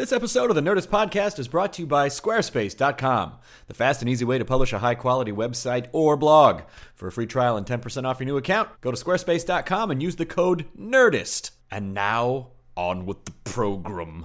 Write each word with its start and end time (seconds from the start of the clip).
This 0.00 0.12
episode 0.12 0.48
of 0.48 0.56
the 0.56 0.62
Nerdist 0.62 0.88
Podcast 0.88 1.38
is 1.38 1.46
brought 1.46 1.74
to 1.74 1.82
you 1.82 1.86
by 1.86 2.08
Squarespace.com, 2.08 3.34
the 3.66 3.74
fast 3.74 4.00
and 4.00 4.08
easy 4.08 4.24
way 4.24 4.38
to 4.38 4.46
publish 4.46 4.72
a 4.72 4.78
high 4.78 4.94
quality 4.94 5.30
website 5.30 5.88
or 5.92 6.16
blog. 6.16 6.62
For 6.94 7.08
a 7.08 7.12
free 7.12 7.26
trial 7.26 7.58
and 7.58 7.66
10% 7.66 8.06
off 8.06 8.18
your 8.18 8.24
new 8.24 8.38
account, 8.38 8.70
go 8.80 8.90
to 8.90 8.96
Squarespace.com 8.96 9.90
and 9.90 10.02
use 10.02 10.16
the 10.16 10.24
code 10.24 10.64
NERDIST. 10.74 11.50
And 11.70 11.92
now, 11.92 12.52
on 12.78 13.04
with 13.04 13.26
the 13.26 13.32
program. 13.44 14.24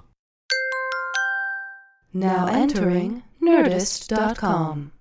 Now 2.14 2.48
entering 2.48 3.24
Nerdist.com. 3.44 4.94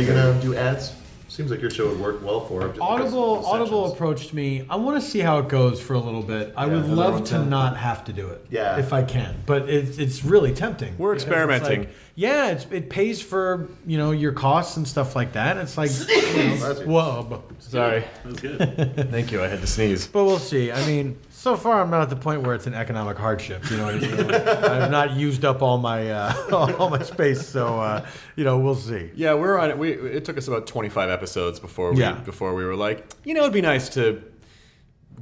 you 0.00 0.06
gonna 0.06 0.40
do 0.40 0.54
ads? 0.54 0.94
Seems 1.28 1.52
like 1.52 1.60
your 1.60 1.70
show 1.70 1.88
would 1.88 2.00
work 2.00 2.24
well 2.24 2.40
for 2.40 2.66
it. 2.66 2.80
Audible 2.80 3.46
Audible 3.46 3.92
approached 3.92 4.34
me. 4.34 4.66
I 4.68 4.74
want 4.74 5.00
to 5.00 5.08
see 5.08 5.20
how 5.20 5.38
it 5.38 5.48
goes 5.48 5.80
for 5.80 5.94
a 5.94 5.98
little 5.98 6.24
bit. 6.24 6.52
I 6.56 6.66
would 6.66 6.82
for 6.84 6.88
love 6.90 7.14
long 7.14 7.24
to 7.24 7.30
term. 7.30 7.48
not 7.48 7.76
have 7.76 8.04
to 8.06 8.12
do 8.12 8.26
it. 8.28 8.44
Yeah. 8.50 8.78
If 8.78 8.92
I 8.92 9.04
can, 9.04 9.36
but 9.46 9.68
it's 9.68 9.96
it's 9.98 10.24
really 10.24 10.52
tempting. 10.52 10.98
We're 10.98 11.12
Because 11.12 11.22
it's 11.22 11.30
experimenting. 11.30 11.78
like- 11.80 11.88
yeah, 12.16 12.48
it's, 12.50 12.66
it 12.72 12.90
pays 12.90 13.22
for 13.22 13.68
you 13.86 13.96
know 13.96 14.10
your 14.10 14.32
costs 14.32 14.76
and 14.76 14.86
stuff 14.86 15.14
like 15.14 15.32
that. 15.34 15.56
It's 15.56 15.78
like 15.78 15.90
you 15.90 16.06
know, 16.48 16.56
Bless 16.56 16.80
you. 16.80 16.86
whoa, 16.86 17.26
but, 17.30 17.62
Sorry. 17.62 18.04
Thank 18.24 19.30
you, 19.32 19.42
I 19.42 19.46
had 19.46 19.60
to 19.60 19.66
sneeze. 19.66 20.06
but 20.08 20.24
we'll 20.24 20.38
see. 20.38 20.72
I 20.72 20.84
mean, 20.86 21.16
so 21.40 21.56
far 21.56 21.80
I'm 21.80 21.88
not 21.90 22.02
at 22.02 22.10
the 22.10 22.16
point 22.16 22.42
where 22.42 22.54
it's 22.54 22.66
an 22.66 22.74
economic 22.74 23.16
hardship. 23.16 23.70
You 23.70 23.78
know 23.78 23.86
what 23.86 23.94
I 23.94 23.98
mean? 23.98 24.30
I've 24.34 24.90
not 24.90 25.12
used 25.12 25.42
up 25.44 25.62
all 25.62 25.78
my 25.78 26.10
uh, 26.10 26.76
all 26.78 26.90
my 26.90 27.02
space, 27.02 27.46
so 27.48 27.80
uh, 27.80 28.06
you 28.36 28.44
know 28.44 28.58
we'll 28.58 28.74
see. 28.74 29.10
Yeah, 29.14 29.32
we're 29.34 29.58
on 29.58 29.70
it. 29.70 29.78
We, 29.78 29.92
it 29.92 30.26
took 30.26 30.36
us 30.36 30.48
about 30.48 30.66
25 30.66 31.08
episodes 31.08 31.58
before 31.58 31.94
we, 31.94 32.00
Yeah. 32.00 32.12
before 32.20 32.54
we 32.54 32.64
were 32.64 32.76
like, 32.76 33.08
you 33.24 33.32
know, 33.32 33.40
it'd 33.40 33.54
be 33.54 33.62
nice 33.62 33.88
to 33.90 34.22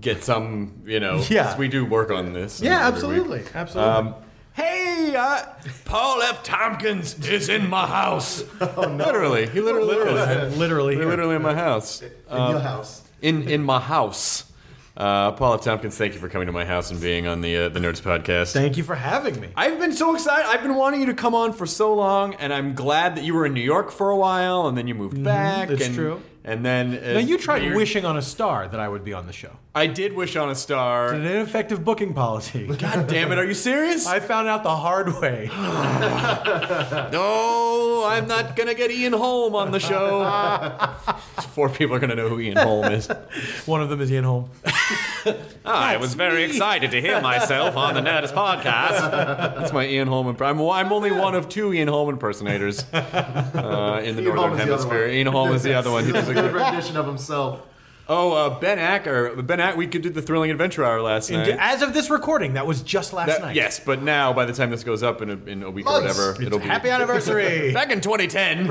get 0.01 0.25
some, 0.25 0.83
you 0.87 0.99
know, 0.99 1.23
Yeah. 1.31 1.57
we 1.57 1.69
do 1.69 1.85
work 1.85 2.11
on 2.11 2.33
this. 2.33 2.61
Yeah, 2.61 2.89
every 2.89 2.91
week. 2.91 2.95
absolutely, 2.95 3.45
absolutely. 3.55 3.93
Um, 3.95 4.15
hey, 4.55 5.15
uh, 5.17 5.43
Paul 5.85 6.21
F. 6.23 6.43
Tompkins 6.43 7.17
is 7.29 7.49
in 7.49 7.71
my 7.71 7.87
house. 7.87 8.43
Oh, 8.61 8.89
Literally, 8.89 9.47
he 9.49 9.61
literally, 9.61 9.87
literally, 9.95 10.57
literally, 10.57 10.97
literally 10.97 11.37
in 11.37 11.43
my 11.43 11.55
house. 11.55 12.03
in 12.03 12.11
your 12.29 12.59
house. 12.59 13.03
In 13.23 13.49
in 13.49 13.63
my 13.63 13.79
house. 13.79 14.45
Uh, 14.99 15.31
Paul 15.31 15.55
F. 15.55 15.61
Tompkins, 15.61 15.97
thank 15.97 16.15
you 16.15 16.19
for 16.19 16.29
coming 16.29 16.47
to 16.47 16.53
my 16.53 16.65
house 16.65 16.91
and 16.91 17.01
being 17.01 17.29
on 17.29 17.41
the 17.41 17.57
uh, 17.57 17.69
the 17.69 17.79
Nerdist 17.79 18.03
podcast. 18.03 18.53
Thank 18.53 18.77
you 18.77 18.83
for 18.83 18.97
having 18.97 19.41
me. 19.41 19.49
I've 19.55 19.79
been 19.79 19.93
so 19.93 20.13
excited. 20.13 20.47
I've 20.47 20.63
been 20.63 20.75
wanting 20.75 20.99
you 20.99 21.07
to 21.07 21.15
come 21.15 21.37
on 21.37 21.53
for 21.53 21.67
so 21.67 21.95
long, 21.95 22.35
and 22.35 22.53
I'm 22.53 22.75
glad 22.75 23.15
that 23.15 23.23
you 23.23 23.33
were 23.35 23.47
in 23.47 23.55
New 23.55 23.61
York 23.61 23.93
for 23.93 24.11
a 24.11 24.17
while, 24.17 24.67
and 24.67 24.77
then 24.77 24.89
you 24.89 24.97
moved 24.97 25.23
back. 25.23 25.69
that's 25.69 25.87
and, 25.87 25.95
true. 25.95 26.21
And 26.49 26.65
then 26.65 26.95
uh, 26.97 27.13
Now 27.15 27.19
you 27.19 27.37
tried 27.37 27.63
you're- 27.63 27.77
wishing 27.77 28.07
on 28.07 28.17
a 28.17 28.23
star 28.23 28.67
that 28.69 28.81
I 28.81 28.89
would 28.89 29.05
be 29.05 29.13
on 29.13 29.27
the 29.27 29.33
show. 29.35 29.51
I 29.75 29.87
did 29.87 30.15
wish 30.15 30.35
on 30.35 30.49
a 30.49 30.55
star. 30.55 31.13
An 31.13 31.25
ineffective 31.27 31.85
booking 31.85 32.15
policy. 32.15 32.67
God 32.79 33.07
damn 33.07 33.31
it! 33.31 33.39
Are 33.39 33.45
you 33.45 33.55
serious? 33.55 34.07
I 34.09 34.19
found 34.19 34.49
out 34.49 34.63
the 34.65 34.75
hard 34.75 35.21
way. 35.21 35.49
no, 37.13 38.05
I'm 38.07 38.27
not 38.27 38.57
gonna 38.57 38.75
get 38.75 38.91
Ian 38.91 39.13
Holm 39.13 39.55
on 39.55 39.71
the 39.71 39.79
show. 39.79 40.25
Four 41.55 41.69
people 41.69 41.95
are 41.95 41.99
gonna 42.01 42.15
know 42.15 42.29
who 42.29 42.41
Ian 42.41 42.57
Holm 42.57 42.87
is. 42.87 43.09
One 43.67 43.81
of 43.83 43.89
them 43.89 44.01
is 44.01 44.11
Ian 44.11 44.25
Holm. 44.25 44.51
I 45.65 45.97
was 45.99 46.15
very 46.15 46.45
excited 46.45 46.91
to 46.93 47.01
hear 47.01 47.21
myself 47.21 47.77
on 47.77 47.95
the 47.95 48.01
Nerdist 48.01 48.33
podcast. 48.33 48.99
That's 49.59 49.73
my 49.73 49.87
Ian 49.87 50.09
Holm. 50.09 50.29
Imp- 50.29 50.43
I'm, 50.43 50.61
I'm 50.61 50.93
only 50.93 51.13
one 51.13 51.35
of 51.35 51.49
two 51.49 51.73
Ian 51.73 51.89
Holm 51.89 52.09
impersonators 52.09 52.85
uh, 52.93 54.01
in 54.05 54.17
the 54.17 54.23
Ian 54.23 54.35
Northern 54.35 54.37
Holm 54.37 54.53
is 54.53 54.59
the 54.59 54.65
Hemisphere. 54.65 55.09
Ian 55.09 55.27
Holm 55.29 55.53
is 55.53 55.63
the 55.63 55.75
other 55.75 55.91
one. 55.91 56.05
He 56.05 56.13
does 56.13 56.29
a 56.29 56.35
Good 56.43 56.55
rendition 56.55 56.97
of 56.97 57.07
himself. 57.07 57.63
Oh, 58.11 58.33
uh, 58.33 58.59
Ben 58.59 58.79
Acker. 58.79 59.43
Ben 59.43 59.61
Acker. 59.61 59.77
We 59.77 59.87
could 59.87 60.01
do 60.03 60.09
the 60.09 60.23
Thrilling 60.23 60.51
Adventure 60.51 60.83
Hour 60.85 61.03
last 61.03 61.31
night. 61.31 61.49
As 61.59 61.83
of 61.83 61.93
this 61.93 62.09
recording, 62.09 62.55
that 62.55 62.67
was 62.67 62.81
just 62.83 63.13
last 63.13 63.27
That- 63.29 63.43
night. 63.43 63.57
yes, 63.57 63.81
but 63.81 64.03
now 64.03 64.33
by 64.33 64.47
the 64.47 64.55
time 64.55 64.71
this 64.71 64.83
goes 64.83 65.03
up 65.03 65.21
in 65.21 65.29
a, 65.31 65.35
in 65.45 65.63
a 65.63 65.71
week 65.71 65.87
or 65.87 66.01
Months. 66.01 66.17
whatever, 66.19 66.43
it'll 66.43 66.59
be 66.59 66.65
Happy 66.65 66.89
anniversary. 66.89 67.73
back 67.75 67.91
in 67.91 68.01
2010. 68.01 68.67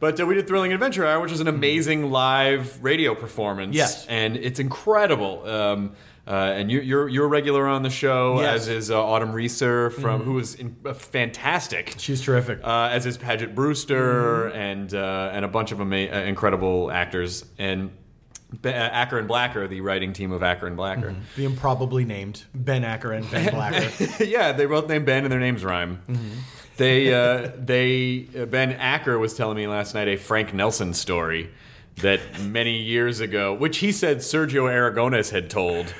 But 0.00 0.18
uh, 0.20 0.26
we 0.26 0.34
did 0.34 0.48
Thrilling 0.48 0.72
Adventure 0.72 1.06
Hour, 1.06 1.20
which 1.20 1.30
is 1.30 1.40
an 1.40 1.46
amazing 1.48 2.10
live 2.10 2.82
radio 2.82 3.14
performance. 3.14 3.76
Yes. 3.76 4.04
and 4.08 4.36
it's 4.36 4.58
incredible. 4.58 5.46
Um, 5.48 5.92
uh, 6.26 6.30
and 6.32 6.70
you, 6.70 6.80
you're 6.80 7.08
you're 7.08 7.24
a 7.24 7.28
regular 7.28 7.66
on 7.66 7.82
the 7.82 7.90
show, 7.90 8.40
Yes. 8.40 8.62
as 8.62 8.68
is 8.68 8.90
uh, 8.90 9.02
Autumn 9.02 9.32
Reeser 9.32 9.90
from 9.90 10.22
who 10.22 10.38
is 10.38 10.54
in, 10.54 10.76
uh, 10.84 10.92
fantastic. 10.94 11.94
She's 11.98 12.20
terrific. 12.20 12.60
Uh, 12.62 12.88
as 12.92 13.04
is 13.06 13.16
Paget 13.16 13.54
Brewster 13.54 14.48
and 14.48 14.92
uh, 14.94 15.30
and 15.32 15.44
a 15.44 15.48
bunch 15.48 15.72
of 15.72 15.80
ama- 15.80 15.96
uh, 16.12 16.18
incredible 16.26 16.90
actors 16.90 17.44
and. 17.58 17.90
Be- 18.62 18.68
uh, 18.70 18.72
Acker 18.72 19.18
and 19.18 19.28
Blacker, 19.28 19.66
the 19.68 19.80
writing 19.80 20.12
team 20.12 20.32
of 20.32 20.42
Acker 20.42 20.66
and 20.66 20.76
Blacker. 20.76 21.14
the 21.36 21.44
improbably 21.44 22.04
named 22.04 22.44
Ben 22.54 22.84
Acker 22.84 23.12
and 23.12 23.30
Ben 23.30 23.50
Blacker. 23.52 24.24
yeah, 24.24 24.52
they 24.52 24.66
both 24.66 24.88
named 24.88 25.06
Ben 25.06 25.24
and 25.24 25.32
their 25.32 25.40
names 25.40 25.64
rhyme. 25.64 26.00
They, 26.76 27.12
uh, 27.12 27.50
they, 27.58 28.28
uh, 28.36 28.46
Ben 28.46 28.72
Acker 28.72 29.18
was 29.18 29.34
telling 29.34 29.56
me 29.56 29.66
last 29.66 29.94
night 29.94 30.08
a 30.08 30.16
Frank 30.16 30.54
Nelson 30.54 30.94
story 30.94 31.50
that 31.96 32.20
many 32.40 32.78
years 32.78 33.20
ago, 33.20 33.52
which 33.52 33.78
he 33.78 33.92
said 33.92 34.18
Sergio 34.18 34.64
Aragones 34.64 35.30
had 35.30 35.50
told. 35.50 35.94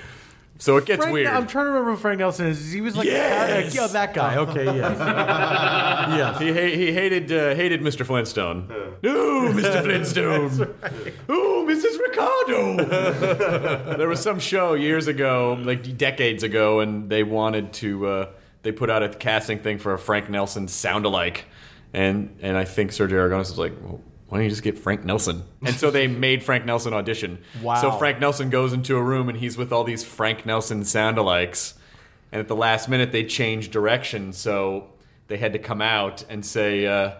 So 0.60 0.76
it 0.76 0.84
gets 0.84 1.00
Frank, 1.02 1.14
weird. 1.14 1.26
I'm 1.28 1.46
trying 1.46 1.64
to 1.64 1.70
remember 1.70 1.92
who 1.92 1.96
Frank 1.96 2.18
Nelson 2.18 2.46
is. 2.46 2.70
He 2.70 2.82
was 2.82 2.94
like, 2.94 3.06
Yes! 3.06 3.74
yeah, 3.74 3.86
that 3.86 4.12
guy. 4.12 4.36
Okay, 4.40 4.64
yes. 4.66 4.98
yes. 4.98 6.38
he, 6.40 6.52
ha- 6.52 6.76
he 6.76 6.92
hated 6.92 7.32
uh, 7.32 7.54
hated 7.54 7.80
Mr. 7.80 8.04
Flintstone. 8.04 8.68
No, 9.02 9.50
Mr. 9.52 9.82
Flintstone. 9.84 10.74
Oh, 11.28 11.66
Mrs. 11.66 11.98
Ricardo. 11.98 13.96
there 13.96 14.08
was 14.08 14.20
some 14.20 14.38
show 14.38 14.74
years 14.74 15.06
ago, 15.08 15.58
like 15.62 15.96
decades 15.96 16.42
ago, 16.42 16.80
and 16.80 17.08
they 17.08 17.22
wanted 17.22 17.72
to. 17.74 18.06
Uh, 18.06 18.26
they 18.62 18.72
put 18.72 18.90
out 18.90 19.02
a 19.02 19.08
casting 19.08 19.60
thing 19.60 19.78
for 19.78 19.94
a 19.94 19.98
Frank 19.98 20.28
Nelson 20.28 20.68
sound-alike, 20.68 21.46
and 21.94 22.36
and 22.42 22.58
I 22.58 22.64
think 22.66 22.90
Sergio 22.90 23.12
Aragones 23.12 23.48
was 23.48 23.58
like. 23.58 23.72
Well, 23.80 24.00
why 24.30 24.38
don't 24.38 24.44
you 24.44 24.50
just 24.50 24.62
get 24.62 24.78
Frank 24.78 25.04
Nelson? 25.04 25.42
And 25.62 25.74
so 25.74 25.90
they 25.90 26.06
made 26.06 26.42
Frank 26.42 26.64
Nelson 26.64 26.94
audition. 26.94 27.42
Wow. 27.62 27.74
So 27.80 27.90
Frank 27.92 28.20
Nelson 28.20 28.48
goes 28.48 28.72
into 28.72 28.96
a 28.96 29.02
room 29.02 29.28
and 29.28 29.36
he's 29.36 29.58
with 29.58 29.72
all 29.72 29.84
these 29.84 30.02
Frank 30.04 30.46
Nelson 30.46 30.84
sound-alikes. 30.84 31.74
And 32.32 32.40
at 32.40 32.48
the 32.48 32.56
last 32.56 32.88
minute, 32.88 33.10
they 33.10 33.24
changed 33.24 33.72
direction, 33.72 34.32
so 34.32 34.90
they 35.26 35.36
had 35.36 35.52
to 35.52 35.58
come 35.58 35.82
out 35.82 36.24
and 36.28 36.46
say, 36.46 36.86
uh, 36.86 37.12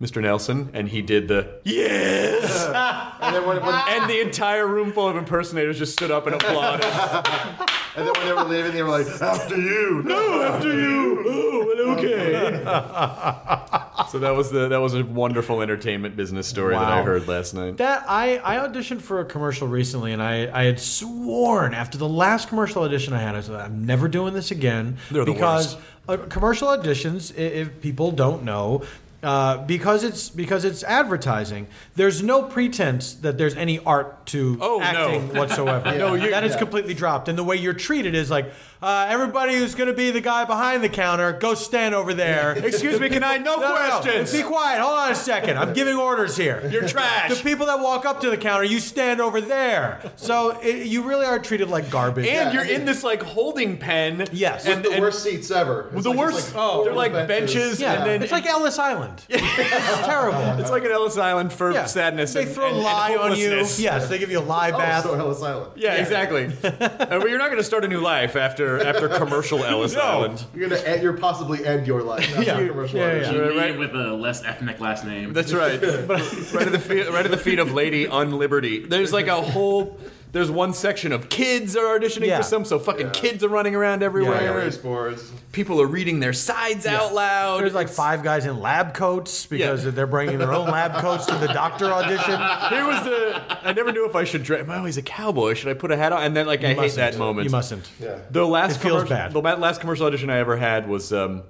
"Mr. 0.00 0.20
Nelson," 0.22 0.70
and 0.74 0.88
he 0.88 1.02
did 1.02 1.28
the 1.28 1.60
yes, 1.64 2.66
And 3.24 3.34
then 3.34 3.46
when, 3.46 3.62
when, 3.62 3.74
and 3.88 4.10
the 4.10 4.20
entire 4.20 4.66
room 4.66 4.92
full 4.92 5.08
of 5.08 5.16
impersonators 5.16 5.78
just 5.78 5.92
stood 5.92 6.10
up 6.10 6.26
and 6.26 6.34
applauded. 6.36 6.84
and 7.96 8.06
then 8.06 8.12
when 8.16 8.26
they 8.26 8.32
were 8.32 8.44
leaving, 8.44 8.72
they 8.72 8.82
were 8.82 8.90
like, 8.90 9.06
"After 9.22 9.56
you." 9.56 10.02
no, 10.04 10.42
after 10.42 10.72
you. 10.72 11.22
Oh, 11.26 11.94
okay. 11.96 12.62
so 14.10 14.18
that 14.18 14.34
was 14.34 14.50
the 14.50 14.68
that 14.68 14.78
was 14.80 14.94
a 14.94 15.04
wonderful 15.04 15.62
entertainment 15.62 16.16
business 16.16 16.46
story 16.46 16.74
that 16.74 16.82
I 16.82 17.00
Wow. 17.00 17.04
heard 17.04 17.28
last 17.28 17.54
night. 17.54 17.76
That 17.78 18.04
I, 18.08 18.38
I 18.44 18.66
auditioned 18.66 19.00
for 19.00 19.20
a 19.20 19.24
commercial 19.24 19.68
recently, 19.68 20.12
and 20.12 20.22
I, 20.22 20.50
I 20.52 20.64
had 20.64 20.80
sworn 20.80 21.72
after 21.74 21.96
the 21.98 22.08
last 22.08 22.48
commercial 22.48 22.82
audition 22.82 23.12
I 23.14 23.20
had, 23.20 23.34
I 23.34 23.40
said 23.40 23.54
I'm 23.56 23.84
never 23.86 24.08
doing 24.08 24.34
this 24.34 24.50
again 24.50 24.96
They're 25.10 25.24
the 25.24 25.32
because 25.32 25.76
uh, 26.08 26.16
commercial 26.28 26.68
auditions, 26.68 27.32
i- 27.32 27.40
if 27.40 27.80
people 27.80 28.10
don't 28.10 28.42
know. 28.44 28.82
Uh, 29.24 29.56
because 29.64 30.04
it's 30.04 30.28
because 30.28 30.64
it's 30.66 30.82
advertising. 30.84 31.66
There's 31.96 32.22
no 32.22 32.42
pretense 32.42 33.14
that 33.14 33.38
there's 33.38 33.54
any 33.56 33.78
art 33.80 34.26
to 34.26 34.58
Oh, 34.60 34.78
no. 34.78 34.84
acting 34.84 35.34
whatsoever. 35.34 35.96
No, 35.98 36.14
you- 36.14 36.30
that 36.30 36.44
is 36.44 36.54
completely 36.56 36.92
dropped. 36.92 37.28
And 37.28 37.38
the 37.38 37.44
way 37.44 37.56
you're 37.56 37.72
treated 37.72 38.14
is 38.14 38.30
like 38.30 38.52
uh, 38.82 39.06
everybody 39.08 39.54
who's 39.54 39.74
going 39.74 39.88
to 39.88 39.94
be 39.94 40.10
the 40.10 40.20
guy 40.20 40.44
behind 40.44 40.82
the 40.84 40.88
counter, 40.88 41.32
go 41.32 41.54
stand 41.54 41.94
over 41.94 42.14
there. 42.14 42.52
Excuse 42.64 42.98
me, 43.00 43.08
can 43.08 43.22
I? 43.22 43.38
No, 43.44 43.56
questions. 43.58 44.32
Be 44.32 44.42
quiet. 44.42 44.80
Hold 44.80 44.96
on 44.98 45.12
a 45.12 45.14
second. 45.14 45.58
I'm 45.58 45.72
giving 45.74 45.96
orders 45.96 46.36
here. 46.36 46.66
You're 46.70 46.88
trash. 46.88 47.36
The 47.36 47.42
people 47.42 47.66
that 47.66 47.78
walk 47.80 48.06
up 48.06 48.20
to 48.22 48.30
the 48.30 48.36
counter, 48.38 48.64
you 48.64 48.80
stand 48.80 49.20
over 49.20 49.40
there. 49.40 50.00
So 50.16 50.58
it, 50.60 50.86
you 50.86 51.02
really 51.02 51.26
are 51.26 51.38
treated 51.38 51.68
like 51.68 51.90
garbage. 51.90 52.26
and 52.26 52.54
you're 52.54 52.62
I 52.62 52.66
mean- 52.66 52.80
in 52.80 52.84
this 52.86 53.02
like 53.04 53.22
holding 53.22 53.76
pen. 53.76 54.26
Yes. 54.32 54.64
and, 54.66 54.82
the 54.84 54.92
and 54.92 55.00
worst 55.02 55.22
seats 55.22 55.50
ever. 55.50 55.90
It's 55.92 56.04
the 56.04 56.10
like- 56.10 56.18
worst. 56.18 56.38
it's 56.38 56.52
oh, 56.56 56.84
they're 56.84 56.94
like 56.94 57.12
of 57.12 57.28
benches, 57.28 57.80
yeah, 57.80 57.94
and 57.94 58.06
then 58.06 58.22
it's 58.22 58.32
like 58.32 58.46
Ellis 58.46 58.78
Island. 58.78 58.94
Island. 58.94 59.22
it's 59.28 60.06
terrible. 60.06 60.60
It's 60.60 60.70
like 60.70 60.84
an 60.84 60.92
Ellis 60.92 61.16
Island 61.18 61.52
for 61.52 61.72
Yeah. 61.72 61.86
sadness. 61.86 62.32
They 62.32 62.42
and, 62.44 62.50
throw 62.52 62.66
and, 62.68 62.76
and 62.76 62.84
lye 62.84 63.16
on 63.16 63.36
you. 63.36 63.48
hopelessness. 63.50 63.80
Yes, 63.80 64.08
they 64.08 64.18
give 64.18 64.30
you 64.30 64.38
a 64.38 64.40
lye 64.40 64.70
Oh, 64.72 64.78
bath. 64.78 65.04
so 65.04 65.14
Ellis 65.14 65.42
Island. 65.42 65.72
Yeah, 65.76 65.94
exactly. 65.94 66.46
uh, 66.62 66.70
well, 67.10 67.28
you're 67.28 67.38
not 67.38 67.46
going 67.48 67.58
to 67.58 67.64
start 67.64 67.84
a 67.84 67.88
new 67.88 68.00
life 68.00 68.36
after 68.36 68.73
after 68.80 69.08
commercial 69.08 69.62
Ellis 69.64 69.96
Island. 69.96 70.44
You're 70.54 70.68
gonna 70.68 70.80
end, 70.82 71.02
you're 71.02 71.12
possibly 71.14 71.64
end 71.66 71.86
your 71.86 72.02
life. 72.02 72.28
After 72.36 72.42
Yeah. 72.42 72.68
commercial 72.68 72.98
Yeah, 72.98 73.06
audition. 73.06 73.34
yeah. 73.34 73.42
You 73.50 73.58
Right. 73.58 73.70
leave 73.70 73.78
with 73.78 73.94
a 73.94 74.12
less 74.14 74.44
ethnic 74.44 74.80
last 74.80 75.04
name. 75.04 75.32
That's 75.32 75.52
right. 75.52 75.80
right 75.82 76.66
at 76.66 76.72
the 76.72 76.78
feet, 76.78 77.08
right 77.10 77.24
at 77.24 77.30
the 77.30 77.36
feet 77.36 77.58
of 77.58 77.72
Lady 77.72 78.06
Unliberty. 78.06 78.88
There's 78.88 79.12
like 79.12 79.26
a 79.28 79.40
whole. 79.42 79.98
There's 80.34 80.50
one 80.50 80.74
section 80.74 81.12
of 81.12 81.28
kids 81.28 81.76
are 81.76 81.96
auditioning 81.96 82.26
Yeah. 82.26 82.38
for 82.38 82.42
some, 82.42 82.64
so 82.64 82.80
fucking 82.80 83.06
Yeah. 83.06 83.12
kids 83.12 83.44
are 83.44 83.48
running 83.48 83.76
around 83.76 84.00
Yeah, 84.00 84.06
everywhere. 84.06 84.58
race 84.58 84.76
boards. 84.76 85.30
People 85.52 85.80
are 85.80 85.86
reading 85.86 86.18
their 86.18 86.32
sides 86.32 86.86
out 86.86 87.14
loud. 87.14 87.60
There's 87.60 87.72
like 87.72 87.88
five 87.88 88.24
guys 88.24 88.44
in 88.44 88.58
lab 88.60 88.94
coats 88.94 89.46
because 89.46 89.84
Yeah. 89.84 89.92
they're 89.92 90.08
bringing 90.08 90.38
their 90.38 90.52
own 90.52 90.66
lab 90.68 91.00
coats 91.00 91.24
to 91.26 91.36
the 91.36 91.46
doctor 91.46 91.86
audition. 91.86 92.36
Here 92.68 92.84
was 92.84 93.04
the. 93.04 93.40
I 93.62 93.72
never 93.72 93.92
knew 93.92 94.06
if 94.06 94.16
I 94.16 94.24
should 94.24 94.42
dress. 94.42 94.62
Am 94.62 94.70
I 94.72 94.78
always 94.78 94.96
a 94.96 95.02
cowboy? 95.02 95.54
Should 95.54 95.68
I 95.68 95.74
put 95.74 95.92
a 95.92 95.96
hat 95.96 96.10
on? 96.12 96.20
And 96.24 96.36
then 96.36 96.46
like 96.46 96.64
I 96.64 96.68
hate 96.68 96.76
mustn't. 96.78 96.96
that 96.96 97.16
moment. 97.16 97.44
You 97.44 97.52
mustn't. 97.52 97.88
Yeah. 98.00 98.16
The 98.32 98.44
last 98.44 98.72
It 98.76 98.78
feels 98.80 99.04
commercial, 99.04 99.16
bad. 99.16 99.32
The 99.34 99.40
la- 99.40 99.54
last 99.54 99.80
commercial 99.80 100.04
audition 100.06 100.30
I 100.30 100.38
ever 100.38 100.56
had 100.56 100.88
was, 100.88 101.12
um, 101.12 101.44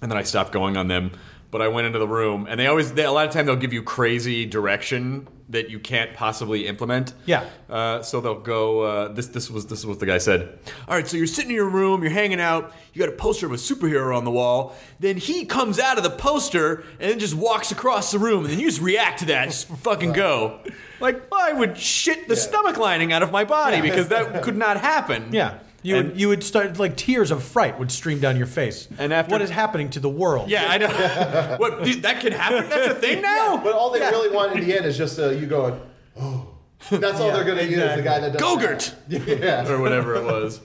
and 0.00 0.08
then 0.08 0.16
I 0.16 0.22
stopped 0.22 0.52
going 0.52 0.76
on 0.76 0.86
them. 0.86 1.10
But 1.52 1.60
I 1.60 1.68
went 1.68 1.86
into 1.86 1.98
the 1.98 2.08
room, 2.08 2.46
and 2.48 2.58
they 2.58 2.66
always, 2.66 2.94
they, 2.94 3.04
a 3.04 3.12
lot 3.12 3.28
of 3.28 3.32
time, 3.34 3.44
they'll 3.44 3.56
give 3.56 3.74
you 3.74 3.82
crazy 3.82 4.46
direction 4.46 5.28
that 5.50 5.68
you 5.68 5.78
can't 5.78 6.14
possibly 6.14 6.66
implement. 6.66 7.12
Yeah. 7.26 7.44
Uh, 7.68 8.00
so 8.00 8.22
they'll 8.22 8.40
go. 8.40 8.80
Uh, 8.80 9.08
this, 9.08 9.26
this 9.26 9.50
was, 9.50 9.66
this 9.66 9.80
is 9.80 9.86
what 9.86 10.00
the 10.00 10.06
guy 10.06 10.16
said. 10.16 10.58
All 10.88 10.96
right, 10.96 11.06
so 11.06 11.18
you're 11.18 11.26
sitting 11.26 11.50
in 11.50 11.56
your 11.56 11.68
room, 11.68 12.02
you're 12.02 12.10
hanging 12.10 12.40
out, 12.40 12.72
you 12.94 13.00
got 13.00 13.10
a 13.10 13.16
poster 13.16 13.44
of 13.44 13.52
a 13.52 13.56
superhero 13.56 14.16
on 14.16 14.24
the 14.24 14.30
wall. 14.30 14.74
Then 14.98 15.18
he 15.18 15.44
comes 15.44 15.78
out 15.78 15.98
of 15.98 16.04
the 16.04 16.10
poster 16.10 16.84
and 16.98 17.10
then 17.10 17.18
just 17.18 17.34
walks 17.34 17.70
across 17.70 18.12
the 18.12 18.18
room, 18.18 18.44
and 18.44 18.52
then 18.54 18.58
you 18.58 18.66
just 18.66 18.80
react 18.80 19.18
to 19.18 19.26
that. 19.26 19.50
Just 19.50 19.68
fucking 19.68 20.14
go. 20.14 20.58
Like 21.00 21.22
I 21.34 21.52
would 21.52 21.76
shit 21.76 22.28
the 22.28 22.36
stomach 22.36 22.78
lining 22.78 23.12
out 23.12 23.22
of 23.22 23.30
my 23.30 23.44
body 23.44 23.82
because 23.82 24.08
that 24.08 24.42
could 24.42 24.56
not 24.56 24.80
happen. 24.80 25.34
Yeah. 25.34 25.58
You 25.82 25.96
And- 25.96 26.10
would, 26.10 26.20
you 26.20 26.28
would 26.28 26.44
start 26.44 26.78
like 26.78 26.96
tears 26.96 27.30
of 27.30 27.42
fright 27.42 27.78
would 27.78 27.90
stream 27.90 28.20
down 28.20 28.36
your 28.36 28.46
face. 28.46 28.88
And 28.98 29.12
after- 29.12 29.32
what 29.32 29.42
is 29.42 29.50
happening 29.50 29.90
to 29.90 30.00
the 30.00 30.08
world? 30.08 30.48
Yeah, 30.48 30.66
I 30.68 30.78
know. 30.78 30.88
what 31.58 31.82
dude, 31.82 32.02
that 32.02 32.20
can 32.20 32.32
happen? 32.32 32.68
That's 32.70 32.92
a 32.92 32.94
thing 32.94 33.20
now. 33.22 33.60
But 33.62 33.72
all 33.74 33.90
they 33.90 34.00
really 34.00 34.34
want 34.34 34.56
in 34.56 34.64
the 34.66 34.76
end 34.76 34.86
is 34.86 34.96
just 34.96 35.18
uh, 35.18 35.30
you 35.30 35.46
going, 35.46 35.80
oh. 36.20 36.48
That's 36.90 37.20
all 37.20 37.30
they're 37.32 37.44
gonna 37.44 37.62
use. 37.62 37.76
The 37.76 38.02
guy 38.02 38.18
that 38.20 38.32
does 38.32 38.42
Gogurt. 38.42 38.94
Yeah. 39.08 39.68
or 39.68 39.80
whatever 39.80 40.16
it 40.16 40.24
was. 40.24 40.60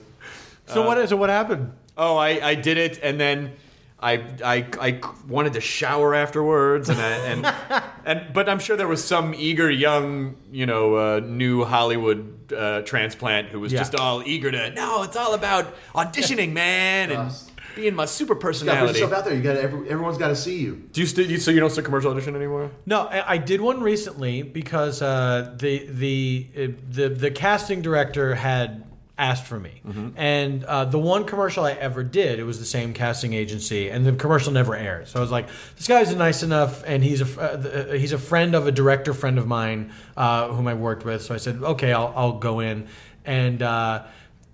So 0.66 0.84
what 0.86 0.98
is 0.98 1.10
so 1.10 1.16
what 1.16 1.30
happened? 1.30 1.72
Oh, 1.96 2.16
I, 2.16 2.28
I 2.50 2.54
did 2.54 2.76
it, 2.76 2.98
and 3.02 3.18
then 3.20 3.52
I, 4.00 4.12
I 4.44 4.66
I 4.80 5.00
wanted 5.26 5.54
to 5.54 5.60
shower 5.60 6.14
afterwards, 6.14 6.88
and 6.88 7.00
I, 7.00 7.10
and 7.10 7.82
and 8.04 8.32
but 8.32 8.48
I'm 8.48 8.60
sure 8.60 8.76
there 8.76 8.86
was 8.86 9.02
some 9.02 9.34
eager 9.34 9.68
young 9.70 10.36
you 10.52 10.66
know 10.66 10.94
uh, 10.94 11.20
new 11.20 11.64
Hollywood 11.64 12.52
uh, 12.52 12.82
transplant 12.82 13.48
who 13.48 13.58
was 13.60 13.72
Yeah. 13.72 13.80
just 13.80 13.94
all 13.96 14.22
eager 14.24 14.50
to. 14.52 14.70
No, 14.70 15.02
it's 15.02 15.16
all 15.16 15.34
about 15.34 15.74
auditioning, 15.94 16.52
man, 16.52 17.10
and 17.10 17.18
Trust. 17.30 17.50
being 17.74 17.94
my 17.96 18.04
super 18.04 18.34
You 18.34 18.38
gotta 18.38 18.40
put 18.40 18.46
personality. 18.46 18.98
yourself 19.00 19.12
out 19.18 19.24
there. 19.24 19.34
You 19.34 19.42
got 19.42 19.56
every, 19.56 19.90
everyone's 19.90 20.16
got 20.18 20.28
to 20.28 20.36
see 20.36 20.58
you. 20.58 20.88
Do 20.92 21.00
you 21.00 21.06
still? 21.06 21.26
You, 21.28 21.38
so 21.38 21.50
you 21.50 21.58
don't 21.58 21.70
still 21.70 21.82
commercial 21.84 22.12
audition 22.12 22.36
anymore? 22.36 22.70
No, 22.86 23.02
I, 23.02 23.32
I 23.32 23.38
did 23.38 23.60
one 23.60 23.80
recently 23.80 24.42
because 24.42 25.02
uh, 25.02 25.54
the 25.58 25.86
the 25.88 26.46
uh, 26.56 26.66
the 26.88 27.08
the 27.08 27.30
casting 27.32 27.82
director 27.82 28.36
had 28.36 28.84
asked 29.18 29.46
for 29.46 29.58
me, 29.58 29.82
and 30.16 30.64
uh, 30.64 30.84
the 30.84 30.98
one 30.98 31.24
commercial 31.24 31.64
I 31.64 31.72
ever 31.72 32.04
did, 32.04 32.38
it 32.38 32.44
was 32.44 32.60
the 32.60 32.64
same 32.64 32.94
casting 32.94 33.32
agency, 33.34 33.90
and 33.90 34.06
the 34.06 34.12
commercial 34.12 34.52
never 34.52 34.76
aired. 34.76 35.08
So 35.08 35.18
I 35.18 35.22
was 35.22 35.32
like, 35.32 35.48
this 35.76 35.88
guy's 35.88 36.14
nice 36.14 36.44
enough, 36.44 36.84
and 36.86 37.02
he's 37.02 37.20
a 37.20 37.40
uh, 37.40 37.42
uh, 37.42 37.92
he's 37.94 38.12
a 38.12 38.18
friend 38.18 38.54
of 38.54 38.66
a 38.66 38.72
director 38.72 39.12
friend 39.12 39.38
of 39.38 39.46
mine 39.46 39.92
uh, 40.16 40.48
whom 40.48 40.68
I 40.68 40.74
worked 40.74 41.04
with. 41.04 41.22
So 41.22 41.34
I 41.34 41.38
said, 41.38 41.56
okay, 41.62 41.92
I'll 41.92 42.12
I'll 42.14 42.38
go 42.38 42.60
in, 42.60 42.86
and 43.24 43.60
uh, 43.60 44.04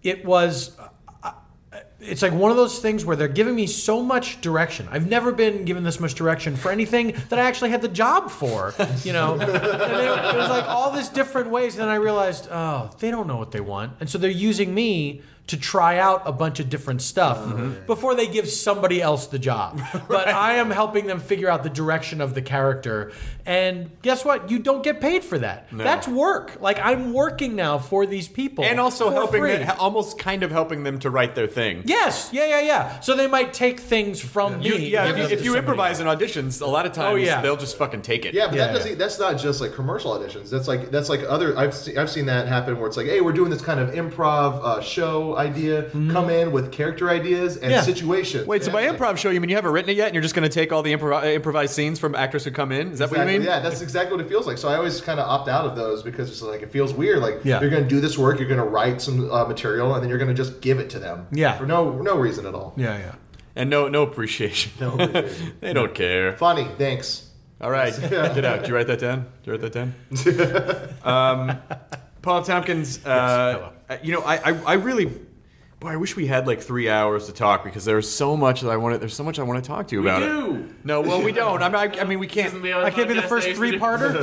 it 0.03 0.25
was 0.25 0.77
it's 2.07 2.23
like 2.23 2.33
one 2.33 2.51
of 2.51 2.57
those 2.57 2.79
things 2.79 3.05
where 3.05 3.17
they're 3.17 3.29
giving 3.29 3.55
me 3.55 3.67
so 3.67 4.03
much 4.03 4.41
direction. 4.41 4.89
I've 4.91 5.09
never 5.09 5.33
been 5.33 5.65
given 5.65 5.83
this 5.83 6.01
much 6.01 6.15
direction 6.15 6.57
for 6.57 6.71
anything 6.71 7.15
that 7.29 7.39
I 7.39 7.43
actually 7.43 7.71
had 7.71 7.83
the 7.83 7.89
job 7.89 8.31
for, 8.31 8.75
you 9.03 9.13
know. 9.13 9.35
and 9.35 9.43
it, 9.43 9.55
it 9.55 10.37
was 10.37 10.49
like 10.49 10.65
all 10.65 10.91
this 10.93 11.09
different 11.09 11.51
ways. 11.51 11.75
And 11.75 11.83
then 11.83 11.89
I 11.89 11.97
realized, 11.97 12.49
oh, 12.51 12.91
they 12.99 13.11
don't 13.11 13.27
know 13.27 13.37
what 13.37 13.53
they 13.53 13.61
want, 13.61 13.93
and 14.01 14.09
so 14.09 14.19
they're 14.19 14.31
using 14.31 14.75
me 14.75 15.23
to 15.47 15.59
try 15.59 15.99
out 15.99 16.23
a 16.25 16.33
bunch 16.33 16.59
of 16.59 16.71
different 16.71 17.03
stuff 17.03 17.87
before 17.87 18.15
they 18.15 18.27
give 18.27 18.49
somebody 18.49 19.03
else 19.03 19.27
the 19.27 19.39
job. 19.39 19.79
But 20.09 20.29
I 20.29 20.55
am 20.55 20.71
helping 20.71 21.07
them 21.07 21.21
figure 21.21 21.49
out 21.51 21.63
the 21.63 21.71
direction 21.71 22.21
of 22.21 22.35
the 22.35 22.41
character. 22.43 23.13
And 23.47 23.91
guess 24.01 24.25
what? 24.25 24.51
You 24.51 24.59
don't 24.59 24.83
get 24.83 25.01
paid 25.03 25.23
for 25.23 25.39
that. 25.39 25.69
That's 25.71 26.09
work. 26.09 26.57
Like 26.61 26.79
I'm 26.83 27.13
working 27.13 27.57
now 27.57 27.79
for 27.79 28.07
these 28.07 28.27
people, 28.27 28.65
And 28.65 28.81
also 28.81 29.11
helping, 29.11 29.41
free. 29.41 29.57
them, 29.57 29.77
almost 29.79 30.19
kind 30.19 30.43
of 30.45 30.51
helping 30.51 30.83
them 30.83 30.99
to 31.01 31.11
write 31.11 31.35
their 31.35 31.47
thing. 31.47 31.83
Yes, 31.85 32.31
yeah, 32.33 32.47
yeah, 32.47 32.61
yeah. 32.61 33.01
So 33.01 33.15
they 33.15 33.27
might 33.27 33.53
take 33.53 33.81
things 33.81 34.21
from 34.21 34.63
You, 34.63 34.77
me. 34.77 34.89
yeah, 34.89 35.11
if 35.11 35.17
you, 35.19 35.23
if 35.25 35.31
you 35.31 35.37
somebody 35.37 35.59
improvise 35.59 36.01
in 36.01 36.07
auditions, 36.07 36.63
a 36.63 36.67
lot 36.67 36.87
of 36.87 36.93
times 36.93 37.13
Oh, 37.13 37.17
yeah. 37.17 37.43
they'll 37.43 37.57
just 37.59 37.77
fucking 37.77 38.01
take 38.03 38.25
it. 38.25 38.33
Yeah, 38.35 38.47
but 38.47 38.57
Yeah, 38.57 38.67
that 38.69 38.73
doesn't. 38.75 38.91
yeah. 38.93 38.97
That's 38.97 39.19
not 39.19 39.37
just 39.39 39.61
like 39.61 39.75
commercial 39.75 40.13
auditions. 40.19 40.49
That's 40.49 40.69
like 40.69 40.91
that's 40.91 41.11
like 41.11 41.21
other. 41.29 41.57
I've 41.59 41.75
se- 41.75 41.97
I've 41.99 42.11
seen 42.11 42.25
that 42.27 42.49
happen 42.49 42.79
where 42.79 42.87
it's 42.89 42.97
like, 42.97 43.07
hey, 43.09 43.21
we're 43.21 43.33
doing 43.33 43.51
this 43.51 43.61
kind 43.63 43.79
of 43.81 43.91
improv 43.91 44.61
uh, 44.65 44.81
show 44.81 45.34
idea. 45.37 45.85
Come 46.11 46.31
in 46.31 46.53
with 46.53 46.73
character 46.73 47.11
ideas 47.11 47.57
and 47.57 47.71
Yeah. 47.71 47.81
situations. 47.83 48.47
Wait, 48.47 48.65
so 48.65 48.73
by 48.73 48.83
Yeah, 48.83 48.91
like- 48.91 48.99
improv 49.01 49.17
show, 49.19 49.31
you 49.31 49.41
mean 49.41 49.51
you 49.51 49.57
haven't 49.57 49.73
written 49.73 49.91
it 49.91 49.97
yet, 49.97 50.07
and 50.07 50.15
you're 50.15 50.23
just 50.23 50.35
going 50.35 50.49
to 50.49 50.55
take 50.55 50.73
all 50.73 50.83
the 50.83 50.93
improv- 50.93 51.23
uh, 51.23 51.27
improvised 51.27 51.75
scenes 51.75 51.99
from 51.99 52.15
actors 52.15 52.45
who 52.45 52.51
come 52.51 52.73
in? 52.73 52.93
Is 52.93 52.99
that 52.99 53.11
what 53.11 53.21
you 53.21 53.27
mean? 53.27 53.43
Yeah, 53.43 53.61
that's 53.61 53.81
exactly 53.81 54.17
what 54.17 54.25
it 54.25 54.29
feels 54.29 54.47
like. 54.47 54.59
So 54.59 54.69
I 54.69 54.77
always 54.77 55.01
kind 55.01 55.19
of 55.21 55.29
opt 55.29 55.49
out 55.49 55.65
of 55.67 55.77
those 55.77 56.03
because 56.03 56.29
it's 56.31 56.43
like 56.43 56.63
it 56.63 56.71
feels 56.71 56.93
weird. 56.95 57.19
Like 57.21 57.41
Yeah. 57.45 57.61
you're 57.61 57.71
going 57.71 57.83
to 57.85 57.89
do 57.89 58.01
this 58.01 58.17
work, 58.19 58.39
you're 58.39 58.49
going 58.49 58.61
to 58.61 58.67
write 58.67 59.01
some 59.01 59.31
uh, 59.31 59.45
material, 59.45 59.95
and 59.95 60.03
then 60.03 60.09
you're 60.09 60.19
going 60.19 60.29
to 60.29 60.35
just 60.35 60.61
give 60.61 60.79
it 60.79 60.91
to 60.91 60.99
them. 60.99 61.27
Yeah. 61.33 61.57
for 61.59 61.67
no 61.67 61.91
no 62.03 62.17
reason 62.17 62.47
at 62.47 62.55
all. 62.55 62.75
Yeah, 62.77 62.97
yeah. 62.99 63.13
And 63.57 63.71
no, 63.71 63.87
no 63.89 64.03
appreciation. 64.03 64.73
No 64.81 64.97
reason. 64.97 65.53
they 65.61 65.73
don't 65.73 65.95
care. 65.95 66.37
Funny, 66.37 66.67
thanks. 66.77 67.29
All 67.61 67.71
right, 67.71 67.95
get 68.11 68.45
out. 68.45 68.61
Did 68.61 68.69
you 68.69 68.75
write 68.75 68.89
that 68.89 68.99
down? 68.99 69.27
Did 69.43 69.47
you 69.47 69.53
write 69.53 69.73
that 69.73 69.73
down? 69.73 69.95
um, 71.05 71.59
Paul 72.25 72.43
Tompkins. 72.43 73.05
Uh, 73.05 73.71
uh, 73.89 73.97
you 74.03 74.13
know, 74.13 74.23
I, 74.23 74.37
I, 74.53 74.63
I 74.63 74.73
really, 74.75 75.05
boy, 75.79 75.89
I 75.89 75.97
wish 75.97 76.17
we 76.17 76.27
had 76.27 76.47
like 76.47 76.63
three 76.63 76.89
hours 76.89 77.27
to 77.27 77.33
talk 77.33 77.63
because 77.65 77.85
there's 77.85 78.11
so 78.11 78.35
much 78.37 78.63
that 78.63 78.71
I 78.71 78.79
want 78.79 78.95
to. 78.95 78.99
There's 78.99 79.15
so 79.15 79.23
much 79.25 79.39
I 79.39 79.43
want 79.43 79.63
to 79.63 79.69
talk 79.69 79.89
to 79.89 79.95
you 79.95 80.01
We 80.03 80.09
about. 80.09 80.23
it. 80.23 80.85
No, 80.87 81.01
well, 81.03 81.23
we 81.23 81.33
don't. 81.33 81.63
I'm 81.63 81.73
not, 81.73 82.01
I 82.01 82.05
mean, 82.05 82.19
we 82.19 82.27
can't. 82.27 82.47
Isn't 82.49 82.63
the 82.63 82.73
other 82.73 82.87
I 82.87 82.91
can't 82.91 83.09
be 83.09 83.15
the 83.15 83.23
first 83.23 83.49
three 83.51 83.73
to 83.73 83.77
do- 83.79 83.83
parter. 83.85 84.15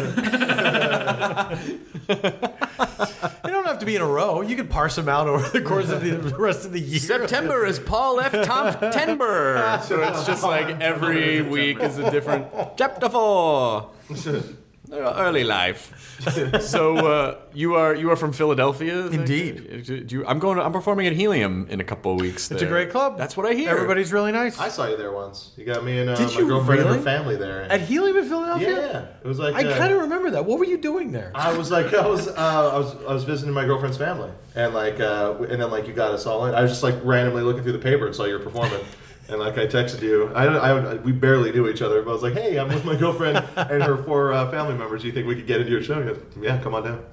you 3.45 3.51
don't 3.51 3.65
have 3.67 3.79
to 3.79 3.85
be 3.85 3.95
in 3.95 4.01
a 4.01 4.07
row. 4.07 4.41
You 4.41 4.55
can 4.55 4.67
parse 4.67 4.95
them 4.95 5.07
out 5.07 5.27
over 5.27 5.47
the 5.49 5.61
course 5.61 5.89
of 5.89 6.01
the 6.01 6.17
rest 6.39 6.65
of 6.65 6.71
the 6.71 6.79
year. 6.79 6.99
September 6.99 7.65
is 7.65 7.79
Paul 7.79 8.19
F. 8.19 8.31
Tomptember. 8.31 9.81
So 9.91 10.01
it's 10.01 10.25
just 10.25 10.43
like 10.43 10.79
every 10.81 11.41
week 11.41 11.79
is 11.81 11.97
a 11.97 12.09
different 12.11 12.47
chapter 12.77 13.09
four. 13.09 13.91
Early 14.91 15.43
life. 15.43 16.07
So 16.61 16.97
uh, 16.97 17.37
you 17.51 17.73
are 17.73 17.95
you 17.95 18.11
are 18.11 18.15
from 18.15 18.31
Philadelphia? 18.31 19.07
Indeed. 19.07 19.83
Do 19.87 20.05
you, 20.07 20.23
I'm 20.27 20.37
going. 20.37 20.59
I'm 20.59 20.71
performing 20.71 21.07
at 21.07 21.13
Helium 21.13 21.65
in 21.67 21.79
a 21.79 21.83
couple 21.83 22.13
of 22.13 22.21
weeks. 22.21 22.51
It's 22.51 22.61
a 22.61 22.67
great 22.67 22.91
club. 22.91 23.17
That's 23.17 23.35
what 23.35 23.47
I 23.47 23.53
hear. 23.55 23.71
Everybody's 23.71 24.13
really 24.13 24.31
nice. 24.31 24.59
I 24.59 24.69
saw 24.69 24.87
you 24.87 24.97
there 24.97 25.11
once. 25.11 25.51
You 25.57 25.65
got 25.65 25.83
me 25.83 25.97
and 25.97 26.11
uh, 26.11 26.15
Did 26.15 26.27
my 26.27 26.39
you 26.39 26.47
girlfriend 26.47 26.81
and 26.81 26.89
really? 26.89 26.99
her 26.99 27.03
family 27.03 27.37
there. 27.37 27.63
At 27.63 27.81
Helium 27.81 28.17
in 28.17 28.25
Philadelphia? 28.29 28.69
yeah, 28.69 29.05
it 29.23 29.27
was 29.27 29.39
like 29.39 29.55
I 29.55 29.67
uh, 29.67 29.77
kind 29.79 29.93
of 29.93 30.01
remember 30.01 30.29
that. 30.29 30.45
What 30.45 30.59
were 30.59 30.65
you 30.65 30.77
doing 30.77 31.11
there? 31.11 31.31
I 31.33 31.57
was 31.57 31.71
like, 31.71 31.91
I 31.91 32.05
was, 32.05 32.27
uh, 32.27 32.33
I 32.37 32.77
was, 32.77 32.95
I 33.09 33.13
was 33.13 33.23
visiting 33.23 33.51
my 33.51 33.65
girlfriend's 33.65 33.97
family, 33.97 34.29
and 34.53 34.75
like, 34.75 34.99
uh, 34.99 35.33
and 35.49 35.59
then 35.59 35.71
like 35.71 35.87
you 35.87 35.93
got 35.93 36.11
us 36.11 36.27
all 36.27 36.45
in. 36.45 36.53
I 36.53 36.61
was 36.61 36.69
just 36.69 36.83
like 36.83 36.95
randomly 37.03 37.41
looking 37.41 37.63
through 37.63 37.73
the 37.73 37.79
paper 37.79 38.05
and 38.05 38.15
saw 38.15 38.25
you 38.25 38.33
were 38.33 38.39
performing, 38.39 38.81
and 39.31 39.39
like 39.39 39.57
I 39.57 39.65
texted 39.65 40.01
you. 40.01 40.27
I, 40.35 40.45
I, 40.45 40.95
we 40.95 41.11
barely 41.11 41.51
knew 41.51 41.67
each 41.69 41.81
other, 41.81 42.01
but 42.03 42.11
I 42.11 42.13
was 42.13 42.21
like, 42.23 42.33
hey, 42.33 42.59
I'm 42.59 42.67
with 42.67 42.85
my 42.85 42.95
girlfriend 42.95 43.37
and 43.55 43.81
her 43.81 43.97
four 44.03 44.33
uh, 44.33 44.51
family 44.51 44.75
members. 44.77 45.01
Do 45.01 45.07
you 45.07 45.13
think 45.13 45.27
we 45.27 45.35
could 45.35 45.47
get 45.47 45.61
into 45.61 45.71
your 45.71 45.81
show? 45.81 46.03
Goes, 46.03 46.19
yeah, 46.39 46.61
come 46.61 46.75
on 46.75 46.83
down. 46.83 47.05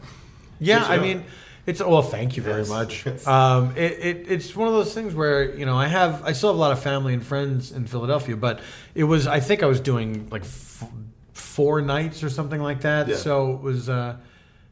Yeah, 0.61 0.85
I 0.85 0.99
mean, 0.99 1.25
it's 1.67 1.81
well. 1.81 2.03
Thank 2.03 2.37
you 2.37 2.43
very 2.43 2.63
Yes. 2.63 2.69
much. 2.69 3.07
Um, 3.27 3.77
it, 3.77 3.93
it, 3.93 4.27
it's 4.31 4.57
one 4.57 4.69
of 4.69 4.75
those 4.75 4.93
things 4.93 5.15
where 5.15 5.55
you 5.55 5.65
know 5.67 5.77
I 5.77 5.87
have 5.87 6.25
I 6.25 6.33
still 6.33 6.49
have 6.51 6.57
a 6.57 6.61
lot 6.61 6.73
of 6.73 6.83
family 6.83 7.15
and 7.15 7.25
friends 7.25 7.71
in 7.73 7.87
Philadelphia, 7.87 8.37
but 8.37 8.61
it 8.95 9.05
was 9.05 9.27
I 9.27 9.39
think 9.41 9.63
I 9.63 9.67
was 9.67 9.81
doing 9.81 10.29
like 10.31 10.43
f- 10.43 10.85
four 11.35 11.81
nights 11.81 12.25
or 12.25 12.31
something 12.31 12.61
like 12.61 12.81
that. 12.83 13.09
Yeah. 13.09 13.17
So 13.17 13.53
it 13.55 13.61
was. 13.63 13.89
Uh, 13.89 14.17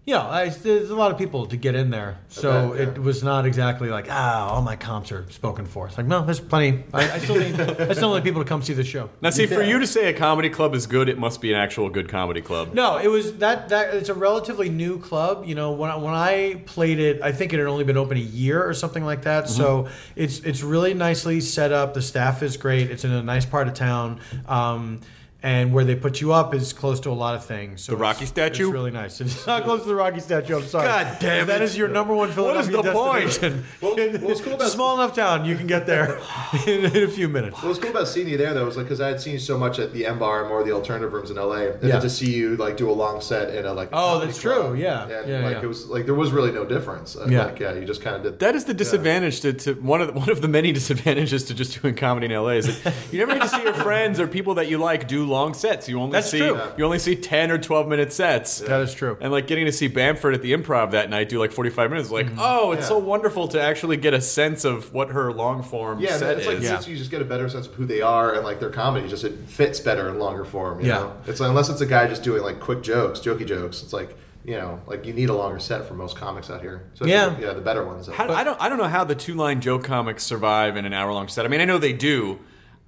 you 0.06 0.14
know, 0.14 0.20
I, 0.20 0.50
there's 0.50 0.90
a 0.90 0.94
lot 0.94 1.10
of 1.10 1.18
people 1.18 1.46
to 1.46 1.56
get 1.56 1.74
in 1.74 1.90
there, 1.90 2.18
so 2.28 2.70
bet, 2.70 2.78
yeah. 2.78 2.92
it 2.92 2.98
was 2.98 3.24
not 3.24 3.44
exactly 3.44 3.88
like 3.88 4.06
ah, 4.08 4.50
all 4.50 4.62
my 4.62 4.76
comps 4.76 5.10
are 5.10 5.28
spoken 5.32 5.66
for. 5.66 5.88
It's 5.88 5.98
like 5.98 6.06
no, 6.06 6.24
there's 6.24 6.38
plenty. 6.38 6.84
I, 6.94 7.10
I 7.10 7.18
still 7.18 7.34
need 7.34 7.58
I 7.58 7.92
still 7.92 8.14
need 8.14 8.22
people 8.22 8.40
to 8.40 8.48
come 8.48 8.62
see 8.62 8.72
the 8.72 8.84
show. 8.84 9.10
Now, 9.20 9.30
see, 9.30 9.46
for 9.46 9.64
you 9.64 9.80
to 9.80 9.86
say 9.86 10.08
a 10.08 10.12
comedy 10.12 10.48
club 10.48 10.76
is 10.76 10.86
good, 10.86 11.08
it 11.08 11.18
must 11.18 11.40
be 11.40 11.52
an 11.52 11.58
actual 11.58 11.90
good 11.90 12.08
comedy 12.08 12.40
club. 12.40 12.72
No, 12.72 12.98
it 12.98 13.08
was 13.08 13.38
that 13.38 13.68
that 13.70 13.94
it's 13.94 14.08
a 14.08 14.14
relatively 14.14 14.68
new 14.68 15.00
club. 15.00 15.44
You 15.44 15.56
know, 15.56 15.72
when 15.72 15.90
I, 15.90 15.96
when 15.96 16.14
I 16.14 16.62
played 16.66 17.00
it, 17.00 17.20
I 17.20 17.32
think 17.32 17.52
it 17.52 17.58
had 17.58 17.66
only 17.66 17.82
been 17.82 17.96
open 17.96 18.16
a 18.16 18.20
year 18.20 18.64
or 18.64 18.74
something 18.74 19.04
like 19.04 19.22
that. 19.22 19.48
So 19.48 19.88
it's 20.14 20.38
it's 20.38 20.62
really 20.62 20.94
nicely 20.94 21.40
set 21.40 21.72
up. 21.72 21.94
The 21.94 22.02
staff 22.02 22.44
is 22.44 22.56
great. 22.56 22.92
It's 22.92 23.04
in 23.04 23.10
a 23.10 23.24
nice 23.24 23.44
part 23.44 23.66
of 23.66 23.74
town. 23.74 24.20
Um, 24.46 25.00
And 25.46 25.72
where 25.72 25.84
they 25.84 25.94
put 25.94 26.20
you 26.20 26.32
up 26.32 26.54
is 26.54 26.72
close 26.72 26.98
to 27.00 27.10
a 27.10 27.18
lot 27.24 27.36
of 27.36 27.44
things. 27.44 27.82
So 27.84 27.92
The 27.92 27.98
it's- 27.98 28.14
Rocky 28.14 28.26
statue? 28.26 28.64
It's 28.66 28.72
really 28.72 28.90
nice. 28.90 29.20
It's 29.20 29.46
not 29.46 29.62
close 29.62 29.82
to 29.82 29.86
the 29.88 29.94
Rocky 29.94 30.18
statue. 30.18 30.56
I'm 30.56 30.66
sorry. 30.66 30.88
God 30.88 31.18
damn 31.20 31.46
That 31.46 31.60
it. 31.62 31.64
is 31.66 31.78
your 31.78 31.86
number 31.86 32.14
one 32.14 32.30
What 32.30 32.56
is 32.56 32.66
the 32.68 32.82
point? 32.82 33.26
destination. 33.26 33.64
What- 33.78 33.96
what 33.96 34.22
was 34.22 34.40
cool 34.40 34.54
about- 34.54 34.70
small 34.70 34.94
enough 35.00 35.14
town. 35.14 35.44
You 35.44 35.54
can 35.56 35.68
get 35.68 35.86
there 35.86 36.18
in, 36.66 36.84
in 36.86 37.02
a 37.04 37.08
few 37.08 37.28
minutes. 37.28 37.62
What 37.62 37.68
was 37.68 37.78
cool 37.78 37.90
about 37.90 38.08
seeing 38.08 38.28
you 38.28 38.36
there 38.36 38.54
though 38.54 38.64
was 38.64 38.76
like 38.76 38.86
because 38.86 39.00
I 39.00 39.06
had 39.08 39.20
seen 39.20 39.34
you 39.34 39.38
so 39.38 39.56
much 39.56 39.78
at 39.78 39.92
the 39.92 40.04
M 40.06 40.18
Bar 40.18 40.40
and 40.40 40.48
more 40.48 40.60
of 40.62 40.66
the 40.66 40.72
alternative 40.72 41.12
rooms 41.12 41.30
in 41.30 41.36
LA, 41.36 41.68
and 41.80 41.82
Yeah. 41.82 42.00
to 42.00 42.10
see 42.10 42.32
you 42.32 42.56
like 42.56 42.76
do 42.76 42.90
a 42.90 42.96
long 43.04 43.20
set 43.20 43.54
in 43.54 43.66
a 43.66 43.72
like 43.72 43.90
Oh, 43.92 43.96
comedy 44.14 44.26
that's 44.26 44.40
true, 44.40 44.74
yeah. 44.74 45.02
and, 45.04 45.28
Yeah, 45.28 45.44
like 45.44 45.56
yeah. 45.58 45.62
it 45.62 45.66
was 45.68 45.86
like 45.86 46.06
there 46.06 46.14
was 46.16 46.32
really 46.32 46.50
no 46.50 46.64
difference. 46.64 47.14
Uh, 47.16 47.26
Yeah. 47.30 47.44
like, 47.46 47.60
yeah, 47.60 47.74
you 47.74 47.84
just 47.84 48.02
kind 48.02 48.16
of 48.16 48.22
did 48.24 48.38
That 48.40 48.56
is 48.56 48.64
the 48.64 48.74
disadvantage 48.74 49.40
to, 49.42 49.52
to 49.52 49.74
one 49.74 50.00
of 50.00 50.08
the, 50.08 50.12
one 50.24 50.28
of 50.28 50.40
the 50.42 50.48
many 50.48 50.72
disadvantages 50.72 51.44
to 51.44 51.54
just 51.54 51.80
doing 51.80 51.94
comedy 51.94 52.26
in 52.26 52.32
LA 52.32 52.56
is 52.62 52.82
that 52.82 52.92
you 53.12 53.18
never 53.20 53.32
get 53.34 53.42
to 53.42 53.48
see 53.48 53.62
your 53.62 53.74
friends 53.74 54.18
or 54.18 54.26
people 54.26 54.54
that 54.54 54.68
you 54.68 54.78
like 54.78 55.06
do 55.06 55.24
long 55.24 55.35
sets. 55.54 55.88
You 55.88 56.00
only 56.00 56.12
That's 56.12 56.30
see 56.30 56.38
true. 56.38 56.60
you 56.76 56.84
only 56.84 56.98
see 56.98 57.14
ten 57.16 57.50
or 57.50 57.58
twelve 57.58 57.88
minute 57.88 58.12
sets. 58.12 58.60
That 58.60 58.80
is 58.80 58.92
true. 58.94 59.16
And 59.20 59.30
like 59.32 59.46
getting 59.46 59.66
to 59.66 59.72
see 59.72 59.88
Bamford 59.88 60.34
at 60.34 60.42
the 60.42 60.52
Improv 60.52 60.90
that 60.92 61.10
night 61.10 61.28
do 61.28 61.38
like 61.38 61.52
forty 61.52 61.70
five 61.70 61.90
minutes, 61.90 62.10
like 62.10 62.26
Mm-hmm. 62.26 62.38
oh, 62.40 62.72
it's 62.72 62.82
Yeah. 62.82 62.88
so 62.88 62.98
wonderful 62.98 63.48
to 63.48 63.60
actually 63.60 63.96
get 63.96 64.14
a 64.14 64.20
sense 64.20 64.64
of 64.64 64.92
what 64.92 65.10
her 65.10 65.32
long 65.32 65.62
form 65.62 66.00
Yeah, 66.00 66.16
set 66.16 66.38
it's 66.38 66.46
like 66.46 66.58
is. 66.58 66.68
since 66.68 66.88
you 66.88 66.96
just 66.96 67.10
get 67.10 67.22
a 67.22 67.24
better 67.24 67.48
sense 67.48 67.66
of 67.66 67.74
who 67.74 67.84
they 67.86 68.00
are 68.02 68.34
and 68.34 68.44
like 68.44 68.60
their 68.60 68.70
comedy, 68.70 69.08
just 69.08 69.24
it 69.24 69.36
fits 69.48 69.80
better 69.80 70.08
in 70.08 70.18
longer 70.18 70.44
form. 70.44 70.80
You 70.80 70.88
Yeah. 70.88 70.94
know? 70.98 71.12
it's 71.26 71.40
like, 71.40 71.48
unless 71.50 71.68
it's 71.68 71.80
a 71.80 71.86
guy 71.86 72.06
just 72.08 72.22
doing 72.22 72.42
like 72.42 72.60
quick 72.60 72.82
jokes, 72.82 73.20
jokey 73.20 73.46
jokes. 73.46 73.82
It's 73.82 73.92
like 73.92 74.16
you 74.44 74.54
know, 74.54 74.80
like 74.86 75.04
you 75.04 75.12
need 75.12 75.28
a 75.28 75.34
longer 75.34 75.58
set 75.58 75.88
for 75.88 75.94
most 75.94 76.16
comics 76.16 76.50
out 76.50 76.60
here. 76.60 76.84
So 76.94 77.04
Yeah. 77.04 77.36
yeah, 77.40 77.52
the 77.52 77.60
better 77.60 77.84
ones. 77.84 78.06
How, 78.06 78.32
I 78.32 78.44
don't 78.44 78.60
I 78.60 78.68
don't 78.68 78.78
know 78.78 78.84
how 78.84 79.02
the 79.02 79.16
two 79.16 79.34
line 79.34 79.60
joke 79.60 79.82
comics 79.82 80.22
survive 80.22 80.76
in 80.76 80.84
an 80.84 80.92
hour 80.92 81.12
long 81.12 81.26
set. 81.26 81.44
I 81.44 81.48
mean, 81.48 81.60
I 81.60 81.64
know 81.64 81.78
they 81.78 81.92
do. 81.92 82.38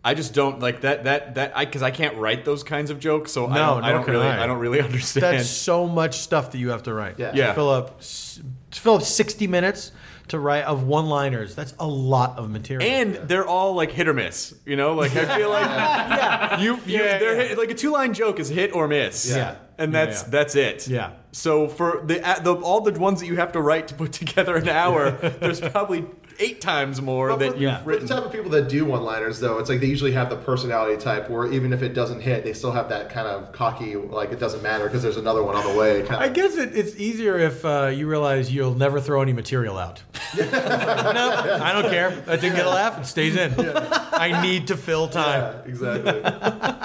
I 0.09 0.15
just 0.15 0.33
don't 0.33 0.61
like 0.61 0.81
that 0.81 1.05
that 1.05 1.35
that 1.35 1.53
I 1.55 1.67
because 1.67 1.83
I 1.83 1.91
can't 1.91 2.17
write 2.17 2.47
those 2.47 2.63
kinds 2.63 2.91
of 2.91 2.99
jokes, 2.99 3.31
so 3.31 3.47
I 3.47 3.59
don't, 3.59 3.85
I 3.85 3.93
don't 3.93 4.09
really 4.09 4.27
I. 4.27 4.45
I 4.45 4.47
don't 4.47 4.59
really 4.59 4.81
understand. 4.89 5.23
That's 5.23 5.51
so 5.51 5.87
much 5.87 6.21
stuff 6.21 6.53
that 6.53 6.59
you 6.59 6.71
have 6.71 6.85
to 6.85 6.95
write. 6.95 7.19
Yeah. 7.19 7.33
Yeah. 7.35 7.49
To 7.49 7.55
fill 7.55 7.69
up, 7.69 8.01
to 8.01 8.81
fill 8.81 8.95
up 8.95 9.03
60 9.03 9.47
minutes 9.49 9.93
to 10.29 10.39
write 10.39 10.65
of 10.65 10.85
one-liners. 10.85 11.55
That's 11.55 11.75
a 11.79 11.87
lot 11.87 12.39
of 12.39 12.49
material. 12.49 12.91
and 12.91 13.17
they're 13.29 13.47
all 13.47 13.75
like 13.75 13.93
hit 13.93 14.09
or 14.09 14.15
miss. 14.15 14.55
You 14.65 14.77
know, 14.77 14.95
like 14.95 15.15
I 15.15 15.37
feel 15.37 15.51
like 15.51 16.61
you, 16.61 16.77
you 16.87 17.03
Yeah, 17.05 17.19
they're 17.19 17.37
yeah. 17.37 17.49
Hit, 17.49 17.59
like 17.59 17.71
a 17.71 17.75
two 17.75 17.93
line 17.93 18.15
joke 18.15 18.41
is 18.41 18.49
hit 18.49 18.75
or 18.75 18.89
miss. 18.89 19.29
Yeah. 19.29 19.57
and 19.77 19.95
that's 19.95 20.23
yeah. 20.23 20.29
that's 20.31 20.55
it. 20.57 20.89
Yeah. 20.89 21.13
So 21.33 21.69
for 21.69 22.01
the, 22.03 22.21
the 22.43 22.55
all 22.55 22.81
the 22.81 22.99
ones 22.99 23.21
that 23.21 23.27
you 23.27 23.37
have 23.37 23.53
to 23.53 23.61
write 23.61 23.89
to 23.89 23.95
put 23.95 24.13
together 24.23 24.57
an 24.57 24.71
hour, 24.71 25.11
there's 25.11 25.61
probably 25.61 26.07
eight 26.41 26.61
times 26.61 27.01
more 27.03 27.31
But 27.31 27.39
that 27.41 27.49
for, 27.49 27.55
you've 27.55 27.63
Yeah. 27.63 27.83
for 27.83 27.97
the 27.97 28.07
type 28.07 28.25
of 28.25 28.33
people 28.33 28.51
that 28.53 28.69
do 28.69 28.85
one-liners, 28.85 29.41
though, 29.41 29.59
it's 29.59 29.69
like 29.69 29.81
they 29.81 29.87
usually 29.87 30.13
have 30.13 30.31
the 30.31 30.37
personality 30.37 30.97
type 30.97 31.29
where 31.31 31.51
even 31.53 31.73
if 31.73 31.83
it 31.83 31.95
doesn't 31.95 32.21
hit, 32.21 32.45
they 32.45 32.53
still 32.53 32.73
have 32.73 32.89
that 32.91 33.11
kind 33.11 33.27
of 33.27 33.53
cocky, 33.53 33.97
like 33.97 34.31
it 34.33 34.39
doesn't 34.39 34.63
matter 34.63 34.85
because 34.85 35.03
there's 35.03 35.17
another 35.17 35.43
one 35.43 35.57
on 35.57 35.67
the 35.71 35.79
way. 35.79 36.03
Kind 36.03 36.23
I 36.23 36.27
of. 36.27 36.35
guess 36.35 36.57
it, 36.57 36.77
it's 36.77 36.97
easier 36.97 37.39
if 37.39 37.65
uh, 37.65 37.87
you 37.95 38.07
realize 38.09 38.53
you'll 38.53 38.75
never 38.75 39.01
throw 39.01 39.23
any 39.23 39.33
material 39.33 39.77
out. 39.79 40.03
no, 40.39 41.61
I 41.63 41.73
don't 41.73 41.91
care. 41.91 42.11
I 42.27 42.37
didn't 42.37 42.57
get 42.57 42.67
a 42.67 42.71
laugh. 42.71 42.99
It 43.01 43.07
stays 43.07 43.37
in. 43.37 43.53
I 43.59 44.41
need 44.43 44.67
to 44.69 44.77
fill 44.77 45.09
time. 45.09 45.55
Yeah, 45.65 45.71
exactly. 45.71 46.21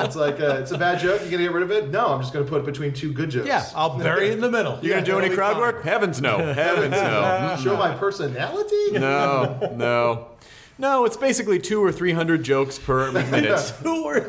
it's 0.06 0.16
like 0.16 0.40
uh, 0.40 0.58
it's 0.62 0.72
a 0.72 0.78
bad 0.78 1.00
joke. 1.00 1.22
You're 1.22 1.32
gonna 1.32 1.44
get 1.44 1.52
rid 1.52 1.64
of 1.64 1.72
it? 1.72 1.90
No, 1.90 2.08
I'm 2.08 2.22
just 2.22 2.34
gonna 2.34 2.46
put 2.46 2.62
it 2.62 2.66
between 2.66 2.94
two 2.94 3.12
good 3.12 3.30
jokes. 3.30 3.48
Yeah, 3.48 3.66
I'll 3.76 3.98
bury 3.98 4.28
it 4.28 4.34
in 4.34 4.42
the 4.42 4.52
middle. 4.52 4.80
you're 4.82 4.94
gonna 4.96 5.06
do 5.06 5.20
any 5.20 5.34
crowd 5.34 5.54
fine. 5.54 5.62
work? 5.62 5.84
Heavens 5.84 6.22
no. 6.22 6.38
Heavens 6.54 6.92
no. 6.92 7.58
Show 7.62 7.76
my 7.78 7.94
personality. 7.96 8.92
No, 8.94 9.43
no. 9.76 10.28
No, 10.78 11.06
it's 11.06 11.18
basically 11.18 11.60
two 11.60 11.84
or 11.84 11.92
three 11.92 12.14
hundred 12.14 12.44
jokes 12.44 12.80
per 12.80 13.12
minute. 13.32 13.74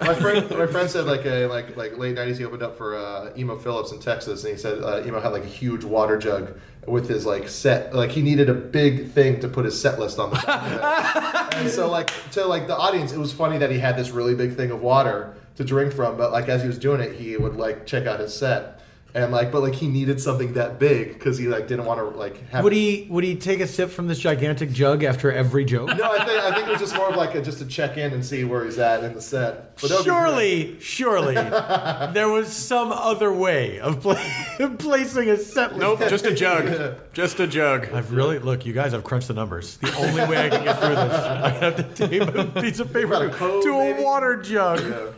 My 0.00 0.14
friend, 0.14 0.50
my 0.50 0.66
friend 0.66 0.90
said 0.90 1.06
like 1.06 1.24
a 1.24 1.46
like 1.46 1.76
like 1.76 1.96
late 1.96 2.16
'90s. 2.16 2.36
He 2.36 2.44
opened 2.44 2.62
up 2.62 2.76
for 2.76 2.96
uh, 2.96 3.32
Emo 3.36 3.56
Philips 3.56 3.92
in 3.92 3.98
Texas, 3.98 4.44
and 4.44 4.52
he 4.52 4.58
said 4.58 4.82
uh, 4.82 5.02
Emo 5.06 5.20
had 5.20 5.32
like 5.32 5.44
a 5.44 5.48
huge 5.48 5.84
water 5.84 6.18
jug 6.18 6.58
with 6.86 7.08
his 7.08 7.24
like 7.24 7.48
set. 7.48 7.94
Like 7.94 8.10
he 8.10 8.20
needed 8.20 8.50
a 8.50 8.54
big 8.54 9.10
thing 9.12 9.40
to 9.40 9.48
put 9.48 9.64
his 9.64 9.80
set 9.80 9.98
list 9.98 10.18
on 10.18 10.30
the 10.30 10.36
back 10.36 10.62
of 10.66 11.54
it. 11.54 11.54
and 11.60 11.70
so 11.70 11.90
like 11.90 12.10
to 12.32 12.44
like 12.44 12.66
the 12.66 12.76
audience, 12.76 13.12
it 13.12 13.18
was 13.18 13.32
funny 13.32 13.56
that 13.58 13.70
he 13.70 13.78
had 13.78 13.96
this 13.96 14.10
really 14.10 14.34
big 14.34 14.54
thing 14.54 14.70
of 14.70 14.82
water 14.82 15.34
to 15.56 15.64
drink 15.64 15.94
from. 15.94 16.18
But 16.18 16.30
like 16.30 16.48
as 16.50 16.60
he 16.60 16.68
was 16.68 16.78
doing 16.78 17.00
it, 17.00 17.12
he 17.14 17.38
would 17.38 17.56
like 17.56 17.86
check 17.86 18.06
out 18.06 18.20
his 18.20 18.34
set. 18.34 18.80
And 19.16 19.30
like, 19.30 19.52
but 19.52 19.62
like 19.62 19.74
he 19.76 19.86
needed 19.86 20.20
something 20.20 20.54
that 20.54 20.80
big 20.80 21.12
because 21.14 21.38
he 21.38 21.46
like 21.46 21.68
didn't 21.68 21.84
want 21.84 22.00
to 22.00 22.18
like 22.18 22.48
have. 22.48 22.64
Would 22.64 22.72
he 22.72 23.06
would 23.08 23.22
he 23.22 23.36
take 23.36 23.60
a 23.60 23.66
sip 23.68 23.90
from 23.90 24.08
this 24.08 24.18
gigantic 24.18 24.72
jug 24.72 25.04
after 25.04 25.30
every 25.30 25.64
joke? 25.64 25.96
No, 25.96 26.10
I 26.10 26.24
think 26.24 26.42
I 26.42 26.52
think 26.52 26.66
it 26.66 26.70
was 26.72 26.80
just 26.80 26.96
more 26.96 27.10
of 27.10 27.14
like 27.16 27.36
a, 27.36 27.40
just 27.40 27.58
to 27.58 27.66
check 27.66 27.96
in 27.96 28.12
and 28.12 28.26
see 28.26 28.42
where 28.42 28.64
he's 28.64 28.76
at 28.80 29.04
in 29.04 29.14
the 29.14 29.20
set. 29.22 29.76
But 29.80 29.90
that 29.90 29.96
would 29.98 30.04
be 30.04 30.10
great. 30.10 30.80
Surely, 30.80 30.80
surely, 30.80 31.34
there 32.12 32.28
was 32.28 32.48
some 32.52 32.90
other 32.90 33.32
way 33.32 33.78
of 33.78 34.00
pla- 34.00 34.18
placing 34.80 35.30
a 35.30 35.36
set. 35.36 35.76
Nope, 35.76 36.00
just 36.08 36.26
a 36.26 36.34
jug. 36.34 36.96
Just 37.12 37.38
a 37.38 37.46
jug. 37.46 37.90
I've 37.92 38.10
really 38.12 38.40
look, 38.40 38.66
you 38.66 38.72
guys. 38.72 38.94
I've 38.94 39.04
crunched 39.04 39.28
the 39.28 39.34
numbers. 39.34 39.76
The 39.76 39.94
only 39.94 40.22
way 40.26 40.44
I 40.46 40.48
can 40.48 40.64
get 40.64 40.80
through 40.80 40.88
this, 40.96 41.14
I 41.20 41.50
have 41.50 41.76
to 41.76 42.08
tape 42.08 42.34
a 42.34 42.46
piece 42.60 42.80
of 42.80 42.92
paper 42.92 43.14
a 43.14 43.30
code, 43.30 43.62
to 43.62 43.70
a 43.74 43.78
maybe? 43.92 44.02
water 44.02 44.42
jug. 44.42 45.14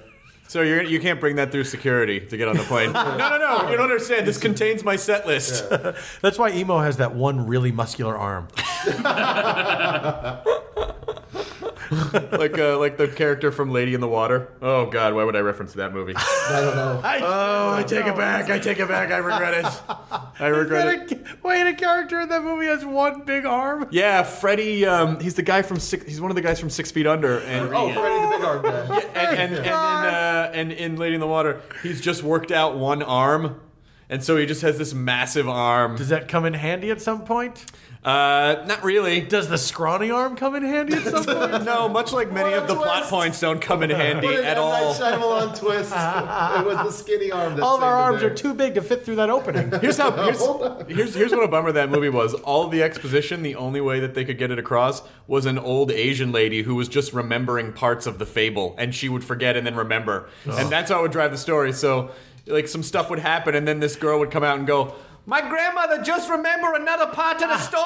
So 0.48 0.62
you're, 0.62 0.82
you 0.82 1.00
can't 1.00 1.18
bring 1.20 1.36
that 1.36 1.50
through 1.52 1.64
security 1.64 2.20
to 2.20 2.36
get 2.36 2.48
on 2.48 2.56
the 2.56 2.62
plane. 2.62 2.92
no, 2.94 3.16
no, 3.16 3.38
no. 3.38 3.70
You 3.70 3.76
don't 3.76 3.90
understand. 3.90 4.26
This 4.26 4.38
contains 4.38 4.84
my 4.84 4.96
set 4.96 5.26
list. 5.26 5.68
That's 6.20 6.38
why 6.38 6.50
emo 6.52 6.78
has 6.78 6.98
that 6.98 7.14
one 7.14 7.46
really 7.46 7.72
muscular 7.72 8.16
arm. 8.16 8.48
like 11.90 12.58
uh, 12.58 12.78
like 12.78 12.96
the 12.96 13.08
character 13.14 13.52
from 13.52 13.70
Lady 13.70 13.94
in 13.94 14.00
the 14.00 14.08
Water. 14.08 14.48
Oh 14.60 14.86
God, 14.86 15.14
why 15.14 15.24
would 15.24 15.36
I 15.36 15.40
reference 15.40 15.72
that 15.74 15.92
movie? 15.92 16.14
I 16.16 16.60
don't 16.60 16.76
know. 16.76 17.00
oh, 17.26 17.74
I 17.74 17.82
take 17.84 18.06
it 18.06 18.16
back. 18.16 18.50
I 18.50 18.58
take 18.58 18.80
it 18.80 18.88
back. 18.88 19.10
I 19.10 19.18
regret 19.18 19.64
it. 19.64 19.82
I 20.40 20.48
regret 20.48 21.12
it. 21.12 21.26
Wait, 21.42 21.66
a 21.68 21.74
character 21.74 22.20
in 22.20 22.28
that 22.28 22.42
movie 22.42 22.66
has 22.66 22.84
one 22.84 23.22
big 23.22 23.46
arm. 23.46 23.88
Yeah, 23.90 24.22
Freddy. 24.24 24.84
Um, 24.84 25.20
he's 25.20 25.34
the 25.34 25.42
guy 25.42 25.62
from 25.62 25.78
six. 25.78 26.04
He's 26.04 26.20
one 26.20 26.30
of 26.30 26.34
the 26.34 26.42
guys 26.42 26.58
from 26.58 26.70
Six 26.70 26.90
Feet 26.90 27.06
Under, 27.06 27.38
and 27.40 27.72
Oh, 27.72 27.92
Freddy 27.92 28.20
the 28.20 28.36
Big 28.36 28.44
Arm 28.44 28.62
guy. 28.62 29.00
and 29.14 29.38
and, 29.38 29.54
and, 29.54 29.66
in, 29.66 29.72
uh, 29.72 30.35
Uh, 30.36 30.50
and 30.52 30.70
in 30.70 30.96
Lady 30.96 31.14
in 31.14 31.20
the 31.20 31.26
Water, 31.26 31.62
he's 31.82 31.98
just 31.98 32.22
worked 32.22 32.52
out 32.52 32.76
one 32.76 33.02
arm, 33.02 33.58
and 34.10 34.22
so 34.22 34.36
he 34.36 34.44
just 34.44 34.60
has 34.60 34.76
this 34.76 34.92
massive 34.92 35.48
arm. 35.48 35.96
Does 35.96 36.10
that 36.10 36.28
come 36.28 36.44
in 36.44 36.52
handy 36.52 36.90
at 36.90 37.00
some 37.00 37.24
point? 37.24 37.64
Uh, 38.06 38.64
not 38.68 38.84
really. 38.84 39.20
Does 39.20 39.48
the 39.48 39.58
scrawny 39.58 40.12
arm 40.12 40.36
come 40.36 40.54
in 40.54 40.62
handy 40.62 40.94
at 40.94 41.02
some 41.02 41.24
point? 41.24 41.64
No, 41.64 41.88
much 41.88 42.12
like 42.12 42.30
many 42.30 42.50
What 42.50 42.58
a 42.58 42.62
of 42.62 42.68
the 42.68 42.76
plot 42.76 42.98
twist. 42.98 43.10
points 43.10 43.40
don't 43.40 43.60
come 43.60 43.82
in 43.82 43.90
handy 43.90 44.28
What 44.28 44.38
an 44.38 44.44
at 44.44 44.56
M. 44.56 44.62
Night 44.62 44.82
all. 44.84 44.94
Shyamalan 44.94 45.58
twist. 45.58 45.90
it 45.90 46.64
was 46.66 46.86
the 46.86 46.92
skinny 46.92 47.32
arm 47.32 47.56
that 47.56 47.62
All 47.64 47.76
of 47.76 47.82
our 47.82 47.90
saved 47.90 48.04
arms 48.04 48.20
the 48.20 48.26
are 48.28 48.34
too 48.34 48.54
big 48.54 48.74
to 48.76 48.82
fit 48.82 49.04
through 49.04 49.16
that 49.16 49.28
opening. 49.28 49.72
Here's 49.80 49.96
how 49.98 50.12
here's, 50.12 50.40
here's 50.86 51.14
here's 51.16 51.32
what 51.32 51.42
a 51.42 51.48
bummer 51.48 51.72
that 51.72 51.90
movie 51.90 52.08
was. 52.08 52.34
All 52.34 52.64
of 52.64 52.70
the 52.70 52.80
exposition, 52.84 53.42
the 53.42 53.56
only 53.56 53.80
way 53.80 53.98
that 53.98 54.14
they 54.14 54.24
could 54.24 54.38
get 54.38 54.52
it 54.52 54.58
across 54.60 55.02
was 55.26 55.44
an 55.44 55.58
old 55.58 55.90
Asian 55.90 56.30
lady 56.30 56.62
who 56.62 56.76
was 56.76 56.86
just 56.88 57.12
remembering 57.12 57.72
parts 57.72 58.06
of 58.06 58.20
the 58.20 58.26
fable, 58.26 58.76
and 58.78 58.94
she 58.94 59.08
would 59.08 59.24
forget 59.24 59.56
and 59.56 59.66
then 59.66 59.74
remember, 59.74 60.28
and 60.44 60.70
that's 60.70 60.92
how 60.92 61.00
it 61.00 61.02
would 61.02 61.10
drive 61.12 61.32
the 61.32 61.38
story. 61.38 61.72
So, 61.72 62.12
like 62.46 62.68
some 62.68 62.84
stuff 62.84 63.10
would 63.10 63.18
happen, 63.18 63.56
and 63.56 63.66
then 63.66 63.80
this 63.80 63.96
girl 63.96 64.20
would 64.20 64.30
come 64.30 64.44
out 64.44 64.58
and 64.58 64.66
go. 64.68 64.94
My 65.28 65.40
grandmother 65.40 66.02
just 66.04 66.30
remember 66.30 66.74
another 66.74 67.06
part 67.06 67.42
of 67.42 67.48
the 67.48 67.58
story. 67.58 67.82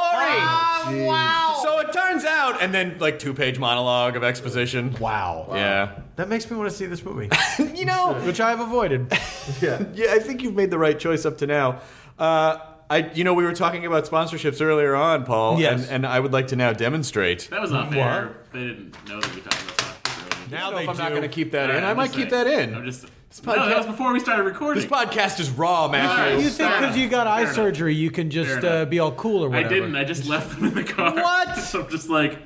wow. 1.07 1.59
So 1.63 1.79
it 1.81 1.91
turns 1.91 2.27
out, 2.27 2.61
and 2.63 2.73
then 2.75 2.99
like 2.99 3.19
two 3.19 3.33
page 3.33 3.59
monologue 3.59 4.15
of 4.15 4.23
exposition. 4.23 4.95
Wow. 5.01 5.47
Yeah, 5.51 6.01
That 6.17 6.29
makes 6.29 6.51
me 6.51 6.57
want 6.59 6.69
to 6.71 6.77
see 6.77 6.85
this 6.85 7.03
movie, 7.03 7.31
you 7.75 7.87
know, 7.87 8.13
which 8.27 8.41
I 8.41 8.51
have 8.51 8.61
avoided. 8.61 9.13
Yeah. 9.61 9.83
Yeah, 9.95 10.13
I 10.13 10.19
think 10.21 10.43
you've 10.43 10.55
made 10.55 10.71
the 10.71 10.79
right 10.79 10.99
choice 10.99 11.25
up 11.27 11.39
to 11.39 11.47
now. 11.47 11.81
Uh, 12.19 12.59
I, 12.89 13.11
you 13.15 13.25
know, 13.25 13.35
we 13.35 13.43
were 13.45 13.53
talking 13.55 13.85
about 13.85 14.05
sponsorships 14.05 14.61
earlier 14.61 14.95
on, 14.95 15.25
Paul. 15.25 15.59
Yes. 15.59 15.85
And, 15.85 15.91
and 15.91 16.07
I 16.07 16.21
would 16.21 16.33
like 16.33 16.49
to 16.49 16.57
now 16.57 16.73
demonstrate. 16.73 17.49
That 17.51 17.61
was 17.61 17.73
not 17.73 17.91
fair. 17.91 18.37
They 18.53 18.61
didn't 18.61 19.09
know 19.09 19.21
that 19.21 19.35
we 19.35 19.41
talked 19.41 19.63
about 19.63 19.77
that. 19.79 20.51
Now 20.51 20.69
I 20.69 20.71
don't 20.71 20.75
they 20.77 20.83
if 20.85 20.89
I'm 20.91 20.97
not 20.99 21.09
going 21.11 21.23
to 21.23 21.29
keep 21.29 21.51
that 21.53 21.65
in. 21.71 21.77
Alright, 21.77 21.85
I 21.85 21.91
I'm 21.91 21.97
might 21.97 22.13
keep 22.13 22.31
saying. 22.31 22.45
that 22.45 22.47
in. 22.69 22.75
I'm 22.77 22.85
just. 22.85 23.07
Podcast- 23.39 23.57
no, 23.57 23.69
that 23.69 23.77
was 23.79 23.87
before 23.87 24.13
we 24.13 24.19
started 24.19 24.43
recording. 24.43 24.83
this 24.83 24.91
podcast 24.91 25.39
is 25.39 25.51
raw, 25.51 25.87
Matthew. 25.87 26.43
You 26.43 26.51
think 26.51 26.73
because 26.79 26.97
you 26.97 27.09
got 27.09 27.29
eye 27.29 27.45
Fair 27.45 27.55
surgery, 27.55 27.95
you 27.95 28.11
can 28.11 28.29
just 28.31 28.61
Fair 28.61 28.83
uh, 28.83 28.85
be 28.87 28.99
all 28.99 29.13
cool 29.13 29.45
or 29.45 29.49
whatever? 29.51 29.67
I 29.67 29.69
whatever? 29.69 29.87
didn't. 29.87 29.97
I 29.97 30.05
just 30.05 30.27
left 30.27 30.57
them 30.57 30.65
in 30.67 30.75
the 30.75 30.83
car. 30.85 31.15
What? 31.15 31.55
so 31.59 31.85
I'm 31.85 31.91
just 31.91 32.09
like, 32.09 32.39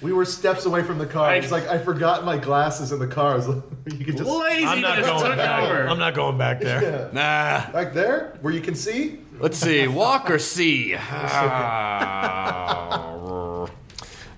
We 0.00 0.12
were 0.12 0.24
steps 0.24 0.64
away 0.66 0.82
from 0.82 0.98
the 0.98 1.06
car. 1.06 1.28
I- 1.28 1.36
It's 1.36 1.52
like 1.52 1.68
I 1.68 1.78
forgot 1.78 2.24
my 2.24 2.38
glasses 2.38 2.90
in 2.90 2.98
the 2.98 3.06
car. 3.06 3.38
It's 3.38 3.46
like, 3.46 3.62
you 3.98 4.04
could 4.04 4.16
just 4.16 4.28
lazy. 4.28 4.66
I'm 4.66 4.80
not 4.80 4.96
just 4.98 5.08
going 5.08 5.24
took 5.26 5.36
back. 5.36 5.62
over. 5.62 5.86
I'm 5.88 5.98
not 6.00 6.14
going 6.14 6.38
back 6.38 6.60
there. 6.60 7.08
Nah. 7.12 7.70
back 7.70 7.92
there 7.94 8.36
where 8.40 8.52
you 8.52 8.60
can 8.60 8.74
see. 8.74 9.20
Let's 9.38 9.58
see. 9.58 9.86
Walk 9.86 10.28
or 10.30 10.38
see? 10.40 10.96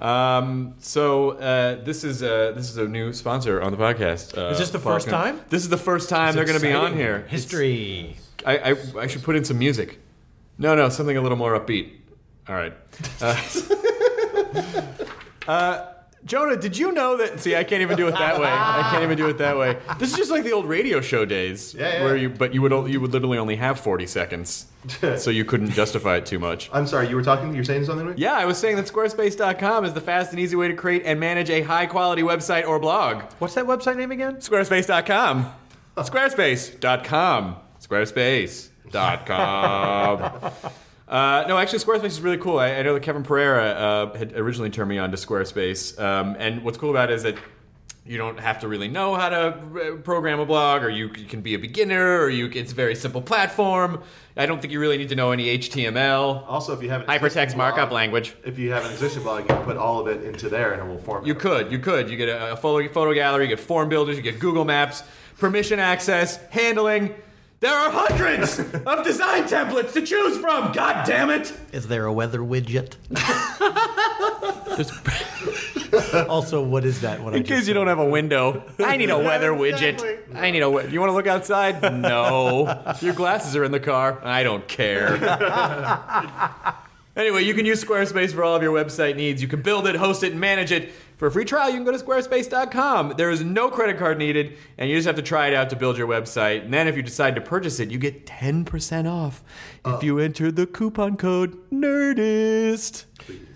um, 0.05 0.75
so 0.79 1.31
uh, 1.31 1.83
this 1.83 2.05
is 2.05 2.23
uh, 2.23 2.53
this 2.55 2.69
is 2.69 2.77
a 2.77 2.87
new 2.87 3.13
sponsor 3.13 3.63
on 3.63 3.73
the 3.73 3.79
podcast. 3.79 4.37
Uh, 4.37 4.51
Is 4.51 4.59
this 4.59 4.71
the 4.71 4.79
first 4.79 5.09
time? 5.09 5.41
This 5.49 5.63
is 5.63 5.71
the 5.71 5.79
first 5.79 6.11
time 6.11 6.35
they're 6.35 6.45
going 6.45 6.61
to 6.61 6.67
be 6.67 6.75
on 6.75 6.95
here. 6.95 7.25
History. 7.29 8.17
I, 8.45 8.73
I 8.73 8.77
I 9.01 9.07
should 9.07 9.23
put 9.23 9.35
in 9.35 9.45
some 9.45 9.59
music. 9.59 9.99
No, 10.59 10.75
no, 10.75 10.91
something 10.91 11.17
a 11.17 11.23
little 11.23 11.39
more 11.39 11.59
upbeat. 11.59 11.93
All 12.49 12.55
right. 12.55 12.75
Uh, 13.23 13.41
uh, 15.49 15.94
Jonah, 16.27 16.57
did 16.57 16.79
you 16.79 16.93
know 16.93 17.19
that? 17.19 17.39
See, 17.41 17.55
I 17.55 17.65
can't 17.65 17.83
even 17.83 17.97
do 17.99 18.09
it 18.09 18.13
that 18.13 18.41
way. 18.41 18.49
I 18.49 18.89
can't 18.91 19.03
even 19.03 19.19
do 19.19 19.29
it 19.29 19.37
that 19.39 19.59
way. 19.59 19.77
This 19.99 20.13
is 20.13 20.17
just 20.17 20.31
like 20.31 20.43
the 20.45 20.53
old 20.53 20.65
radio 20.67 21.01
show 21.03 21.25
days, 21.27 21.75
Yeah, 21.75 21.97
yeah. 21.99 22.05
where 22.05 22.17
you, 22.17 22.31
but 22.31 22.55
you 22.55 22.63
would 22.63 22.73
you 22.91 22.99
would 23.01 23.13
literally 23.13 23.37
only 23.39 23.57
have 23.57 23.79
forty 23.79 24.07
seconds, 24.07 24.67
so 25.19 25.31
you 25.31 25.45
couldn't 25.45 25.71
justify 25.73 26.17
it 26.17 26.25
too 26.27 26.39
much. 26.39 26.71
I'm 26.73 26.87
sorry, 26.87 27.09
you 27.09 27.17
were 27.17 27.23
talking. 27.23 27.51
You 27.53 27.59
were 27.59 27.65
saying 27.65 27.85
something 27.85 28.07
me. 28.07 28.15
Yeah, 28.17 28.33
I 28.33 28.47
was 28.47 28.57
saying 28.59 28.77
that 28.77 28.87
Squarespace.com 28.87 29.85
is 29.85 29.93
the 29.93 30.01
fast 30.01 30.31
and 30.31 30.41
easy 30.41 30.57
way 30.57 30.69
to 30.69 30.75
create 30.75 31.03
and 31.05 31.21
manage 31.21 31.51
a 31.51 31.61
high 31.63 31.85
quality 31.87 32.23
website 32.23 32.67
or 32.67 32.79
blog. 32.79 33.23
What's 33.39 33.55
that 33.55 33.67
website 33.67 33.97
name 33.97 34.11
again? 34.11 34.37
Squarespace.com. 34.37 35.53
Squarespace.com. 35.97 37.57
Squarespace.com. 37.83 40.71
Uh, 41.15 41.45
no, 41.47 41.57
actually, 41.57 41.79
Squarespace 41.79 42.07
is 42.07 42.21
really 42.21 42.39
cool. 42.39 42.59
I, 42.59 42.73
I 42.73 42.83
know 42.83 42.95
that 42.95 43.05
Kevin 43.05 43.23
Pereira 43.23 43.67
uh, 43.67 44.19
had 44.19 44.33
originally 44.33 44.69
turned 44.69 44.89
me 44.89 44.99
on 44.99 45.13
to 45.13 45.17
Squarespace. 45.17 45.97
Um, 45.97 46.35
and 46.41 46.65
what's 46.65 46.77
cool 46.77 46.91
about 46.91 47.09
it 47.09 47.15
is 47.15 47.23
that 47.23 47.37
you 48.05 48.19
don't 48.19 48.41
have 48.41 48.59
to 48.59 48.69
really 48.69 48.89
know 48.89 49.15
how 49.15 49.29
to 49.29 49.37
uh, 49.37 49.97
program 49.99 50.41
a 50.41 50.45
blog, 50.45 50.83
or 50.83 50.89
you, 50.89 51.13
you 51.17 51.27
can 51.27 51.41
be 51.41 51.55
a 51.55 51.59
beginner, 51.59 52.19
or 52.19 52.31
you 52.31 52.51
it's 52.53 52.73
a 52.73 52.75
very 52.75 52.97
simple 52.97 53.23
platform. 53.23 54.03
I 54.37 54.47
don't 54.47 54.61
think 54.61 54.73
you 54.73 54.81
really 54.81 54.99
need 54.99 55.09
to 55.11 55.15
know 55.15 55.31
any 55.31 55.57
HTML. 55.57 56.49
Also, 56.49 56.73
if 56.73 56.83
you 56.83 56.91
have 56.91 57.03
an 57.03 57.07
Hypertext 57.07 57.37
existing 57.37 57.59
markup 57.59 57.93
language. 57.93 58.35
If 58.45 58.59
you 58.59 58.73
have 58.73 58.85
an 58.85 58.91
existing 58.91 59.23
blog, 59.23 59.43
you 59.43 59.55
can 59.55 59.65
put 59.65 59.77
all 59.77 60.01
of 60.01 60.09
it 60.09 60.25
into 60.25 60.49
there, 60.49 60.73
and 60.73 60.83
it 60.83 60.93
will 60.93 60.99
form. 60.99 61.25
You 61.25 61.37
could, 61.37 61.71
you 61.71 61.79
could. 61.79 62.11
You 62.11 62.17
get 62.17 62.29
a, 62.29 62.55
a 62.55 62.57
photo, 62.57 62.93
photo 62.93 63.15
gallery, 63.15 63.45
you 63.45 63.51
get 63.51 63.61
form 63.61 63.89
builders, 63.89 64.17
you 64.17 64.23
get 64.23 64.41
Google 64.41 64.65
Maps, 64.65 65.05
permission 65.39 65.79
access, 65.79 66.39
handling. 66.49 67.15
There 67.61 67.73
are 67.75 67.91
hundreds 67.91 68.59
of 68.87 69.05
design 69.05 69.45
templates 69.45 69.93
to 69.95 70.03
choose 70.03 70.37
from. 70.37 70.73
God 70.73 71.07
damn 71.07 71.31
it! 71.31 71.53
Is 71.73 71.87
there 71.89 72.05
a 72.07 72.13
weather 72.13 72.41
widget? 72.41 72.95
There's- 74.77 74.93
also, 76.29 76.63
what 76.63 76.85
is 76.85 77.01
that? 77.03 77.21
What 77.23 77.35
I 77.35 77.37
In 77.39 77.45
just 77.45 77.61
case 77.61 77.69
you 77.69 77.75
don't 77.75 77.87
have 77.87 78.01
a 78.01 78.05
window, 78.05 78.65
I 78.81 78.97
need 78.97 79.11
a 79.11 79.19
weather 79.19 79.51
widget. 79.53 80.03
I 80.35 80.51
need 80.51 80.59
a. 80.59 80.63
wi- 80.63 80.89
You 80.91 81.01
want 81.01 81.11
to 81.11 81.15
look 81.15 81.27
outside? 81.29 81.81
No. 81.95 82.83
Your 83.01 83.15
glasses 83.15 83.55
are 83.57 83.65
in 83.65 83.71
the 83.73 83.81
car. 83.81 84.21
I 84.25 84.43
don't 84.43 84.67
care. 84.69 85.17
Anyway, 87.17 87.45
you 87.45 87.55
can 87.55 87.65
use 87.65 87.83
Squarespace 87.83 88.33
for 88.35 88.43
all 88.43 88.57
of 88.57 88.63
your 88.65 88.75
website 88.75 89.15
needs. 89.15 89.41
You 89.41 89.47
can 89.47 89.63
build 89.63 89.87
it, 89.87 89.95
host 89.95 90.25
it, 90.25 90.33
and 90.33 90.41
manage 90.41 90.73
it. 90.73 90.91
For 91.17 91.29
a 91.29 91.31
free 91.31 91.45
trial, 91.45 91.71
you 91.71 91.77
can 91.77 91.85
go 91.85 91.93
to 91.93 91.99
squarespace.com. 91.99 93.15
There 93.17 93.31
is 93.31 93.43
no 93.43 93.71
credit 93.71 93.99
card 93.99 94.19
needed, 94.19 94.57
and 94.79 94.91
you 94.91 94.97
just 94.97 95.07
have 95.07 95.17
to 95.17 95.23
try 95.23 95.49
it 95.49 95.55
out 95.55 95.71
to 95.71 95.77
build 95.77 95.97
your 95.97 96.09
website. 96.09 96.65
And 96.65 96.75
then 96.75 96.89
if 96.89 96.97
you 96.97 97.03
decide 97.03 97.35
to 97.37 97.41
purchase 97.41 97.79
it, 97.79 97.91
you 97.91 97.99
get 97.99 98.27
10% 98.27 99.11
off 99.11 99.43
if 99.85 99.95
oh. 99.95 100.01
you 100.03 100.19
enter 100.19 100.51
the 100.51 100.67
coupon 100.67 101.17
code 101.17 101.59
NERDIST. 101.71 103.05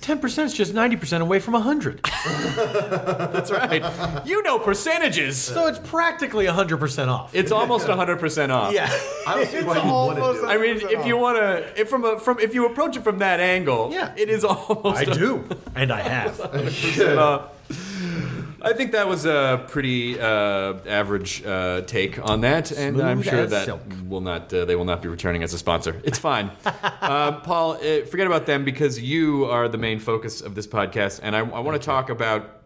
Ten 0.00 0.21
percent 0.21 0.47
is 0.50 0.55
just 0.57 0.75
ninety 0.75 0.97
percent 0.97 1.23
away 1.23 1.40
from 1.40 1.55
hundred, 1.55 2.00
That's 2.55 3.50
right. 3.50 3.83
you 4.26 4.43
know 4.43 4.59
percentages. 4.59 5.37
so 5.37 5.67
it's 5.67 5.78
practically 5.81 6.47
hundred 6.47 6.78
percent 6.78 7.11
off. 7.11 7.35
It's 7.35 7.50
almost 7.52 7.87
100% 7.88 8.50
off. 8.50 8.73
yeah, 8.73 8.88
I 9.26 9.35
don't 9.35 9.47
see 9.49 9.62
why 9.62 9.76
you 9.83 9.93
wouldn't 9.93 10.25
do 10.40 10.47
it. 10.47 10.49
I 10.49 10.57
mean, 10.57 10.76
if 10.99 11.05
you 11.07 11.17
want 11.17 11.38
to, 11.38 11.81
if 11.81 11.88
from 11.90 12.05
a, 12.05 12.19
from 12.19 12.38
if 12.38 12.55
you 12.55 12.67
approach 12.67 12.97
it 12.97 13.02
from 13.05 13.19
that 13.19 13.40
angle, 13.40 13.90
Yeah. 13.93 14.14
it 14.17 14.28
is 14.28 14.45
almost. 14.52 14.99
I 14.99 15.05
do, 15.05 15.45
and 15.75 15.93
I 15.93 16.00
have. 16.00 16.40
Uh, 16.40 17.49
I 18.61 18.73
think 18.73 18.93
that 18.93 19.07
was 19.07 19.25
a 19.25 19.65
pretty 19.69 20.19
uh, 20.19 20.75
average 20.87 21.45
uh, 21.45 21.83
take 21.83 22.19
on 22.25 22.41
that, 22.41 22.73
and 22.73 23.00
I'm 23.00 23.23
sure 23.23 23.41
as 23.41 23.50
that 23.50 23.67
silk. 23.67 23.83
will 24.09 24.21
not. 24.21 24.53
Uh, 24.53 24.65
they 24.65 24.75
will 24.75 24.85
not 24.85 25.00
be 25.00 25.09
returning 25.09 25.43
as 25.43 25.55
a 25.55 25.59
sponsor. 25.59 26.00
It's 26.05 26.19
fine, 26.19 26.50
uh, 26.65 27.41
Paul. 27.41 27.73
Uh, 27.73 28.05
forget 28.07 28.27
about 28.27 28.47
them 28.47 28.65
because 28.65 29.00
you 29.00 29.45
are 29.45 29.69
the 29.69 29.79
main 29.79 30.00
focus 30.00 30.41
of 30.41 30.55
this 30.55 30.67
podcast, 30.67 31.21
and 31.23 31.37
I, 31.37 31.41
I 31.41 31.61
want 31.61 31.81
to 31.81 31.85
talk 31.85 32.11
about. 32.11 32.57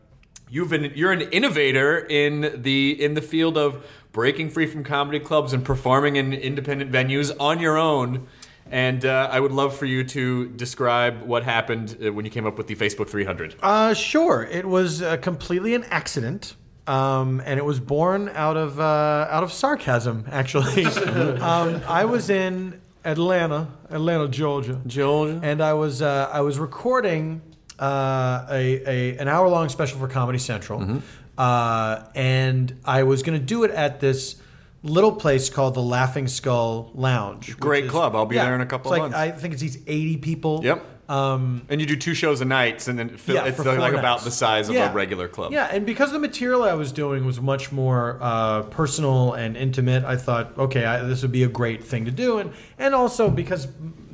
You've 0.48 0.68
been 0.68 0.92
you're 0.94 1.12
an 1.12 1.22
innovator 1.22 1.98
in 1.98 2.62
the 2.62 3.02
in 3.02 3.14
the 3.14 3.22
field 3.22 3.56
of 3.56 3.86
breaking 4.12 4.50
free 4.50 4.66
from 4.66 4.84
comedy 4.84 5.18
clubs 5.18 5.52
and 5.54 5.64
performing 5.64 6.16
in 6.16 6.32
independent 6.32 6.90
venues 6.92 7.34
on 7.40 7.58
your 7.58 7.78
own. 7.78 8.26
And 8.72 9.04
uh, 9.04 9.28
I 9.30 9.38
would 9.38 9.52
love 9.52 9.76
for 9.76 9.84
you 9.84 10.02
to 10.02 10.48
describe 10.48 11.22
what 11.22 11.42
happened 11.44 11.98
uh, 12.02 12.10
when 12.12 12.24
you 12.24 12.30
came 12.30 12.46
up 12.46 12.56
with 12.56 12.66
the 12.68 12.74
Facebook 12.74 13.08
300. 13.10 13.54
Uh, 13.62 13.92
sure. 13.92 14.42
It 14.50 14.64
was 14.66 15.02
uh, 15.02 15.18
completely 15.18 15.74
an 15.74 15.84
accident. 15.90 16.56
Um, 16.86 17.40
and 17.44 17.58
it 17.60 17.64
was 17.64 17.78
born 17.78 18.28
out 18.34 18.56
of 18.56 18.80
uh, 18.80 19.28
out 19.30 19.44
of 19.44 19.52
sarcasm, 19.52 20.24
actually. 20.32 20.84
um, 20.86 21.80
I 21.86 22.06
was 22.06 22.28
in 22.28 22.80
Atlanta, 23.04 23.68
Atlanta, 23.88 24.26
Georgia, 24.26 24.80
Georgia. 24.86 25.38
and 25.44 25.62
I 25.62 25.74
was 25.74 26.02
uh, 26.02 26.28
I 26.32 26.40
was 26.40 26.58
recording 26.58 27.40
uh, 27.78 28.46
a, 28.50 28.82
a 29.14 29.18
an 29.18 29.28
hour 29.28 29.48
long 29.48 29.68
special 29.68 30.00
for 30.00 30.08
Comedy 30.08 30.38
Central, 30.40 30.80
Mm-hmm. 30.80 30.98
uh, 31.38 32.04
and 32.16 32.74
I 32.84 33.04
was 33.04 33.22
going 33.22 33.38
to 33.38 33.44
do 33.46 33.62
it 33.62 33.70
at 33.70 34.00
this 34.00 34.41
little 34.82 35.12
place 35.12 35.48
called 35.50 35.74
the 35.74 35.82
Laughing 35.82 36.28
Skull 36.28 36.90
Lounge. 36.94 37.58
Great 37.58 37.88
club. 37.88 38.16
I'll 38.16 38.26
be 38.26 38.36
there 38.36 38.54
in 38.54 38.60
a 38.60 38.66
couple 38.66 38.90
like, 38.90 39.02
months. 39.02 39.16
I 39.16 39.30
think 39.30 39.54
it's 39.54 39.62
seats 39.62 39.78
eighty 39.86 40.16
people. 40.16 40.60
Yep. 40.64 40.86
Um, 41.08 41.62
And 41.68 41.80
you 41.80 41.86
do 41.86 41.96
two 41.96 42.14
shows 42.14 42.40
a 42.40 42.44
night, 42.44 42.88
and 42.88 42.98
then 42.98 43.10
fill, 43.16 43.34
Yeah, 43.34 43.44
it's 43.44 43.58
like 43.58 43.92
about 43.92 44.22
the 44.22 44.30
size 44.30 44.68
of 44.68 44.74
Yeah. 44.74 44.90
a 44.90 44.94
regular 44.94 45.28
club. 45.28 45.52
Yeah, 45.52 45.68
and 45.70 45.84
because 45.84 46.10
the 46.10 46.18
material 46.18 46.62
I 46.62 46.72
was 46.74 46.90
doing 46.90 47.26
was 47.26 47.40
much 47.40 47.70
more 47.70 48.18
uh, 48.20 48.62
personal 48.62 49.34
and 49.34 49.56
intimate, 49.56 50.04
I 50.04 50.16
thought, 50.16 50.56
okay, 50.56 50.86
I, 50.86 51.02
this 51.02 51.20
would 51.22 51.32
be 51.32 51.42
a 51.42 51.48
great 51.48 51.84
thing 51.84 52.06
to 52.06 52.10
do, 52.10 52.38
and 52.38 52.52
and 52.78 52.94
also 52.94 53.28
because 53.28 53.68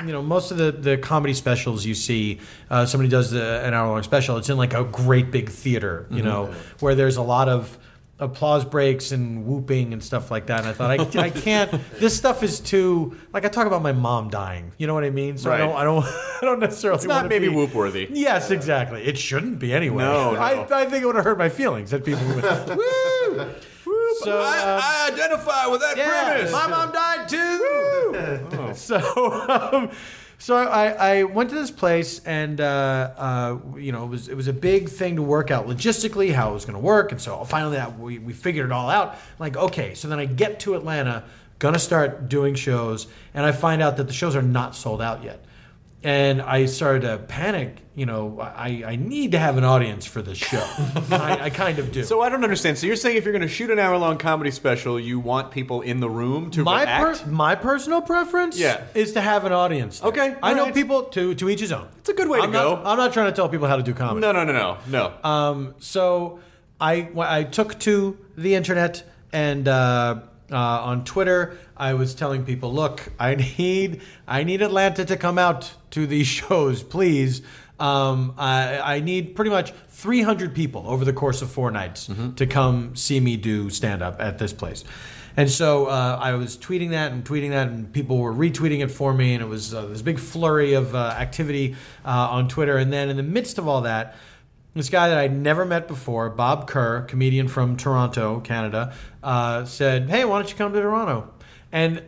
you 0.05 0.13
know 0.13 0.23
most 0.23 0.51
of 0.51 0.57
the 0.57 0.73
the 0.73 0.97
comedy 0.97 1.35
specials 1.35 1.85
you 1.87 1.95
see, 1.95 2.41
uh, 2.71 2.85
somebody 2.85 3.09
does 3.11 3.31
the, 3.31 3.65
an 3.65 3.75
hour 3.75 3.89
long 3.89 4.03
special, 4.03 4.37
it's 4.37 4.49
in 4.49 4.57
like 4.57 4.75
a 4.75 4.85
great 4.85 5.31
big 5.31 5.51
theater, 5.51 6.07
you 6.11 6.23
know, 6.23 6.53
where 6.81 6.95
there's 6.97 7.17
a 7.17 7.23
lot 7.23 7.49
of 7.49 7.79
applause 8.21 8.65
breaks 8.65 9.13
and 9.13 9.47
whooping 9.47 9.93
and 9.93 10.03
stuff 10.03 10.31
like 10.31 10.47
that. 10.47 10.61
And 10.61 10.69
I 10.69 10.73
thought 10.73 11.17
I, 11.17 11.23
I 11.23 11.31
can't. 11.31 11.69
This 11.99 12.17
stuff 12.17 12.43
is 12.43 12.61
too 12.61 13.17
like 13.33 13.45
I 13.45 13.49
talk 13.49 13.67
about 13.67 13.83
my 13.83 13.93
mom 13.93 14.31
dying. 14.31 14.73
You 14.79 14.87
know 14.87 14.95
what 14.95 15.05
I 15.05 15.11
mean? 15.11 15.37
So 15.37 15.53
I 15.53 15.59
don't 15.59 15.75
I 15.75 15.85
don't 15.85 16.05
I 16.07 16.39
don't 16.43 16.61
necessarily. 16.61 16.97
It's 16.97 17.07
not 17.07 17.29
maybe 17.29 17.49
be- 17.49 17.55
whoop 17.55 17.75
worthy. 17.75 18.09
Yes, 18.11 18.51
exactly. 18.51 19.03
It 19.05 19.19
shouldn't 19.19 19.59
be 19.59 19.73
anyway. 19.73 20.05
No, 20.05 20.33
no. 20.33 20.41
I, 20.41 20.83
I 20.83 20.87
think 20.87 21.03
it 21.03 21.07
would 21.07 21.17
have 21.17 21.25
hurt 21.25 21.39
my 21.39 21.49
feelings 21.49 21.91
that 21.91 22.05
people 22.05 22.27
would. 22.29 22.45
Woo! 22.77 23.55
So, 24.21 24.41
I, 24.41 24.81
I 24.83 25.11
identify 25.13 25.67
with 25.67 25.81
that 25.81 25.97
yeah, 25.97 26.33
premise. 26.33 26.53
my 26.53 26.67
mom 26.67 26.93
died 26.93 27.29
too. 27.29 28.75
So, 28.75 28.99
um, 29.73 29.91
so 30.40 30.57
I, 30.57 30.87
I 30.90 31.22
went 31.24 31.51
to 31.51 31.57
this 31.57 31.72
place, 31.72 32.20
and 32.24 32.61
uh, 32.61 33.11
uh, 33.16 33.59
you 33.77 33.90
know, 33.90 34.05
it 34.05 34.09
was 34.09 34.29
it 34.29 34.37
was 34.37 34.46
a 34.46 34.53
big 34.53 34.88
thing 34.88 35.16
to 35.16 35.22
work 35.22 35.51
out 35.51 35.66
logistically 35.66 36.33
how 36.33 36.51
it 36.51 36.55
was 36.55 36.64
going 36.64 36.77
to 36.77 36.85
work, 36.85 37.11
and 37.11 37.20
so 37.20 37.42
finally 37.44 37.81
we, 37.98 38.20
we 38.20 38.33
figured 38.33 38.66
it 38.66 38.72
all 38.72 38.88
out. 38.88 39.16
Like, 39.40 39.57
okay, 39.57 39.94
so 39.94 40.07
then 40.07 40.20
I 40.20 40.27
get 40.27 40.61
to 40.61 40.77
Atlanta, 40.77 41.24
gonna 41.59 41.81
start 41.81 42.29
doing 42.29 42.55
shows, 42.55 43.09
and 43.35 43.44
I 43.44 43.51
find 43.51 43.83
out 43.83 43.96
that 43.96 44.07
the 44.07 44.12
shows 44.12 44.37
are 44.37 44.42
not 44.42 44.77
sold 44.77 45.03
out 45.03 45.24
yet. 45.24 45.44
And 46.05 46.41
I 46.41 46.67
started 46.67 47.03
to 47.03 47.19
panic. 47.19 47.79
You 47.97 48.07
know, 48.07 48.39
I, 48.41 48.85
I 48.87 48.95
need 48.97 49.33
to 49.33 49.39
have 49.41 49.59
an 49.59 49.65
audience 49.65 50.07
for 50.07 50.23
this 50.23 50.39
show. 50.39 50.63
I, 51.11 51.39
I 51.47 51.51
kind 51.51 51.81
of 51.81 51.91
do. 51.91 52.05
So 52.05 52.21
I 52.21 52.29
don't 52.29 52.45
understand. 52.45 52.79
So 52.79 52.87
you're 52.87 52.95
saying 52.95 53.17
if 53.17 53.25
you're 53.25 53.33
going 53.33 53.43
to 53.43 53.49
shoot 53.49 53.69
an 53.71 53.81
hour 53.81 53.97
long 53.99 54.17
comedy 54.17 54.53
special, 54.53 55.01
you 55.01 55.19
want 55.19 55.51
people 55.51 55.81
in 55.81 55.99
the 55.99 56.09
room 56.09 56.53
to 56.53 56.63
my 56.63 56.83
react? 56.85 57.25
per, 57.25 57.31
my 57.31 57.57
personal 57.57 58.01
preference 58.01 58.57
Yeah. 58.57 58.85
is 58.95 59.13
to 59.15 59.21
have 59.21 59.45
an 59.45 59.53
audience. 59.53 59.99
there. 59.99 60.11
Okay, 60.11 60.37
I 60.41 60.55
know 60.55 60.71
people 60.71 61.03
to 61.05 61.35
to 61.35 61.49
each 61.51 61.59
his 61.61 61.73
own. 61.73 61.89
It's 61.99 62.09
a 62.09 62.15
good 62.15 62.29
way 62.29 62.39
to 62.39 62.45
I'm 62.45 62.53
go. 62.53 62.77
Not, 62.77 62.87
I'm 62.87 62.97
not 62.97 63.13
trying 63.13 63.27
to 63.27 63.35
tell 63.35 63.49
people 63.49 63.67
how 63.67 63.77
to 63.77 63.83
do 63.83 63.93
comedy. 63.93 64.21
no, 64.21 64.31
no, 64.31 64.45
no, 64.45 64.53
no, 64.53 64.79
no. 64.87 65.29
Um, 65.29 65.75
so 65.81 66.39
I 66.81 67.09
I 67.19 67.43
took 67.43 67.77
to 67.81 68.17
the 68.37 68.55
internet 68.55 69.03
and 69.33 69.67
uh, 69.67 70.21
uh, 70.53 70.57
on 70.57 71.03
Twitter 71.05 71.59
I 71.79 71.95
was 71.95 72.14
telling 72.14 72.45
people, 72.45 72.73
look, 72.73 73.12
I 73.19 73.35
need 73.59 74.01
I 74.27 74.45
need 74.45 74.62
Atlanta 74.62 75.05
to 75.05 75.17
come 75.17 75.38
out 75.38 75.75
to 75.91 76.07
these 76.07 76.27
shows, 76.38 76.83
please. 76.83 77.43
Um, 77.81 78.35
I, 78.37 78.97
I 78.97 79.01
need 79.01 79.37
pretty 79.37 79.53
much 79.53 79.73
300 79.91 80.53
people 80.53 80.85
over 80.88 81.05
the 81.05 81.12
course 81.12 81.43
of 81.43 81.51
four 81.51 81.71
nights 81.71 82.11
to 82.35 82.45
come 82.45 82.97
see 82.97 83.21
me 83.21 83.37
do 83.37 83.71
stand 83.71 84.03
up 84.03 84.21
at 84.21 84.38
this 84.38 84.53
place. 84.53 84.83
And 85.37 85.49
so 85.49 85.87
uh, 85.87 86.19
I 86.21 86.35
was 86.35 86.57
tweeting 86.57 86.91
that 86.91 87.12
and 87.12 87.25
tweeting 87.25 87.51
that, 87.51 87.69
and 87.69 87.93
people 87.93 88.19
were 88.19 88.35
retweeting 88.35 88.81
it 88.81 88.91
for 88.91 89.14
me, 89.14 89.35
and 89.35 89.43
it 89.43 89.47
was 89.47 89.73
uh, 89.73 89.87
this 89.87 90.03
big 90.03 90.19
flurry 90.19 90.73
of 90.73 90.97
uh, 90.97 91.14
activity 91.17 91.77
uh, 92.05 92.09
on 92.09 92.49
Twitter. 92.49 92.77
And 92.77 92.93
then 92.93 93.09
in 93.09 93.17
the 93.17 93.23
midst 93.23 93.57
of 93.57 93.69
all 93.69 93.83
that, 93.83 94.17
this 94.75 94.91
guy 94.91 95.09
that 95.09 95.17
I'd 95.17 95.37
never 95.37 95.64
met 95.64 95.87
before, 95.87 96.29
Bob 96.31 96.67
Kerr, 96.67 97.03
comedian 97.03 97.47
from 97.47 97.77
Toronto, 97.77 98.41
Canada, 98.41 98.93
uh, 99.23 99.64
said, 99.64 100.11
"Hey, 100.11 100.25
why 100.25 100.41
don't 100.41 100.51
you 100.51 100.57
come 100.57 100.73
to 100.73 100.81
Toronto?" 100.81 101.33
And 101.73 102.03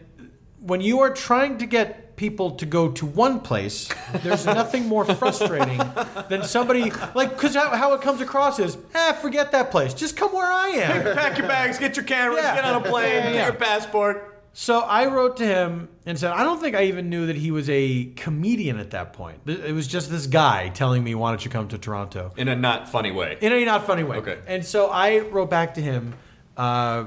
when 0.60 0.80
you 0.80 1.00
are 1.00 1.12
trying 1.12 1.58
to 1.58 1.66
get 1.66 2.16
people 2.16 2.50
to 2.52 2.66
go 2.66 2.90
to 2.90 3.06
one 3.06 3.40
place, 3.40 3.88
there's 4.22 4.44
nothing 4.44 4.86
more 4.86 5.04
frustrating 5.06 5.80
than 6.28 6.42
somebody 6.44 6.90
like 7.14 7.30
because 7.30 7.54
how, 7.54 7.70
how 7.70 7.94
it 7.94 8.02
comes 8.02 8.20
across 8.20 8.58
is, 8.58 8.76
"Ah, 8.94 9.16
forget 9.20 9.52
that 9.52 9.70
place. 9.70 9.94
Just 9.94 10.16
come 10.16 10.32
where 10.32 10.46
I 10.50 10.68
am." 10.68 11.14
Pack 11.16 11.38
your 11.38 11.48
bags, 11.48 11.78
get 11.78 11.96
your 11.96 12.04
cameras, 12.04 12.40
Yeah. 12.42 12.56
get 12.56 12.64
on 12.64 12.82
a 12.84 12.88
plane, 12.88 13.08
Yeah, 13.24 13.32
get 13.32 13.44
your 13.46 13.54
passport. 13.54 14.42
so 14.52 14.80
I 14.80 15.06
wrote 15.06 15.38
to 15.38 15.46
him 15.46 15.88
and 16.04 16.18
said, 16.18 16.32
I 16.32 16.42
don't 16.44 16.60
think 16.60 16.74
I 16.76 16.84
even 16.84 17.08
knew 17.08 17.26
that 17.26 17.36
he 17.36 17.50
was 17.52 17.70
a 17.70 18.06
comedian 18.16 18.78
at 18.80 18.90
that 18.90 19.12
point. 19.14 19.38
It 19.46 19.72
was 19.74 19.86
just 19.86 20.10
this 20.10 20.26
guy 20.26 20.68
telling 20.70 21.02
me, 21.04 21.14
why 21.14 21.30
don't 21.30 21.42
you 21.44 21.50
come 21.50 21.68
to 21.68 21.78
Toronto? 21.78 22.32
In 22.36 22.48
a 22.48 22.56
not 22.56 22.88
funny 22.88 23.12
way. 23.12 23.38
In 23.40 23.52
a 23.52 23.64
not 23.64 23.86
funny 23.86 24.02
way. 24.02 24.16
Okay. 24.18 24.38
And 24.46 24.64
so 24.64 24.88
I 24.90 25.20
wrote 25.20 25.48
back 25.50 25.74
to 25.74 25.80
him 25.80 26.14
uh, 26.56 27.04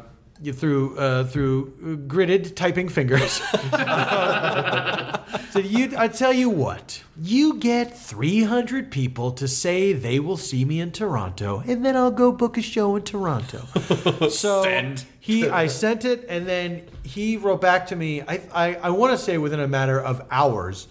through 0.51 0.97
uh, 0.97 1.23
through 1.25 1.99
gritted 2.07 2.57
typing 2.57 2.89
fingers. 2.89 3.41
Said 5.53 5.67
you, 5.67 5.93
I 5.97 6.07
tell 6.07 6.33
you 6.33 6.49
what, 6.49 7.03
you 7.15 7.59
get 7.59 7.95
300 7.95 8.91
people 8.91 9.31
to 9.33 9.47
say 9.47 9.93
they 9.93 10.19
will 10.19 10.35
see 10.35 10.65
me 10.65 10.79
in 10.79 10.91
Toronto, 10.91 11.63
and 11.67 11.85
then 11.85 11.95
I'll 11.95 12.09
go 12.09 12.31
book 12.31 12.57
a 12.57 12.61
show 12.63 12.95
in 12.95 13.03
Toronto. 13.03 13.59
so 14.29 14.63
Send. 14.63 15.05
he, 15.19 15.47
I 15.47 15.67
sent 15.67 16.05
it, 16.05 16.25
and 16.27 16.47
then 16.47 16.87
he 17.03 17.37
wrote 17.37 17.61
back 17.61 17.85
to 17.87 17.95
me. 17.95 18.21
I, 18.23 18.41
I, 18.51 18.75
I 18.75 18.89
want 18.89 19.11
to 19.11 19.17
say 19.23 19.37
within 19.37 19.59
a 19.59 19.67
matter 19.67 20.01
of 20.01 20.25
hours, 20.31 20.87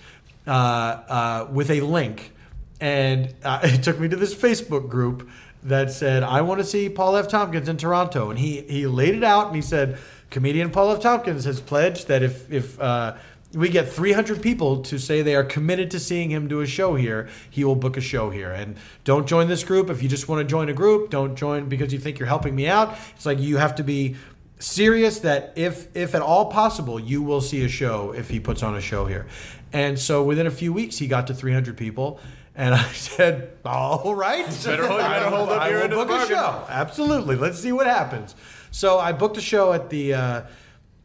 uh, 0.47 0.51
uh, 0.51 1.49
with 1.51 1.71
a 1.71 1.81
link, 1.81 2.33
and 2.81 3.35
uh, 3.43 3.61
it 3.65 3.83
took 3.83 3.99
me 3.99 4.09
to 4.09 4.17
this 4.17 4.33
Facebook 4.35 4.89
group 4.89 5.29
that 5.65 5.91
said, 5.91 6.23
"I 6.23 6.41
want 6.43 6.61
to 6.61 6.65
see 6.65 6.89
Paul 6.89 7.17
F. 7.17 7.29
Tompkins 7.29 7.69
in 7.69 7.77
Toronto," 7.77 8.31
and 8.31 8.39
he 8.39 8.63
he 8.63 8.87
laid 8.87 9.15
it 9.15 9.25
out, 9.25 9.47
and 9.47 9.57
he 9.57 9.63
said, 9.63 9.99
"Comedian 10.31 10.71
Paul 10.71 10.93
F. 10.93 11.01
Tompkins 11.01 11.45
has 11.45 11.61
pledged 11.61 12.09
that 12.09 12.23
if 12.23 12.51
if 12.53 12.81
uh, 12.81 13.15
we 13.55 13.69
get 13.69 13.89
300 13.89 14.41
people 14.41 14.83
to 14.83 14.99
say 14.99 15.23
they 15.23 15.35
are 15.35 15.45
committed 15.45 15.91
to 15.91 16.01
seeing 16.01 16.31
him 16.31 16.49
do 16.49 16.61
a 16.61 16.67
show 16.67 16.95
here, 16.95 17.29
he 17.51 17.65
will 17.65 17.77
book 17.77 17.97
a 17.97 18.01
show 18.01 18.31
here. 18.31 18.51
And 18.51 18.77
don't 19.05 19.27
join 19.27 19.49
this 19.49 19.63
group 19.63 19.91
if 19.91 20.03
you 20.03 20.09
just 20.09 20.29
want 20.29 20.41
to 20.41 20.45
join 20.45 20.69
a 20.69 20.73
group. 20.73 21.11
Don't 21.11 21.37
join 21.37 21.69
because 21.69 21.93
you 21.93 21.99
think 21.99 22.19
you're 22.19 22.29
helping 22.29 22.55
me 22.55 22.67
out. 22.67 22.97
It's 23.15 23.27
like 23.27 23.39
you 23.39 23.59
have 23.59 23.75
to 23.77 23.85
be 23.85 24.17
serious 24.59 25.21
that 25.21 25.53
if 25.57 25.95
if 25.95 26.15
at 26.15 26.23
all 26.23 26.47
possible, 26.47 26.99
you 26.99 27.23
will 27.23 27.41
see 27.41 27.65
a 27.65 27.69
show 27.69 28.13
if 28.13 28.31
he 28.31 28.41
puts 28.41 28.63
on 28.63 28.75
a 28.75 28.81
show 28.81 29.07
here. 29.07 29.27
And 29.73 29.99
so 29.99 30.23
within 30.23 30.47
a 30.47 30.51
few 30.51 30.73
weeks, 30.73 30.99
he 30.99 31.07
got 31.07 31.27
to 31.27 31.35
300 31.35 31.77
people. 31.77 32.21
And 32.55 32.75
I 32.75 32.83
said, 32.93 33.51
"All 33.65 34.15
right, 34.15 34.45
Better 34.65 34.87
hold- 34.87 35.01
better 35.01 35.31
hold 35.31 35.49
up 35.49 35.71
your 35.71 35.83
end 35.83 35.93
of 35.95 35.99
the 36.01 36.05
book 36.05 36.23
a 36.25 36.27
show. 36.29 36.65
Absolutely. 36.69 37.37
Let's 37.37 37.59
see 37.59 37.73
what 37.73 37.87
happens." 37.87 38.35
So 38.71 38.99
I 38.99 39.13
booked 39.13 39.37
a 39.39 39.41
show 39.41 39.73
at 39.73 39.89
the 39.91 40.15
uh, 40.15 40.43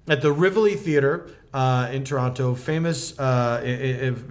at 0.10 0.22
the 0.22 0.32
Rivoli 0.32 0.76
Theater 0.76 1.30
uh, 1.54 1.88
in 1.92 2.04
Toronto, 2.04 2.54
famous 2.54 3.18
uh, 3.18 3.62
i- 3.64 3.66
i- 3.66 3.70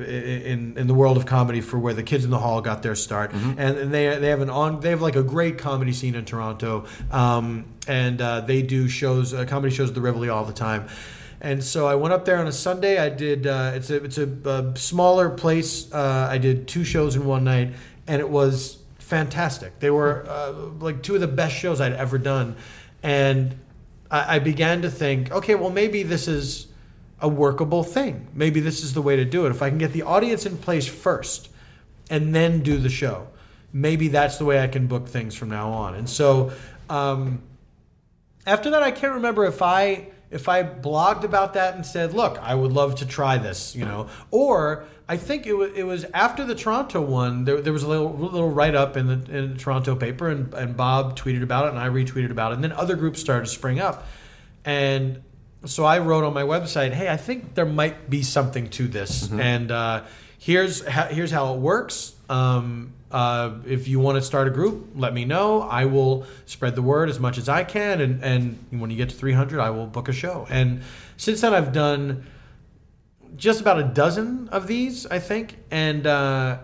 in 0.04 0.74
in 0.76 0.86
the 0.86 0.94
world 0.94 1.16
of 1.16 1.24
comedy 1.26 1.60
for 1.62 1.78
where 1.78 1.94
the 1.94 2.02
Kids 2.02 2.24
in 2.24 2.30
the 2.30 2.38
Hall 2.38 2.60
got 2.60 2.82
their 2.82 2.94
start, 2.94 3.32
and, 3.32 3.58
and 3.58 3.92
they 3.94 4.18
they 4.18 4.28
have 4.28 4.42
an 4.42 4.50
on 4.50 4.80
they 4.80 4.90
have 4.90 5.00
like 5.02 5.16
a 5.16 5.22
great 5.22 5.56
comedy 5.58 5.92
scene 5.94 6.14
in 6.14 6.24
Toronto, 6.26 6.84
um, 7.10 7.64
and 7.88 8.20
uh, 8.20 8.40
they 8.42 8.60
do 8.62 8.88
shows 8.88 9.32
uh, 9.32 9.44
comedy 9.46 9.74
shows 9.74 9.88
at 9.88 9.94
the 9.94 10.02
Rivoli 10.02 10.28
all 10.28 10.44
the 10.44 10.52
time. 10.52 10.86
And 11.40 11.62
so 11.62 11.86
I 11.86 11.94
went 11.94 12.14
up 12.14 12.24
there 12.24 12.38
on 12.38 12.46
a 12.46 12.52
Sunday. 12.52 12.98
I 12.98 13.08
did. 13.08 13.46
Uh, 13.46 13.72
it's 13.74 13.90
a 13.90 14.02
it's 14.02 14.18
a, 14.18 14.28
uh 14.48 14.74
smaller 14.74 15.30
place. 15.30 15.92
Uh, 15.92 16.28
I 16.30 16.38
did 16.38 16.66
two 16.66 16.84
shows 16.84 17.16
in 17.16 17.26
one 17.26 17.44
night, 17.44 17.74
and 18.06 18.20
it 18.20 18.28
was 18.28 18.78
fantastic. 18.98 19.78
They 19.80 19.90
were 19.90 20.26
uh, 20.28 20.52
like 20.80 21.02
two 21.02 21.14
of 21.14 21.20
the 21.20 21.28
best 21.28 21.54
shows 21.54 21.80
I'd 21.80 21.92
ever 21.92 22.18
done, 22.18 22.56
and 23.02 23.56
I, 24.10 24.36
I 24.36 24.38
began 24.38 24.82
to 24.82 24.90
think, 24.90 25.30
okay, 25.30 25.54
well 25.54 25.70
maybe 25.70 26.02
this 26.02 26.26
is 26.26 26.68
a 27.20 27.28
workable 27.28 27.82
thing. 27.82 28.28
Maybe 28.34 28.60
this 28.60 28.82
is 28.82 28.94
the 28.94 29.02
way 29.02 29.16
to 29.16 29.24
do 29.24 29.46
it. 29.46 29.50
If 29.50 29.62
I 29.62 29.68
can 29.68 29.78
get 29.78 29.92
the 29.92 30.02
audience 30.02 30.46
in 30.46 30.56
place 30.56 30.86
first, 30.86 31.50
and 32.08 32.34
then 32.34 32.62
do 32.62 32.78
the 32.78 32.88
show, 32.88 33.28
maybe 33.72 34.08
that's 34.08 34.38
the 34.38 34.44
way 34.46 34.62
I 34.62 34.68
can 34.68 34.86
book 34.86 35.08
things 35.08 35.34
from 35.34 35.50
now 35.50 35.70
on. 35.70 35.94
And 35.94 36.08
so. 36.08 36.52
Um, 36.88 37.42
after 38.46 38.70
that, 38.70 38.82
I 38.84 38.92
can't 38.92 39.14
remember 39.14 39.44
if 39.44 39.60
I 39.60 40.06
if 40.30 40.48
I 40.48 40.62
blogged 40.62 41.24
about 41.24 41.54
that 41.54 41.74
and 41.74 41.86
said, 41.86 42.12
"Look, 42.12 42.38
I 42.42 42.54
would 42.54 42.72
love 42.72 42.96
to 42.96 43.06
try 43.06 43.38
this," 43.38 43.76
you 43.76 43.84
know, 43.84 44.08
or 44.30 44.84
I 45.08 45.16
think 45.16 45.46
it 45.46 45.52
was 45.52 45.70
it 45.74 45.84
was 45.84 46.04
after 46.12 46.44
the 46.44 46.54
Toronto 46.54 47.00
one. 47.00 47.44
There, 47.44 47.60
there 47.60 47.72
was 47.72 47.84
a 47.84 47.88
little 47.88 48.12
little 48.12 48.50
write 48.50 48.74
up 48.74 48.96
in 48.96 49.06
the, 49.06 49.36
in 49.36 49.52
the 49.52 49.58
Toronto 49.58 49.94
paper, 49.94 50.28
and, 50.28 50.52
and 50.52 50.76
Bob 50.76 51.16
tweeted 51.16 51.42
about 51.42 51.66
it, 51.66 51.70
and 51.70 51.78
I 51.78 51.88
retweeted 51.88 52.30
about 52.30 52.52
it, 52.52 52.56
and 52.56 52.64
then 52.64 52.72
other 52.72 52.96
groups 52.96 53.20
started 53.20 53.44
to 53.44 53.50
spring 53.50 53.78
up, 53.78 54.06
and 54.64 55.22
so 55.64 55.84
I 55.84 55.98
wrote 56.00 56.24
on 56.24 56.34
my 56.34 56.42
website, 56.42 56.92
"Hey, 56.92 57.08
I 57.08 57.16
think 57.16 57.54
there 57.54 57.66
might 57.66 58.10
be 58.10 58.22
something 58.22 58.68
to 58.70 58.88
this, 58.88 59.30
and 59.30 59.70
uh, 59.70 60.02
here's 60.38 60.84
how, 60.84 61.04
here's 61.04 61.30
how 61.30 61.54
it 61.54 61.60
works." 61.60 62.14
Um, 62.28 62.92
uh, 63.10 63.58
if 63.66 63.86
you 63.86 64.00
want 64.00 64.16
to 64.16 64.22
start 64.22 64.48
a 64.48 64.50
group, 64.50 64.88
let 64.94 65.14
me 65.14 65.24
know. 65.24 65.62
I 65.62 65.84
will 65.84 66.26
spread 66.44 66.74
the 66.74 66.82
word 66.82 67.08
as 67.08 67.20
much 67.20 67.38
as 67.38 67.48
I 67.48 67.64
can, 67.64 68.00
and, 68.00 68.22
and 68.22 68.58
when 68.70 68.90
you 68.90 68.96
get 68.96 69.10
to 69.10 69.14
300, 69.14 69.60
I 69.60 69.70
will 69.70 69.86
book 69.86 70.08
a 70.08 70.12
show. 70.12 70.46
And 70.50 70.82
since 71.16 71.40
then, 71.40 71.54
I've 71.54 71.72
done 71.72 72.26
just 73.36 73.60
about 73.60 73.78
a 73.78 73.84
dozen 73.84 74.48
of 74.48 74.66
these, 74.66 75.06
I 75.06 75.18
think, 75.18 75.58
and 75.70 76.06
uh, 76.06 76.58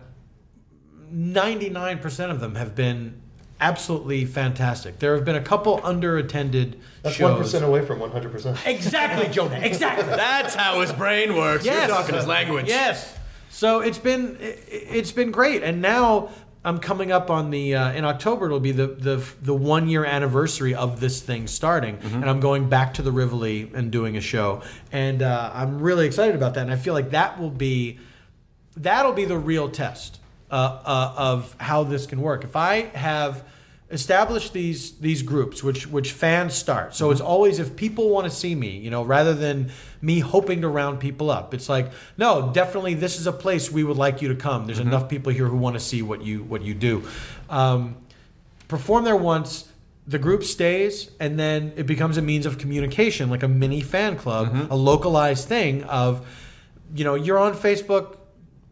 99% 1.15 2.31
of 2.31 2.41
them 2.41 2.57
have 2.57 2.75
been 2.75 3.21
absolutely 3.61 4.25
fantastic. 4.25 4.99
There 4.99 5.15
have 5.15 5.25
been 5.25 5.37
a 5.37 5.43
couple 5.43 5.79
underattended 5.79 6.73
shows. 6.73 6.83
That's 7.03 7.17
shows. 7.17 7.31
one 7.31 7.43
percent 7.43 7.65
away 7.65 7.87
from 7.87 8.01
one 8.01 8.11
hundred 8.11 8.33
percent. 8.33 8.59
Exactly, 8.67 9.33
Jonah. 9.33 9.61
Exactly. 9.61 10.05
That's 10.09 10.55
how 10.55 10.81
his 10.81 10.93
brain 10.93 11.37
works. 11.37 11.65
Yes. 11.65 11.89
You're 11.89 11.97
talking 11.97 12.15
his 12.15 12.27
language. 12.27 12.67
Yes. 12.67 13.17
So 13.53 13.81
it's 13.81 13.99
been 13.99 14.39
it, 14.41 14.65
it's 14.69 15.13
been 15.13 15.31
great, 15.31 15.63
and 15.63 15.83
now 15.83 16.31
I'm 16.65 16.79
coming 16.79 17.13
up 17.13 17.31
on 17.31 17.51
the 17.51 17.75
uh, 17.75 17.93
in 17.93 18.05
October. 18.05 18.47
It'll 18.47 18.61
be 18.61 18.73
the 18.73 18.87
the 18.87 19.25
the 19.43 19.55
one 19.55 19.89
year 19.89 20.07
anniversary 20.07 20.75
of 20.75 21.01
this 21.01 21.21
thing 21.21 21.47
starting, 21.47 21.99
and 22.03 22.25
I'm 22.25 22.41
going 22.41 22.71
back 22.71 22.95
to 22.95 23.03
the 23.03 23.13
Rivoli 23.13 23.71
and 23.75 23.93
doing 23.93 24.17
a 24.17 24.23
show, 24.23 24.63
and 24.91 25.23
uh, 25.23 25.51
I'm 25.53 25.81
really 25.81 26.07
excited 26.07 26.35
about 26.35 26.55
that. 26.55 26.63
And 26.63 26.73
I 26.73 26.77
feel 26.77 26.95
like 26.95 27.11
that 27.11 27.39
will 27.39 27.51
be 27.51 27.99
that'll 28.75 29.13
be 29.13 29.27
the 29.27 29.39
real 29.39 29.69
test 29.69 30.19
uh, 30.51 30.55
uh, 30.55 31.15
of 31.17 31.55
how 31.61 31.85
this 31.85 32.07
can 32.07 32.23
work. 32.23 32.45
If 32.45 32.57
I 32.57 32.87
have 32.95 33.45
established 33.91 34.55
these 34.55 34.93
these 34.99 35.23
groups, 35.23 35.63
which 35.63 35.87
which 35.87 36.13
fans 36.13 36.55
start, 36.55 36.95
so 36.95 37.11
it's 37.11 37.21
always 37.21 37.59
if 37.59 37.77
people 37.77 38.09
want 38.09 38.25
to 38.25 38.31
see 38.31 38.55
me, 38.55 38.79
you 38.79 38.91
know, 38.91 39.03
rather 39.03 39.35
than 39.35 39.71
me 40.03 40.19
hoping 40.19 40.61
to 40.61 40.69
round 40.69 41.01
people 41.01 41.31
up. 41.31 41.55
It's 41.55 41.69
like 41.69 41.91
no, 42.19 42.51
definitely 42.53 42.95
this 42.95 43.19
is 43.19 43.27
a 43.27 43.33
place 43.33 43.71
we 43.71 43.85
would 43.85 43.97
like 43.97 44.21
you 44.21 44.29
to 44.29 44.35
come. 44.35 44.67
There's 44.67 44.79
mm-hmm. 44.79 44.89
enough 44.89 45.09
people 45.09 45.33
here 45.33 45.47
who 45.47 45.57
want 45.57 45.75
to 45.75 45.81
see 45.81 46.03
what 46.03 46.21
you 46.21 46.43
what 46.43 46.61
you 46.61 46.75
do. 46.75 47.05
Um, 47.49 47.97
perform 48.69 49.05
there 49.05 49.17
once. 49.17 49.69
The 50.05 50.19
group 50.19 50.43
stays, 50.43 51.13
and 51.21 51.39
then 51.39 51.75
it 51.77 51.87
becomes 51.87 52.17
a 52.19 52.23
means 52.23 52.45
of 52.45 52.59
communication, 52.59 53.31
like 53.31 53.45
a 53.45 53.49
mini 53.49 53.81
fan 53.81 54.17
club, 54.17 54.49
mm-hmm. 54.49 54.73
a 54.73 54.75
localized 54.75 55.47
thing 55.47 55.85
of, 55.85 56.27
you 56.93 57.05
know, 57.05 57.15
you're 57.15 57.39
on 57.39 57.55
Facebook 57.55 58.17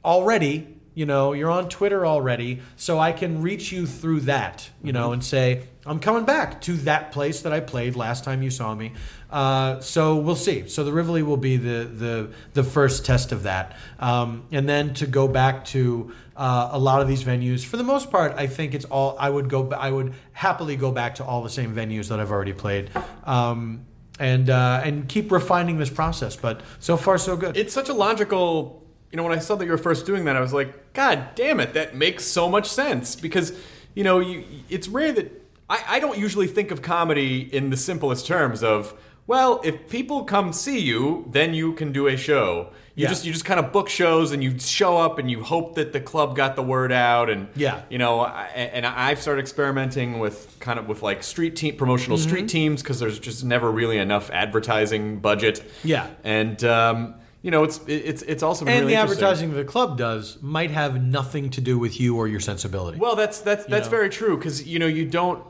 already 0.04 0.66
you 0.94 1.06
know 1.06 1.32
you're 1.32 1.50
on 1.50 1.68
twitter 1.68 2.04
already 2.06 2.60
so 2.76 2.98
i 2.98 3.12
can 3.12 3.42
reach 3.42 3.70
you 3.70 3.86
through 3.86 4.20
that 4.20 4.68
you 4.82 4.92
know 4.92 5.04
mm-hmm. 5.04 5.14
and 5.14 5.24
say 5.24 5.62
i'm 5.86 6.00
coming 6.00 6.24
back 6.24 6.60
to 6.60 6.72
that 6.78 7.12
place 7.12 7.42
that 7.42 7.52
i 7.52 7.60
played 7.60 7.96
last 7.96 8.24
time 8.24 8.42
you 8.42 8.50
saw 8.50 8.74
me. 8.74 8.92
Uh, 9.30 9.78
so 9.80 10.16
we'll 10.16 10.34
see. 10.34 10.66
So 10.68 10.82
the 10.82 10.92
rivoli 10.92 11.22
will 11.22 11.36
be 11.36 11.56
the 11.56 11.84
the 11.84 12.30
the 12.52 12.64
first 12.64 13.06
test 13.06 13.30
of 13.30 13.44
that. 13.44 13.76
Um, 14.00 14.44
and 14.50 14.68
then 14.68 14.92
to 14.94 15.06
go 15.06 15.28
back 15.28 15.64
to 15.66 16.12
uh, 16.36 16.70
a 16.72 16.78
lot 16.78 17.00
of 17.00 17.06
these 17.08 17.22
venues 17.22 17.64
for 17.64 17.76
the 17.76 17.84
most 17.84 18.10
part 18.10 18.32
i 18.36 18.46
think 18.46 18.74
it's 18.74 18.86
all 18.86 19.14
i 19.18 19.28
would 19.28 19.48
go 19.48 19.70
i 19.72 19.90
would 19.90 20.14
happily 20.32 20.74
go 20.74 20.90
back 20.90 21.16
to 21.16 21.24
all 21.24 21.42
the 21.42 21.50
same 21.50 21.74
venues 21.74 22.08
that 22.08 22.18
i've 22.18 22.30
already 22.30 22.52
played. 22.52 22.90
Um, 23.24 23.86
and 24.18 24.50
uh, 24.50 24.82
and 24.84 25.08
keep 25.08 25.32
refining 25.32 25.78
this 25.78 25.90
process 25.90 26.36
but 26.36 26.60
so 26.78 26.96
far 26.96 27.18
so 27.18 27.36
good. 27.36 27.56
It's 27.56 27.72
such 27.72 27.88
a 27.88 27.94
logical. 27.94 28.78
You 29.10 29.16
know, 29.16 29.24
when 29.24 29.32
I 29.32 29.40
saw 29.40 29.56
that 29.56 29.64
you 29.64 29.72
were 29.72 29.78
first 29.78 30.06
doing 30.06 30.26
that, 30.26 30.36
I 30.36 30.40
was 30.40 30.52
like, 30.52 30.92
God 30.92 31.34
damn 31.34 31.58
it, 31.58 31.74
that 31.74 31.96
makes 31.96 32.24
so 32.24 32.48
much 32.48 32.68
sense. 32.68 33.16
Because 33.16 33.52
you 33.94 34.04
know, 34.04 34.20
you 34.20 34.44
it's 34.68 34.88
rare 34.88 35.10
that 35.12 35.39
I, 35.70 35.78
I 35.96 36.00
don't 36.00 36.18
usually 36.18 36.48
think 36.48 36.70
of 36.70 36.83
comedy 36.83 37.48
in 37.54 37.70
the 37.70 37.76
simplest 37.78 38.26
terms 38.26 38.62
of 38.62 38.92
well, 39.26 39.61
if 39.62 39.88
people 39.88 40.24
come 40.24 40.52
see 40.52 40.80
you, 40.80 41.28
then 41.30 41.54
you 41.54 41.74
can 41.74 41.92
do 41.92 42.09
a 42.09 42.16
show. 42.16 42.70
You 42.96 43.04
Yeah. 43.04 43.11
just 43.11 43.24
you 43.24 43.33
just 43.33 43.44
kind 43.44 43.61
of 43.61 43.70
book 43.70 43.88
shows 43.88 44.33
and 44.33 44.42
you 44.42 44.59
show 44.59 44.96
up 44.98 45.18
and 45.20 45.30
you 45.30 45.44
hope 45.44 45.76
that 45.76 45.92
the 45.92 46.00
club 46.00 46.35
got 46.35 46.56
the 46.56 46.62
word 46.64 46.90
out 46.90 47.30
and 47.30 47.46
Yeah. 47.54 47.83
you 47.88 47.98
know 47.98 48.20
I, 48.20 48.46
and 48.48 48.85
I've 48.85 49.20
started 49.22 49.40
experimenting 49.42 50.18
with 50.18 50.56
kind 50.59 50.78
of 50.80 50.88
with 50.88 51.02
like 51.04 51.22
street 51.22 51.54
team 51.54 51.76
promotional 51.76 52.18
Mm-hmm. 52.18 52.28
street 52.28 52.48
teams 52.48 52.83
because 52.83 52.98
there's 52.98 53.20
just 53.20 53.44
never 53.44 53.70
really 53.70 53.98
enough 53.98 54.30
advertising 54.33 55.20
budget. 55.20 55.62
Yeah. 55.85 56.09
and 56.24 56.62
um, 56.64 57.14
you 57.42 57.50
know 57.50 57.64
it's 57.64 57.81
it's 57.87 58.22
it's 58.22 58.42
also 58.42 58.66
and 58.66 58.81
really 58.81 58.92
the 58.94 58.98
advertising 59.00 59.53
the 59.55 59.64
club 59.64 59.96
does 59.96 60.38
might 60.42 60.70
have 60.70 61.03
nothing 61.03 61.48
to 61.50 61.61
do 61.61 61.79
with 61.79 61.98
you 62.00 62.16
or 62.16 62.29
your 62.29 62.40
sensibility. 62.40 62.98
Well, 62.98 63.16
that's 63.16 63.40
that's 63.40 63.64
that's 63.66 63.87
know? 63.87 63.90
very 63.90 64.11
true 64.11 64.37
because 64.37 64.66
you 64.66 64.79
know 64.79 64.87
you 64.87 65.05
don't. 65.07 65.40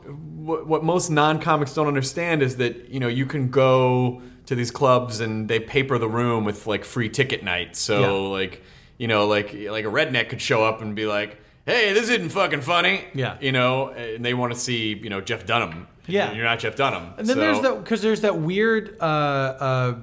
What, 0.41 0.65
what 0.65 0.83
most 0.83 1.09
non-comics 1.11 1.73
don't 1.75 1.87
understand 1.87 2.41
is 2.41 2.57
that 2.57 2.89
you 2.89 2.99
know 2.99 3.07
you 3.09 3.25
can 3.25 3.49
go 3.49 4.21
to 4.47 4.55
these 4.55 4.71
clubs 4.71 5.19
and 5.19 5.47
they 5.47 5.59
paper 5.59 5.97
the 5.99 6.09
room 6.09 6.45
with 6.45 6.65
like 6.65 6.83
free 6.85 7.09
ticket 7.09 7.43
night. 7.43 7.75
So 7.75 7.99
Yeah. 7.99 8.09
like 8.39 8.63
you 8.97 9.07
know 9.07 9.27
like 9.27 9.53
like 9.53 9.85
a 9.85 9.89
redneck 9.89 10.29
could 10.29 10.41
show 10.41 10.63
up 10.63 10.81
and 10.81 10.95
be 10.95 11.05
like, 11.05 11.39
"Hey, 11.65 11.93
this 11.93 12.09
isn't 12.09 12.29
fucking 12.29 12.61
funny." 12.61 13.03
Yeah. 13.13 13.37
you 13.41 13.51
know, 13.51 13.89
and 13.89 14.23
they 14.25 14.33
want 14.33 14.53
to 14.53 14.59
see 14.59 14.93
you 14.95 15.09
know 15.09 15.19
Jeff 15.21 15.45
Dunham. 15.45 15.87
Yeah. 16.07 16.31
you're 16.33 16.43
not 16.45 16.59
Jeff 16.59 16.75
Dunham. 16.75 17.13
and 17.17 17.27
then 17.27 17.35
So- 17.35 17.39
there's 17.41 17.59
that 17.61 17.83
because 17.83 18.01
there's 18.01 18.21
that 18.21 18.37
weird 18.37 18.97
uh, 18.99 19.03
uh, 19.03 19.95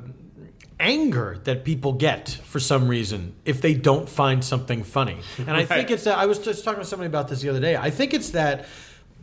anger 0.80 1.38
that 1.44 1.64
people 1.64 1.92
get 1.92 2.28
for 2.28 2.60
some 2.60 2.88
reason 2.88 3.34
if 3.44 3.60
they 3.60 3.74
don't 3.74 4.08
find 4.08 4.44
something 4.44 4.84
funny. 4.84 5.18
And 5.38 5.50
I 5.50 5.64
think 5.64 5.90
it's 5.90 6.04
that 6.04 6.18
I 6.18 6.26
was 6.26 6.38
just 6.38 6.64
talking 6.64 6.80
to 6.80 6.86
somebody 6.86 7.08
about 7.08 7.28
this 7.28 7.40
the 7.40 7.48
other 7.48 7.60
day. 7.60 7.76
I 7.76 7.90
think 7.90 8.14
it's 8.14 8.30
that 8.30 8.66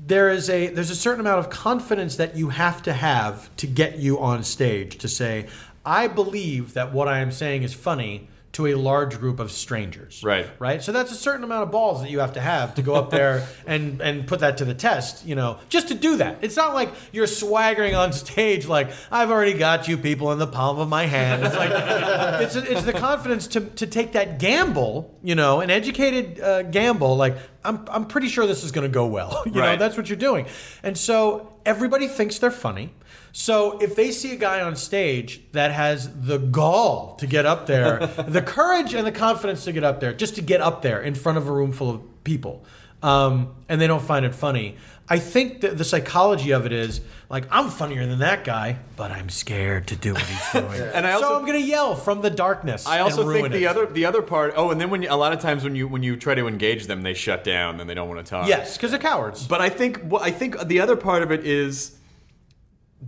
there 0.06 0.30
is 0.30 0.50
a 0.50 0.68
there's 0.68 0.90
a 0.90 0.96
certain 0.96 1.22
amount 1.22 1.40
of 1.40 1.50
confidence 1.50 2.18
that 2.18 2.36
you 2.36 2.50
have 2.50 2.84
to 2.84 2.94
have 2.94 3.56
to 3.58 3.68
get 3.68 3.98
you 3.98 4.20
on 4.20 4.44
stage 4.44 4.98
to 4.98 5.08
say 5.08 5.48
I 5.86 6.08
believe 6.08 6.74
that 6.74 6.94
what 6.94 7.08
I 7.08 7.20
am 7.20 7.32
saying 7.32 7.64
is 7.64 7.74
funny 7.74 8.28
to 8.56 8.68
a 8.68 8.76
large 8.76 9.20
group 9.20 9.42
of 9.42 9.52
strangers. 9.52 10.22
Right. 10.24 10.48
Right. 10.60 10.82
So 10.82 10.94
that's 10.94 11.12
a 11.12 11.16
certain 11.16 11.44
amount 11.44 11.64
of 11.64 11.72
balls 11.72 12.02
that 12.02 12.10
you 12.10 12.20
have 12.20 12.34
to 12.34 12.40
have 12.40 12.76
to 12.76 12.82
go 12.82 12.96
up 12.96 13.10
there 13.10 13.46
and 13.68 14.02
and 14.02 14.26
put 14.26 14.40
that 14.40 14.58
to 14.60 14.66
the 14.66 14.74
test. 14.74 15.26
You 15.26 15.36
know, 15.36 15.60
just 15.68 15.90
to 15.90 15.94
do 15.94 16.18
that. 16.18 16.38
It's 16.42 16.56
not 16.56 16.74
like 16.74 16.90
you're 17.12 17.28
swaggering 17.28 17.96
on 17.96 18.14
stage 18.14 18.66
like 18.66 18.92
I've 19.12 19.30
already 19.30 19.54
got 19.54 19.90
you 19.90 19.98
people 19.98 20.32
in 20.32 20.40
the 20.40 20.48
palm 20.48 20.80
of 20.80 20.88
my 20.88 21.06
hand. 21.06 21.44
It's 21.44 21.56
like 21.56 21.72
it's 22.42 22.56
it's 22.56 22.84
the 22.84 22.94
confidence 22.94 23.48
to 23.48 23.62
to 23.62 23.88
take 23.88 24.14
that 24.14 24.40
gamble. 24.40 25.14
You 25.22 25.36
know, 25.36 25.60
an 25.60 25.70
educated 25.70 26.40
uh, 26.40 26.64
gamble. 26.64 27.18
Like 27.18 27.36
I'm 27.66 27.86
I'm 27.90 28.06
pretty 28.06 28.30
sure 28.30 28.48
this 28.48 28.64
is 28.64 28.72
going 28.72 28.88
to 28.90 28.94
go 28.94 29.08
well. 29.08 29.44
You 29.56 29.62
know, 29.62 29.78
that's 29.78 29.96
what 29.96 30.10
you're 30.10 30.18
doing. 30.18 30.48
And 30.84 30.98
so 30.98 31.54
everybody 31.66 32.08
thinks 32.08 32.40
they're 32.40 32.52
funny. 32.52 32.94
So 33.38 33.80
if 33.80 33.98
they 33.98 34.12
see 34.12 34.32
a 34.32 34.38
guy 34.38 34.62
on 34.62 34.78
stage 34.78 35.42
that 35.52 35.74
has 35.74 36.10
the 36.22 36.38
gall 36.38 37.16
to 37.16 37.28
get 37.28 37.46
up 37.46 37.66
there, 37.68 38.08
the 38.30 38.42
courage 38.42 38.94
and 38.94 39.06
the 39.06 39.12
confidence 39.12 39.66
to 39.66 39.74
get 39.74 39.84
up 39.84 40.00
there, 40.00 40.14
just 40.14 40.36
to 40.36 40.42
get 40.42 40.62
up 40.62 40.82
there 40.82 41.02
in 41.02 41.16
front 41.16 41.38
of 41.38 41.46
a 41.46 41.52
room 41.52 41.74
full 41.74 41.90
of 41.90 42.24
people, 42.24 42.64
um, 43.04 43.54
and 43.68 43.82
they 43.82 43.88
don't 43.88 44.02
find 44.02 44.26
it 44.26 44.34
funny, 44.34 44.78
I 45.10 45.20
think 45.20 45.62
that 45.62 45.78
the 45.78 45.84
psychology 45.84 46.52
of 46.52 46.66
it 46.66 46.72
is 46.72 47.02
like 47.30 47.44
I'm 47.52 47.70
funnier 47.70 48.06
than 48.06 48.20
that 48.20 48.46
guy, 48.46 48.78
but 48.96 49.12
I'm 49.12 49.28
scared 49.28 49.88
to 49.88 49.98
do 49.98 50.14
what 50.14 50.22
he's 50.24 50.52
doing, 50.54 50.82
And 50.94 51.06
I 51.06 51.12
also- 51.12 51.28
so 51.28 51.36
I'm 51.38 51.46
gonna 51.46 51.58
yell 51.58 51.94
from 51.94 52.22
the 52.22 52.30
darkness. 52.30 52.88
I 52.88 53.00
also 53.02 53.30
think 53.34 53.52
the 53.52 53.66
it. 53.66 53.68
other 53.68 53.86
the 53.86 54.06
other 54.06 54.22
part. 54.22 54.54
Oh, 54.56 54.72
and 54.72 54.80
then 54.80 54.90
when 54.90 55.02
you, 55.02 55.10
a 55.12 55.18
lot 55.18 55.34
of 55.34 55.42
times 55.42 55.66
when 55.66 55.76
you 55.76 55.90
when 55.90 56.04
you 56.04 56.16
try 56.16 56.36
to 56.36 56.48
engage 56.48 56.88
them, 56.88 57.02
they 57.02 57.14
shut 57.14 57.44
down 57.44 57.82
and 57.82 57.90
they 57.90 57.96
don't 57.96 58.08
want 58.08 58.26
to 58.26 58.30
talk. 58.30 58.48
yes, 58.48 58.78
because 58.78 58.92
they're 58.92 59.00
cowards. 59.00 59.46
But 59.46 59.60
I 59.60 59.68
think 59.68 60.00
what 60.04 60.22
I 60.22 60.32
think 60.32 60.58
the 60.68 60.80
other 60.80 60.96
part 60.96 61.22
of 61.22 61.32
it 61.34 61.46
is 61.46 61.95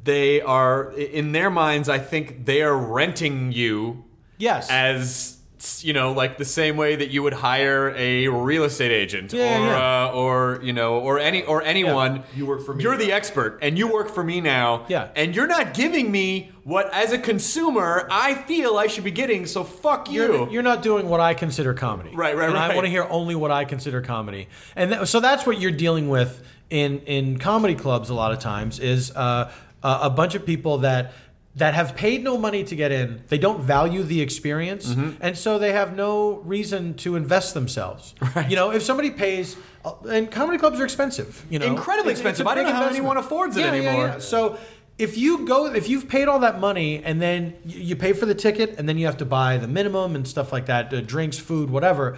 they 0.03 0.41
are 0.41 0.91
in 0.91 1.31
their 1.31 1.49
minds. 1.49 1.89
I 1.89 1.99
think 1.99 2.45
they 2.45 2.61
are 2.61 2.75
renting 2.77 3.51
you 3.51 4.05
yes, 4.37 4.69
as 4.69 5.33
you 5.81 5.91
know, 5.91 6.11
like 6.11 6.37
the 6.37 6.45
same 6.45 6.77
way 6.77 6.95
that 6.95 7.09
you 7.09 7.23
would 7.23 7.33
hire 7.33 7.91
a 7.97 8.27
real 8.27 8.63
estate 8.63 8.91
agent 8.91 9.33
Yeah, 9.33 9.57
or 9.57 9.65
yeah. 9.65 10.05
Uh, 10.05 10.11
or 10.11 10.59
you 10.63 10.71
know 10.71 10.99
or 10.99 11.17
any 11.19 11.43
or 11.43 11.63
anyone. 11.63 12.23
You 12.35 12.45
work 12.45 12.63
for 12.63 12.75
me 12.75 12.83
You're 12.83 12.97
the 12.97 13.11
expert, 13.11 13.59
and 13.61 13.77
you 13.77 13.91
work 13.91 14.09
for 14.13 14.23
me 14.23 14.39
now. 14.39 14.85
Yeah. 14.87 15.09
and 15.15 15.35
you're 15.35 15.47
not 15.47 15.73
giving 15.73 16.11
me 16.11 16.51
what, 16.63 16.93
as 16.93 17.13
a 17.13 17.17
consumer, 17.17 18.07
I 18.11 18.35
feel 18.35 18.77
I 18.77 18.87
should 18.87 19.05
be 19.05 19.11
getting. 19.11 19.45
So 19.45 19.63
fuck 19.63 20.11
you. 20.11 20.21
You're, 20.21 20.49
you're 20.49 20.63
not 20.63 20.83
doing 20.83 21.07
what 21.07 21.21
I 21.21 21.33
consider 21.33 21.73
comedy. 21.73 22.11
Right, 22.13 22.35
right, 22.35 22.49
and 22.49 22.57
I 22.57 22.75
want 22.75 22.85
to 22.85 22.91
hear 22.91 23.07
only 23.09 23.35
what 23.35 23.51
I 23.51 23.63
consider 23.65 24.01
comedy. 24.01 24.49
And 24.75 24.91
th- 24.91 25.07
so 25.07 25.19
that's 25.21 25.45
what 25.45 25.59
you're 25.61 25.71
dealing 25.71 26.09
with 26.09 26.45
in, 26.69 26.99
in 26.99 27.39
comedy 27.39 27.75
clubs 27.75 28.09
a 28.09 28.13
lot 28.13 28.33
of 28.33 28.39
times 28.39 28.79
is 28.79 29.11
uh, 29.15 29.49
a 29.83 29.99
a 30.03 30.09
bunch 30.09 30.35
of 30.35 30.45
people 30.45 30.79
that 30.79 31.13
that 31.55 31.73
have 31.73 31.95
paid 31.95 32.23
no 32.23 32.37
money 32.37 32.63
to 32.63 32.75
get 32.75 32.91
in. 32.91 33.21
They 33.29 33.39
don't 33.39 33.61
value 33.61 34.03
the 34.03 34.21
experience, 34.21 34.85
Mm-hmm. 34.89 35.17
and 35.21 35.35
so 35.37 35.57
they 35.57 35.71
have 35.71 35.95
no 35.95 36.35
reason 36.45 36.93
to 37.03 37.15
invest 37.15 37.53
themselves. 37.53 38.13
Right. 38.35 38.49
You 38.49 38.55
know, 38.55 38.71
if 38.71 38.83
somebody 38.83 39.09
pays, 39.09 39.55
uh, 39.83 39.93
and 40.07 40.29
comedy 40.29 40.59
clubs 40.59 40.79
are 40.79 40.83
expensive. 40.83 41.43
You 41.49 41.57
know, 41.59 41.65
Incredibly 41.65 42.11
It's- 42.13 42.19
it's 42.19 42.39
expensive. 42.39 42.47
I 42.47 42.53
don't 42.55 42.65
know 42.65 42.73
how 42.73 42.87
anyone 42.87 43.17
affords 43.17 43.57
it 43.57 43.61
Yeah, 43.61 43.73
yeah, 43.73 43.81
anymore. 43.89 44.05
yeah. 44.07 44.19
So 44.19 44.57
if 44.99 45.17
you 45.17 45.47
go, 45.47 45.65
if 45.73 45.89
you've 45.89 46.07
paid 46.07 46.27
all 46.27 46.39
that 46.39 46.59
money 46.59 47.01
and 47.03 47.19
then 47.21 47.53
you 47.65 47.79
you 47.89 47.95
pay 47.95 48.13
for 48.13 48.25
the 48.27 48.35
ticket 48.35 48.75
and 48.77 48.87
then 48.87 48.97
you 48.99 49.05
have 49.07 49.17
to 49.17 49.25
buy 49.25 49.57
the 49.57 49.67
minimum 49.67 50.15
and 50.15 50.27
stuff 50.27 50.51
like 50.53 50.65
that, 50.67 50.93
uh, 50.93 51.01
drinks, 51.01 51.37
food, 51.39 51.69
whatever, 51.71 52.17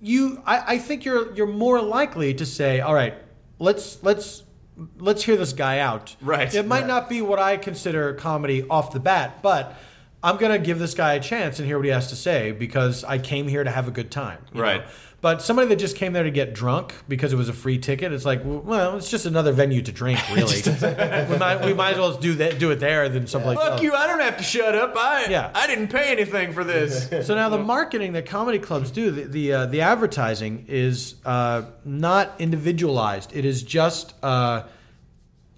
you, 0.00 0.40
I, 0.46 0.74
I 0.74 0.78
think 0.78 1.04
you're 1.04 1.32
you're 1.34 1.46
more 1.66 1.80
likely 1.82 2.32
to 2.34 2.46
say, 2.46 2.80
all 2.80 2.94
right, 2.94 3.14
let's 3.58 3.98
let's 4.02 4.44
let's 4.98 5.24
hear 5.24 5.36
this 5.36 5.52
guy 5.52 5.78
out. 5.78 6.16
Right. 6.20 6.52
It 6.54 6.66
might 6.66 6.86
not 6.86 7.08
be 7.08 7.22
what 7.22 7.38
I 7.38 7.56
consider 7.56 8.14
comedy 8.14 8.66
off 8.68 8.92
the 8.92 9.00
bat, 9.00 9.42
but. 9.42 9.76
I'm 10.20 10.36
gonna 10.36 10.58
give 10.58 10.80
this 10.80 10.94
guy 10.94 11.14
a 11.14 11.20
chance 11.20 11.60
and 11.60 11.66
hear 11.68 11.78
what 11.78 11.84
he 11.84 11.92
has 11.92 12.08
to 12.08 12.16
say 12.16 12.50
because 12.50 13.04
I 13.04 13.18
came 13.18 13.46
here 13.46 13.62
to 13.62 13.70
have 13.70 13.86
a 13.86 13.92
good 13.92 14.10
time. 14.10 14.44
Right. 14.52 14.80
know? 14.80 14.86
But 15.20 15.42
somebody 15.42 15.68
that 15.70 15.80
just 15.80 15.96
came 15.96 16.12
there 16.12 16.22
to 16.22 16.30
get 16.30 16.54
drunk 16.54 16.94
because 17.08 17.32
it 17.32 17.36
was 17.36 17.48
a 17.48 17.52
free 17.52 17.78
ticket, 17.78 18.12
it's 18.12 18.24
like, 18.24 18.40
well, 18.44 18.96
it's 18.96 19.10
just 19.10 19.26
another 19.26 19.50
venue 19.50 19.82
to 19.82 19.90
drink, 19.90 20.20
really. 20.32 20.62
we, 20.62 21.36
might, 21.38 21.64
we 21.64 21.74
might 21.74 21.94
as 21.94 21.98
well 21.98 22.16
do 22.16 22.34
that, 22.34 22.60
do 22.60 22.70
it 22.70 22.76
there 22.76 23.08
than 23.08 23.26
someplace 23.26 23.58
Fuck 23.58 23.72
else. 23.72 23.82
you! 23.82 23.94
I 23.94 24.06
don't 24.06 24.20
have 24.20 24.36
to 24.36 24.44
shut 24.44 24.76
up. 24.76 24.94
I 24.96 25.26
Yeah. 25.28 25.50
I 25.56 25.66
didn't 25.66 25.88
pay 25.88 26.12
anything 26.12 26.52
for 26.52 26.64
this. 26.64 27.08
So 27.28 27.34
now 27.34 27.48
the 27.48 27.58
marketing 27.58 28.12
that 28.12 28.26
comedy 28.26 28.58
clubs 28.60 28.90
do, 28.92 29.10
the 29.10 29.24
the, 29.24 29.52
uh, 29.52 29.66
the 29.66 29.80
advertising 29.80 30.64
is 30.68 31.16
uh, 31.24 31.62
not 31.84 32.32
individualized. 32.38 33.34
It 33.34 33.44
is 33.44 33.62
just 33.62 34.14
uh, 34.22 34.62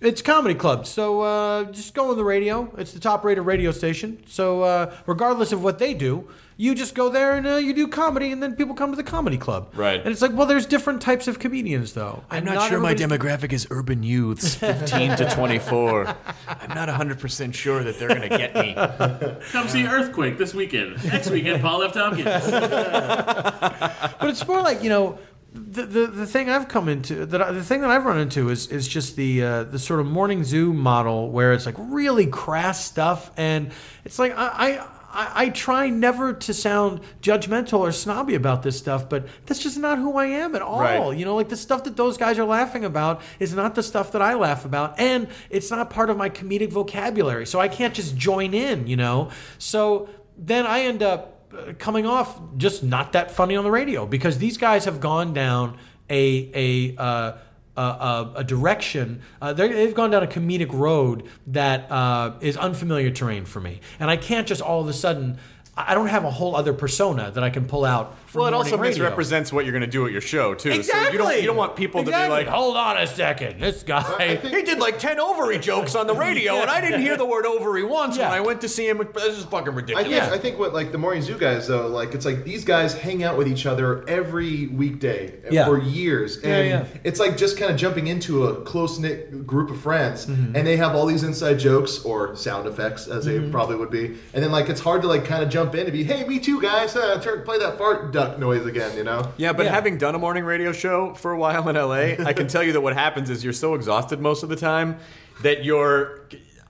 it's 0.00 0.22
comedy 0.22 0.54
clubs. 0.54 0.88
So 0.88 1.20
uh, 1.20 1.64
just 1.64 1.94
go 1.94 2.10
on 2.10 2.16
the 2.16 2.24
radio. 2.24 2.72
It's 2.78 2.92
the 2.92 2.98
top 3.00 3.24
rated 3.24 3.44
radio 3.44 3.72
station. 3.72 4.22
So 4.26 4.62
uh, 4.62 4.94
regardless 5.06 5.52
of 5.52 5.62
what 5.62 5.78
they 5.78 5.92
do. 5.92 6.28
You 6.60 6.74
just 6.74 6.94
go 6.94 7.08
there 7.08 7.36
and 7.36 7.46
uh, 7.46 7.54
you 7.56 7.72
do 7.72 7.88
comedy, 7.88 8.32
and 8.32 8.42
then 8.42 8.54
people 8.54 8.74
come 8.74 8.90
to 8.90 8.96
the 8.96 9.02
comedy 9.02 9.38
club. 9.38 9.70
Right. 9.74 9.98
And 9.98 10.08
it's 10.10 10.20
like, 10.20 10.32
well, 10.34 10.46
there's 10.46 10.66
different 10.66 11.00
types 11.00 11.26
of 11.26 11.38
comedians, 11.38 11.94
though. 11.94 12.22
I'm 12.30 12.46
And 12.46 12.54
not, 12.54 12.68
sure 12.68 12.78
my 12.78 12.90
everybody's- 12.90 13.40
demographic 13.40 13.52
is 13.54 13.66
urban 13.70 14.02
youths, 14.02 14.54
15 14.56 15.16
to 15.16 15.30
24. 15.30 16.14
I'm 16.48 16.74
not 16.74 16.90
100% 16.90 17.54
sure 17.54 17.82
that 17.82 17.98
they're 17.98 18.08
going 18.08 18.28
to 18.28 18.28
get 18.28 18.54
me. 18.54 18.74
Come 19.52 19.68
see 19.68 19.86
Earthquake 19.86 20.36
this 20.36 20.52
weekend. 20.52 21.02
Next 21.02 21.30
weekend, 21.30 21.62
Paul 21.62 21.82
F. 21.82 21.94
Tompkins. 21.94 22.26
but 22.50 24.28
it's 24.28 24.46
more 24.46 24.60
like 24.60 24.82
you 24.82 24.90
know 24.90 25.18
the, 25.54 25.84
the 25.86 26.06
the 26.08 26.26
thing 26.26 26.48
I've 26.50 26.68
come 26.68 26.88
into 26.88 27.24
that 27.26 27.40
I- 27.42 27.52
the 27.52 27.64
thing 27.64 27.80
that 27.80 27.90
I've 27.90 28.04
run 28.04 28.18
into 28.18 28.50
is 28.50 28.66
is 28.68 28.86
just 28.86 29.16
the 29.16 29.42
uh, 29.42 29.64
the 29.64 29.78
sort 29.78 30.00
of 30.00 30.06
morning 30.06 30.44
zoo 30.44 30.72
model 30.74 31.30
where 31.30 31.52
it's 31.54 31.64
like 31.66 31.74
really 31.78 32.26
crass 32.26 32.84
stuff 32.84 33.30
and 33.38 33.72
it's 34.04 34.18
like 34.18 34.36
I. 34.36 34.78
I 34.78 34.86
I 35.12 35.30
I 35.34 35.48
try 35.50 35.88
never 35.88 36.32
to 36.32 36.54
sound 36.54 37.00
judgmental 37.20 37.80
or 37.80 37.92
snobby 37.92 38.34
about 38.34 38.62
this 38.62 38.78
stuff, 38.78 39.08
but 39.08 39.26
that's 39.46 39.60
just 39.60 39.78
not 39.78 39.98
who 39.98 40.16
I 40.16 40.26
am 40.26 40.54
at 40.54 40.62
all. 40.62 40.80
Right. 40.80 41.16
You 41.16 41.24
know, 41.24 41.36
like 41.36 41.48
the 41.48 41.56
stuff 41.56 41.84
that 41.84 41.96
those 41.96 42.16
guys 42.16 42.38
are 42.38 42.44
laughing 42.44 42.84
about 42.84 43.22
is 43.38 43.54
not 43.54 43.74
the 43.74 43.82
stuff 43.82 44.12
that 44.12 44.22
I 44.22 44.34
laugh 44.34 44.64
about, 44.64 44.98
and 44.98 45.28
it's 45.50 45.70
not 45.70 45.90
part 45.90 46.10
of 46.10 46.16
my 46.16 46.30
comedic 46.30 46.70
vocabulary. 46.70 47.46
So 47.46 47.60
I 47.60 47.68
can't 47.68 47.94
just 47.94 48.16
join 48.16 48.54
in, 48.54 48.86
you 48.86 48.96
know? 48.96 49.30
So 49.58 50.08
then 50.36 50.66
I 50.66 50.82
end 50.82 51.02
up 51.02 51.52
uh, 51.56 51.72
coming 51.78 52.06
off 52.06 52.40
just 52.56 52.82
not 52.82 53.12
that 53.12 53.30
funny 53.30 53.56
on 53.56 53.64
the 53.64 53.70
radio 53.70 54.06
because 54.06 54.38
these 54.38 54.56
guys 54.56 54.84
have 54.84 55.00
gone 55.00 55.32
down 55.32 55.78
a 56.08 56.50
a 56.54 56.96
uh, 56.96 57.38
a, 57.80 58.32
a, 58.36 58.44
direction. 58.44 59.22
Uh, 59.40 59.52
they've 59.52 59.94
gone 59.94 60.10
down 60.10 60.22
a 60.22 60.26
comedic 60.26 60.72
road 60.72 61.28
that 61.48 61.90
uh, 61.90 62.34
is 62.40 62.56
unfamiliar 62.56 63.10
terrain 63.10 63.44
for 63.44 63.60
me, 63.60 63.80
and 63.98 64.10
I 64.10 64.16
can't 64.16 64.46
just 64.46 64.62
all 64.62 64.80
of 64.80 64.88
a 64.88 64.92
sudden. 64.92 65.38
I 65.76 65.94
don't 65.94 66.08
have 66.08 66.24
a 66.24 66.30
whole 66.30 66.56
other 66.56 66.74
persona 66.74 67.30
that 67.30 67.42
I 67.42 67.48
can 67.48 67.66
pull 67.66 67.84
out. 67.84 68.16
For 68.30 68.38
Well, 68.38 68.46
it 68.48 68.54
also 68.54 68.76
radio. 68.78 68.90
misrepresents 69.02 69.52
what 69.52 69.64
you're 69.64 69.72
going 69.72 69.80
to 69.82 69.88
do 69.88 70.06
at 70.06 70.12
your 70.12 70.20
show, 70.20 70.54
too. 70.54 70.70
Exactly. 70.70 71.04
So 71.06 71.12
you 71.12 71.18
don't, 71.18 71.40
you 71.40 71.46
don't 71.48 71.56
want 71.56 71.74
people 71.74 72.00
Exactly. 72.00 72.38
to 72.38 72.44
be 72.44 72.46
like, 72.46 72.54
hold 72.54 72.76
on 72.76 72.96
a 72.96 73.04
second, 73.06 73.58
this 73.60 73.82
guy. 73.82 74.36
he 74.36 74.62
did 74.62 74.78
like 74.78 75.00
10 75.00 75.18
ovary 75.18 75.58
jokes 75.58 75.96
on 75.96 76.06
the 76.06 76.14
radio, 76.14 76.54
and 76.60 76.70
I 76.70 76.80
didn't 76.80 77.00
hear 77.00 77.16
the 77.16 77.26
word 77.26 77.44
ovary 77.44 77.82
once 77.82 78.16
Yeah. 78.16 78.28
when 78.28 78.38
I 78.38 78.40
went 78.40 78.60
to 78.60 78.68
see 78.68 78.88
him. 78.88 78.98
This 79.14 79.36
is 79.36 79.44
fucking 79.46 79.72
I 79.72 79.76
ridiculous. 79.76 80.08
think, 80.08 80.14
Yeah. 80.28 80.32
I 80.32 80.38
think 80.38 80.60
what 80.60 80.72
like 80.72 80.92
the 80.92 80.98
Morning 80.98 81.22
Zoo 81.22 81.36
guys 81.38 81.66
though, 81.66 81.88
like 81.88 82.14
it's 82.14 82.24
like 82.24 82.44
these 82.44 82.64
guys 82.64 82.94
hang 82.94 83.24
out 83.24 83.36
with 83.36 83.48
each 83.48 83.66
other 83.66 84.08
every 84.08 84.68
weekday 84.68 85.34
Yeah. 85.50 85.64
for 85.64 85.78
years, 85.80 86.36
and 86.36 86.68
yeah. 86.68 86.84
it's 87.02 87.18
like 87.18 87.36
just 87.36 87.58
kind 87.58 87.72
of 87.72 87.76
jumping 87.76 88.06
into 88.06 88.46
a 88.46 88.60
close 88.62 89.00
knit 89.00 89.44
group 89.44 89.70
of 89.70 89.80
friends, 89.80 90.26
Mm-hmm. 90.26 90.54
and 90.54 90.64
they 90.64 90.76
have 90.76 90.94
all 90.94 91.06
these 91.06 91.24
inside 91.24 91.58
jokes 91.58 92.04
or 92.04 92.36
sound 92.36 92.68
effects 92.68 93.08
as 93.08 93.24
they 93.24 93.38
Mm-hmm. 93.38 93.50
probably 93.50 93.74
would 93.74 93.90
be, 93.90 94.16
and 94.34 94.44
then 94.44 94.52
like 94.52 94.68
it's 94.68 94.80
hard 94.80 95.02
to 95.02 95.08
like 95.08 95.24
kind 95.24 95.42
of 95.42 95.48
jump 95.48 95.74
in 95.74 95.80
and 95.80 95.92
be, 95.92 96.04
hey, 96.04 96.24
me 96.28 96.38
too, 96.38 96.62
guys, 96.62 96.94
uh, 96.94 97.20
turn 97.20 97.42
play 97.42 97.58
that 97.58 97.76
fart 97.76 98.12
duck 98.28 98.38
noise 98.38 98.66
again, 98.66 98.96
you 98.96 99.04
know? 99.04 99.32
Yeah, 99.36 99.52
but 99.52 99.66
Yeah. 99.66 99.72
having 99.72 99.98
done 99.98 100.14
a 100.14 100.18
morning 100.18 100.44
radio 100.44 100.72
show 100.72 101.14
for 101.14 101.32
a 101.32 101.38
while 101.38 101.68
in 101.68 101.76
LA, 101.76 102.16
I 102.24 102.32
can 102.32 102.46
tell 102.48 102.62
you 102.62 102.72
that 102.72 102.80
what 102.80 102.94
happens 102.94 103.30
is 103.30 103.42
you're 103.44 103.52
so 103.52 103.74
exhausted 103.74 104.20
most 104.20 104.42
of 104.42 104.48
the 104.48 104.56
time 104.56 104.98
that 105.42 105.64
you're 105.64 106.20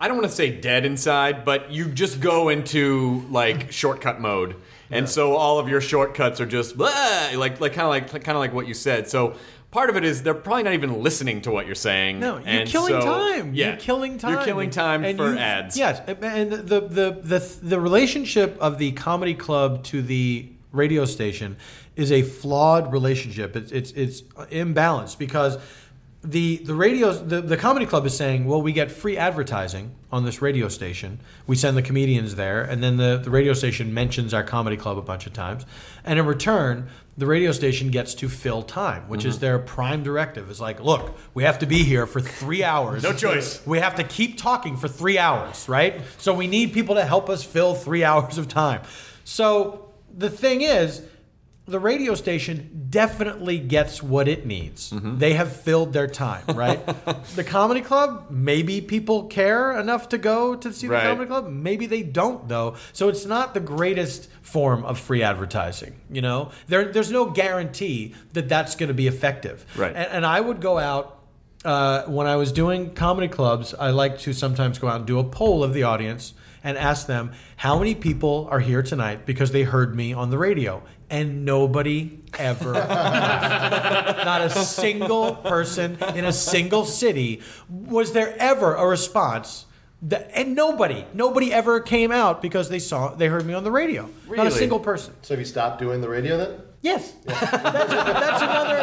I 0.03 0.09
don't 0.09 0.17
want 0.17 0.31
to 0.31 0.35
say 0.35 0.51
dead 0.51 0.87
inside, 0.87 1.45
but 1.45 1.71
you 1.71 1.85
just 1.87 2.21
go 2.21 2.49
into 2.49 3.23
like 3.31 3.71
shortcut 3.71 4.19
mode. 4.19 4.57
And 4.91 5.07
so 5.09 5.37
all 5.37 5.59
of 5.59 5.69
your 5.69 5.83
shortcuts 5.83 6.41
are 6.41 6.47
just 6.47 6.77
blah, 6.79 6.89
like 7.37 7.61
like 7.61 7.75
kind 7.75 7.85
of 7.85 7.91
like 7.91 8.09
kind 8.25 8.37
of 8.37 8.39
like 8.41 8.55
what 8.55 8.67
you 8.67 8.73
said. 8.75 9.09
So 9.11 9.35
part 9.71 9.91
of 9.91 9.97
it 9.97 10.05
is 10.05 10.23
they're 10.23 10.33
probably 10.35 10.63
not 10.63 10.73
even 10.73 11.03
listening 11.03 11.43
to 11.43 11.51
what 11.51 11.67
you're 11.67 11.75
saying. 11.75 12.19
No, 12.19 12.39
you're 12.39 12.49
And 12.49 12.69
killing 12.69 12.99
so- 12.99 13.05
time. 13.05 13.55
Yeah, 13.55 13.69
You're 13.69 13.77
killing 13.77 14.17
time. 14.19 14.33
You're 14.33 14.43
killing 14.43 14.71
time 14.71 15.05
And 15.05 15.19
for 15.19 15.33
you- 15.33 15.39
ads. 15.39 15.77
Yes, 15.77 16.01
and 16.09 16.51
the, 16.51 16.81
the 16.81 17.19
the 17.23 17.57
the 17.63 17.79
relationship 17.79 18.57
of 18.59 18.79
the 18.79 18.93
comedy 18.93 19.35
club 19.35 19.85
to 19.85 20.01
the 20.03 20.49
radio 20.73 21.05
station 21.05 21.57
is 21.97 22.13
a 22.13 22.23
flawed 22.23 22.93
relationship. 22.93 23.57
It's 23.57 23.73
it's 23.73 23.93
it's 23.93 24.23
imbalanced 24.23 25.19
because 25.19 25.59
the 26.23 26.59
the 26.59 26.75
radio 26.75 27.13
the, 27.13 27.41
the 27.41 27.57
comedy 27.57 27.87
club 27.87 28.05
is 28.05 28.17
saying, 28.17 28.45
well, 28.45 28.61
we 28.61 28.73
get 28.73 28.91
free 28.91 29.17
advertising 29.17 29.95
on 30.13 30.25
this 30.25 30.43
radio 30.43 30.69
station. 30.69 31.19
We 31.47 31.57
send 31.57 31.77
the 31.77 31.83
comedians 31.83 32.35
there, 32.35 32.63
and 32.63 32.83
then 32.83 32.99
the, 32.99 33.21
the 33.23 33.31
radio 33.31 33.55
station 33.55 33.95
mentions 33.95 34.35
our 34.35 34.43
comedy 34.43 34.77
club 34.77 34.99
a 34.99 35.03
bunch 35.03 35.27
of 35.27 35.33
times. 35.33 35.65
And 36.05 36.19
in 36.19 36.27
return, 36.27 36.89
the 37.17 37.27
radio 37.27 37.53
station 37.53 37.91
gets 37.91 38.15
to 38.17 38.29
fill 38.29 38.63
time, 38.63 39.09
which 39.09 39.25
is 39.25 39.37
mm-hmm. 39.37 39.41
their 39.43 39.59
prime 39.59 40.03
directive. 40.03 40.51
Is 40.51 40.61
like, 40.61 40.81
look, 40.81 41.17
we 41.33 41.45
have 41.45 41.59
to 41.61 41.67
be 41.67 41.85
here 41.85 42.07
for 42.07 42.21
three 42.21 42.63
hours. 42.63 43.03
No 43.03 43.15
choice. 43.15 43.65
We 43.67 43.79
have 43.79 43.95
to 43.97 44.05
keep 44.05 44.37
talking 44.37 44.77
for 44.77 44.89
three 44.89 45.19
hours, 45.19 45.69
right? 45.69 46.03
So 46.19 46.35
we 46.35 46.47
need 46.47 46.75
people 46.75 46.97
to 46.97 47.05
help 47.05 47.31
us 47.31 47.43
fill 47.43 47.75
three 47.75 48.05
hours 48.11 48.37
of 48.37 48.47
time. 48.47 48.83
So 49.25 49.90
the 50.21 50.31
thing 50.31 50.61
is, 50.63 51.03
the 51.67 51.79
radio 51.79 52.15
station 52.15 52.87
definitely 52.91 53.59
gets 53.59 54.03
what 54.03 54.27
it 54.27 54.45
needs. 54.45 54.91
Mm-hmm. 54.91 55.19
They 55.19 55.35
have 55.35 55.55
filled 55.55 55.93
their 55.93 56.09
time, 56.09 56.45
right? 56.49 56.85
the 57.37 57.45
comedy 57.45 57.81
club, 57.81 58.27
maybe 58.29 58.81
people 58.81 59.25
care 59.27 59.79
enough 59.79 60.09
to 60.09 60.19
go 60.19 60.57
to 60.57 60.73
see 60.73 60.89
Right. 60.89 61.03
the 61.05 61.09
comedy 61.11 61.29
club. 61.29 61.49
Maybe 61.49 61.87
they 61.87 62.03
don't, 62.03 62.49
though. 62.49 62.75
So 62.93 63.09
it's 63.09 63.25
not 63.25 63.55
the 63.55 63.61
greatest 63.61 64.29
form 64.43 64.85
of 64.85 64.99
free 64.99 65.23
advertising. 65.23 65.95
You 66.11 66.23
know, 66.23 66.51
there, 66.67 66.87
there's 66.87 67.13
no 67.13 67.27
guarantee 67.31 68.15
that 68.33 68.49
that's 68.49 68.75
going 68.75 68.89
to 68.89 68.95
be 68.95 69.07
effective. 69.07 69.65
Right. 69.77 69.95
And, 69.95 70.09
and 70.11 70.27
I 70.27 70.41
would 70.41 70.61
go 70.61 70.77
out 70.79 71.21
uh, 71.65 72.03
when 72.05 72.27
I 72.27 72.35
was 72.37 72.51
doing 72.51 72.95
comedy 72.95 73.29
clubs. 73.29 73.75
I 73.75 73.91
like 73.91 74.19
to 74.21 74.33
sometimes 74.33 74.79
go 74.81 74.89
out 74.89 74.97
and 74.97 75.07
do 75.07 75.19
a 75.21 75.25
poll 75.25 75.63
of 75.63 75.73
the 75.73 75.85
audience 75.85 76.35
and 76.63 76.77
ask 76.79 77.07
them 77.07 77.33
how 77.57 77.79
many 77.79 77.95
people 77.95 78.49
are 78.51 78.61
here 78.61 78.83
tonight 78.83 79.27
because 79.27 79.53
they 79.53 79.63
heard 79.63 79.95
me 79.95 80.13
on 80.13 80.31
the 80.31 80.39
radio. 80.39 80.83
And 81.09 81.45
nobody 81.45 82.21
ever, 82.39 82.73
not 82.73 84.43
a 84.43 84.51
single 84.51 85.35
person 85.35 85.99
in 86.15 86.25
a 86.25 86.33
single 86.33 86.85
city, 86.85 87.43
was 87.69 88.13
there 88.13 88.37
ever 88.39 88.77
a 88.77 88.87
response. 88.87 89.67
That, 90.03 90.31
and 90.35 90.55
nobody, 90.55 91.05
nobody 91.13 91.53
ever 91.53 91.81
came 91.81 92.11
out 92.11 92.41
because 92.41 92.69
they 92.69 92.79
saw, 92.79 93.15
they 93.15 93.27
heard 93.27 93.45
me 93.45 93.55
on 93.55 93.65
the 93.65 93.71
radio. 93.71 94.09
Not 94.29 94.47
a 94.47 94.51
single 94.51 94.79
person. 94.79 95.15
So 95.23 95.35
have 95.35 95.41
you 95.41 95.45
stopped 95.45 95.79
doing 95.79 96.01
the 96.01 96.09
radio 96.09 96.39
then? 96.39 96.61
Yes, 96.83 97.13
that's, 97.27 97.41
that's 97.41 98.43
another. 98.43 98.79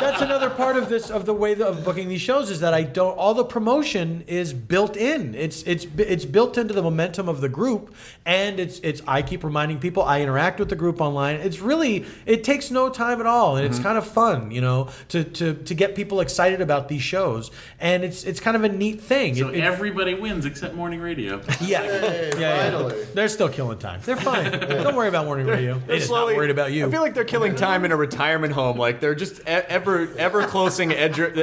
That's 0.00 0.22
another 0.22 0.48
part 0.48 0.76
of 0.78 0.88
this 0.88 1.10
of 1.10 1.26
the 1.26 1.34
way 1.34 1.54
of 1.60 1.84
booking 1.84 2.08
these 2.08 2.22
shows 2.22 2.50
is 2.50 2.60
that 2.60 2.72
I 2.72 2.82
don't. 2.82 3.16
All 3.18 3.34
the 3.34 3.44
promotion 3.44 4.24
is 4.26 4.54
built 4.54 4.96
in. 4.96 5.34
It's 5.34 5.62
it's 5.64 5.86
it's 5.98 6.24
built 6.24 6.56
into 6.56 6.72
the 6.72 6.82
momentum 6.82 7.28
of 7.28 7.42
the 7.42 7.50
group, 7.50 7.94
and 8.24 8.58
it's 8.58 8.80
it's. 8.80 9.02
I 9.06 9.20
keep 9.20 9.44
reminding 9.44 9.80
people. 9.80 10.02
I 10.02 10.22
interact 10.22 10.60
with 10.60 10.70
the 10.70 10.76
group 10.76 11.02
online. 11.02 11.36
It's 11.36 11.60
really 11.60 12.06
it 12.24 12.42
takes 12.42 12.70
no 12.70 12.88
time 12.88 13.20
at 13.20 13.26
all, 13.26 13.56
and 13.56 13.66
it's 13.66 13.76
mm-hmm. 13.76 13.84
kind 13.84 13.98
of 13.98 14.06
fun, 14.06 14.50
you 14.50 14.62
know, 14.62 14.88
to 15.08 15.22
to 15.22 15.52
to 15.52 15.74
get 15.74 15.94
people 15.94 16.20
excited 16.20 16.62
about 16.62 16.88
these 16.88 17.02
shows, 17.02 17.50
and 17.78 18.02
it's 18.02 18.24
it's 18.24 18.40
kind 18.40 18.56
of 18.56 18.64
a 18.64 18.70
neat 18.70 19.02
thing. 19.02 19.34
So 19.34 19.48
It- 19.50 19.56
it- 19.56 19.64
everybody 19.64 20.14
wins 20.14 20.46
except 20.46 20.74
morning 20.74 21.00
radio. 21.00 21.42
yeah, 21.60 21.82
Hey, 21.82 22.30
yeah, 22.38 22.88
yeah. 22.88 23.04
They're 23.12 23.28
still 23.28 23.50
killing 23.50 23.78
time. 23.78 24.00
They're 24.04 24.16
fine. 24.16 24.50
don't 24.52 24.96
worry 24.96 25.08
about 25.08 25.26
morning 25.26 25.46
radio. 25.46 25.78
They're 25.86 26.00
slowly 26.00 26.32
not 26.32 26.38
worried 26.38 26.50
about 26.50 26.72
you. 26.72 26.86
I 26.86 26.90
feel 26.90 27.02
like 27.02 27.12
they're 27.12 27.24
killing 27.24 27.41
time 27.50 27.84
in 27.84 27.92
a 27.92 27.96
retirement 27.96 28.52
home. 28.52 28.78
Like 28.78 29.00
they're 29.00 29.14
just 29.14 29.40
e- 29.40 29.44
ever 29.46 30.08
ever 30.16 30.46
closing 30.46 30.92
edge. 30.92 31.16
They're 31.16 31.34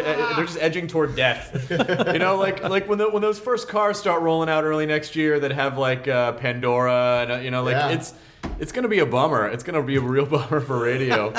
just 0.45 0.57
edging 0.59 0.87
toward 0.87 1.15
death. 1.15 1.69
You 1.69 2.19
know, 2.19 2.37
like 2.37 2.63
like 2.63 2.87
when 2.87 2.97
the, 2.97 3.09
when 3.09 3.21
those 3.21 3.39
first 3.39 3.67
cars 3.67 3.99
start 3.99 4.21
rolling 4.21 4.49
out 4.49 4.63
early 4.63 4.85
next 4.85 5.15
year 5.15 5.39
that 5.41 5.51
have 5.51 5.77
like 5.77 6.07
uh, 6.07 6.31
Pandora 6.33 7.19
and 7.23 7.31
uh, 7.31 7.35
you 7.37 7.51
know 7.51 7.63
like 7.63 7.73
Yeah. 7.73 7.89
it's 7.89 8.13
it's 8.59 8.71
gonna 8.71 8.87
be 8.87 8.99
a 8.99 9.05
bummer. 9.05 9.47
It's 9.47 9.63
gonna 9.63 9.83
be 9.83 9.97
a 9.97 10.01
real 10.01 10.25
bummer 10.35 10.59
for 10.61 10.79
radio. 10.81 11.33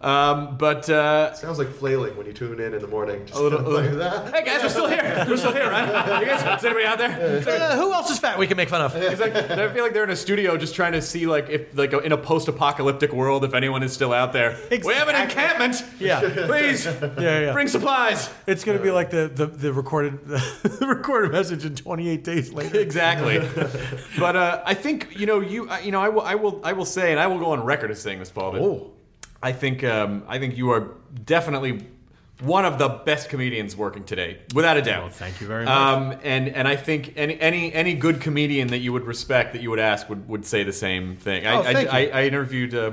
Um, 0.00 0.58
but 0.58 0.88
uh, 0.90 1.32
Sounds 1.34 1.58
like 1.58 1.68
flailing 1.72 2.16
when 2.18 2.26
you 2.26 2.32
tune 2.34 2.60
in 2.60 2.74
in 2.74 2.80
the 2.82 2.86
morning. 2.86 3.24
Just 3.24 3.38
a 3.38 3.42
little, 3.42 3.58
kind 3.60 3.86
of 3.86 3.94
like 3.94 3.94
that. 3.94 4.34
hey 4.34 4.44
guys, 4.44 4.62
we're 4.62 4.68
still 4.68 4.88
here. 4.88 5.24
We're 5.26 5.36
still 5.38 5.52
here, 5.54 5.70
right? 5.70 5.86
You 6.20 6.26
guys, 6.26 6.58
is 6.58 6.64
anybody 6.64 6.84
out 6.86 6.98
there? 6.98 7.10
Uh, 7.48 7.76
who 7.76 7.92
else 7.92 8.10
is 8.10 8.18
fat 8.18 8.38
we 8.38 8.46
can 8.46 8.56
make 8.56 8.68
fun 8.68 8.82
of? 8.82 8.94
Like, 8.94 9.34
I 9.34 9.72
feel 9.72 9.82
like 9.82 9.94
they're 9.94 10.04
in 10.04 10.10
a 10.10 10.16
studio 10.16 10.56
just 10.58 10.74
trying 10.74 10.92
to 10.92 11.00
see 11.02 11.26
like 11.26 11.48
if 11.48 11.76
like 11.76 11.92
in 11.92 12.12
a 12.12 12.16
post-apocalyptic 12.18 13.12
world 13.12 13.42
if 13.44 13.54
anyone 13.54 13.82
is 13.82 13.92
still 13.92 14.12
out 14.12 14.32
there. 14.32 14.58
We 14.70 14.94
have 14.94 15.08
an 15.08 15.16
encampment. 15.16 15.82
Yeah. 15.98 16.20
Please 16.46 16.84
Yeah, 16.86 17.18
yeah. 17.18 17.52
bring 17.52 17.68
supplies. 17.68 18.28
It's 18.46 18.64
going 18.64 18.76
to 18.76 18.84
be 18.84 18.90
like 18.90 19.10
the, 19.10 19.28
the, 19.34 19.46
the 19.46 19.72
recorded 19.72 20.26
the 20.26 20.86
recorded 20.86 21.32
message 21.32 21.64
in 21.64 21.74
28 21.74 22.22
days 22.22 22.52
later. 22.52 22.78
Exactly. 22.80 23.38
but 24.18 24.36
uh, 24.36 24.62
I 24.64 24.74
think 24.74 25.18
you 25.18 25.26
know 25.26 25.40
you 25.40 25.68
uh, 25.70 25.78
you 25.78 25.90
know 25.92 26.00
I 26.00 26.10
will 26.10 26.22
I 26.22 26.34
will 26.34 26.60
I 26.64 26.72
will 26.74 26.84
say 26.84 27.12
and 27.12 27.20
I 27.20 27.26
will 27.26 27.38
go 27.38 27.46
on 27.52 27.64
record 27.64 27.90
as 27.90 28.00
saying 28.00 28.18
this, 28.18 28.30
Paul. 28.30 28.52
That 28.52 28.62
Oh. 28.62 28.92
I 29.42 29.52
think 29.52 29.84
um, 29.84 30.24
I 30.28 30.38
think 30.38 30.56
you 30.56 30.70
are 30.70 30.94
definitely 31.24 31.86
one 32.40 32.64
of 32.64 32.78
the 32.78 32.88
best 32.88 33.28
comedians 33.28 33.76
working 33.76 34.04
today, 34.04 34.38
without 34.54 34.76
a 34.76 34.82
doubt. 34.82 35.02
Well, 35.04 35.10
thank 35.12 35.40
you 35.40 35.46
very 35.46 35.64
much. 35.64 35.74
Um, 35.74 36.18
and 36.22 36.48
and 36.48 36.68
I 36.68 36.76
think 36.76 37.14
any 37.16 37.40
any 37.40 37.72
any 37.72 37.94
good 37.94 38.20
comedian 38.20 38.68
that 38.68 38.78
you 38.78 38.92
would 38.92 39.04
respect 39.04 39.52
that 39.54 39.62
you 39.62 39.70
would 39.70 39.78
ask 39.78 40.08
would, 40.08 40.28
would 40.28 40.44
say 40.44 40.62
the 40.62 40.72
same 40.72 41.16
thing. 41.16 41.46
I, 41.46 41.54
Oh, 41.54 41.60
I, 41.60 41.72
thank 41.72 41.92
I, 41.92 42.00
you. 42.00 42.10
I 42.10 42.22
interviewed. 42.24 42.74
Uh, 42.74 42.92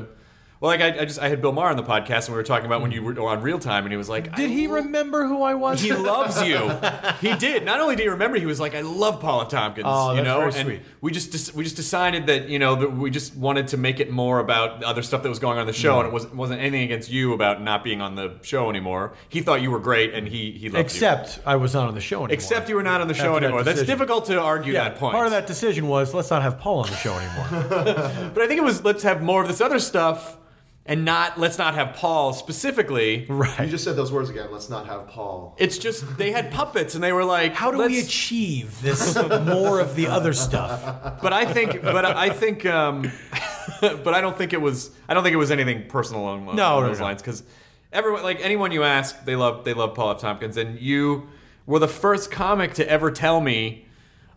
well, 0.64 0.70
like 0.70 0.80
I, 0.80 1.02
I 1.02 1.04
just 1.04 1.20
I 1.20 1.28
had 1.28 1.42
Bill 1.42 1.52
Maher 1.52 1.72
on 1.72 1.76
the 1.76 1.84
podcast 1.84 2.28
and 2.28 2.30
we 2.30 2.36
were 2.36 2.44
talking 2.44 2.66
about 2.66 2.82
when 2.82 2.94
you 2.94 3.04
were 3.04 3.20
on 3.20 3.42
real 3.42 3.60
time 3.60 3.84
and 3.84 3.92
he 3.92 3.98
was 3.98 4.08
like, 4.08 4.34
Did 4.34 4.50
he 4.50 4.68
remember 4.68 5.28
who 5.28 5.42
I 5.42 5.56
was? 5.56 5.82
he 5.82 5.92
loves 5.92 6.42
you. 6.42 6.72
He 7.20 7.36
did. 7.36 7.64
Not 7.64 7.80
only 7.80 7.96
did 7.96 8.04
he 8.04 8.10
remember, 8.10 8.38
he 8.38 8.46
was 8.46 8.60
like, 8.60 8.76
"I 8.76 8.82
love 8.82 9.22
Paula 9.22 9.48
Tompkins." 9.48 9.86
Oh, 9.88 10.12
you 10.12 10.18
that's 10.18 10.26
know, 10.26 10.40
very 10.40 10.54
and 10.60 10.68
sweet. 10.68 10.82
we 11.00 11.12
just 11.12 11.54
we 11.54 11.64
just 11.64 11.76
decided 11.76 12.28
that 12.28 12.50
you 12.50 12.60
know 12.60 12.76
that 12.76 12.92
we 12.92 13.10
just 13.10 13.36
wanted 13.36 13.70
to 13.70 13.78
make 13.78 14.00
it 14.02 14.12
more 14.12 14.40
about 14.40 14.82
the 14.82 14.88
other 14.88 15.02
stuff 15.02 15.24
that 15.24 15.30
was 15.30 15.40
going 15.40 15.58
on 15.58 15.62
in 15.62 15.68
the 15.68 15.74
show, 15.74 15.96
mm. 15.96 16.00
and 16.00 16.08
it 16.08 16.14
wasn't 16.14 16.36
wasn't 16.36 16.60
anything 16.60 16.82
against 16.82 17.10
you 17.10 17.34
about 17.34 17.62
not 17.62 17.84
being 17.84 18.02
on 18.02 18.16
the 18.16 18.34
show 18.42 18.70
anymore. 18.70 19.14
He 19.30 19.42
thought 19.42 19.62
you 19.62 19.72
were 19.72 19.80
great, 19.80 20.14
and 20.14 20.28
he 20.28 20.52
he 20.52 20.68
loved 20.70 20.76
you. 20.76 20.80
Except 20.80 21.40
I 21.46 21.56
was 21.56 21.74
not 21.74 21.88
on 21.88 21.96
the 21.96 22.02
show 22.02 22.18
anymore. 22.20 22.34
Except 22.34 22.68
you 22.68 22.76
were 22.76 22.84
not 22.84 23.00
on 23.00 23.08
the 23.08 23.14
show 23.14 23.36
After 23.36 23.40
that 23.40 23.46
anymore. 23.46 23.64
That's 23.64 23.84
difficult 23.84 24.26
to 24.26 24.42
argue 24.42 24.74
yeah, 24.74 24.90
that 24.90 24.98
point. 24.98 25.14
part 25.14 25.28
of 25.28 25.32
that 25.32 25.48
decision 25.48 25.88
was 25.88 26.14
let's 26.14 26.30
not 26.30 26.42
have 26.42 26.60
Paul 26.60 26.80
on 26.80 26.90
the 26.90 26.98
show 26.98 27.14
anymore. 27.14 28.30
But 28.34 28.44
I 28.44 28.48
think 28.48 28.60
it 28.60 28.64
was 28.64 28.84
let's 28.84 29.04
have 29.04 29.22
more 29.22 29.42
of 29.42 29.48
this 29.48 29.62
other 29.62 29.80
stuff, 29.80 30.38
and 30.86 31.06
not 31.06 31.40
let's 31.40 31.58
not 31.58 31.76
have 31.76 31.96
Paul 31.96 32.34
specifically. 32.34 33.26
Right. 33.30 33.62
You 33.62 33.68
just 33.68 33.84
said 33.84 33.96
those 33.96 34.12
words 34.12 34.30
again. 34.30 34.50
Let's 34.52 34.70
not 34.70 34.86
have 34.88 35.08
Paul. 35.08 35.56
It's 35.58 35.78
just 35.78 36.18
they 36.18 36.32
had 36.32 36.52
puppets, 36.52 36.96
and 36.96 37.04
they 37.04 37.14
were 37.14 37.24
like, 37.26 37.54
How 37.54 37.72
do 37.72 37.78
we 37.78 37.96
"Let's- 37.96 38.08
achieve 38.08 38.82
this 38.82 39.16
more 39.16 39.80
of 39.80 39.96
the 39.96 40.08
other 40.08 40.34
stuff? 40.34 41.22
but 41.22 41.32
I 41.34 41.46
think, 41.46 41.82
but 41.82 42.06
I 42.06 42.30
think, 42.30 42.66
um, 42.66 43.10
but 43.82 44.10
I 44.14 44.22
don't 44.22 44.38
think 44.38 44.54
it 44.54 44.62
was. 44.62 44.92
I 45.08 45.14
don't 45.14 45.24
think 45.24 45.34
it 45.34 45.38
was 45.38 45.52
anything 45.52 45.88
personal 45.88 46.22
along, 46.24 46.44
along 46.44 46.56
No, 46.58 46.82
no, 46.82 46.88
those 46.88 47.00
no. 47.00 47.06
lines 47.06 47.22
because 47.22 47.44
everyone, 47.92 48.24
like 48.24 48.40
anyone 48.42 48.72
you 48.72 48.84
ask, 48.84 49.24
they 49.26 49.36
love 49.36 49.64
they 49.66 49.74
love 49.74 49.94
Paul 49.96 50.12
F. 50.12 50.20
Tompkins, 50.20 50.58
and 50.58 50.80
you 50.80 51.28
were 51.66 51.80
the 51.80 51.88
first 51.88 52.30
comic 52.32 52.74
to 52.76 52.90
ever 52.90 53.10
tell 53.12 53.40
me. 53.40 53.86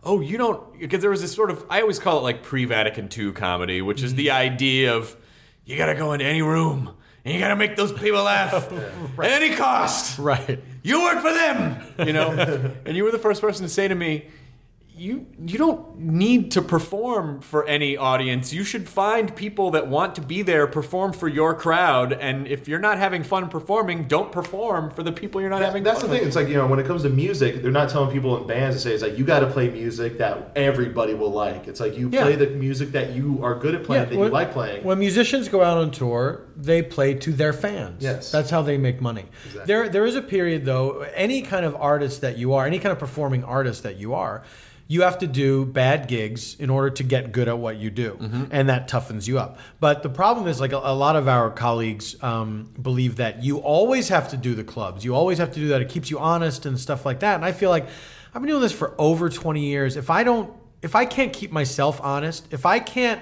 Oh, 0.03 0.21
you 0.21 0.37
don't 0.37 0.79
because 0.79 1.01
there 1.01 1.09
was 1.09 1.19
this 1.21 1.33
sort 1.33 1.51
of 1.51 1.65
I 1.69 1.81
always 1.81 1.99
call 1.99 2.19
it 2.19 2.21
like 2.21 2.41
pre-Vatican 2.41 3.09
II 3.15 3.33
comedy, 3.33 3.81
which 3.81 4.01
is 4.01 4.11
Mm-hmm. 4.11 4.17
the 4.17 4.31
idea 4.31 4.95
of 4.95 5.17
you 5.67 5.75
got 5.75 5.87
to 5.87 5.95
go 5.95 6.13
into 6.13 6.23
any 6.23 6.41
room 6.41 6.91
and 7.25 7.33
you 7.33 7.41
got 7.41 7.49
to 7.49 7.57
make 7.57 7.75
those 7.75 7.91
people 7.91 8.23
laugh 8.23 8.71
at 9.19 9.31
any 9.31 9.53
cost. 9.53 10.17
Right. 10.17 10.63
You 10.81 11.03
work 11.03 11.21
for 11.21 11.33
them, 11.33 11.83
you 12.07 12.13
know. 12.13 12.29
and 12.85 12.95
you 12.95 13.03
were 13.03 13.11
the 13.11 13.19
first 13.19 13.41
person 13.41 13.63
to 13.63 13.69
say 13.69 13.85
to 13.89 13.93
me, 13.93 14.27
"You 14.97 15.25
you 15.45 15.57
don't 15.57 15.99
need 15.99 16.51
to 16.51 16.61
perform 16.61 17.41
for 17.41 17.65
any 17.67 17.95
audience. 17.95 18.51
You 18.51 18.63
should 18.63 18.89
find 18.89 19.35
people 19.35 19.71
that 19.71 19.87
want 19.87 20.15
to 20.15 20.21
be 20.21 20.41
there, 20.41 20.65
perform 20.67 21.13
for 21.13 21.27
your 21.27 21.53
crowd. 21.53 22.13
And 22.13 22.47
if 22.47 22.67
you're 22.67 22.79
not 22.79 22.97
having 22.97 23.23
fun 23.23 23.49
performing, 23.49 24.05
don't 24.07 24.31
perform 24.31 24.89
for 24.91 25.03
the 25.03 25.11
people 25.11 25.39
you're 25.39 25.49
not 25.49 25.61
having. 25.61 25.83
That's 25.83 26.01
the 26.01 26.07
thing. 26.07 26.25
It's 26.25 26.35
like 26.35 26.47
you 26.47 26.55
know 26.55 26.67
when 26.67 26.79
it 26.79 26.85
comes 26.87 27.03
to 27.03 27.09
music, 27.09 27.61
they're 27.61 27.71
not 27.71 27.89
telling 27.89 28.11
people 28.11 28.37
in 28.41 28.47
bands 28.47 28.75
to 28.75 28.81
say 28.81 28.93
it's 28.93 29.03
like 29.03 29.17
you 29.17 29.23
got 29.23 29.41
to 29.41 29.47
play 29.47 29.69
music 29.69 30.17
that 30.17 30.51
everybody 30.55 31.13
will 31.13 31.31
like. 31.31 31.67
It's 31.67 31.79
like 31.79 31.97
you 31.97 32.09
Yeah. 32.11 32.23
play 32.23 32.35
the 32.35 32.47
music 32.47 32.91
that 32.93 33.11
you 33.11 33.39
are 33.43 33.55
good 33.55 33.75
at 33.75 33.83
playing, 33.83 34.09
that 34.09 34.13
you 34.15 34.27
like 34.29 34.51
playing. 34.51 34.83
When 34.83 34.97
musicians 34.99 35.47
go 35.47 35.61
out 35.63 35.77
on 35.77 35.91
tour, 35.91 36.41
they 36.55 36.81
play 36.81 37.13
to 37.15 37.31
their 37.31 37.53
fans. 37.53 38.01
Yes. 38.03 38.31
That's 38.31 38.49
how 38.49 38.61
they 38.61 38.77
make 38.77 39.01
money. 39.01 39.25
Exactly. 39.45 39.65
There 39.67 39.89
there 39.89 40.05
is 40.05 40.15
a 40.15 40.21
period 40.21 40.65
though, 40.65 41.05
any 41.15 41.41
kind 41.41 41.65
of 41.65 41.75
artist 41.75 42.21
that 42.21 42.37
you 42.37 42.53
are, 42.53 42.65
any 42.65 42.79
kind 42.79 42.91
of 42.91 42.99
performing 42.99 43.43
artist 43.43 43.83
that 43.83 43.97
you 43.97 44.13
are, 44.13 44.43
you 44.89 45.01
have 45.01 45.17
to 45.19 45.27
do 45.27 45.65
bad 45.65 46.07
gigs 46.07 46.55
in 46.59 46.69
order 46.69 46.89
to 46.89 47.03
get 47.03 47.31
good 47.31 47.47
at 47.47 47.57
what 47.57 47.75
you 47.77 47.89
do, 47.89 48.11
Mm-hmm. 48.21 48.45
and 48.51 48.69
that 48.69 48.87
toughens 48.89 49.27
you 49.27 49.37
up. 49.37 49.59
But 49.79 50.01
the 50.03 50.09
problem 50.09 50.47
is, 50.47 50.59
like 50.61 50.71
a, 50.71 50.77
a 50.77 50.95
lot 50.95 51.15
of 51.15 51.27
our 51.27 51.49
colleagues 51.51 52.15
um, 52.23 52.71
believe 52.81 53.17
that 53.17 53.43
you 53.43 53.57
always 53.57 54.09
have 54.09 54.29
to 54.29 54.37
do 54.37 54.55
the 54.55 54.63
clubs, 54.63 55.03
you 55.03 55.13
always 55.13 55.37
have 55.39 55.51
to 55.53 55.59
do 55.59 55.67
that. 55.69 55.81
It 55.81 55.89
keeps 55.89 56.09
you 56.09 56.19
honest 56.19 56.65
and 56.65 56.79
stuff 56.79 57.05
like 57.05 57.19
that. 57.19 57.35
And 57.35 57.43
I 57.45 57.51
feel 57.51 57.69
like 57.69 57.87
I've 58.33 58.41
been 58.41 58.49
doing 58.49 58.61
this 58.61 58.71
for 58.71 58.93
over 58.97 59.29
twenty 59.29 59.65
years. 59.65 59.97
If 59.97 60.09
I 60.09 60.23
don't, 60.23 60.53
if 60.81 60.95
I 60.95 61.05
can't 61.05 61.33
keep 61.33 61.51
myself 61.51 61.99
honest, 62.01 62.47
if 62.51 62.65
I 62.65 62.79
can't 62.79 63.21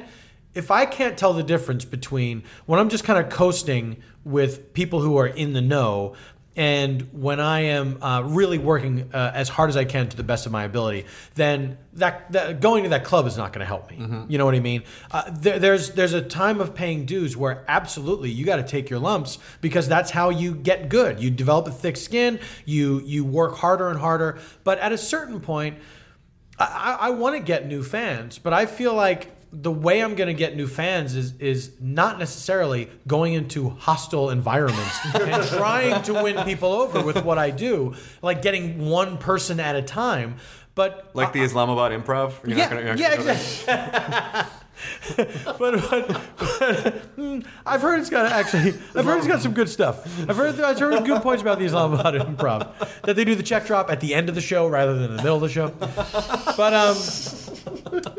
if 0.53 0.71
I 0.71 0.85
can't 0.85 1.17
tell 1.17 1.33
the 1.33 1.43
difference 1.43 1.83
between 1.83 2.43
when 2.65 2.79
I'm 2.79 2.87
just 2.89 3.03
kind 3.03 3.19
of 3.23 3.29
coasting 3.29 3.97
with 4.23 4.73
people 4.73 5.01
who 5.01 5.17
are 5.17 5.27
in 5.27 5.51
the 5.51 5.61
know 5.61 6.15
and 6.55 7.01
when 7.11 7.39
I 7.39 7.61
am 7.61 8.01
uh, 8.01 8.21
really 8.21 8.57
working 8.57 9.09
uh, 9.13 9.31
as 9.33 9.49
hard 9.49 9.69
as 9.69 9.75
I 9.75 9.83
can 9.83 10.07
to 10.07 10.15
the 10.15 10.23
best 10.23 10.45
of 10.45 10.51
my 10.51 10.63
ability, 10.63 11.05
then 11.35 11.77
that, 11.93 12.31
that 12.31 12.61
going 12.61 12.83
to 12.83 12.89
that 12.89 13.03
club 13.03 13.27
is 13.27 13.35
not 13.35 13.51
going 13.51 13.59
to 13.59 13.65
help 13.65 13.89
me. 13.91 13.97
You 14.29 14.37
know 14.37 14.45
what 14.45 14.55
I 14.55 14.61
mean? 14.61 14.83
Uh, 15.11 15.29
there, 15.31 15.59
there's 15.59 15.91
there's 15.91 16.13
a 16.13 16.21
time 16.21 16.61
of 16.61 16.73
paying 16.73 17.05
dues 17.05 17.35
where 17.35 17.65
absolutely 17.67 18.31
you 18.31 18.45
got 18.45 18.57
to 18.57 18.63
take 18.63 18.89
your 18.89 18.99
lumps 18.99 19.37
because 19.59 19.87
that's 19.87 20.11
how 20.11 20.29
you 20.29 20.55
get 20.55 20.87
good. 20.87 21.19
You 21.19 21.29
develop 21.29 21.67
a 21.67 21.71
thick 21.71 21.97
skin. 21.97 22.39
You 22.63 23.01
you 23.01 23.25
work 23.25 23.55
harder 23.55 23.89
and 23.89 23.99
harder. 23.99 24.39
But 24.63 24.79
at 24.79 24.93
a 24.93 24.97
certain 24.97 25.41
point, 25.41 25.77
I, 26.57 26.97
I 27.01 27.09
want 27.09 27.35
to 27.35 27.41
get 27.41 27.67
new 27.67 27.83
fans, 27.83 28.39
but 28.39 28.53
I 28.53 28.65
feel 28.65 28.93
like 28.93 29.34
the 29.61 29.71
way 29.71 30.03
I'm 30.03 30.15
going 30.15 30.27
to 30.27 30.33
get 30.33 30.55
new 30.55 30.67
fans 30.67 31.15
is 31.15 31.33
is 31.39 31.71
not 31.79 32.19
necessarily 32.19 32.89
going 33.07 33.33
into 33.33 33.69
hostile 33.69 34.29
environments 34.29 34.97
and 35.15 35.43
trying 35.47 36.01
to 36.03 36.13
win 36.13 36.43
people 36.45 36.71
over 36.73 37.01
with 37.01 37.23
what 37.23 37.37
I 37.37 37.51
do, 37.51 37.95
like 38.21 38.41
getting 38.41 38.85
one 38.85 39.17
person 39.17 39.59
at 39.59 39.75
a 39.75 39.81
time. 39.81 40.37
But 40.75 41.11
Like 41.13 41.31
the 41.31 41.41
Islamabad 41.41 41.91
improv? 41.93 42.33
You're 42.45 42.57
yeah, 42.57 42.69
not 42.69 42.83
gonna- 42.83 42.95
yeah, 42.97 43.13
exactly. 43.13 44.51
but, 45.15 45.57
but, 45.57 45.79
but 46.07 47.15
mm, 47.17 47.45
I've 47.65 47.81
heard 47.81 47.99
it's 47.99 48.09
got 48.09 48.31
actually. 48.31 48.73
I've 48.95 49.05
heard 49.05 49.17
it's 49.19 49.27
got 49.27 49.41
some 49.41 49.53
good 49.53 49.69
stuff. 49.69 50.05
I've 50.29 50.37
heard 50.37 50.59
I've 50.59 50.79
heard 50.79 51.05
good 51.05 51.21
points 51.21 51.41
about 51.41 51.59
the 51.59 51.65
Islamabad 51.65 52.15
improv 52.15 53.01
that 53.03 53.15
they 53.15 53.25
do 53.25 53.35
the 53.35 53.43
check 53.43 53.65
drop 53.65 53.89
at 53.89 53.99
the 53.99 54.13
end 54.13 54.29
of 54.29 54.35
the 54.35 54.41
show 54.41 54.67
rather 54.67 54.93
than 54.93 55.11
in 55.11 55.17
the 55.17 55.23
middle 55.23 55.35
of 55.35 55.41
the 55.41 55.49
show. 55.49 55.69
But 56.57 56.73
um, 56.73 56.97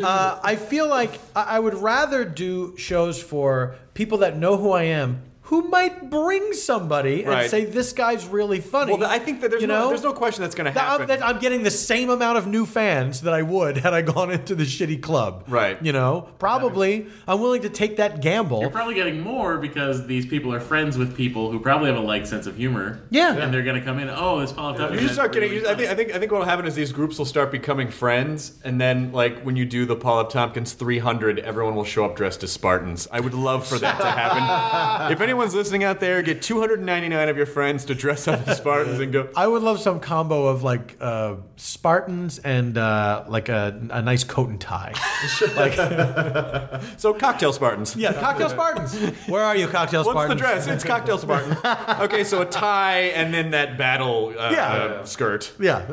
uh, 0.02 0.40
I 0.42 0.56
feel 0.56 0.88
like 0.88 1.20
I 1.34 1.58
would 1.58 1.74
rather 1.74 2.24
do 2.24 2.76
shows 2.76 3.22
for 3.22 3.76
people 3.94 4.18
that 4.18 4.36
know 4.36 4.56
who 4.56 4.72
I 4.72 4.84
am. 4.84 5.22
Who 5.46 5.68
might 5.68 6.10
bring 6.10 6.52
somebody 6.52 7.20
and 7.22 7.28
Right. 7.30 7.48
say 7.50 7.64
this 7.64 7.92
guy's 7.92 8.26
really 8.26 8.60
funny? 8.60 8.92
Well, 8.96 9.08
I 9.08 9.18
think 9.20 9.40
that 9.42 9.50
there's 9.50 9.62
you 9.62 9.68
no 9.68 9.88
there's 9.88 10.02
no 10.02 10.12
question 10.12 10.42
that's 10.42 10.54
going 10.56 10.66
to 10.66 10.74
That 10.74 10.82
I'm, 10.82 10.90
happen. 11.00 11.06
that 11.08 11.24
I'm 11.24 11.38
getting 11.38 11.62
the 11.62 11.70
same 11.70 12.10
amount 12.10 12.36
of 12.38 12.46
new 12.48 12.66
fans 12.66 13.20
that 13.20 13.32
I 13.32 13.42
would 13.42 13.76
had 13.78 13.94
I 13.94 14.02
gone 14.02 14.30
into 14.32 14.54
the 14.56 14.64
shitty 14.64 15.00
club. 15.00 15.44
Right. 15.46 15.80
You 15.80 15.92
know, 15.92 16.28
probably 16.40 17.06
I'm 17.28 17.40
willing 17.40 17.62
to 17.62 17.68
take 17.68 17.96
that 17.98 18.20
gamble. 18.20 18.60
You're 18.60 18.70
probably 18.70 18.94
getting 18.94 19.20
more 19.20 19.58
because 19.58 20.06
these 20.06 20.26
people 20.26 20.52
are 20.52 20.58
friends 20.60 20.98
with 20.98 21.16
people 21.16 21.50
who 21.52 21.60
probably 21.60 21.88
have 21.90 21.96
a 21.96 22.04
like 22.04 22.26
sense 22.26 22.46
of 22.46 22.56
humor. 22.56 23.00
Yeah. 23.10 23.36
And 23.36 23.54
they're 23.54 23.62
going 23.62 23.78
to 23.78 23.84
come 23.86 23.98
in, 24.00 24.08
oh, 24.10 24.40
this 24.40 24.52
Paul 24.52 24.74
Tucker. 24.74 24.94
You 24.94 25.00
just 25.00 25.14
start 25.14 25.32
getting. 25.32 25.64
I 25.64 25.74
think. 25.74 25.88
I 25.90 25.94
think. 25.94 26.14
I 26.14 26.18
think 26.18 26.32
what 26.32 26.38
will 26.40 26.46
happen 26.46 26.66
is 26.66 26.74
these 26.74 26.92
groups 26.92 27.18
will 27.18 27.24
start 27.24 27.52
becoming 27.52 27.88
friends, 27.88 28.58
and 28.64 28.80
then 28.80 29.12
like 29.12 29.42
when 29.42 29.54
you 29.54 29.64
do 29.64 29.84
the 29.86 29.94
Paul 29.96 30.20
F. 30.20 30.28
Tompkins 30.30 30.72
300, 30.72 31.38
everyone 31.38 31.74
will 31.76 31.84
show 31.84 32.04
up 32.04 32.16
dressed 32.16 32.42
as 32.42 32.50
Spartans. 32.52 33.06
I 33.12 33.20
would 33.20 33.34
love 33.34 33.64
for 33.66 33.78
that 33.78 33.98
to 34.00 34.06
happen. 34.10 35.12
if 35.12 35.20
anyone's 35.36 35.54
listening 35.54 35.84
out 35.84 36.00
there, 36.00 36.22
get 36.22 36.40
299 36.40 37.28
of 37.28 37.36
your 37.36 37.44
friends 37.44 37.84
to 37.84 37.94
dress 37.94 38.26
up 38.26 38.48
as 38.48 38.56
Spartans 38.56 38.98
and 39.00 39.12
go. 39.12 39.28
I 39.36 39.46
would 39.46 39.62
love 39.62 39.78
some 39.80 40.00
combo 40.00 40.46
of 40.46 40.62
like 40.62 40.96
uh, 40.98 41.36
Spartans 41.56 42.38
and 42.38 42.78
uh, 42.78 43.24
like 43.28 43.50
a, 43.50 43.78
a 43.90 44.00
nice 44.00 44.24
coat 44.24 44.48
and 44.48 44.58
tie. 44.58 44.94
like, 45.56 45.74
So 46.98 47.12
cocktail 47.12 47.52
Spartans. 47.52 47.94
yeah, 47.96 48.14
cocktail 48.14 48.48
Spartans. 48.48 48.94
Where 49.28 49.44
are 49.44 49.54
you, 49.54 49.66
cocktail 49.68 50.04
What's 50.04 50.10
Spartans? 50.14 50.40
What's 50.40 50.64
the 50.64 50.64
dress? 50.64 50.74
It's 50.74 50.84
cocktail 50.84 51.18
Spartan. 51.18 51.56
okay, 52.02 52.24
so 52.24 52.40
a 52.40 52.46
tie 52.46 53.00
and 53.14 53.34
then 53.34 53.50
that 53.50 53.76
battle 53.76 54.32
uh, 54.38 54.50
Yeah. 54.52 54.72
uh, 54.72 55.04
skirt. 55.04 55.52
Yeah, 55.60 55.84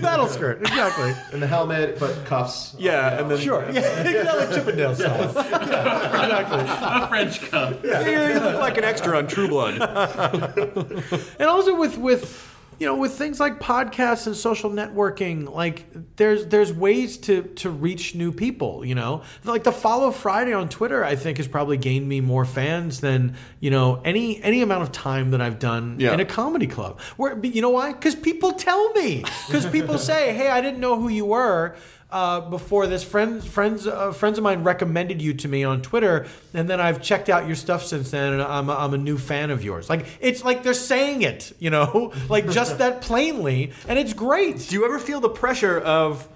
battle 0.00 0.26
skirt. 0.26 0.60
Exactly. 0.62 1.12
And 1.34 1.42
the 1.42 1.46
helmet, 1.46 1.98
but 2.00 2.24
cuffs. 2.24 2.74
Yeah, 2.78 3.20
and 3.20 3.30
then 3.30 3.38
Sure. 3.40 3.62
Yeah, 3.70 3.80
exactly. 4.08 4.56
Chippendale 4.56 4.94
style. 4.94 5.32
Yeah, 5.34 6.24
exactly. 6.24 6.60
a 7.04 7.08
French 7.08 7.50
cup. 7.50 7.84
Yeah, 7.84 8.28
you 8.32 8.40
look 8.40 8.58
like 8.60 8.69
an 8.76 8.84
extra 8.84 9.16
on 9.18 9.26
True 9.26 9.48
Blood. 9.48 9.80
and 11.38 11.48
also 11.48 11.76
with 11.78 11.96
with 11.98 12.46
you 12.78 12.86
know 12.86 12.94
with 12.94 13.12
things 13.12 13.38
like 13.38 13.60
podcasts 13.60 14.26
and 14.26 14.34
social 14.34 14.70
networking 14.70 15.46
like 15.52 15.84
there's 16.16 16.46
there's 16.46 16.72
ways 16.72 17.18
to 17.18 17.42
to 17.56 17.68
reach 17.68 18.14
new 18.14 18.32
people 18.32 18.84
you 18.86 18.94
know? 18.94 19.22
Like 19.44 19.64
the 19.64 19.72
follow 19.72 20.10
friday 20.10 20.54
on 20.54 20.70
twitter 20.70 21.04
i 21.04 21.14
think 21.14 21.36
has 21.36 21.46
probably 21.46 21.76
gained 21.76 22.08
me 22.08 22.22
more 22.22 22.46
fans 22.46 23.00
than 23.00 23.36
you 23.60 23.70
know 23.70 24.00
any 24.02 24.42
any 24.42 24.62
amount 24.62 24.82
of 24.82 24.92
time 24.92 25.32
that 25.32 25.42
i've 25.42 25.58
done 25.58 25.96
Yeah. 26.00 26.14
in 26.14 26.20
a 26.20 26.24
comedy 26.24 26.66
club. 26.66 27.00
Where 27.18 27.38
you 27.44 27.60
know 27.60 27.68
why? 27.70 27.92
Because 27.92 28.14
people 28.14 28.52
tell 28.52 28.92
me. 28.94 29.24
Because 29.46 29.66
people 29.66 29.98
say 29.98 30.32
hey 30.34 30.48
i 30.48 30.62
didn't 30.62 30.80
know 30.80 30.98
who 30.98 31.08
you 31.08 31.26
were 31.26 31.76
uh, 32.12 32.40
before 32.40 32.86
this 32.86 33.04
friends 33.04 33.46
friends 33.46 33.86
uh, 33.86 34.12
friends 34.12 34.38
of 34.38 34.44
mine 34.44 34.64
recommended 34.64 35.22
you 35.22 35.34
to 35.34 35.48
me 35.48 35.64
on 35.64 35.80
Twitter, 35.82 36.26
and 36.54 36.68
then 36.68 36.80
I've 36.80 37.00
checked 37.00 37.28
out 37.28 37.46
your 37.46 37.56
stuff 37.56 37.84
since 37.84 38.10
then, 38.10 38.34
and 38.34 38.42
I'm 38.42 38.68
a, 38.68 38.74
I'm 38.74 38.94
a 38.94 38.98
new 38.98 39.16
fan 39.16 39.50
of 39.50 39.62
yours. 39.62 39.88
Like 39.88 40.06
it's 40.20 40.44
like 40.44 40.62
they're 40.62 40.74
saying 40.74 41.22
it, 41.22 41.52
you 41.60 41.70
know, 41.70 42.12
like 42.28 42.50
just 42.50 42.78
that 42.78 43.00
plainly, 43.00 43.72
and 43.88 43.98
it's 43.98 44.12
great. 44.12 44.58
Do 44.68 44.74
you 44.74 44.84
ever 44.84 44.98
feel 44.98 45.20
the 45.20 45.28
pressure 45.28 45.78
of? 45.78 46.28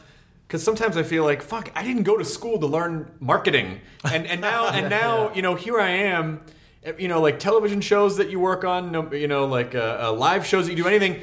Because 0.46 0.62
sometimes 0.62 0.96
I 0.98 1.02
feel 1.02 1.24
like, 1.24 1.42
fuck, 1.42 1.72
I 1.74 1.82
didn't 1.82 2.02
go 2.02 2.18
to 2.18 2.24
school 2.24 2.60
to 2.60 2.66
learn 2.66 3.10
marketing, 3.18 3.80
and 4.04 4.26
and 4.26 4.40
now 4.40 4.68
and 4.68 4.88
now 5.02 5.32
you 5.34 5.42
know 5.42 5.54
here 5.56 5.80
I 5.80 5.90
am, 5.90 6.42
you 6.98 7.08
know 7.08 7.20
like 7.20 7.38
television 7.38 7.80
shows 7.80 8.18
that 8.18 8.30
you 8.30 8.38
work 8.38 8.64
on, 8.64 9.12
you 9.12 9.26
know 9.26 9.46
like 9.46 9.74
uh, 9.74 9.98
uh, 10.02 10.12
live 10.12 10.46
shows 10.46 10.66
that 10.66 10.76
you 10.76 10.82
do 10.82 10.88
anything, 10.88 11.22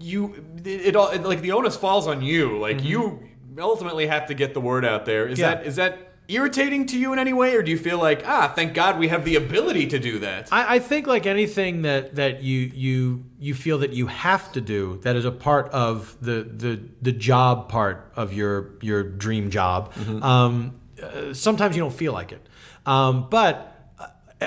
you 0.00 0.44
it, 0.64 0.86
it 0.86 0.96
all 0.96 1.10
it, 1.10 1.22
like 1.22 1.42
the 1.42 1.52
onus 1.52 1.76
falls 1.76 2.08
on 2.08 2.22
you, 2.22 2.58
like 2.58 2.82
you 2.82 3.22
ultimately 3.62 4.06
have 4.06 4.26
to 4.26 4.34
get 4.34 4.54
the 4.54 4.60
word 4.60 4.84
out 4.84 5.04
there. 5.04 5.26
Is 5.26 5.38
Yeah. 5.38 5.54
that 5.56 5.66
is 5.66 5.76
that 5.76 5.98
irritating 6.26 6.86
to 6.86 6.98
you 6.98 7.12
in 7.12 7.18
any 7.18 7.34
way, 7.34 7.54
or 7.54 7.62
do 7.62 7.70
you 7.70 7.76
feel 7.78 7.98
like 7.98 8.22
ah, 8.26 8.50
thank 8.56 8.72
God 8.74 8.98
we 8.98 9.08
have 9.08 9.24
the 9.24 9.36
ability 9.36 9.86
to 9.88 9.98
do 9.98 10.18
that? 10.20 10.48
I, 10.50 10.76
I 10.76 10.78
think 10.78 11.06
like 11.06 11.26
anything 11.26 11.82
that 11.82 12.14
that 12.16 12.42
you 12.42 12.70
you 12.74 13.24
you 13.38 13.54
feel 13.54 13.78
that 13.78 13.92
you 13.92 14.06
have 14.06 14.50
to 14.52 14.60
do 14.60 14.98
that 15.02 15.16
is 15.16 15.24
a 15.24 15.30
part 15.32 15.68
of 15.70 16.16
the 16.20 16.42
the 16.50 16.80
the 17.02 17.12
job 17.12 17.68
part 17.68 18.10
of 18.16 18.32
your 18.32 18.70
your 18.80 19.02
dream 19.02 19.50
job. 19.50 19.92
Um, 20.22 20.80
uh, 21.02 21.34
sometimes 21.34 21.76
you 21.76 21.82
don't 21.82 21.92
feel 21.94 22.12
like 22.14 22.32
it, 22.32 22.40
um, 22.86 23.28
but 23.28 23.76
uh, 23.98 24.06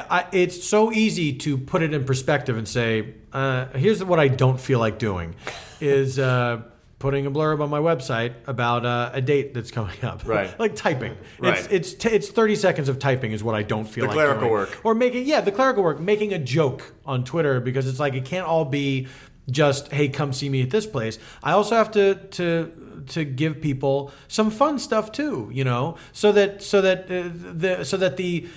I, 0.09 0.25
it's 0.31 0.63
so 0.67 0.91
easy 0.91 1.33
to 1.33 1.57
put 1.57 1.83
it 1.83 1.93
in 1.93 2.05
perspective 2.05 2.57
and 2.57 2.67
say, 2.67 3.13
uh, 3.33 3.65
here's 3.75 4.03
what 4.03 4.19
I 4.19 4.29
don't 4.29 4.59
feel 4.59 4.79
like 4.79 4.97
doing, 4.97 5.35
is. 5.81 6.17
Uh, 6.17 6.61
Putting 6.99 7.27
a 7.27 7.31
blurb 7.31 7.61
on 7.61 7.69
my 7.69 7.77
website 7.79 8.33
about 8.47 8.83
uh, 8.83 9.11
a 9.13 9.21
date 9.21 9.53
that's 9.53 9.69
coming 9.69 10.03
up, 10.03 10.25
Right. 10.25 10.59
like 10.59 10.75
typing. 10.75 11.15
Right. 11.37 11.55
It's 11.59 11.67
it's 11.67 11.93
t- 11.93 12.09
it's 12.09 12.29
thirty 12.29 12.55
seconds 12.55 12.89
of 12.89 12.97
typing 12.97 13.33
is 13.33 13.43
what 13.43 13.53
I 13.53 13.61
don't 13.61 13.85
feel 13.85 14.05
like. 14.05 14.15
The 14.15 14.17
like 14.17 14.25
clerical 14.25 14.47
doing. 14.47 14.51
work. 14.51 14.79
or 14.83 14.95
making 14.95 15.25
yeah 15.27 15.41
the 15.41 15.51
clerical 15.51 15.83
work 15.83 15.99
making 15.99 16.33
a 16.33 16.39
joke 16.39 16.95
on 17.05 17.23
twitter 17.23 17.59
because 17.59 17.87
it's 17.87 17.99
like 17.99 18.15
it 18.15 18.25
can't 18.25 18.47
all 18.47 18.65
be 18.65 19.07
just 19.49 19.91
hey 19.93 20.09
come 20.09 20.33
see 20.33 20.49
me 20.49 20.61
at 20.63 20.69
this 20.71 20.85
place 20.87 21.19
i 21.43 21.51
also 21.51 21.75
have 21.75 21.91
to 21.91 22.15
to 22.31 23.03
to 23.07 23.23
give 23.23 23.61
people 23.61 24.11
some 24.27 24.49
fun 24.49 24.77
stuff 24.79 25.11
too 25.11 25.49
you 25.53 25.63
know 25.63 25.95
so 26.13 26.31
that 26.31 26.61
so 26.63 26.81
that 26.81 27.03
uh, 27.11 27.29
the 27.31 27.83
so 27.85 27.95
that 27.95 28.17
the 28.17 28.47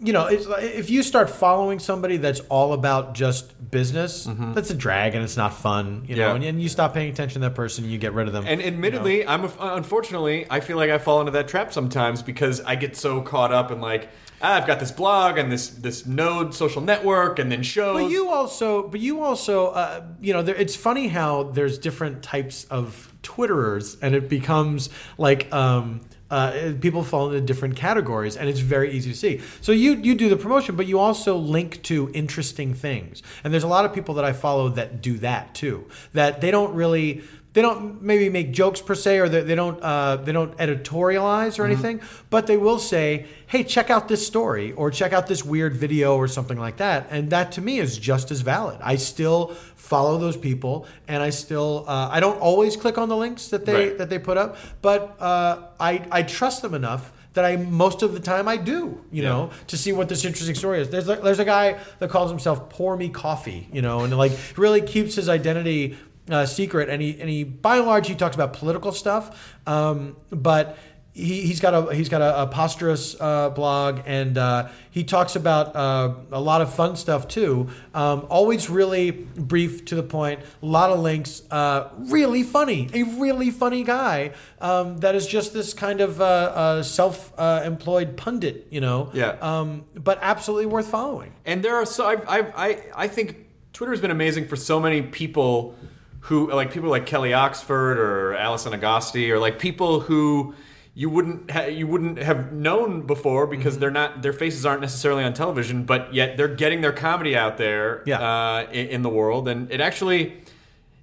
you 0.00 0.12
know 0.12 0.26
it's, 0.26 0.46
like- 0.46 0.62
if 0.62 0.90
you 0.90 1.02
start 1.02 1.28
following 1.30 1.78
somebody 1.78 2.16
that's 2.18 2.40
all 2.48 2.72
about 2.72 3.14
just 3.14 3.52
business 3.70 4.28
that's 4.54 4.70
a 4.70 4.74
drag 4.74 5.14
and 5.14 5.22
it's 5.24 5.36
not 5.36 5.52
fun 5.52 6.04
you 6.06 6.16
know 6.16 6.22
Mm-hmm. 6.22 6.30
Yeah. 6.30 6.34
and, 6.34 6.44
and 6.44 6.62
you 6.62 6.68
stop 6.68 6.94
paying 6.94 7.10
attention 7.10 7.42
to 7.42 7.48
that 7.48 7.54
person 7.54 7.84
and 7.84 7.92
you 7.92 7.98
get 7.98 8.12
rid 8.12 8.26
of 8.26 8.32
them 8.32 8.44
And 8.46 8.62
admittedly, 8.62 9.26
I'm 9.26 9.44
a, 9.44 9.50
unfortunately, 9.58 10.46
I 10.50 10.60
feel 10.60 10.76
like 10.76 10.90
I 10.90 10.98
fall 10.98 11.20
into 11.20 11.32
that 11.32 11.48
trap 11.48 11.72
sometimes 11.72 12.22
because 12.22 12.60
I 12.62 12.76
get 12.76 12.96
so 12.96 13.20
caught 13.20 13.52
up 13.52 13.70
in 13.70 13.80
like, 13.80 14.08
ah, 14.40 14.54
I've 14.56 14.66
got 14.66 14.78
this 14.80 14.90
blog 14.92 15.36
and 15.38 15.50
this 15.52 15.68
this 15.68 16.06
node 16.06 16.54
social 16.54 16.80
network 16.82 17.38
and 17.38 17.50
then 17.52 17.62
shows. 17.62 18.00
But 18.02 18.10
you 18.10 18.30
also, 18.30 18.88
but 18.88 19.00
you 19.00 19.20
also, 19.22 19.68
uh, 19.68 20.02
you 20.20 20.32
know, 20.32 20.42
there, 20.42 20.54
it's 20.54 20.76
funny 20.76 21.08
how 21.08 21.44
there's 21.44 21.78
different 21.78 22.22
types 22.22 22.64
of 22.70 23.12
Twitterers, 23.22 23.96
and 24.00 24.14
it 24.14 24.28
becomes 24.28 24.88
like 25.18 25.52
um, 25.52 26.00
uh, 26.30 26.72
people 26.80 27.02
fall 27.02 27.28
into 27.28 27.40
different 27.40 27.76
categories, 27.76 28.36
and 28.36 28.48
it's 28.48 28.60
very 28.60 28.92
easy 28.92 29.10
to 29.10 29.16
see. 29.16 29.40
So 29.60 29.72
you 29.72 29.92
you 29.94 30.14
do 30.14 30.28
the 30.28 30.36
promotion, 30.36 30.76
but 30.76 30.86
you 30.86 30.98
also 30.98 31.36
link 31.36 31.82
to 31.84 32.10
interesting 32.12 32.74
things, 32.74 33.22
and 33.44 33.52
there's 33.52 33.64
a 33.64 33.68
lot 33.68 33.84
of 33.84 33.92
people 33.94 34.14
that 34.16 34.24
I 34.24 34.32
follow 34.32 34.68
that 34.70 35.00
do 35.00 35.18
that 35.18 35.54
too. 35.54 35.86
That 36.12 36.40
they 36.40 36.50
don't 36.50 36.74
really. 36.74 37.22
They 37.54 37.62
don't 37.62 38.02
maybe 38.02 38.28
make 38.28 38.52
jokes 38.52 38.80
per 38.80 38.94
se, 38.94 39.18
or 39.18 39.28
they, 39.28 39.40
they 39.40 39.54
don't 39.54 39.82
uh, 39.82 40.16
they 40.16 40.32
don't 40.32 40.56
editorialize 40.58 41.58
or 41.58 41.64
anything, 41.64 42.00
but 42.30 42.46
they 42.46 42.56
will 42.56 42.78
say, 42.78 43.26
"Hey, 43.46 43.64
check 43.64 43.90
out 43.90 44.06
this 44.08 44.24
story," 44.26 44.72
or 44.72 44.90
"Check 44.90 45.12
out 45.12 45.26
this 45.26 45.44
weird 45.44 45.74
video," 45.74 46.16
or 46.16 46.28
something 46.28 46.58
like 46.58 46.76
that. 46.76 47.08
And 47.10 47.30
that 47.30 47.52
to 47.52 47.60
me 47.60 47.78
is 47.78 47.98
just 47.98 48.30
as 48.30 48.42
valid. 48.42 48.78
I 48.82 48.96
still 48.96 49.48
follow 49.76 50.18
those 50.18 50.36
people, 50.36 50.86
and 51.08 51.22
I 51.22 51.30
still 51.30 51.84
uh, 51.88 52.08
I 52.12 52.20
don't 52.20 52.38
always 52.38 52.76
click 52.76 52.98
on 52.98 53.08
the 53.08 53.16
links 53.16 53.48
that 53.48 53.64
they 53.64 53.74
Right. 53.88 53.98
that 53.98 54.10
they 54.10 54.18
put 54.18 54.36
up, 54.36 54.56
but 54.82 55.16
uh, 55.20 55.62
I 55.80 56.04
I 56.12 56.22
trust 56.24 56.62
them 56.62 56.74
enough 56.74 57.12
that 57.32 57.44
I 57.44 57.56
most 57.56 58.02
of 58.02 58.12
the 58.12 58.20
time 58.20 58.46
I 58.46 58.56
do, 58.56 59.00
you 59.10 59.22
know, 59.22 59.50
to 59.68 59.76
see 59.76 59.92
what 59.92 60.08
this 60.08 60.24
interesting 60.24 60.54
story 60.54 60.80
is. 60.80 60.90
There's 60.90 61.08
a, 61.08 61.16
there's 61.16 61.38
a 61.38 61.44
guy 61.44 61.78
that 61.98 62.10
calls 62.10 62.30
himself 62.30 62.68
Pour 62.68 62.96
Me 62.96 63.08
Coffee, 63.08 63.68
you 63.72 63.80
know, 63.80 64.00
and 64.00 64.16
like 64.16 64.32
really 64.56 64.82
keeps 64.82 65.14
his 65.14 65.28
identity 65.28 65.96
uh, 66.28 66.46
secret, 66.46 66.88
and 66.88 67.02
he 67.02 67.20
and 67.20 67.28
he 67.28 67.44
by 67.44 67.78
and 67.78 67.86
large 67.86 68.08
he 68.08 68.14
talks 68.14 68.34
about 68.34 68.52
political 68.52 68.92
stuff, 68.92 69.56
um, 69.66 70.16
but 70.30 70.78
he, 71.18 71.42
he's 71.42 71.60
got 71.60 71.74
a 71.74 71.94
he's 71.94 72.08
got 72.08 72.22
a, 72.22 72.42
a 72.42 72.46
Posterous 72.46 73.16
uh, 73.20 73.50
blog, 73.50 74.00
and 74.06 74.38
uh, 74.38 74.68
he 74.90 75.04
talks 75.04 75.36
about 75.36 75.74
uh, 75.74 76.14
a 76.30 76.40
lot 76.40 76.60
of 76.60 76.72
fun 76.72 76.96
stuff 76.96 77.26
too. 77.26 77.68
Um, 77.92 78.26
always 78.30 78.70
really 78.70 79.10
brief 79.10 79.84
to 79.86 79.96
the 79.96 80.02
point. 80.02 80.40
A 80.62 80.66
lot 80.66 80.90
of 80.90 81.00
links. 81.00 81.42
Uh, 81.50 81.88
really 81.96 82.44
funny. 82.44 82.88
A 82.94 83.02
really 83.02 83.50
funny 83.50 83.82
guy. 83.82 84.32
Um, 84.60 84.98
that 84.98 85.14
is 85.14 85.26
just 85.26 85.52
this 85.52 85.74
kind 85.74 86.00
of 86.00 86.20
uh, 86.20 86.24
uh, 86.24 86.82
self-employed 86.82 88.16
pundit, 88.16 88.68
you 88.70 88.80
know. 88.80 89.10
Yeah. 89.12 89.36
Um, 89.40 89.86
but 89.94 90.18
absolutely 90.22 90.66
worth 90.66 90.88
following. 90.88 91.34
And 91.44 91.64
there 91.64 91.76
are 91.76 91.86
so 91.86 92.06
I 92.06 92.38
I 92.38 92.68
I, 92.68 92.82
I 92.94 93.08
think 93.08 93.46
Twitter 93.72 93.92
has 93.92 94.00
been 94.00 94.10
amazing 94.10 94.46
for 94.46 94.56
so 94.56 94.78
many 94.78 95.02
people 95.02 95.74
who 96.20 96.50
like 96.52 96.72
people 96.72 96.90
like 96.90 97.06
Kelly 97.06 97.32
Oxford 97.32 97.98
or 97.98 98.34
Alison 98.34 98.72
Agosti 98.78 99.30
or 99.30 99.38
like 99.38 99.58
people 99.58 100.00
who 100.00 100.54
you 100.94 101.08
wouldn't 101.08 101.50
ha- 101.50 101.66
you 101.66 101.86
wouldn't 101.86 102.18
have 102.18 102.52
known 102.52 103.06
before 103.06 103.46
because 103.46 103.74
Mm-hmm. 103.74 103.80
they're 103.80 103.90
not 103.90 104.22
their 104.22 104.32
faces 104.32 104.66
aren't 104.66 104.80
necessarily 104.80 105.22
on 105.24 105.32
television, 105.32 105.84
but 105.84 106.12
yet 106.12 106.36
they're 106.36 106.48
getting 106.54 106.80
their 106.80 106.92
comedy 106.92 107.36
out 107.36 107.56
there 107.56 108.02
Yeah. 108.04 108.20
uh, 108.20 108.66
in, 108.72 108.86
in 108.88 109.02
the 109.02 109.08
world, 109.10 109.48
and 109.48 109.70
it 109.70 109.80
actually. 109.80 110.34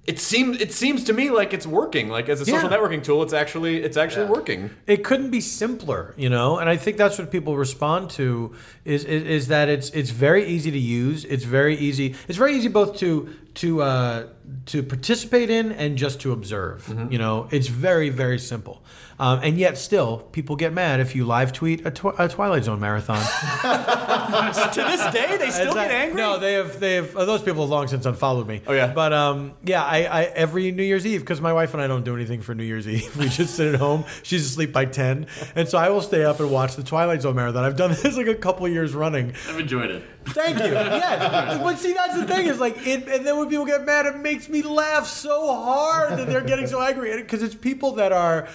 It 0.06 0.20
seems 0.20 0.60
it 0.60 0.72
seems 0.72 1.02
to 1.04 1.12
me 1.12 1.30
like 1.30 1.52
it's 1.52 1.66
working. 1.66 2.08
Like 2.08 2.28
as 2.28 2.40
a 2.40 2.44
social 2.46 2.70
Yeah. 2.70 2.76
networking 2.76 3.02
tool, 3.02 3.24
it's 3.24 3.32
actually 3.32 3.82
it's 3.82 3.96
actually 3.96 4.26
Yeah. 4.26 4.30
working. 4.30 4.70
it 4.86 5.02
couldn't 5.02 5.30
be 5.30 5.40
simpler, 5.40 6.14
you 6.16 6.28
know. 6.28 6.58
And 6.58 6.70
I 6.70 6.76
think 6.76 6.96
that's 6.96 7.18
what 7.18 7.32
people 7.32 7.56
respond 7.56 8.10
to 8.10 8.54
is, 8.84 9.02
is 9.04 9.24
is 9.24 9.48
that 9.48 9.68
it's 9.68 9.90
it's 9.90 10.10
very 10.10 10.46
easy 10.46 10.70
to 10.70 10.78
use. 10.78 11.24
It's 11.24 11.42
very 11.42 11.74
easy. 11.76 12.14
It's 12.28 12.38
very 12.38 12.54
easy 12.54 12.68
both 12.68 12.96
to 12.98 13.30
to 13.56 13.82
uh, 13.82 14.26
to 14.66 14.82
participate 14.82 15.50
in 15.50 15.72
and 15.72 15.98
just 15.98 16.20
to 16.20 16.32
observe. 16.32 16.88
You 17.10 17.18
know, 17.18 17.48
it's 17.50 17.68
very 17.68 18.08
very 18.08 18.38
simple. 18.38 18.82
Um, 19.18 19.40
and 19.42 19.56
yet 19.58 19.78
still, 19.78 20.18
people 20.32 20.56
get 20.56 20.72
mad 20.72 21.00
if 21.00 21.16
you 21.16 21.24
live 21.24 21.52
tweet 21.52 21.86
a, 21.86 21.90
tw- 21.90 22.18
a 22.18 22.28
Twilight 22.28 22.64
Zone 22.64 22.80
marathon. 22.80 23.16
to 23.62 24.82
this 24.82 25.12
day, 25.12 25.36
they 25.38 25.50
still 25.50 25.68
Is 25.68 25.74
get 25.74 25.90
angry. 25.90 26.20
No, 26.20 26.38
they 26.38 26.54
have. 26.54 26.78
They 26.78 26.96
have. 26.96 27.16
uh, 27.16 27.24
those 27.24 27.42
people 27.42 27.62
have 27.62 27.70
long 27.70 27.88
since 27.88 28.04
unfollowed 28.04 28.46
me. 28.46 28.60
Oh, 28.66 28.72
yeah? 28.72 28.92
But 28.92 29.12
um, 29.12 29.54
yeah, 29.64 29.82
I, 29.82 30.04
I 30.04 30.22
every 30.24 30.70
New 30.72 30.82
Year's 30.82 31.06
Eve 31.06 31.20
because 31.20 31.40
my 31.40 31.52
wife 31.52 31.72
and 31.72 31.82
I 31.82 31.86
don't 31.86 32.04
do 32.04 32.14
anything 32.14 32.42
for 32.42 32.54
New 32.54 32.64
Year's 32.64 32.86
Eve. 32.88 33.16
We 33.16 33.28
just 33.28 33.54
sit 33.54 33.72
at 33.74 33.80
home. 33.80 34.04
She's 34.22 34.44
asleep 34.44 34.72
by 34.72 34.84
ten, 34.84 35.26
and 35.54 35.68
so 35.68 35.78
I 35.78 35.88
will 35.90 36.02
stay 36.02 36.24
up 36.24 36.40
and 36.40 36.50
watch 36.50 36.76
the 36.76 36.82
Twilight 36.82 37.22
Zone 37.22 37.36
marathon. 37.36 37.64
I've 37.64 37.76
done 37.76 37.90
this 38.02 38.16
like 38.16 38.26
a 38.26 38.34
couple 38.34 38.68
years 38.68 38.94
running. 38.94 39.32
I've 39.48 39.60
enjoyed 39.60 39.90
it. 39.90 40.02
Thank 40.26 40.58
you. 40.58 40.72
Yes. 40.72 41.62
But 41.62 41.78
see, 41.78 41.92
that's 41.92 42.16
the 42.16 42.26
thing 42.26 42.48
is 42.48 42.58
like, 42.58 42.84
it, 42.86 43.08
and 43.08 43.24
then 43.24 43.38
when 43.38 43.48
people 43.48 43.64
get 43.64 43.84
mad, 43.86 44.06
it 44.06 44.16
makes 44.16 44.48
me 44.48 44.60
laugh 44.62 45.06
so 45.06 45.54
hard 45.54 46.18
that 46.18 46.26
they're 46.26 46.40
getting 46.40 46.66
so 46.66 46.82
angry 46.82 47.16
because 47.22 47.42
it's 47.42 47.54
people 47.54 47.92
that 47.92 48.12
are. 48.12 48.48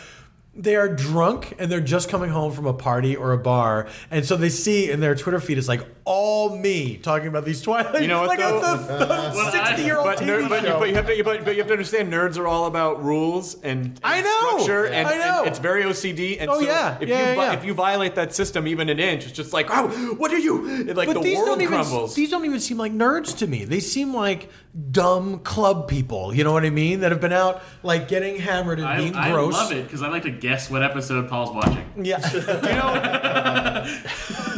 They 0.53 0.75
are 0.75 0.89
drunk 0.89 1.55
and 1.59 1.71
they're 1.71 1.79
just 1.79 2.09
coming 2.09 2.29
home 2.29 2.51
from 2.51 2.65
a 2.65 2.73
party 2.73 3.15
or 3.15 3.31
a 3.31 3.37
bar, 3.37 3.87
and 4.11 4.25
so 4.25 4.35
they 4.35 4.49
see 4.49 4.91
in 4.91 4.99
their 4.99 5.15
Twitter 5.15 5.39
feed 5.39 5.57
it's 5.57 5.69
like 5.69 5.87
all 6.03 6.57
me 6.57 6.97
talking 6.97 7.29
about 7.29 7.45
these 7.45 7.61
Twilight. 7.61 8.01
You 8.01 8.09
know 8.09 8.19
what, 8.19 8.27
like 8.27 8.39
though? 8.39 8.59
a 8.61 9.51
sixty-year-old 9.51 10.03
But, 10.05 10.17
TV 10.19 10.49
but, 10.49 10.61
you, 10.61 10.67
show. 10.67 10.79
but 10.79 10.89
you 10.89 10.95
have 10.95 11.07
to, 11.07 11.23
but, 11.23 11.45
but 11.45 11.51
you 11.51 11.59
have 11.59 11.67
to 11.67 11.73
understand, 11.73 12.11
nerds 12.11 12.37
are 12.37 12.47
all 12.47 12.65
about 12.65 13.01
rules 13.01 13.55
and, 13.61 13.85
and 13.85 13.99
I 14.03 14.19
know! 14.19 14.39
structure, 14.59 14.87
and, 14.87 15.07
I 15.07 15.17
know! 15.19 15.39
and 15.39 15.47
it's 15.47 15.59
very 15.59 15.83
OCD. 15.83 16.37
And 16.41 16.49
Oh, 16.49 16.59
so 16.59 16.65
yeah. 16.65 16.97
if 16.99 17.07
Yeah, 17.07 17.19
you 17.19 17.25
yeah, 17.39 17.51
yeah. 17.51 17.53
if 17.53 17.63
you 17.63 17.73
violate 17.73 18.15
that 18.15 18.35
system 18.35 18.67
even 18.67 18.89
an 18.89 18.99
inch, 18.99 19.23
it's 19.23 19.31
just 19.31 19.53
like, 19.53 19.67
oh, 19.69 19.87
what 20.17 20.33
are 20.33 20.37
you? 20.37 20.67
It, 20.89 20.97
like 20.97 21.07
but 21.07 21.13
the 21.13 21.19
these 21.21 21.37
world 21.37 21.47
don't 21.47 21.61
even 21.61 21.75
crumbles. 21.79 22.13
these 22.13 22.29
don't 22.29 22.43
even 22.43 22.59
seem 22.59 22.77
like 22.77 22.91
nerds 22.91 23.37
to 23.37 23.47
me. 23.47 23.63
They 23.63 23.79
seem 23.79 24.13
like 24.13 24.49
dumb 24.91 25.39
club 25.39 25.87
people. 25.89 26.33
You 26.33 26.43
know 26.43 26.53
what 26.53 26.63
I 26.63 26.69
mean? 26.69 27.01
That 27.01 27.11
have 27.11 27.19
been 27.19 27.33
out 27.33 27.61
like 27.83 28.07
getting 28.07 28.37
hammered 28.37 28.79
and 28.79 28.87
I, 28.87 28.97
being 28.97 29.15
I 29.15 29.29
gross. 29.29 29.55
I 29.55 29.63
love 29.63 29.71
it 29.73 29.83
because 29.83 30.01
I 30.01 30.07
like 30.07 30.23
to 30.23 30.31
guess 30.31 30.69
what 30.69 30.81
episode 30.81 31.29
Paul's 31.29 31.53
watching. 31.53 31.85
Yeah. 32.01 32.19
you 32.33 32.39
know, 32.41 33.83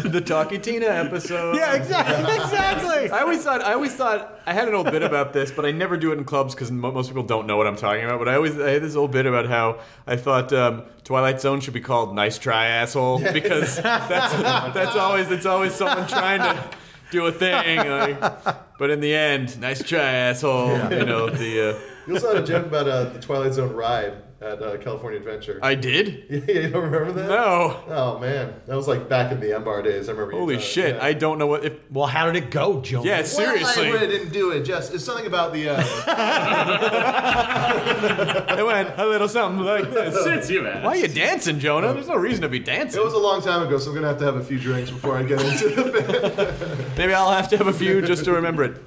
the 0.10 0.22
Talking 0.22 0.62
Tina 0.62 0.86
episode. 0.86 1.56
yeah. 1.56 1.74
Exactly. 1.76 2.34
Exactly. 2.44 3.10
I 3.10 3.22
always 3.22 3.44
thought 3.44 3.62
I 3.64 3.74
always 3.74 3.94
thought 3.96 4.40
I 4.46 4.54
had 4.54 4.68
an 4.68 4.76
old 4.76 4.92
bit 4.92 5.02
about 5.02 5.34
this, 5.34 5.52
but 5.52 5.66
I 5.66 5.72
never 5.72 5.98
do 5.98 6.12
it 6.12 6.18
in 6.18 6.26
clubs 6.26 6.54
because 6.54 6.72
mo- 6.72 6.92
most 6.92 7.08
people 7.08 7.24
don't 7.24 7.48
know 7.48 7.58
what 7.58 7.68
I'm 7.68 7.76
talking 7.76 8.04
about. 8.04 8.20
But 8.20 8.30
I 8.30 8.36
always 8.36 8.60
I 8.60 8.72
had 8.72 8.84
this 8.84 8.96
old 8.96 9.12
bit 9.12 9.26
about 9.26 9.48
how 9.48 9.80
I 10.06 10.16
thought 10.16 10.52
um, 10.54 10.84
Twilight 11.04 11.42
Zone 11.42 11.62
should 11.62 11.74
be 11.74 11.82
called 11.82 12.14
"Nice 12.16 12.38
Try 12.38 12.68
Asshole" 12.68 13.20
because 13.34 13.78
that's 13.78 14.34
that's 14.74 14.96
always 14.96 15.32
it's 15.32 15.46
always 15.46 15.74
someone 15.74 16.08
trying 16.08 16.40
to 16.40 16.70
do 17.14 17.26
a 17.28 17.32
thing. 17.32 17.78
Like, 17.78 18.20
but 18.78 18.90
in 18.90 19.00
the 19.00 19.14
end, 19.14 19.60
nice 19.62 19.82
try, 19.84 20.02
asshole. 20.02 20.72
You 20.92 21.06
know 21.06 21.30
the. 21.30 21.76
Uh, 21.76 21.93
You 22.08 22.16
also 22.16 22.34
had 22.34 22.44
a 22.44 22.46
joke 22.46 22.66
about 22.66 22.88
uh, 22.88 23.04
the 23.06 23.20
Twilight 23.20 23.54
Zone 23.54 23.74
ride 23.74 24.14
at 24.42 24.62
uh, 24.62 24.76
California 24.78 25.18
Adventure. 25.20 25.58
I 25.64 25.74
did. 25.76 26.26
Yeah, 26.30 26.54
you 26.64 26.70
don't 26.70 26.84
remember 26.84 27.14
that? 27.14 27.30
No. 27.30 27.82
Oh 27.88 28.20
man, 28.20 28.54
that 28.68 28.76
was 28.76 28.90
like 28.90 29.08
back 29.08 29.32
in 29.32 29.40
the 29.40 29.56
M 29.56 29.64
Bar 29.64 29.82
days. 29.84 30.10
I 30.10 30.12
remember. 30.12 30.34
Holy 30.34 30.56
telling- 30.56 30.68
shit! 30.70 30.96
yeah. 30.96 31.04
I 31.06 31.14
don't 31.14 31.38
know 31.38 31.48
what 31.48 31.64
if. 31.64 31.74
Well, 31.90 32.08
how 32.08 32.30
did 32.30 32.44
it 32.44 32.52
go, 32.52 32.82
Joe? 32.82 33.04
Yeah, 33.06 33.20
Well, 33.20 33.26
seriously. 33.26 33.92
I 33.94 34.00
didn't 34.06 34.34
do 34.34 34.52
it. 34.52 34.64
Just 34.64 34.94
it's 34.94 35.06
something 35.06 35.28
about 35.28 35.54
the. 35.54 35.70
Uh, 35.70 35.84
It 38.54 38.66
went 38.66 38.98
a 38.98 39.06
little 39.06 39.28
something 39.28 39.64
like 39.66 39.92
this. 39.92 40.24
Since 40.24 40.50
you 40.50 40.68
asked. 40.68 40.84
Why 40.86 40.92
are 40.92 40.96
you 40.98 41.08
dancing, 41.08 41.60
Jonah? 41.60 41.94
There's 41.94 42.08
no 42.08 42.16
reason 42.16 42.42
to 42.44 42.50
be 42.50 42.60
dancing. 42.60 43.02
it 43.02 43.04
was 43.04 43.14
a 43.14 43.18
long 43.18 43.42
time 43.42 43.66
ago, 43.66 43.78
so 43.78 43.90
I'm 43.90 43.96
gonna 43.96 44.08
have 44.08 44.20
to 44.20 44.26
have 44.26 44.36
a 44.36 44.44
few 44.44 44.60
drinks 44.60 44.92
before 44.92 45.18
I 45.18 45.24
get 45.24 45.42
into 45.42 45.94
it. 45.96 46.98
Maybe 46.98 47.14
I'll 47.14 47.32
have 47.32 47.50
to 47.50 47.58
have 47.58 47.68
a 47.68 47.74
few 47.74 48.02
just 48.02 48.26
to 48.26 48.34
remember 48.34 48.64
it. 48.64 48.78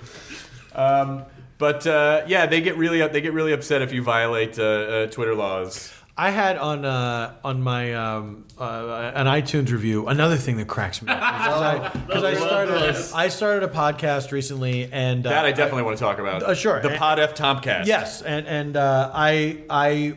Um, 0.75 1.25
but 1.59 1.87
uh, 1.87 2.23
yeah, 2.27 2.47
they 2.47 2.61
get 2.61 2.77
really 2.77 3.07
they 3.09 3.21
get 3.21 3.33
really 3.33 3.53
upset 3.53 3.83
if 3.83 3.93
you 3.93 4.03
violate 4.03 4.59
uh, 4.59 4.63
uh, 4.63 5.07
Twitter 5.07 5.35
laws. 5.35 5.93
I 6.19 6.31
had 6.31 6.57
on 6.57 6.87
uh, 6.87 7.35
on 7.45 7.63
my 7.63 7.93
um, 7.95 8.47
uh, 8.59 9.13
an 9.15 9.27
iTunes 9.27 9.71
review 9.71 10.07
another 10.09 10.37
thing 10.37 10.57
that 10.57 10.67
cracks 10.67 11.03
me 11.03 11.13
up 11.13 11.19
because 11.21 11.61
I, 11.63 11.89
'cause 12.11 12.25
I 12.25 12.35
started 12.47 12.97
I 13.15 13.29
started 13.29 13.63
a 13.65 13.73
podcast 13.73 14.33
recently 14.33 14.91
and 14.91 15.27
uh, 15.27 15.31
That 15.31 15.45
I 15.45 15.53
definitely 15.53 15.83
want 15.83 15.99
to 15.99 16.03
talk 16.03 16.19
about. 16.19 16.43
Uh, 16.43 16.55
sure. 16.55 16.81
The 16.81 16.97
Pod 16.97 17.19
F 17.19 17.35
Tompkast. 17.35 17.85
Yes, 17.87 18.23
and 18.23 18.47
and 18.47 18.77
uh, 18.79 19.11
I 19.13 19.63
I 19.69 20.17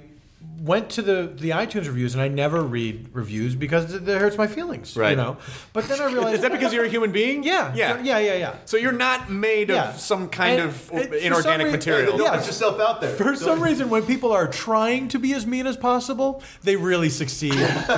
went 0.62 0.90
to 0.92 1.02
the 1.02 1.32
the 1.36 1.50
iTunes 1.52 1.88
reviews 1.88 2.14
and 2.14 2.22
I 2.22 2.28
never 2.28 2.62
read 2.62 3.10
reviews 3.14 3.56
because 3.56 3.94
it, 3.94 4.08
it 4.08 4.20
hurts 4.22 4.38
my 4.38 4.48
feelings. 4.48 4.96
Right. 4.96 5.12
You 5.12 5.16
know. 5.16 5.38
But 5.74 5.88
then 5.88 6.00
I 6.02 6.06
realized 6.12 6.36
Is 6.36 6.42
that 6.42 6.52
because 6.52 6.74
you're 6.74 6.86
a 6.86 6.90
human 6.90 7.12
being? 7.12 7.44
yeah 7.44 7.74
Yeah. 7.74 8.02
yeah 8.02 8.18
yeah 8.20 8.34
yeah. 8.36 8.56
So 8.66 8.78
you're 8.78 8.92
not 8.92 9.30
made 9.30 9.70
Yeah. 9.70 9.90
of 9.94 10.00
some 10.00 10.30
kind 10.30 10.60
And 10.60 10.70
of 10.70 10.92
it- 10.94 11.14
inorganic 11.24 11.66
reason- 11.66 11.80
material. 11.80 12.18
Don't 12.18 12.26
Yeah. 12.28 12.38
put 12.38 12.46
yourself 12.48 12.80
out 12.80 13.02
there. 13.02 13.16
For 13.16 13.36
some 13.36 13.62
reason, 13.62 13.90
when 13.90 14.04
people 14.04 14.32
are 14.32 14.48
trying 14.48 15.08
to 15.10 15.20
be 15.20 15.34
as 15.34 15.46
mean 15.48 15.68
as 15.68 15.78
possible, 15.78 16.44
they 16.64 16.76
really 16.76 17.10
succeed. 17.10 17.54
so, 17.88 17.94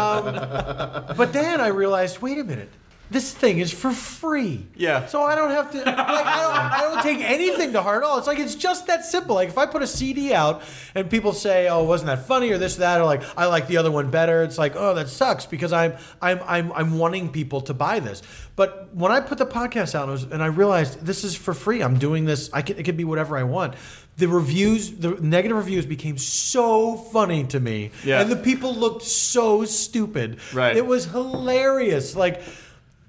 um, 0.00 1.16
but 1.16 1.32
then 1.32 1.60
I 1.60 1.68
realized, 1.68 2.20
wait 2.20 2.38
a 2.38 2.44
minute, 2.44 2.70
this 3.10 3.32
thing 3.32 3.58
is 3.60 3.72
for 3.72 3.92
free. 3.92 4.66
Yeah. 4.74 5.06
So 5.06 5.22
I 5.22 5.34
don't 5.36 5.50
have 5.50 5.70
to. 5.72 5.78
Like, 5.78 5.86
I 5.86 6.42
don't. 6.42 6.56
I 6.72 6.80
don't 6.82 7.02
take 7.02 7.20
anything 7.20 7.72
to 7.74 7.82
heart 7.82 8.02
at 8.02 8.06
all. 8.08 8.18
It's 8.18 8.26
like 8.26 8.38
it's 8.38 8.54
just 8.56 8.86
that 8.88 9.04
simple. 9.04 9.34
Like 9.36 9.48
if 9.48 9.58
I 9.58 9.66
put 9.66 9.82
a 9.82 9.86
CD 9.86 10.34
out 10.34 10.62
and 10.94 11.08
people 11.08 11.32
say, 11.32 11.68
"Oh, 11.68 11.84
wasn't 11.84 12.08
that 12.08 12.26
funny?" 12.26 12.50
or 12.50 12.58
this, 12.58 12.76
or 12.76 12.80
that, 12.80 13.00
or 13.00 13.04
like, 13.04 13.22
"I 13.36 13.46
like 13.46 13.68
the 13.68 13.76
other 13.76 13.90
one 13.90 14.10
better," 14.10 14.42
it's 14.42 14.58
like, 14.58 14.74
"Oh, 14.76 14.94
that 14.94 15.08
sucks," 15.08 15.46
because 15.46 15.72
I'm 15.72 15.94
I'm 16.20 16.40
I'm 16.46 16.72
I'm 16.72 16.98
wanting 16.98 17.30
people 17.30 17.60
to 17.62 17.74
buy 17.74 18.00
this. 18.00 18.22
But 18.56 18.88
when 18.94 19.12
I 19.12 19.20
put 19.20 19.38
the 19.38 19.46
podcast 19.46 19.94
out 19.94 20.02
and 20.04 20.10
I, 20.10 20.12
was, 20.12 20.22
and 20.24 20.42
I 20.42 20.46
realized 20.46 21.04
this 21.04 21.22
is 21.24 21.36
for 21.36 21.52
free, 21.54 21.82
I'm 21.82 21.98
doing 21.98 22.24
this. 22.24 22.50
I 22.52 22.62
can, 22.62 22.78
it 22.78 22.84
can 22.84 22.96
be 22.96 23.04
whatever 23.04 23.36
I 23.36 23.42
want. 23.44 23.74
The 24.16 24.26
reviews, 24.28 24.90
the 24.92 25.10
negative 25.20 25.58
reviews, 25.58 25.84
became 25.84 26.16
so 26.16 26.96
funny 26.96 27.44
to 27.48 27.60
me, 27.60 27.90
Yeah. 28.02 28.22
and 28.22 28.30
the 28.32 28.36
people 28.36 28.74
looked 28.74 29.02
so 29.02 29.64
stupid. 29.66 30.38
Right. 30.52 30.76
It 30.76 30.86
was 30.86 31.04
hilarious. 31.04 32.16
Like. 32.16 32.42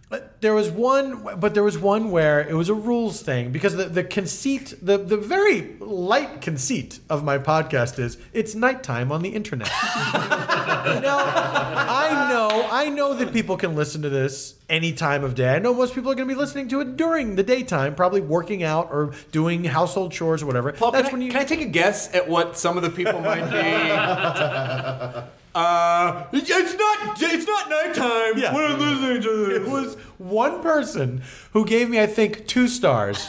But 0.09 0.39
There 0.39 0.53
was 0.53 0.69
one, 0.69 1.39
but 1.39 1.53
there 1.53 1.63
was 1.63 1.77
one 1.77 2.11
where 2.11 2.39
it 2.39 2.53
was 2.53 2.69
a 2.69 2.73
rules 2.73 3.21
thing 3.21 3.51
because 3.51 3.75
the, 3.75 3.85
the 3.85 4.05
conceit, 4.05 4.73
the, 4.81 4.97
the 4.97 5.17
very 5.17 5.75
light 5.79 6.39
conceit 6.39 6.99
of 7.09 7.25
my 7.25 7.37
podcast 7.37 7.99
is 7.99 8.17
it's 8.31 8.55
nighttime 8.55 9.11
on 9.11 9.21
the 9.21 9.29
internet. 9.29 9.67
now, 9.67 11.17
I 11.19 12.27
know, 12.29 12.67
I 12.71 12.89
know 12.89 13.15
that 13.15 13.33
people 13.33 13.57
can 13.57 13.75
listen 13.75 14.01
to 14.03 14.09
this 14.09 14.55
any 14.69 14.93
time 14.93 15.25
of 15.25 15.35
day. 15.35 15.53
I 15.53 15.59
know 15.59 15.73
most 15.73 15.93
people 15.93 16.11
are 16.11 16.15
going 16.15 16.29
to 16.29 16.33
be 16.33 16.39
listening 16.39 16.69
to 16.69 16.79
it 16.79 16.95
during 16.95 17.35
the 17.35 17.43
daytime, 17.43 17.93
probably 17.93 18.21
working 18.21 18.63
out 18.63 18.87
or 18.91 19.11
doing 19.33 19.65
household 19.65 20.13
chores 20.13 20.41
or 20.41 20.45
whatever. 20.45 20.71
Paul, 20.71 20.91
That's 20.91 21.09
can, 21.09 21.15
I, 21.15 21.17
when 21.17 21.21
you. 21.23 21.31
can 21.31 21.41
I 21.41 21.45
take 21.45 21.61
a 21.61 21.65
guess 21.65 22.13
at 22.13 22.29
what 22.29 22.57
some 22.57 22.77
of 22.77 22.83
the 22.83 22.91
people 22.91 23.19
might 23.19 23.49
be? 23.51 25.31
uh, 25.57 26.27
it's 26.33 26.73
not. 26.75 27.17
It's 27.21 27.47
not 27.47 27.69
nighttime. 27.69 28.37
Yeah. 28.37 28.55
I'm 28.55 28.79
listening 28.79 29.21
to 29.23 29.45
this. 29.47 29.57
It 29.57 29.67
was 29.69 29.95
one 30.17 30.61
person 30.61 31.23
who 31.53 31.65
gave 31.65 31.89
me, 31.89 31.99
I 31.99 32.05
think, 32.07 32.47
two 32.47 32.67
stars, 32.67 33.27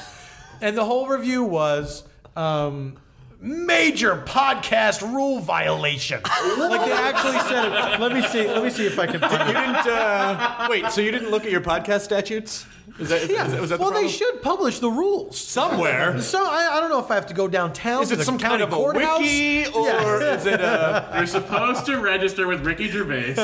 and 0.61 0.77
the 0.77 0.85
whole 0.85 1.09
review 1.09 1.43
was 1.43 2.05
um, 2.37 2.97
major 3.41 4.17
podcast 4.27 5.01
rule 5.03 5.39
violation. 5.41 6.21
like 6.59 6.85
they 6.85 6.93
actually 6.93 7.39
said 7.41 7.67
it. 7.67 8.01
Let 8.01 8.13
me 8.13 8.23
see. 8.23 8.47
Let 8.47 8.63
me 8.63 8.71
see 8.71 8.87
if 8.87 8.99
I 8.99 9.07
can 9.07 9.21
find 9.21 9.49
You 9.49 9.57
it. 9.57 9.61
didn't. 9.61 9.87
Uh, 9.87 10.67
wait, 10.71 10.87
so 10.91 11.01
you 11.01 11.11
didn't 11.11 11.31
look 11.31 11.45
at 11.45 11.51
your 11.51 11.61
podcast 11.63 12.01
statutes? 12.03 12.67
Is 12.99 13.09
that, 13.11 13.23
is, 13.23 13.31
Yeah. 13.31 13.47
is 13.47 13.53
that, 13.53 13.61
was 13.61 13.71
that 13.71 13.79
the 13.79 13.85
well, 13.85 13.93
they 13.93 14.09
should 14.09 14.43
publish 14.43 14.81
the 14.81 14.91
rules. 14.91 15.39
somewhere? 15.39 16.21
So 16.21 16.45
I, 16.45 16.71
I 16.77 16.81
don't 16.81 16.91
know 16.91 16.99
if 16.99 17.11
I 17.11 17.15
have 17.15 17.27
to 17.27 17.35
go 17.35 17.47
downtown. 17.47 18.03
Is 18.03 18.09
to 18.09 18.15
it 18.15 18.19
the 18.19 18.25
some 18.25 18.39
kind 18.39 18.61
of 18.61 18.73
a 18.73 18.77
courthouse. 18.77 19.21
wiki, 19.21 19.67
or 19.67 19.87
Yeah. 19.87 20.35
is 20.35 20.47
it 20.47 20.61
a 20.61 21.09
You're 21.17 21.27
supposed 21.27 21.87
to 21.87 21.99
register 22.01 22.47
with 22.49 22.67
Ricky 22.67 22.89
Gervais. 22.89 23.35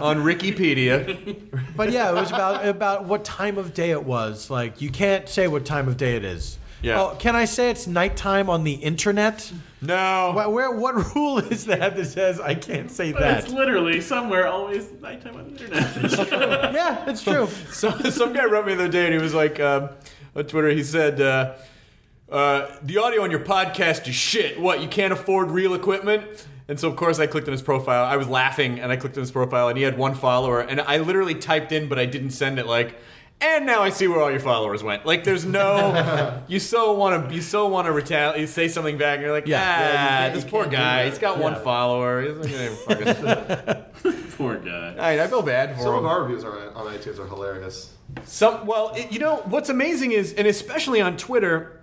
on 0.00 0.18
Wikipedia? 0.24 1.36
But 1.76 1.90
yeah, 1.92 2.10
it 2.10 2.14
was 2.14 2.30
about 2.30 2.66
about 2.66 3.04
what 3.04 3.24
time 3.24 3.58
of 3.58 3.74
day 3.74 3.90
it 3.90 4.04
was. 4.04 4.50
Like 4.50 4.80
you 4.80 4.90
can't 4.90 5.28
say 5.28 5.48
what 5.48 5.64
time 5.64 5.88
of 5.88 5.96
day 5.96 6.16
it 6.16 6.24
is. 6.24 6.58
Yeah. 6.82 7.00
Oh, 7.00 7.16
can 7.16 7.36
I 7.36 7.44
say 7.44 7.70
it's 7.70 7.86
nighttime 7.86 8.50
on 8.50 8.64
the 8.64 8.72
internet? 8.72 9.52
No. 9.80 10.32
Where, 10.34 10.50
where 10.50 10.70
what 10.72 11.14
rule 11.14 11.38
is 11.38 11.66
that 11.66 11.96
that 11.96 12.06
says 12.06 12.40
I 12.40 12.54
can't 12.54 12.90
say 12.90 13.12
But 13.12 13.20
that? 13.20 13.44
it's 13.44 13.52
literally 13.52 14.00
somewhere 14.00 14.48
always 14.48 14.90
nighttime 15.00 15.36
on 15.36 15.44
the 15.44 15.50
internet. 15.52 16.74
yeah, 16.74 17.08
it's 17.08 17.22
true. 17.24 17.46
So 17.70 17.90
some 18.10 18.32
guy 18.32 18.44
wrote 18.46 18.66
me 18.66 18.74
the 18.74 18.84
other 18.84 18.92
day, 18.92 19.04
and 19.06 19.14
he 19.14 19.20
was 19.20 19.32
like 19.34 19.60
um, 19.60 19.90
on 20.34 20.44
Twitter. 20.44 20.70
He 20.70 20.82
said, 20.82 21.20
uh, 21.20 21.54
uh, 22.30 22.66
"The 22.82 22.98
audio 22.98 23.22
on 23.22 23.30
your 23.30 23.44
podcast 23.44 24.08
is 24.08 24.14
shit. 24.16 24.60
What? 24.60 24.80
You 24.82 24.88
can't 24.88 25.12
afford 25.12 25.50
real 25.50 25.74
equipment?" 25.74 26.46
And 26.68 26.78
so 26.80 26.88
of 26.88 26.96
course 26.96 27.18
I 27.18 27.26
clicked 27.26 27.48
on 27.48 27.52
his 27.52 27.62
profile. 27.62 28.04
I 28.04 28.16
was 28.16 28.28
laughing, 28.28 28.80
and 28.80 28.90
I 28.90 28.96
clicked 28.96 29.16
on 29.16 29.22
his 29.22 29.30
profile, 29.32 29.68
and 29.68 29.76
he 29.76 29.84
had 29.84 29.98
one 29.98 30.14
follower. 30.14 30.60
And 30.60 30.80
I 30.80 30.98
literally 30.98 31.34
typed 31.34 31.70
in, 31.72 31.88
but 31.88 31.98
I 31.98 32.06
didn't 32.06 32.30
send 32.30 32.58
it. 32.58 32.66
Like, 32.66 32.98
and 33.42 33.66
now 33.66 33.82
I 33.82 33.90
see 33.90 34.08
where 34.08 34.20
all 34.20 34.30
your 34.30 34.40
followers 34.40 34.82
went. 34.82 35.04
Like, 35.04 35.24
there's 35.24 35.44
no. 35.44 36.42
you 36.48 36.58
so 36.58 36.92
want 36.92 37.28
to. 37.28 37.34
You 37.34 37.42
so 37.42 37.68
want 37.68 37.86
to 37.86 37.92
retaliate. 37.92 38.40
You 38.40 38.46
say 38.46 38.68
something 38.68 38.96
back, 38.98 39.16
and 39.16 39.22
you're 39.24 39.32
like, 39.32 39.46
Yeah. 39.46 39.60
ah, 39.60 39.80
Yeah, 39.92 40.26
you 40.28 40.34
this 40.34 40.44
poor 40.44 40.66
guy. 40.66 41.08
He's 41.08 41.18
got 41.18 41.38
one 41.38 41.56
follower. 41.62 42.22
He's 42.22 42.50
not 42.88 42.96
gonna 42.96 43.14
fucking- 43.14 44.22
Poor 44.36 44.56
guy. 44.56 44.96
I, 44.98 45.22
I 45.22 45.26
feel 45.28 45.42
bad 45.42 45.76
for 45.76 45.82
Some 45.82 45.92
him. 45.92 45.98
of 46.00 46.06
our 46.06 46.22
reviews 46.22 46.42
are 46.44 46.70
on 46.74 46.86
iTunes 46.86 47.18
are 47.18 47.26
hilarious. 47.26 47.92
Some 48.24 48.66
well, 48.66 48.92
it, 48.96 49.12
you 49.12 49.18
know 49.18 49.36
what's 49.44 49.68
amazing 49.68 50.12
is, 50.12 50.32
and 50.34 50.46
especially 50.48 51.00
on 51.00 51.16
Twitter, 51.16 51.80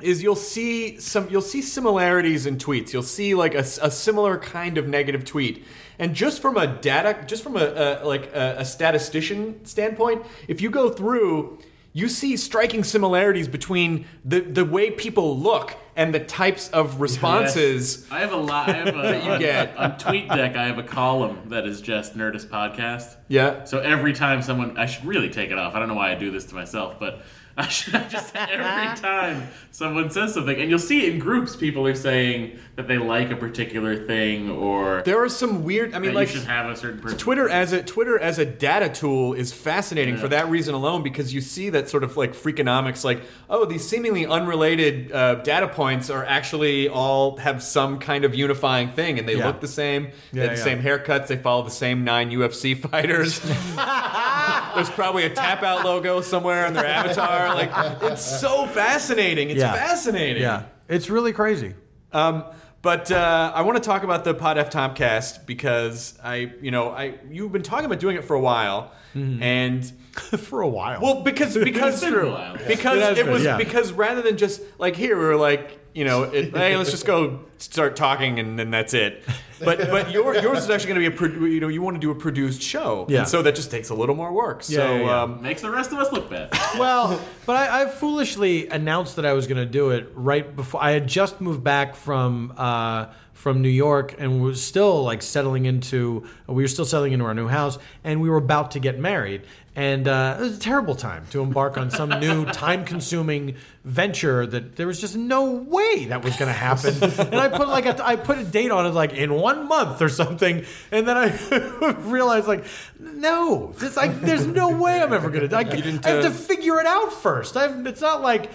is 0.00 0.22
you'll 0.22 0.36
see 0.36 0.98
some 1.00 1.28
you'll 1.28 1.42
see 1.42 1.60
similarities 1.60 2.46
in 2.46 2.56
tweets. 2.56 2.92
You'll 2.92 3.02
see 3.02 3.34
like 3.34 3.54
a 3.54 3.64
similar 3.64 4.38
kind 4.38 4.78
of 4.78 4.86
negative 4.88 5.24
tweet, 5.24 5.64
and 5.98 6.14
just 6.14 6.40
from 6.40 6.56
a 6.56 6.66
data, 6.66 7.24
just 7.26 7.42
from 7.42 7.56
a, 7.56 8.00
a 8.02 8.06
like 8.06 8.34
a, 8.34 8.56
a 8.58 8.64
statistician 8.64 9.64
standpoint, 9.64 10.24
if 10.46 10.60
you 10.60 10.70
go 10.70 10.90
through. 10.90 11.58
You 11.94 12.08
see 12.08 12.36
striking 12.36 12.84
similarities 12.84 13.48
between 13.48 14.04
the, 14.24 14.40
the 14.40 14.64
way 14.64 14.90
people 14.90 15.36
look 15.36 15.74
and 15.96 16.14
the 16.14 16.20
types 16.20 16.68
of 16.68 17.00
responses. 17.00 18.06
I 18.08 18.20
have 18.20 18.30
a 18.30 18.36
lot. 18.36 18.68
I 18.68 18.74
have 18.74 18.94
a, 18.94 19.24
you 19.24 19.30
on, 19.32 19.40
get. 19.40 19.76
on 19.76 19.92
TweetDeck. 19.92 20.54
I 20.54 20.66
have 20.66 20.78
a 20.78 20.84
column 20.84 21.48
that 21.48 21.66
is 21.66 21.80
just 21.80 22.16
Nerdist 22.16 22.46
podcast. 22.46 23.16
Yeah. 23.26 23.64
So 23.64 23.80
every 23.80 24.12
time 24.12 24.42
someone, 24.42 24.78
I 24.78 24.86
should 24.86 25.06
really 25.06 25.28
take 25.28 25.50
it 25.50 25.58
off. 25.58 25.74
I 25.74 25.80
don't 25.80 25.88
know 25.88 25.94
why 25.94 26.12
I 26.12 26.14
do 26.14 26.30
this 26.30 26.44
to 26.46 26.54
myself, 26.54 27.00
but 27.00 27.22
I 27.56 27.66
should 27.66 28.08
just 28.08 28.36
every 28.36 28.96
time 29.02 29.48
someone 29.72 30.10
says 30.10 30.34
something, 30.34 30.60
and 30.60 30.70
you'll 30.70 30.78
see 30.78 31.10
in 31.10 31.18
groups 31.18 31.56
people 31.56 31.84
are 31.88 31.94
saying 31.96 32.56
that 32.78 32.86
they 32.86 32.96
like 32.96 33.28
a 33.32 33.36
particular 33.36 33.96
thing 34.06 34.48
or 34.48 35.02
There 35.04 35.20
are 35.20 35.28
some 35.28 35.64
weird. 35.64 35.94
I 35.94 35.98
mean, 35.98 36.14
like 36.14 36.28
you 36.32 36.38
should 36.38 36.46
have 36.46 36.70
a 36.70 36.76
certain 36.76 37.00
person. 37.00 37.18
Twitter 37.18 37.48
as 37.48 37.72
a 37.72 37.82
Twitter 37.82 38.16
as 38.20 38.38
a 38.38 38.46
data 38.46 38.88
tool 38.88 39.34
is 39.34 39.52
fascinating 39.52 40.16
for 40.16 40.28
that 40.28 40.48
reason 40.48 40.76
alone 40.76 41.02
because 41.02 41.34
you 41.34 41.40
see 41.40 41.70
that 41.70 41.88
sort 41.88 42.04
of 42.04 42.16
like 42.16 42.34
freakonomics, 42.34 43.02
like 43.02 43.20
oh, 43.50 43.64
these 43.64 43.86
seemingly 43.86 44.24
unrelated 44.26 45.10
uh, 45.10 45.34
data 45.36 45.66
points 45.66 46.08
are 46.08 46.24
actually 46.24 46.88
all 46.88 47.36
have 47.38 47.64
some 47.64 47.98
kind 47.98 48.24
of 48.24 48.32
unifying 48.36 48.90
thing, 48.90 49.18
and 49.18 49.28
they 49.28 49.34
Yeah. 49.36 49.48
look 49.48 49.60
the 49.60 49.66
same. 49.66 50.10
they 50.32 50.38
Yeah, 50.42 50.46
have 50.46 50.56
the 50.56 50.62
same 50.62 50.80
haircuts. 50.80 51.26
They 51.26 51.36
follow 51.36 51.64
the 51.64 51.70
same 51.72 52.04
nine 52.04 52.30
UFC 52.30 52.74
fighters. 52.90 53.40
There's 54.76 54.90
probably 54.90 55.24
a 55.24 55.30
tap 55.30 55.64
out 55.64 55.84
logo 55.84 56.20
somewhere 56.20 56.64
on 56.64 56.74
their 56.74 56.86
avatar. 56.86 57.56
Like 57.56 57.72
it's 58.02 58.40
so 58.40 58.68
fascinating. 58.68 59.50
It's 59.50 59.58
Yeah. 59.58 59.72
fascinating. 59.72 60.42
Yeah, 60.42 60.62
it's 60.88 61.10
really 61.10 61.32
crazy. 61.32 61.74
Um, 62.12 62.44
but 62.82 63.10
uh, 63.10 63.52
I 63.54 63.62
want 63.62 63.76
to 63.76 63.82
talk 63.82 64.02
about 64.04 64.24
the 64.24 64.34
Pod 64.34 64.58
F 64.58 64.70
Tompkast 64.70 65.46
because 65.46 66.18
I, 66.22 66.52
you 66.62 66.70
know, 66.70 66.90
I 66.90 67.14
you've 67.30 67.52
been 67.52 67.62
talking 67.62 67.86
about 67.86 67.98
doing 68.00 68.16
it 68.16 68.24
for 68.24 68.34
a 68.34 68.40
while, 68.40 68.92
and 69.14 69.84
For 70.18 70.60
a 70.62 70.68
while. 70.68 71.00
well, 71.00 71.22
because 71.22 71.56
because 71.64 72.02
a 72.02 72.64
because 72.66 72.98
It 72.98 73.18
it, 73.18 73.24
been, 73.24 73.32
was 73.32 73.44
yeah. 73.44 73.56
because 73.56 73.92
rather 73.92 74.20
than 74.22 74.36
just 74.36 74.60
like 74.78 74.96
here 74.96 75.16
we 75.16 75.24
were 75.24 75.36
like 75.36 75.77
you 75.98 76.04
know 76.04 76.22
it, 76.22 76.54
hey 76.54 76.76
let's 76.76 76.92
just 76.92 77.04
go 77.04 77.40
start 77.58 77.96
talking 77.96 78.38
and 78.38 78.56
then 78.56 78.70
that's 78.70 78.94
it. 78.94 79.24
But 79.58 79.78
but 79.90 80.12
your, 80.12 80.32
yours 80.42 80.58
is 80.58 80.70
actually 80.70 80.94
going 80.94 81.02
to 81.02 81.10
be 81.10 81.14
a 81.16 81.18
pro- 81.18 81.46
you 81.46 81.58
know 81.60 81.66
you 81.66 81.82
want 81.82 81.96
to 81.96 82.00
do 82.00 82.12
a 82.12 82.14
produced 82.14 82.62
show, 82.62 83.04
Yeah. 83.08 83.20
and 83.20 83.28
so 83.28 83.42
that 83.42 83.56
just 83.56 83.72
takes 83.72 83.88
a 83.90 83.94
little 83.94 84.14
more 84.14 84.32
work. 84.32 84.62
So 84.62 84.74
Yeah, 84.74 84.92
yeah, 84.92 85.04
yeah. 85.04 85.22
Um, 85.22 85.42
Makes 85.42 85.62
the 85.62 85.70
rest 85.72 85.90
of 85.92 85.98
us 85.98 86.12
look 86.12 86.30
bad. 86.30 86.50
well, 86.78 87.20
but 87.46 87.56
I, 87.56 87.82
I 87.82 87.86
foolishly 87.86 88.68
announced 88.68 89.16
that 89.16 89.26
I 89.26 89.32
was 89.32 89.48
going 89.48 89.58
to 89.58 89.66
do 89.66 89.90
it 89.90 90.08
right 90.14 90.54
before 90.54 90.80
I 90.80 90.92
had 90.92 91.08
just 91.08 91.40
moved 91.40 91.64
back 91.64 91.96
from 91.96 92.54
uh, 92.56 93.06
from 93.32 93.60
New 93.60 93.68
York 93.68 94.14
and 94.18 94.40
was 94.40 94.62
still 94.62 95.02
like 95.02 95.20
settling 95.22 95.66
into. 95.66 96.24
We 96.46 96.62
were 96.62 96.68
still 96.68 96.84
settling 96.84 97.12
into 97.12 97.24
our 97.24 97.34
new 97.34 97.48
house, 97.48 97.76
and 98.04 98.20
we 98.20 98.30
were 98.30 98.36
about 98.36 98.70
to 98.72 98.78
get 98.78 99.00
married. 99.00 99.42
And 99.78 100.08
uh, 100.08 100.38
it 100.40 100.42
was 100.42 100.56
a 100.56 100.60
terrible 100.60 100.96
time 100.96 101.24
to 101.30 101.40
embark 101.40 101.78
on 101.78 101.88
some 101.92 102.10
new 102.18 102.44
time-consuming 102.52 103.54
venture 103.84 104.44
that 104.44 104.74
there 104.74 104.88
was 104.88 105.00
just 105.00 105.14
no 105.14 105.52
way 105.52 106.06
that 106.06 106.24
was 106.24 106.36
going 106.36 106.48
to 106.48 106.52
happen. 106.52 106.94
And 107.00 107.36
I 107.36 107.46
put 107.46 107.68
like 107.68 107.86
a, 107.86 108.04
I 108.04 108.16
put 108.16 108.38
a 108.38 108.44
date 108.44 108.72
on 108.72 108.86
it, 108.86 108.88
like 108.88 109.12
in 109.12 109.32
one 109.32 109.68
month 109.68 110.02
or 110.02 110.08
something. 110.08 110.64
And 110.90 111.06
then 111.06 111.16
I 111.16 111.94
realized, 112.00 112.48
like, 112.48 112.64
no, 112.98 113.72
this, 113.78 113.96
like, 113.96 114.20
there's 114.20 114.46
no 114.46 114.76
way 114.76 115.00
I'm 115.00 115.12
ever 115.12 115.30
going 115.30 115.48
to. 115.48 115.56
I, 115.56 115.60
I 115.60 115.64
have 115.64 116.04
uh, 116.04 116.22
to 116.22 116.30
figure 116.32 116.80
it 116.80 116.86
out 116.86 117.12
first. 117.12 117.56
I've, 117.56 117.86
it's 117.86 118.00
not 118.00 118.20
like 118.20 118.50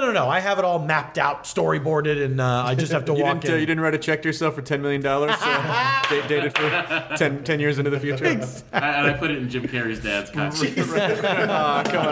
no, 0.00 0.06
no, 0.06 0.12
no. 0.12 0.28
I 0.28 0.40
have 0.40 0.58
it 0.58 0.64
all 0.64 0.78
mapped 0.78 1.18
out, 1.18 1.44
storyboarded, 1.44 2.22
and 2.24 2.40
uh, 2.40 2.64
I 2.64 2.74
just 2.74 2.92
have 2.92 3.04
to 3.06 3.14
you 3.16 3.22
walk 3.22 3.40
didn't 3.40 3.52
uh, 3.52 3.54
in. 3.54 3.60
you 3.60 3.66
didn't 3.66 3.82
write 3.82 3.94
a 3.94 3.98
check 3.98 4.22
to 4.22 4.28
yourself 4.28 4.54
for 4.54 4.62
ten 4.62 4.80
million 4.82 5.02
dollars 5.02 5.32
uh, 5.40 6.02
da- 6.10 6.26
dated 6.28 6.56
for 6.56 7.16
10, 7.16 7.44
10 7.44 7.60
years 7.60 7.78
into 7.78 7.90
the 7.90 8.00
future. 8.00 8.26
I, 8.26 8.30
and 8.78 9.06
I 9.06 9.12
put 9.14 9.30
it 9.30 9.38
in 9.38 9.48
Jim 9.48 9.64
Carrey's 9.64 10.00
dad's 10.00 10.30
contract. 10.30 10.78
Aw, 11.50 11.82
come 11.84 12.06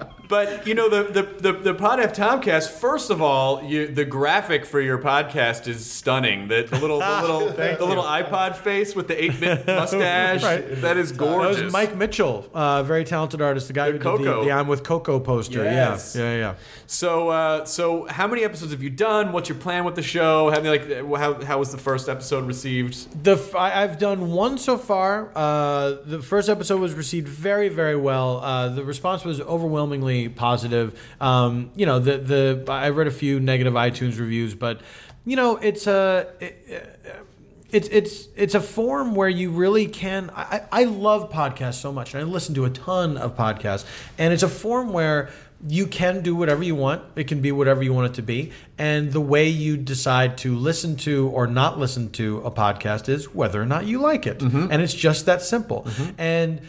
on. 0.00 0.10
but 0.28 0.66
you 0.66 0.74
know 0.74 0.88
the 0.88 1.04
the 1.12 1.52
the, 1.52 1.58
the 1.58 1.74
Pod 1.74 2.00
F 2.00 2.14
Tompkast. 2.14 2.70
First 2.70 3.10
of 3.10 3.20
all, 3.22 3.62
you, 3.62 3.86
the 3.88 4.04
graphic 4.04 4.64
for 4.64 4.80
your 4.80 4.98
podcast 4.98 5.68
is 5.68 5.88
stunning. 5.90 6.48
The, 6.48 6.66
the 6.68 6.78
little 6.78 6.98
the 7.00 7.20
little 7.22 7.48
the 7.50 7.84
little 7.84 8.04
iPod 8.04 8.56
face 8.56 8.94
with 8.94 9.08
the 9.08 9.22
eight 9.22 9.38
bit 9.40 9.66
mustache. 9.66 10.42
Right. 10.42 10.80
That 10.80 10.96
is 10.96 11.10
that 11.12 11.18
gorgeous. 11.18 11.62
was 11.62 11.72
Mike 11.72 11.96
Mitchell, 11.96 12.48
uh, 12.54 12.82
very 12.82 13.04
talented 13.04 13.40
artist, 13.42 13.66
the 13.68 13.72
guy 13.72 13.86
who 13.86 13.92
did 13.92 14.02
Coco. 14.02 14.40
the, 14.40 14.44
the 14.46 14.52
"I'm 14.52 14.66
with 14.68 14.79
Coco" 14.80 15.20
poster. 15.20 15.64
Yes. 15.64 16.16
Yeah, 16.16 16.22
yeah, 16.22 16.38
yeah. 16.38 16.54
So 16.86 17.28
uh, 17.28 17.64
so 17.64 18.06
how 18.06 18.26
many 18.26 18.44
episodes 18.44 18.72
have 18.72 18.82
you 18.82 18.90
done? 18.90 19.32
What's 19.32 19.48
your 19.48 19.58
plan 19.58 19.84
with 19.84 19.94
the 19.94 20.02
show? 20.02 20.50
Have 20.50 20.64
you 20.64 20.70
like 20.70 21.20
how 21.20 21.42
how 21.44 21.58
was 21.58 21.72
the 21.72 21.78
first 21.78 22.08
episode 22.08 22.46
received? 22.46 23.24
The 23.24 23.32
f- 23.32 23.54
I, 23.54 23.70
have 23.70 23.98
done 23.98 24.32
one 24.32 24.58
so 24.58 24.76
far. 24.76 25.30
Uh, 25.34 25.96
the 26.04 26.20
first 26.20 26.48
episode 26.48 26.80
was 26.80 26.94
received 26.94 27.28
very, 27.28 27.68
very 27.68 27.96
well. 27.96 28.40
Uh, 28.40 28.68
the 28.70 28.84
response 28.84 29.24
was 29.24 29.40
overwhelmingly 29.40 30.28
positive. 30.28 31.00
Um, 31.20 31.70
you 31.76 31.86
know, 31.86 31.98
the 31.98 32.18
the 32.18 32.72
I 32.72 32.90
read 32.90 33.06
a 33.06 33.12
few 33.12 33.40
negative 33.40 33.74
iTunes 33.74 34.18
reviews, 34.18 34.54
but 34.54 34.80
you 35.24 35.36
know, 35.36 35.56
it's 35.56 35.86
a. 35.86 36.32
It, 36.40 37.26
it's 37.72 37.88
it's 37.88 38.28
it's 38.36 38.54
a 38.54 38.60
form 38.60 39.14
where 39.14 39.28
you 39.28 39.50
really 39.50 39.86
can. 39.86 40.30
I, 40.34 40.62
I 40.70 40.84
love 40.84 41.30
podcasts 41.30 41.74
so 41.74 41.92
much, 41.92 42.14
and 42.14 42.22
I 42.22 42.26
listen 42.26 42.54
to 42.56 42.64
a 42.64 42.70
ton 42.70 43.16
of 43.16 43.36
podcasts, 43.36 43.84
and 44.18 44.32
it's 44.32 44.42
a 44.42 44.48
form 44.48 44.92
where 44.92 45.30
you 45.66 45.86
can 45.86 46.22
do 46.22 46.34
whatever 46.34 46.62
you 46.62 46.74
want. 46.74 47.02
It 47.16 47.28
can 47.28 47.40
be 47.40 47.52
whatever 47.52 47.82
you 47.82 47.92
want 47.92 48.12
it 48.12 48.14
to 48.14 48.22
be, 48.22 48.52
and 48.78 49.12
the 49.12 49.20
way 49.20 49.48
you 49.48 49.76
decide 49.76 50.38
to 50.38 50.56
listen 50.56 50.96
to 50.96 51.28
or 51.28 51.46
not 51.46 51.78
listen 51.78 52.10
to 52.12 52.38
a 52.38 52.50
podcast 52.50 53.08
is 53.08 53.34
whether 53.34 53.60
or 53.60 53.66
not 53.66 53.86
you 53.86 54.00
like 54.00 54.26
it, 54.26 54.38
mm-hmm. 54.38 54.68
and 54.70 54.82
it's 54.82 54.94
just 54.94 55.26
that 55.26 55.42
simple. 55.42 55.82
Mm-hmm. 55.82 56.10
And 56.18 56.60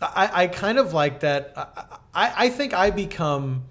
I, 0.00 0.30
I 0.44 0.46
kind 0.46 0.78
of 0.78 0.92
like 0.92 1.20
that. 1.20 1.52
I, 1.56 1.66
I, 2.14 2.32
I 2.36 2.48
think 2.50 2.74
I 2.74 2.90
become 2.90 3.64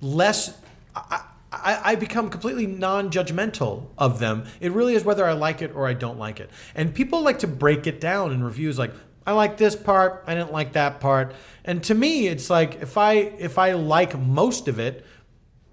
less. 0.00 0.56
I, 0.94 1.22
I, 1.50 1.92
I 1.92 1.94
become 1.94 2.28
completely 2.28 2.66
non-judgmental 2.66 3.86
of 3.96 4.18
them. 4.18 4.44
It 4.60 4.72
really 4.72 4.94
is 4.94 5.04
whether 5.04 5.24
I 5.24 5.32
like 5.32 5.62
it 5.62 5.74
or 5.74 5.86
I 5.86 5.94
don't 5.94 6.18
like 6.18 6.40
it. 6.40 6.50
And 6.74 6.94
people 6.94 7.22
like 7.22 7.38
to 7.40 7.46
break 7.46 7.86
it 7.86 8.00
down 8.00 8.32
in 8.32 8.42
reviews, 8.42 8.78
like 8.78 8.92
I 9.26 9.32
like 9.32 9.56
this 9.56 9.76
part, 9.76 10.24
I 10.26 10.34
didn't 10.34 10.52
like 10.52 10.72
that 10.72 11.00
part. 11.00 11.34
And 11.64 11.82
to 11.84 11.94
me, 11.94 12.28
it's 12.28 12.50
like 12.50 12.82
if 12.82 12.96
I 12.96 13.12
if 13.14 13.58
I 13.58 13.72
like 13.72 14.18
most 14.18 14.68
of 14.68 14.78
it, 14.78 15.04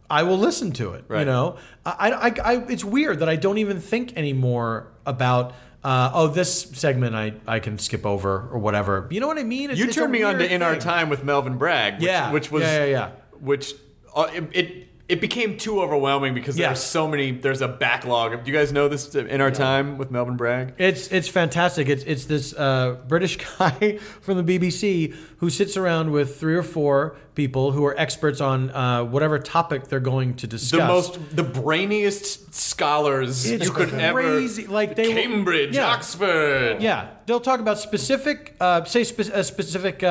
I 0.10 0.24
will 0.24 0.38
listen 0.38 0.72
to 0.74 0.94
it. 0.94 1.06
You 1.20 1.26
know, 1.26 1.58
I, 1.86 2.12
I, 2.12 2.54
I, 2.54 2.56
it's 2.68 2.84
weird 2.84 3.20
that 3.20 3.30
I 3.30 3.36
don't 3.36 3.58
even 3.58 3.80
think 3.80 4.16
anymore 4.18 4.92
about. 5.06 5.54
Uh, 5.84 6.10
oh, 6.16 6.28
this 6.28 6.64
segment 6.74 7.14
I, 7.14 7.34
I 7.46 7.60
can 7.60 7.78
skip 7.78 8.08
over 8.08 8.50
or 8.50 8.58
whatever. 8.58 9.08
You 9.12 9.20
know 9.20 9.28
what 9.28 9.38
I 9.38 9.44
mean? 9.44 9.70
It's, 9.70 9.78
You 9.78 9.86
it's 9.86 9.94
turned 9.94 10.12
me 10.12 10.24
on 10.24 10.40
to 10.40 10.52
In 10.52 10.64
Our. 10.64 10.78
Time 10.78 11.10
with 11.10 11.24
Melvin 11.24 11.60
Bragg. 11.60 11.98
Which, 11.98 12.04
Yeah, 12.04 12.32
which 12.32 12.52
was 12.52 12.64
yeah, 12.64 12.86
yeah, 12.86 12.86
yeah. 12.86 13.12
which 13.40 13.76
uh, 14.16 14.28
it, 14.34 14.50
it 14.52 14.88
it 15.08 15.22
became 15.22 15.58
too 15.58 15.82
overwhelming 15.82 16.34
because 16.34 16.58
Yeah. 16.58 16.68
there's 16.70 16.80
so 16.82 17.08
many. 17.08 17.32
There's 17.32 17.62
a 17.62 17.68
backlog. 17.68 18.44
Do 18.44 18.52
you 18.52 18.58
guys 18.58 18.72
know 18.72 18.88
this 18.88 19.14
in 19.14 19.40
our 19.40 19.52
time 19.52 19.98
with 20.00 20.10
Melvin 20.10 20.36
Bragg? 20.36 20.74
It's 20.80 21.08
it's 21.10 21.28
fantastic. 21.28 21.88
It's 21.90 22.04
it's 22.04 22.26
this 22.26 22.54
uh, 22.56 22.98
British 23.08 23.38
guy 23.60 24.00
from 24.22 24.44
the 24.44 24.58
BBC 24.60 25.14
who 25.38 25.50
sits 25.52 25.78
around 25.78 26.12
with 26.12 26.40
three 26.40 26.56
or 26.56 26.64
four 26.64 27.18
people 27.36 27.72
who 27.74 27.86
are 27.86 27.96
experts 28.00 28.40
on 28.42 28.72
uh, 28.72 29.04
whatever 29.04 29.38
topic 29.38 29.90
they're 29.90 30.00
going 30.00 30.34
to 30.36 30.48
discuss. 30.48 30.80
The 30.80 30.88
most, 30.88 31.36
the 31.36 31.44
brainiest 31.44 32.54
scholars 32.56 33.46
It's 33.46 33.66
you 33.66 33.72
could 33.72 33.90
crazy. 33.90 34.64
ever. 34.64 34.72
Like, 34.74 34.96
they 34.96 35.12
Cambridge, 35.12 35.76
Yeah. 35.76 35.88
Oxford. 35.88 36.82
Yeah, 36.82 37.10
they'll 37.26 37.42
talk 37.42 37.60
about 37.60 37.78
specific, 37.78 38.56
uh, 38.62 38.86
say 38.86 39.04
spe- 39.04 39.32
a 39.34 39.44
specific 39.44 40.02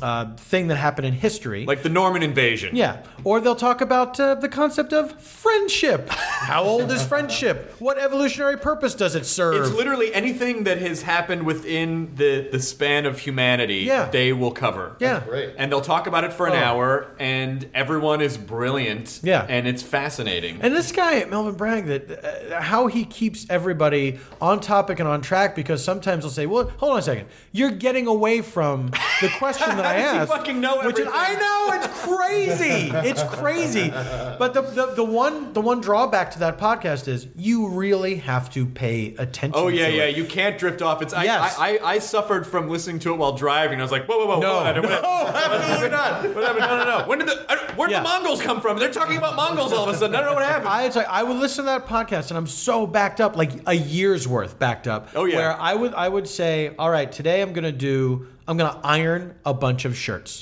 uh, 0.00 0.34
thing 0.36 0.68
that 0.68 0.76
happened 0.76 1.06
in 1.06 1.12
history. 1.12 1.66
Like 1.66 1.82
the 1.82 1.88
Norman 1.90 2.22
invasion. 2.22 2.74
yeah, 2.74 3.02
or 3.24 3.40
they'll 3.40 3.54
talk 3.54 3.80
about 3.82 4.18
uh, 4.18 4.34
the 4.36 4.48
concept 4.48 4.92
of 4.94 5.20
friendship. 5.20 6.08
How 6.08 6.62
old 6.64 6.90
is 6.90 7.02
friendship? 7.06 7.74
What 7.78 7.98
evolutionary 7.98 8.56
purpose 8.56 8.94
does 8.94 9.14
it 9.14 9.26
serve? 9.26 9.66
It's 9.66 9.74
literally 9.74 10.14
anything 10.14 10.64
that 10.64 10.78
has 10.78 11.02
happened 11.02 11.42
within 11.44 12.14
the, 12.14 12.48
the 12.50 12.60
span 12.60 13.04
of 13.04 13.18
humanity, 13.18 13.80
Yeah. 13.80 14.08
they 14.10 14.32
will 14.32 14.50
cover. 14.52 14.96
yeah, 14.98 15.20
Great. 15.26 15.54
And 15.58 15.70
they'll 15.70 15.80
talk 15.82 16.06
about 16.06 16.24
it 16.24 16.32
for 16.32 16.46
an 16.46 16.54
Oh. 16.54 16.56
hour, 16.56 17.14
and 17.18 17.68
everyone 17.74 18.20
is 18.22 18.38
brilliant. 18.38 19.20
Yeah. 19.22 19.44
And 19.48 19.66
it's 19.68 19.82
fascinating. 19.82 20.58
And 20.62 20.74
this 20.74 20.90
guy, 20.92 21.24
Melvin 21.26 21.54
Bragg, 21.54 21.86
that 21.86 22.24
uh, 22.54 22.60
how 22.62 22.86
he 22.86 23.04
keeps 23.04 23.46
everybody 23.50 24.18
on 24.40 24.60
topic 24.60 25.00
and 25.00 25.08
on 25.08 25.20
track 25.20 25.54
because 25.54 25.84
sometimes 25.84 26.24
he'll 26.24 26.30
say, 26.30 26.46
"Well, 26.46 26.70
hold 26.78 26.92
on 26.92 26.98
a 26.98 27.02
second, 27.02 27.26
you're 27.52 27.70
getting 27.70 28.06
away 28.06 28.40
from 28.40 28.86
the 29.20 29.28
question 29.38 29.68
that 29.82 29.96
I 30.16 30.20
he 30.20 30.26
fucking 30.26 30.60
know 30.60 30.80
which 30.84 30.98
is. 30.98 31.08
I 31.10 31.34
know 31.34 31.74
it's 31.78 32.04
crazy, 32.04 32.90
it's 32.94 33.22
crazy. 33.24 33.90
But 33.90 34.54
the, 34.54 34.62
the 34.62 34.86
the 34.94 35.04
one 35.04 35.52
the 35.52 35.60
one 35.60 35.80
drawback 35.80 36.30
to 36.32 36.38
that 36.40 36.58
podcast 36.58 37.08
is 37.08 37.26
you 37.36 37.68
really 37.68 38.16
have 38.16 38.50
to 38.54 38.66
pay 38.66 39.14
attention. 39.18 39.52
Oh 39.54 39.68
yeah, 39.68 39.88
yeah. 39.88 40.04
it. 40.04 40.16
You 40.16 40.24
can't 40.24 40.58
drift 40.58 40.82
off. 40.82 41.02
It's 41.02 41.12
I, 41.14 41.24
Yes. 41.24 41.56
I, 41.58 41.76
I, 41.78 41.90
I 41.94 41.98
suffered 41.98 42.46
from 42.46 42.68
listening 42.68 42.98
to 43.00 43.12
it 43.12 43.16
while 43.16 43.32
driving. 43.36 43.78
I 43.78 43.82
was 43.82 43.92
like, 43.92 44.06
whoa, 44.06 44.18
whoa, 44.18 44.38
whoa, 44.38 44.40
No. 44.40 44.80
What- 44.82 45.02
No, 45.02 45.26
absolutely 45.28 45.90
not. 45.90 46.34
What 46.34 46.44
happened? 46.44 46.60
No, 46.66 46.76
no, 46.84 46.98
no. 47.00 47.08
When 47.08 47.18
did 47.18 47.28
the 47.28 47.72
where 47.76 47.88
did 47.88 47.92
Yeah. 47.94 48.00
the 48.02 48.08
Mongols 48.08 48.42
come 48.42 48.60
from? 48.60 48.78
They're 48.78 48.90
talking 48.92 49.16
about 49.16 49.34
Mongols 49.36 49.72
all 49.72 49.88
of 49.88 49.94
a 49.94 49.98
sudden. 49.98 50.14
I 50.14 50.20
don't 50.20 50.30
know 50.30 50.34
what 50.34 50.44
happened. 50.44 50.68
I, 50.68 50.84
it's 50.84 50.96
like, 50.96 51.08
I 51.08 51.22
would 51.22 51.36
listen 51.36 51.64
to 51.64 51.70
that 51.70 51.86
podcast 51.86 52.28
and 52.30 52.36
I'm 52.38 52.46
so 52.46 52.86
backed 52.86 53.20
up, 53.20 53.36
like 53.36 53.50
a 53.66 53.74
year's 53.74 54.26
worth 54.28 54.58
backed 54.58 54.86
up. 54.88 55.08
Oh, 55.14 55.24
yeah. 55.24 55.36
Where 55.36 55.52
I 55.60 55.74
would 55.74 55.94
I 55.94 56.08
would 56.08 56.28
say, 56.28 56.74
all 56.78 56.90
right, 56.90 57.10
today 57.10 57.40
I'm 57.42 57.52
gonna 57.52 57.72
do 57.72 58.26
I'm 58.46 58.56
gonna 58.56 58.80
iron 58.82 59.34
a 59.44 59.54
bunch 59.54 59.84
of 59.84 59.96
shirts. 59.96 60.40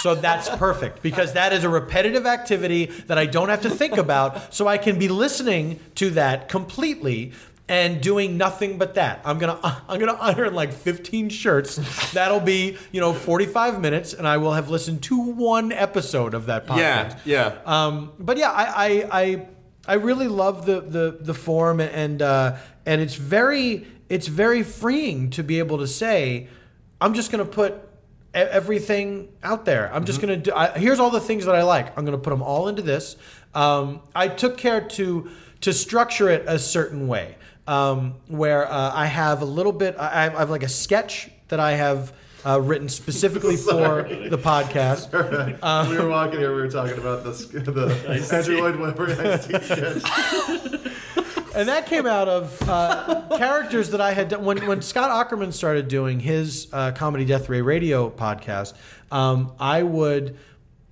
So 0.00 0.14
that's 0.14 0.48
perfect 0.50 1.02
because 1.02 1.32
that 1.32 1.52
is 1.52 1.64
a 1.64 1.68
repetitive 1.68 2.24
activity 2.24 2.86
that 3.08 3.18
I 3.18 3.26
don't 3.26 3.48
have 3.48 3.62
to 3.62 3.70
think 3.70 3.96
about. 3.96 4.54
So 4.54 4.68
I 4.68 4.78
can 4.78 4.98
be 4.98 5.08
listening 5.08 5.80
to 5.96 6.10
that 6.10 6.48
completely 6.48 7.32
and 7.68 8.00
doing 8.00 8.36
nothing 8.38 8.78
but 8.78 8.94
that. 8.94 9.20
I'm 9.24 9.38
gonna 9.38 9.58
I'm 9.88 9.98
gonna 9.98 10.16
iron 10.20 10.54
like 10.54 10.72
15 10.72 11.28
shirts. 11.28 12.12
That'll 12.12 12.40
be 12.40 12.78
you 12.92 13.00
know 13.00 13.12
45 13.12 13.80
minutes, 13.80 14.14
and 14.14 14.26
I 14.26 14.36
will 14.38 14.52
have 14.52 14.70
listened 14.70 15.02
to 15.04 15.18
one 15.20 15.72
episode 15.72 16.34
of 16.34 16.46
that 16.46 16.66
podcast. 16.66 16.78
yeah, 17.24 17.54
yeah. 17.64 17.86
Um, 17.86 18.12
but 18.18 18.36
yeah, 18.38 18.50
I, 18.50 18.64
I 18.86 19.20
I 19.20 19.46
I 19.86 19.94
really 19.94 20.28
love 20.28 20.66
the 20.66 20.80
the 20.80 21.18
the 21.20 21.34
form 21.34 21.80
and 21.80 22.22
uh, 22.22 22.56
and 22.86 23.00
it's 23.00 23.14
very 23.16 23.86
it's 24.08 24.28
very 24.28 24.62
freeing 24.62 25.30
to 25.30 25.42
be 25.42 25.58
able 25.58 25.78
to 25.78 25.86
say 25.86 26.48
I'm 27.00 27.14
just 27.14 27.30
going 27.30 27.44
to 27.44 27.50
put 27.50 27.74
e- 27.74 28.38
everything 28.38 29.28
out 29.42 29.64
there. 29.64 29.92
I'm 29.92 30.04
just 30.04 30.20
going 30.20 30.34
to 30.34 30.50
do. 30.50 30.52
I, 30.54 30.78
here's 30.78 30.98
all 30.98 31.10
the 31.10 31.20
things 31.20 31.44
that 31.46 31.54
I 31.54 31.62
like. 31.62 31.96
I'm 31.96 32.04
going 32.04 32.16
to 32.16 32.22
put 32.22 32.30
them 32.30 32.42
all 32.42 32.68
into 32.68 32.82
this. 32.82 33.16
Um, 33.54 34.00
I 34.14 34.28
took 34.28 34.58
care 34.58 34.80
to 34.80 35.30
to 35.60 35.72
structure 35.72 36.28
it 36.30 36.44
a 36.46 36.58
certain 36.58 37.08
way 37.08 37.36
um, 37.66 38.14
where 38.28 38.70
uh, 38.70 38.92
I 38.94 39.06
have 39.06 39.42
a 39.42 39.44
little 39.44 39.72
bit. 39.72 39.96
I 39.98 40.22
have, 40.24 40.34
I 40.36 40.38
have 40.40 40.50
like 40.50 40.62
a 40.62 40.68
sketch 40.68 41.30
that 41.48 41.60
I 41.60 41.72
have. 41.72 42.12
Uh, 42.46 42.56
written 42.60 42.88
specifically 42.88 43.56
for 43.70 44.04
the 44.04 44.38
podcast. 44.38 45.10
we 45.90 45.98
were 45.98 46.08
walking 46.08 46.38
here. 46.38 46.54
We 46.54 46.60
were 46.62 46.70
talking 46.70 46.96
about 46.96 47.24
the 47.24 47.32
the 47.32 48.28
Andrew 48.32 48.60
Lloyd 48.60 48.76
Webber 48.76 49.06
Ice-T 49.18 49.58
sketch. 49.64 51.27
And 51.58 51.68
that 51.68 51.86
came 51.86 52.06
out 52.06 52.28
of 52.28 52.68
uh, 52.68 53.36
characters 53.36 53.90
that 53.90 54.00
I 54.00 54.12
had 54.12 54.28
done 54.28 54.44
when 54.44 54.64
when 54.64 54.80
Scott 54.80 55.10
Aukerman 55.10 55.52
started 55.52 55.88
doing 55.88 56.20
his 56.20 56.68
uh, 56.72 56.92
comedy 56.92 57.24
Death 57.24 57.48
Ray 57.48 57.62
Radio 57.62 58.10
podcast. 58.10 58.74
Um, 59.10 59.52
I 59.58 59.82
would 59.82 60.36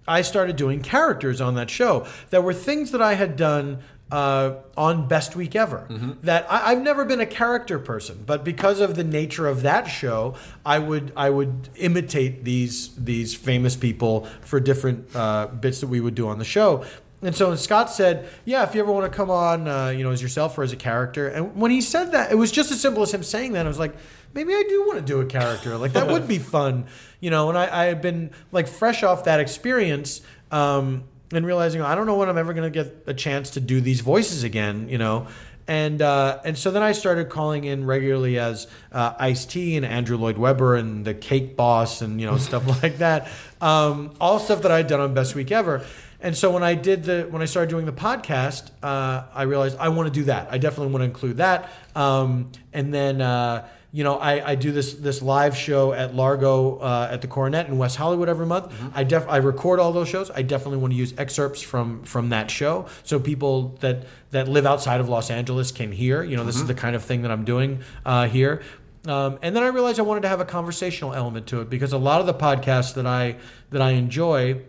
I 0.09 0.23
started 0.23 0.57
doing 0.57 0.83
characters 0.83 1.41
on 1.41 1.55
that 1.55 1.71
show 1.71 2.09
that 2.31 2.43
were 2.43 2.53
things 2.53 2.91
that 2.91 3.01
I 3.01 3.15
had 3.15 3.37
done. 3.37 3.79
Uh, 4.09 4.61
on 4.77 5.09
Best 5.09 5.35
Week 5.35 5.57
Ever, 5.57 5.89
that 6.23 6.47
I, 6.49 6.71
I've 6.71 6.81
never 6.81 7.05
been 7.05 7.19
a 7.19 7.27
character 7.27 7.81
person, 7.81 8.23
but 8.25 8.45
because 8.45 8.79
of 8.79 8.95
the 8.95 9.03
nature 9.03 9.49
of 9.49 9.63
that 9.63 9.87
show, 9.87 10.37
I 10.65 10.79
would 10.79 11.11
I 11.17 11.29
would 11.29 11.71
imitate 11.75 12.45
these 12.45 12.95
these 12.95 13.35
famous 13.35 13.75
people 13.75 14.29
for 14.43 14.61
different 14.61 15.09
uh, 15.13 15.49
bits 15.49 15.81
that 15.81 15.89
we 15.89 16.01
would 16.01 16.15
do 16.15 16.29
on 16.29 16.39
the 16.39 16.45
show. 16.45 16.85
And 17.23 17.35
so 17.35 17.55
Scott 17.57 17.91
said, 17.91 18.29
"Yeah, 18.45 18.63
if 18.65 18.75
you 18.75 18.81
ever 18.83 18.93
want 18.93 19.11
to 19.11 19.17
come 19.17 19.31
on, 19.31 19.67
uh, 19.67 19.89
you 19.89 20.05
know, 20.05 20.11
as 20.11 20.21
yourself 20.21 20.57
or 20.59 20.63
as 20.63 20.73
a 20.73 20.77
character," 20.77 21.29
and 21.29 21.57
when 21.57 21.71
he 21.71 21.81
said 21.81 22.13
that, 22.13 22.31
it 22.31 22.35
was 22.35 22.53
just 22.53 22.71
as 22.71 22.81
simple 22.81 23.03
as 23.03 23.13
him 23.13 23.23
saying 23.23 23.53
that. 23.53 23.65
I 23.65 23.69
was 23.69 23.79
like, 23.79 23.95
maybe 24.35 24.53
I 24.53 24.65
do 24.69 24.87
want 24.87 24.99
to 24.99 25.05
do 25.05 25.21
a 25.21 25.27
character. 25.27 25.77
Like 25.77 25.95
that 25.95 26.09
would 26.09 26.29
be 26.29 26.39
fun, 26.57 26.87
you 27.21 27.31
know. 27.31 27.49
And 27.49 27.59
I, 27.59 27.85
I 27.85 27.85
had 27.87 28.03
been 28.03 28.31
like 28.53 28.69
fresh 28.69 29.03
off 29.03 29.25
that 29.25 29.41
experience. 29.41 30.21
Um, 30.53 31.05
and 31.33 31.45
realizing 31.45 31.83
I 31.83 31.95
don't 31.95 32.07
know 32.07 32.17
when 32.17 32.29
I'm 32.29 32.39
ever 32.39 32.53
going 32.53 32.71
to 32.73 32.85
get 32.85 33.03
a 33.07 33.15
chance 33.15 33.51
to 33.51 33.61
do 33.61 33.81
these 33.81 34.01
voices 34.01 34.45
again, 34.45 34.89
you 34.89 34.99
know. 34.99 35.27
And 35.69 36.01
uh, 36.01 36.39
and 36.45 36.57
so 36.57 36.71
then 36.71 36.83
I 36.83 36.93
started 36.93 37.29
calling 37.29 37.65
in 37.65 37.85
regularly 37.85 38.39
as 38.39 38.69
uh, 38.93 39.15
Ice 39.19 39.45
T 39.45 39.77
and 39.77 39.85
Andrew 39.85 40.17
Lloyd 40.17 40.39
Webber 40.39 40.77
and 40.77 41.05
the 41.05 41.15
Cake 41.15 41.57
Boss 41.57 42.03
and 42.03 42.21
you 42.21 42.27
know 42.27 42.37
stuff 42.37 42.67
like 42.83 42.99
that. 42.99 43.29
Um, 43.61 44.15
all 44.21 44.39
stuff 44.39 44.63
that 44.63 44.71
I'd 44.71 44.87
done 44.87 45.01
on 45.01 45.15
Best 45.15 45.35
Week 45.35 45.51
Ever. 45.51 45.85
And 46.21 46.37
so 46.37 46.51
when 46.51 46.63
I 46.63 46.75
did 46.75 47.05
the 47.05 47.27
when 47.31 47.43
I 47.43 47.45
started 47.45 47.71
doing 47.71 47.87
the 47.87 47.93
podcast, 47.93 48.71
uh, 48.83 49.25
I 49.35 49.43
realized 49.43 49.77
I 49.79 49.89
want 49.91 50.13
to 50.13 50.13
do 50.21 50.25
that. 50.25 50.49
I 50.51 50.59
definitely 50.59 50.93
want 50.93 51.03
to 51.03 51.07
include 51.07 51.39
that. 51.39 51.71
Um, 51.95 52.51
and 52.73 52.93
then 52.93 53.21
uh, 53.21 53.69
you 53.93 54.05
know 54.05 54.17
I, 54.19 54.51
I 54.51 54.55
do 54.55 54.73
this 54.73 54.95
this 54.95 55.23
live 55.23 55.57
show 55.57 55.93
at 55.93 56.15
Largo 56.15 56.79
uh, 56.79 57.09
at 57.11 57.21
the 57.21 57.29
Coronet 57.29 57.69
in 57.69 57.79
West 57.79 57.97
Hollywood 57.97 58.29
every 58.29 58.47
month. 58.47 58.73
I 58.95 59.05
def 59.05 59.29
I 59.29 59.39
record 59.39 59.79
all 59.79 59.93
those 59.93 60.09
shows. 60.09 60.31
I 60.31 60.43
definitely 60.43 60.79
want 60.79 60.93
to 60.93 60.99
use 60.99 61.15
excerpts 61.19 61.63
from 61.63 62.03
from 62.03 62.31
that 62.31 62.51
show 62.51 62.87
so 63.05 63.21
people 63.21 63.77
that 63.81 64.07
that 64.31 64.49
live 64.49 64.67
outside 64.67 65.01
of 65.01 65.09
Los 65.09 65.31
Angeles 65.31 65.71
can 65.71 65.93
hear. 65.93 66.23
You 66.23 66.37
know 66.37 66.45
this 66.45 66.57
is 66.57 66.67
the 66.67 66.75
kind 66.75 66.97
of 66.97 67.05
thing 67.05 67.23
that 67.23 67.31
I'm 67.31 67.45
doing 67.45 67.81
uh, 68.05 68.27
here. 68.27 68.63
Um, 69.07 69.39
and 69.41 69.55
then 69.55 69.63
I 69.63 69.69
realized 69.69 70.01
I 70.01 70.03
wanted 70.03 70.23
to 70.23 70.29
have 70.29 70.41
a 70.41 70.45
conversational 70.45 71.15
element 71.15 71.47
to 71.49 71.61
it 71.61 71.71
because 71.71 71.93
a 71.93 71.99
lot 71.99 72.21
of 72.21 72.27
the 72.27 72.35
podcasts 72.35 72.95
that 72.95 73.07
I 73.07 73.37
that 73.71 73.81
I 73.81 73.93
enjoy 73.93 74.63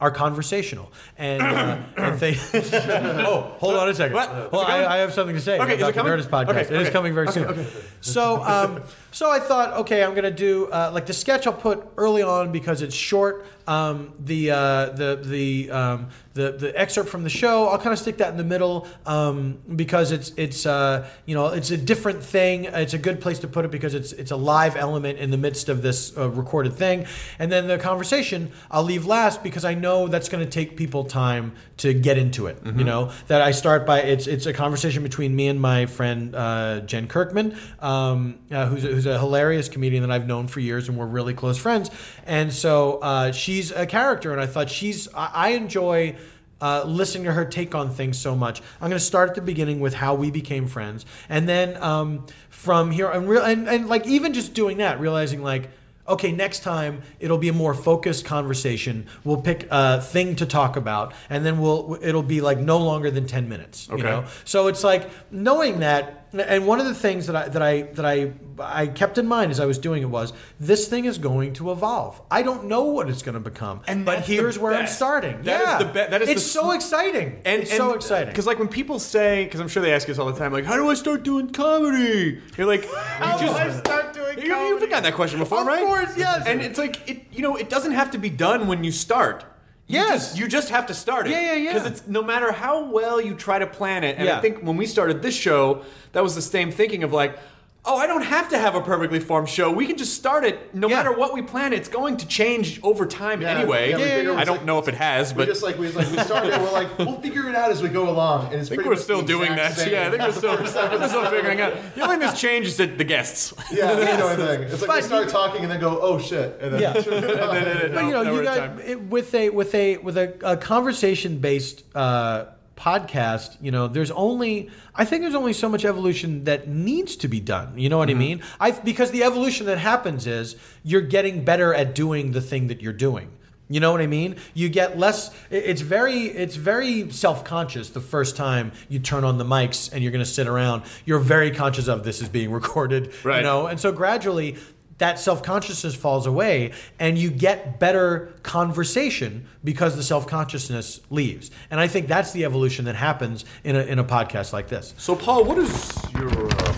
are 0.00 0.10
conversational 0.10 0.90
and, 1.18 1.42
uh, 1.42 1.76
and 1.96 2.18
they. 2.18 2.36
oh, 2.54 3.54
hold 3.58 3.74
on 3.74 3.88
a 3.88 3.94
second. 3.94 4.14
What? 4.14 4.52
Well, 4.52 4.62
I. 4.62 4.84
I 4.86 4.96
have 4.98 5.12
something 5.12 5.34
to 5.36 5.40
say 5.42 5.58
Okay, 5.60 5.74
about 5.74 5.90
it 5.90 5.94
the? 5.94 6.02
Nerdist 6.02 6.28
podcast. 6.28 6.48
Okay, 6.48 6.60
It 6.62 6.72
is 6.72 6.80
okay. 6.88 6.90
coming 6.90 7.14
very 7.14 7.28
soon. 7.28 7.66
So, 8.00 8.42
um, 8.42 8.82
so 9.12 9.30
I 9.30 9.38
thought, 9.38 9.74
okay, 9.80 10.02
I'm 10.02 10.14
gonna 10.14 10.30
do 10.30 10.66
uh, 10.66 10.90
like 10.92 11.06
the 11.06 11.12
sketch 11.12 11.46
I'll 11.46 11.52
put 11.52 11.86
early 11.96 12.22
on 12.22 12.50
because 12.50 12.82
it's 12.82 12.94
short. 12.94 13.46
Um, 13.66 14.14
the 14.18 14.50
uh, 14.50 14.86
the 14.90 15.20
the 15.22 15.70
um, 15.70 16.08
the 16.34 16.52
the 16.52 16.80
excerpt 16.80 17.08
from 17.08 17.24
the 17.24 17.30
show, 17.30 17.68
I'll 17.68 17.78
kind 17.78 17.92
of 17.92 17.98
stick 17.98 18.18
that 18.18 18.30
in 18.30 18.36
the 18.36 18.44
middle 18.44 18.86
um, 19.06 19.58
because 19.74 20.12
it's 20.12 20.32
it's 20.36 20.66
uh, 20.66 21.08
you 21.26 21.34
know 21.34 21.48
it's 21.48 21.70
a 21.70 21.76
different 21.76 22.22
thing. 22.22 22.64
It's 22.64 22.94
a 22.94 22.98
good 22.98 23.20
place 23.20 23.38
to 23.40 23.48
put 23.48 23.64
it 23.64 23.70
because 23.70 23.94
it's 23.94 24.12
it's 24.12 24.30
a 24.30 24.36
live 24.36 24.76
element 24.76 25.18
in 25.18 25.30
the 25.30 25.36
midst 25.36 25.68
of 25.68 25.82
this 25.82 26.16
uh, 26.16 26.28
recorded 26.30 26.74
thing. 26.74 27.06
And 27.38 27.50
then 27.50 27.66
the 27.66 27.78
conversation 27.78 28.52
I'll 28.70 28.84
leave 28.84 29.06
last 29.06 29.42
because 29.42 29.64
I 29.64 29.74
know 29.74 30.08
that's 30.08 30.28
going 30.28 30.44
to 30.44 30.50
take 30.50 30.76
people 30.76 31.04
time 31.04 31.52
to 31.78 31.92
get 31.92 32.18
into 32.18 32.46
it. 32.46 32.58
You 32.64 32.84
know 32.84 33.12
that 33.26 33.42
I 33.42 33.50
start 33.50 33.86
by 33.86 34.02
it's 34.02 34.26
it's 34.26 34.46
a 34.46 34.52
conversation 34.52 35.02
between 35.02 35.34
me 35.34 35.48
and 35.48 35.60
my 35.60 35.86
friend 35.86 36.34
uh, 36.34 36.80
Jen 36.80 37.08
Kirkman, 37.08 37.56
um, 37.80 38.38
uh, 38.50 38.66
who's 38.66 38.84
a, 38.84 38.88
who's 38.88 39.06
a 39.06 39.18
hilarious 39.18 39.68
comedian 39.68 40.02
that 40.02 40.12
I've 40.12 40.26
known 40.26 40.46
for 40.46 40.60
years 40.60 40.88
and 40.88 40.96
we're 40.96 41.06
really 41.06 41.34
close 41.34 41.58
friends. 41.58 41.90
And 42.26 42.52
so 42.52 42.98
uh, 43.02 43.32
she's 43.50 43.72
a 43.72 43.84
character, 43.86 44.30
and 44.32 44.40
I 44.40 44.46
thought 44.46 44.70
she's 44.70 45.08
I, 45.14 45.30
I 45.34 45.48
enjoy 45.50 46.16
uh, 46.60 46.84
listening 46.86 47.24
to 47.24 47.32
her 47.32 47.44
take 47.44 47.74
on 47.74 47.90
things 47.90 48.18
so 48.18 48.36
much. 48.36 48.60
I'm 48.80 48.90
going 48.90 48.92
to 48.92 49.00
start 49.00 49.30
at 49.30 49.34
the 49.34 49.42
beginning 49.42 49.80
with 49.80 49.94
how 49.94 50.14
we 50.14 50.30
became 50.30 50.68
friends, 50.68 51.04
and 51.28 51.48
then 51.48 51.82
um, 51.82 52.26
from 52.48 52.90
here, 52.92 53.10
and, 53.10 53.28
real, 53.28 53.42
and 53.42 53.68
and 53.68 53.88
like 53.88 54.06
even 54.06 54.34
just 54.34 54.54
doing 54.54 54.78
that, 54.78 55.00
realizing 55.00 55.42
like 55.42 55.70
Okay, 56.08 56.32
next 56.32 56.64
time 56.64 57.02
it'll 57.20 57.38
be 57.38 57.48
a 57.48 57.52
more 57.52 57.72
focused 57.72 58.24
conversation. 58.24 59.06
We'll 59.22 59.40
pick 59.42 59.68
a 59.70 60.00
thing 60.00 60.34
to 60.36 60.46
talk 60.46 60.76
about, 60.76 61.12
and 61.28 61.46
then 61.46 61.60
we'll 61.60 61.98
it'll 62.02 62.24
be 62.24 62.40
like 62.40 62.58
no 62.58 62.78
longer 62.78 63.12
than 63.12 63.26
ten 63.26 63.48
minutes. 63.48 63.86
You 63.88 63.94
Okay. 63.94 64.02
know, 64.04 64.24
so 64.44 64.68
it's 64.68 64.82
like 64.84 65.08
knowing 65.30 65.80
that. 65.80 66.19
And 66.32 66.66
one 66.66 66.78
of 66.80 66.86
the 66.86 66.94
things 66.94 67.26
that 67.26 67.34
I 67.36 67.48
that 67.48 67.62
I 67.62 67.82
that 67.82 68.04
I 68.06 68.32
I 68.60 68.86
kept 68.86 69.18
in 69.18 69.26
mind 69.26 69.50
as 69.50 69.58
I 69.58 69.66
was 69.66 69.78
doing 69.78 70.02
it 70.02 70.06
was 70.10 70.32
this 70.60 70.86
thing 70.86 71.04
is 71.06 71.18
going 71.18 71.54
to 71.54 71.70
evolve. 71.72 72.20
I 72.30 72.42
don't 72.42 72.64
know 72.66 72.84
what 72.84 73.08
it's 73.10 73.22
going 73.22 73.34
to 73.34 73.40
become, 73.40 73.80
And 73.88 74.04
but 74.04 74.20
here's 74.20 74.58
where 74.58 74.72
I'm 74.74 74.82
best. 74.84 74.96
starting. 74.96 75.42
That 75.42 75.60
is 75.60 75.66
yeah, 75.66 75.78
the 75.78 75.84
be- 75.86 75.92
that 75.92 76.22
is 76.22 76.28
it's 76.28 76.42
the 76.44 76.48
so 76.48 76.70
exciting. 76.72 77.40
And 77.44 77.62
it's 77.62 77.76
so 77.76 77.90
uh, 77.90 77.94
exciting 77.94 78.28
Because 78.28 78.46
like 78.46 78.58
when 78.58 78.68
people 78.68 78.98
say, 78.98 79.44
because 79.44 79.60
I'm 79.60 79.68
sure 79.68 79.82
they 79.82 79.92
ask 79.92 80.08
us 80.08 80.18
all 80.18 80.30
the 80.30 80.38
time, 80.38 80.52
like, 80.52 80.64
how 80.64 80.76
do 80.76 80.88
I 80.90 80.94
start 80.94 81.22
doing 81.22 81.50
comedy? 81.50 82.40
You're 82.56 82.66
like, 82.66 82.84
how 82.94 83.38
you 83.40 83.46
just 83.46 83.78
start 83.78 84.12
doing 84.12 84.38
You, 84.38 84.54
you've 84.54 84.80
gotten 84.88 85.02
that 85.04 85.14
question 85.14 85.38
before, 85.38 85.60
Of 85.62 85.66
right? 85.66 85.82
Of 85.82 85.88
course, 85.88 86.16
yes. 86.16 86.46
And 86.46 86.60
it's 86.60 86.78
like 86.78 87.08
it, 87.10 87.24
you 87.32 87.42
know, 87.42 87.56
it 87.56 87.68
doesn't 87.70 87.92
have 87.92 88.10
to 88.12 88.18
be 88.18 88.30
done 88.30 88.66
when 88.68 88.84
you 88.84 88.92
start. 88.92 89.44
Yes. 89.90 90.28
just, 90.28 90.38
you 90.38 90.48
just 90.48 90.68
have 90.70 90.86
to 90.86 90.94
start 90.94 91.26
it. 91.26 91.30
Yeah, 91.30 91.40
yeah, 91.40 91.54
yeah. 91.54 91.72
Because 91.74 91.90
it's 91.90 92.06
no 92.06 92.22
matter 92.22 92.52
how 92.52 92.84
well 92.84 93.20
you 93.20 93.34
try 93.34 93.58
to 93.58 93.66
plan 93.66 94.04
it. 94.04 94.16
And 94.18 94.28
I 94.28 94.40
think 94.40 94.60
when 94.62 94.76
we 94.76 94.86
started 94.86 95.22
this 95.22 95.34
show, 95.34 95.84
that 96.12 96.22
was 96.22 96.34
the 96.34 96.42
same 96.42 96.70
thinking 96.70 97.02
of 97.02 97.12
like. 97.12 97.38
Oh, 97.82 97.96
I 97.96 98.06
don't 98.06 98.22
have 98.22 98.50
to 98.50 98.58
have 98.58 98.74
a 98.74 98.82
perfectly 98.82 99.20
formed 99.20 99.48
show. 99.48 99.72
We 99.72 99.86
can 99.86 99.96
just 99.96 100.12
start 100.14 100.44
it. 100.44 100.74
No 100.74 100.86
Yeah. 100.86 100.96
matter 100.96 101.12
what 101.12 101.32
we 101.32 101.40
plan, 101.40 101.72
it's 101.72 101.88
going 101.88 102.18
to 102.18 102.26
change 102.26 102.78
over 102.82 103.06
time 103.06 103.40
Yeah, 103.40 103.52
anyway. 103.56 103.88
yeah, 103.90 103.96
we 103.96 104.02
figured 104.04 104.36
I 104.36 104.44
don't 104.44 104.58
like- 104.58 104.66
know 104.66 104.78
if 104.78 104.86
it 104.86 104.94
has, 104.94 105.32
We 105.32 105.38
but 105.38 105.48
just 105.48 105.62
like 105.62 105.78
we 105.78 105.88
like 105.92 106.10
we 106.10 106.18
started. 106.18 106.52
and 106.52 106.62
We're 106.62 106.72
like 106.72 106.98
we'll 106.98 107.18
figure 107.22 107.48
it 107.48 107.54
out 107.54 107.70
as 107.70 107.82
we 107.82 107.88
go 107.88 108.10
along, 108.10 108.52
and 108.52 108.60
it's 108.60 108.70
I 108.70 108.76
think 108.76 108.86
we're 108.86 108.96
still 108.96 109.22
doing 109.22 109.56
that. 109.56 109.76
same. 109.78 109.92
Yeah, 109.94 110.08
I 110.08 110.10
think 110.10 110.22
we're 110.22 110.32
still, 110.32 110.56
we're 110.60 110.66
still 111.08 111.30
figuring 111.30 111.60
out. 111.62 111.72
The 111.94 112.02
only 112.02 112.16
thing 112.16 112.20
that's 112.20 112.38
changed 112.40 112.68
is 112.68 112.76
that 112.76 112.98
the 112.98 113.04
guests. 113.04 113.54
Yeah, 113.72 113.94
that's 113.94 114.16
the 114.18 114.24
only 114.24 114.36
thing. 114.46 114.62
It's 114.64 114.80
like 114.82 114.86
But 114.86 114.96
we 114.96 115.02
start 115.02 115.24
you- 115.24 115.30
talking 115.30 115.62
and 115.62 115.70
then 115.72 115.80
go, 115.80 115.98
oh 116.02 116.18
shit, 116.18 116.58
and 116.60 116.74
then 116.74 116.82
Yeah. 116.82 116.92
but 117.94 118.04
you 118.04 118.10
know, 118.10 118.22
now 118.22 118.32
we're 118.32 118.42
you 118.42 118.48
at 118.48 118.76
got 118.76 118.84
it, 118.86 119.00
with 119.04 119.34
a 119.34 119.48
with 119.48 119.74
a 119.74 119.96
with 119.96 120.18
a, 120.18 120.34
a 120.42 120.56
conversation 120.58 121.38
based 121.38 121.82
uh, 121.96 122.44
podcast. 122.80 123.56
You 123.60 123.70
know, 123.70 123.86
there's 123.88 124.10
only 124.10 124.70
I 124.94 125.04
think 125.04 125.22
there's 125.22 125.34
only 125.34 125.52
so 125.52 125.68
much 125.68 125.84
evolution 125.84 126.44
that 126.44 126.68
needs 126.68 127.16
to 127.16 127.28
be 127.28 127.40
done. 127.40 127.78
You 127.78 127.88
know 127.88 127.98
what 127.98 128.08
Mm-hmm. 128.08 128.18
I 128.18 128.20
mean? 128.20 128.42
I 128.58 128.70
because 128.72 129.10
the 129.10 129.22
evolution 129.24 129.66
that 129.66 129.78
happens 129.78 130.26
is 130.26 130.56
you're 130.82 131.00
getting 131.02 131.44
better 131.44 131.74
at 131.74 131.94
doing 131.94 132.32
the 132.32 132.40
thing 132.40 132.68
that 132.68 132.80
you're 132.80 132.92
doing. 132.92 133.30
You 133.72 133.78
know 133.78 133.92
what 133.92 134.00
I 134.00 134.08
mean? 134.08 134.34
You 134.52 134.68
get 134.68 134.98
less. 134.98 135.30
It's 135.48 135.80
very, 135.80 136.22
it's 136.22 136.56
very 136.56 137.08
self-conscious. 137.12 137.90
The 137.90 138.00
first 138.00 138.34
time 138.36 138.72
you 138.88 138.98
turn 138.98 139.22
on 139.22 139.38
the 139.38 139.44
mics 139.44 139.92
and 139.92 140.02
you're 140.02 140.10
going 140.10 140.24
to 140.24 140.30
sit 140.30 140.48
around, 140.48 140.82
you're 141.04 141.20
very 141.20 141.52
conscious 141.52 141.86
of 141.86 142.02
this 142.02 142.20
is 142.20 142.28
being 142.28 142.50
recorded. 142.60 143.12
Right. 143.24 143.36
You 143.36 143.42
know, 143.44 143.68
and 143.68 143.78
so 143.78 143.92
gradually 143.92 144.56
that 145.00 145.18
self-consciousness 145.18 145.94
falls 145.94 146.26
away 146.26 146.72
and 146.98 147.18
you 147.18 147.30
get 147.30 147.78
better 147.80 148.32
conversation 148.42 149.46
because 149.64 149.96
the 149.96 150.02
self-consciousness 150.02 151.00
leaves 151.10 151.50
and 151.70 151.80
i 151.80 151.88
think 151.88 152.06
that's 152.06 152.32
the 152.32 152.44
evolution 152.44 152.84
that 152.84 152.94
happens 152.94 153.44
in 153.64 153.76
a, 153.76 153.80
in 153.80 153.98
a 153.98 154.04
podcast 154.04 154.52
like 154.52 154.68
this 154.68 154.94
So, 154.96 155.16
Paul, 155.16 155.44
what 155.44 155.58
is 155.58 155.92
your 156.14 156.30
uh, 156.30 156.72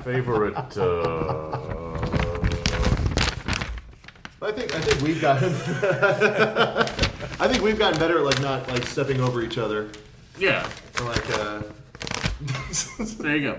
favorite? 0.04 0.76
Uh... 0.76 1.92
I 4.42 4.50
think 4.50 4.74
I 4.74 4.80
think 4.80 5.00
we've 5.02 5.20
gotten. 5.20 5.54
I 7.40 7.48
think 7.48 7.62
we've 7.62 7.78
gotten 7.78 7.98
better 8.00 8.18
at 8.18 8.24
like 8.24 8.40
not 8.42 8.68
like 8.68 8.84
stepping 8.86 9.20
over 9.20 9.40
each 9.40 9.56
other. 9.56 9.90
Yeah, 10.36 10.68
Or, 11.00 11.06
like 11.06 11.38
uh, 11.38 11.62
there 13.20 13.36
you 13.36 13.52
go. 13.52 13.58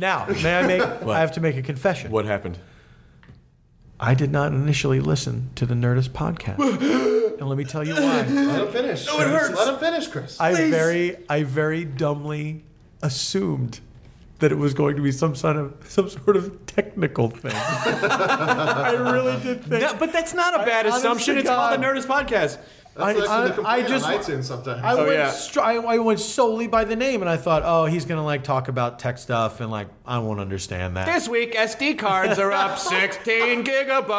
Now 0.00 0.26
may 0.42 0.58
i 0.58 0.66
make 0.66 0.82
i 1.06 1.20
have 1.20 1.32
to 1.32 1.40
make 1.40 1.56
a 1.56 1.62
confession 1.62 2.10
What 2.10 2.24
happened? 2.24 2.58
i 4.00 4.14
did 4.14 4.30
not 4.32 4.52
initially 4.52 4.98
listen 5.00 5.50
to 5.56 5.66
the 5.66 5.74
nerdist 5.74 6.08
podcast 6.10 6.58
and 7.38 7.48
let 7.48 7.56
me 7.58 7.64
tell 7.64 7.86
you 7.86 7.94
why 7.94 8.22
let 8.22 8.26
him 8.26 8.72
finish. 8.72 9.06
No, 9.06 9.20
it 9.20 9.28
hurts. 9.28 9.56
Let 9.56 9.68
him 9.74 9.78
finish, 9.78 10.06
Chris. 10.08 10.40
i 10.40 10.54
very 10.70 11.16
i 11.28 11.42
very 11.42 11.84
dumbly 11.84 12.64
assumed 13.02 13.80
that 14.40 14.50
it 14.52 14.56
was 14.58 14.72
going 14.72 14.96
to 14.96 15.02
be 15.02 15.12
some 15.12 15.34
sort 15.34 15.56
of 15.56 15.74
some 15.86 16.08
sort 16.08 16.34
of 16.34 16.64
technical 16.64 17.28
thing. 17.28 17.52
I 17.54 18.92
really 18.92 19.38
did 19.42 19.62
think. 19.64 19.82
No, 19.82 19.94
but 19.98 20.14
that's 20.14 20.32
not 20.32 20.54
a 20.54 20.64
bad 20.64 20.86
honest 20.86 20.98
assumption. 21.04 21.34
to 21.34 21.40
It's 21.40 21.48
called 21.50 21.72
the 21.74 21.76
God. 21.76 21.94
Nerdist 21.96 22.06
Podcast. 22.06 22.58
That's 23.00 23.28
I- 23.28 23.46
I- 23.62 23.74
I 23.76 23.82
just- 23.82 24.06
iTunes 24.06 24.44
sometimes. 24.44 24.82
I 24.84 24.92
Oh, 24.92 24.98
went 24.98 25.12
yeah. 25.12 25.30
str- 25.30 25.60
I, 25.60 25.74
I 25.76 25.98
went 25.98 26.20
solely 26.20 26.66
by 26.66 26.84
the 26.84 26.96
name, 26.96 27.20
and 27.22 27.28
I 27.30 27.36
thought, 27.36 27.62
oh, 27.64 27.86
he's 27.86 28.04
gonna 28.04 28.24
like 28.24 28.44
talk 28.44 28.68
about 28.68 28.98
tech 28.98 29.18
stuff, 29.18 29.60
and 29.60 29.70
like 29.70 29.88
I 30.10 30.18
won't 30.18 30.40
understand 30.40 30.96
that. 30.96 31.06
This 31.06 31.28
week, 31.28 31.54
SD 31.54 31.96
cards 31.96 32.40
are 32.40 32.50
up 32.50 32.78
16 32.80 33.62
gigabytes. 33.62 34.10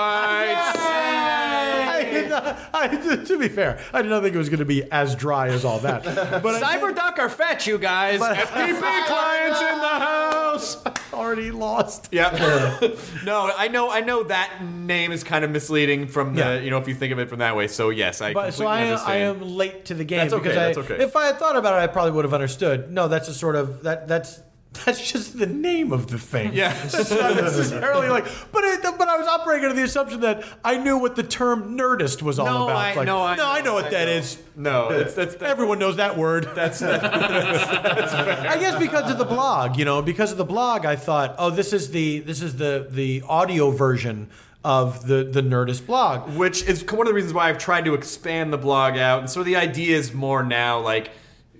I 1.91 2.07
did 2.09 2.29
not, 2.29 2.57
I, 2.73 2.87
to 3.25 3.37
be 3.37 3.49
fair, 3.49 3.77
I 3.91 4.01
did 4.01 4.07
not 4.07 4.23
think 4.23 4.33
it 4.33 4.37
was 4.37 4.47
going 4.47 4.59
to 4.59 4.65
be 4.65 4.89
as 4.89 5.15
dry 5.15 5.49
as 5.49 5.65
all 5.65 5.79
that. 5.79 6.05
But 6.05 6.63
I 6.63 6.77
did 6.77 6.95
CyberDuck 6.95 7.19
or 7.19 7.27
Fetch, 7.27 7.67
you 7.67 7.77
guys. 7.77 8.21
FTP 8.21 9.05
clients 9.05 9.59
in 9.59 9.79
the 9.79 9.99
house. 9.99 10.81
already 11.13 11.51
lost. 11.51 12.07
Yeah. 12.13 12.79
no, 13.25 13.51
I 13.53 13.67
know. 13.67 13.91
I 13.91 13.99
know 13.99 14.23
that 14.23 14.63
name 14.63 15.11
is 15.11 15.25
kind 15.25 15.43
of 15.43 15.51
misleading 15.51 16.07
from 16.07 16.35
the. 16.35 16.41
Yeah. 16.41 16.59
You 16.59 16.69
know, 16.69 16.77
if 16.77 16.87
you 16.87 16.95
think 16.95 17.11
of 17.11 17.19
it 17.19 17.27
from 17.27 17.39
that 17.39 17.57
way. 17.57 17.67
So 17.67 17.89
yes, 17.89 18.21
I. 18.21 18.31
But 18.31 18.53
so 18.53 18.63
completely 18.63 18.67
I 18.67 18.81
am, 18.81 18.87
I 18.87 19.21
understand. 19.25 19.41
am 19.41 19.57
late 19.57 19.85
to 19.85 19.93
the 19.93 20.05
game 20.05 20.19
That's 20.19 20.33
okay, 20.33 20.43
because 20.43 20.55
that's 20.55 20.77
I, 20.77 20.93
okay. 20.93 21.03
if 21.03 21.15
I 21.17 21.25
had 21.25 21.37
thought 21.37 21.57
about 21.57 21.73
it, 21.73 21.83
I 21.83 21.87
probably 21.87 22.11
would 22.11 22.23
have 22.23 22.33
understood. 22.33 22.91
No, 22.91 23.09
that's 23.09 23.27
a 23.27 23.33
sort 23.33 23.57
of 23.57 23.83
that 23.83 24.07
that's 24.07 24.41
that's 24.85 25.11
just 25.11 25.37
the 25.37 25.45
name 25.45 25.91
of 25.91 26.07
the 26.07 26.17
thing. 26.17 26.53
Yeah. 26.53 26.73
it's 26.83 27.11
not 27.11 27.35
necessarily 27.35 28.07
like. 28.07 28.25
But 28.53 28.63
it, 28.63 28.81
but 28.83 29.07
I 29.09 29.17
was 29.17 29.27
operating 29.27 29.65
under 29.65 29.75
the 29.75 29.83
assumption 29.83 30.21
that 30.21 30.43
I 30.63 30.77
knew 30.77 30.97
what 30.97 31.15
the 31.17 31.23
term 31.23 31.77
nerdist 31.77 32.21
was 32.21 32.39
all 32.39 32.45
No, 32.45 32.63
about. 32.65 32.75
I- 32.77 32.95
Like, 32.95 33.05
no, 33.05 33.21
I 33.21 33.35
no, 33.35 33.45
I 33.49 33.59
know, 33.59 33.65
know 33.65 33.73
what 33.73 33.85
I 33.85 33.89
that 33.89 34.05
know. 34.05 34.11
is. 34.13 34.37
No, 34.55 34.89
it's 34.89 35.13
that's, 35.13 35.35
that's 35.35 35.51
Everyone 35.51 35.77
knows 35.79 35.97
that 35.97 36.17
word. 36.17 36.49
that's 36.55 36.81
I 36.81 38.57
guess 38.59 38.77
because 38.79 39.11
of 39.11 39.17
the 39.17 39.25
blog, 39.25 39.77
you 39.77 39.85
know, 39.85 40.01
because 40.01 40.31
of 40.31 40.37
the 40.37 40.45
blog, 40.45 40.85
I 40.85 40.95
thought, 40.95 41.35
oh, 41.37 41.49
this 41.49 41.73
is 41.73 41.91
the 41.91 42.19
this 42.19 42.41
is 42.41 42.55
the 42.55 42.87
the 42.89 43.23
audio 43.27 43.71
version 43.71 44.29
of 44.63 45.07
the 45.07 45.23
the 45.23 45.41
Nerdist 45.41 45.85
blog. 45.85 46.35
which 46.37 46.63
is 46.63 46.83
one 46.85 47.01
of 47.01 47.07
the 47.07 47.13
reasons 47.13 47.33
why 47.33 47.49
I've 47.49 47.57
tried 47.57 47.85
to 47.85 47.93
expand 47.93 48.53
the 48.53 48.57
blog 48.57 48.97
out. 48.97 49.19
And 49.19 49.29
so 49.29 49.43
the 49.43 49.55
idea 49.55 49.97
is 49.97 50.13
more 50.13 50.43
now 50.43 50.79
like, 50.79 51.11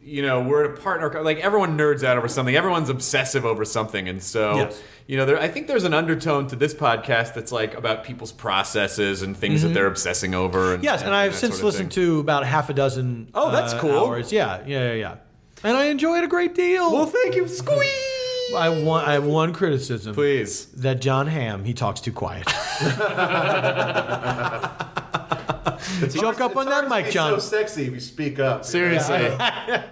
you 0.04 0.22
know, 0.22 0.42
we're 0.42 0.66
at 0.66 0.78
a 0.78 0.82
partner, 0.82 1.22
like 1.24 1.40
everyone 1.40 1.78
nerds 1.78 2.04
out 2.04 2.18
over 2.18 2.28
something. 2.28 2.56
Everyone's 2.56 2.90
obsessive 2.90 3.46
over 3.46 3.64
something. 3.66 4.08
And 4.10 4.22
so, 4.22 4.56
Yes. 4.56 4.82
you 5.08 5.18
know, 5.18 5.26
there, 5.26 5.40
I 5.40 5.48
think 5.48 5.68
there's 5.68 5.84
an 5.84 5.94
undertone 5.94 6.48
to 6.48 6.56
this 6.56 6.74
podcast 6.74 7.34
that's 7.36 7.52
like 7.52 7.76
about 7.76 8.04
people's 8.04 8.32
processes 8.32 9.22
and 9.22 9.38
things 9.38 9.62
that 9.62 9.70
they're 9.70 9.88
obsessing 9.88 10.34
over. 10.34 10.74
And, 10.74 10.78
Mm-hmm. 10.78 10.86
Yes, 10.86 11.04
and, 11.04 11.14
I've 11.14 11.36
since 11.36 11.62
listened 11.62 11.92
to 11.94 12.20
about 12.20 12.46
half 12.46 12.70
a 12.70 12.74
dozen. 12.74 13.30
Oh, 13.34 13.52
that's 13.52 13.74
uh, 13.74 13.80
cool. 13.80 14.08
Hours. 14.08 14.32
Yeah, 14.32 14.64
yeah, 14.66 14.88
yeah, 14.88 14.94
yeah. 14.94 15.16
And 15.64 15.78
I 15.78 15.86
enjoy 15.86 16.18
it 16.18 16.24
a 16.24 16.28
great 16.28 16.56
deal. 16.56 16.92
Well, 16.92 17.06
thank 17.06 17.36
you. 17.36 17.48
Squeeze! 17.48 18.54
I 18.56 18.70
want 18.84 19.08
I 19.08 19.14
have 19.14 19.26
one 19.26 19.54
criticism. 19.54 20.16
Please. 20.16 20.66
That 20.68 21.00
Jon 21.02 21.28
Hamm, 21.28 21.64
he 21.64 21.74
talks 21.76 22.02
too 22.02 22.12
quiet. 22.12 22.48
Choke 26.10 26.42
up 26.42 26.56
on 26.56 26.66
that 26.68 26.88
mic, 26.90 27.06
It's 27.06 27.14
Jon. 27.14 27.34
so 27.34 27.40
sexy 27.40 27.88
if 27.88 27.94
you 27.94 28.00
speak 28.00 28.40
up. 28.40 28.66
Seriously. 28.66 29.30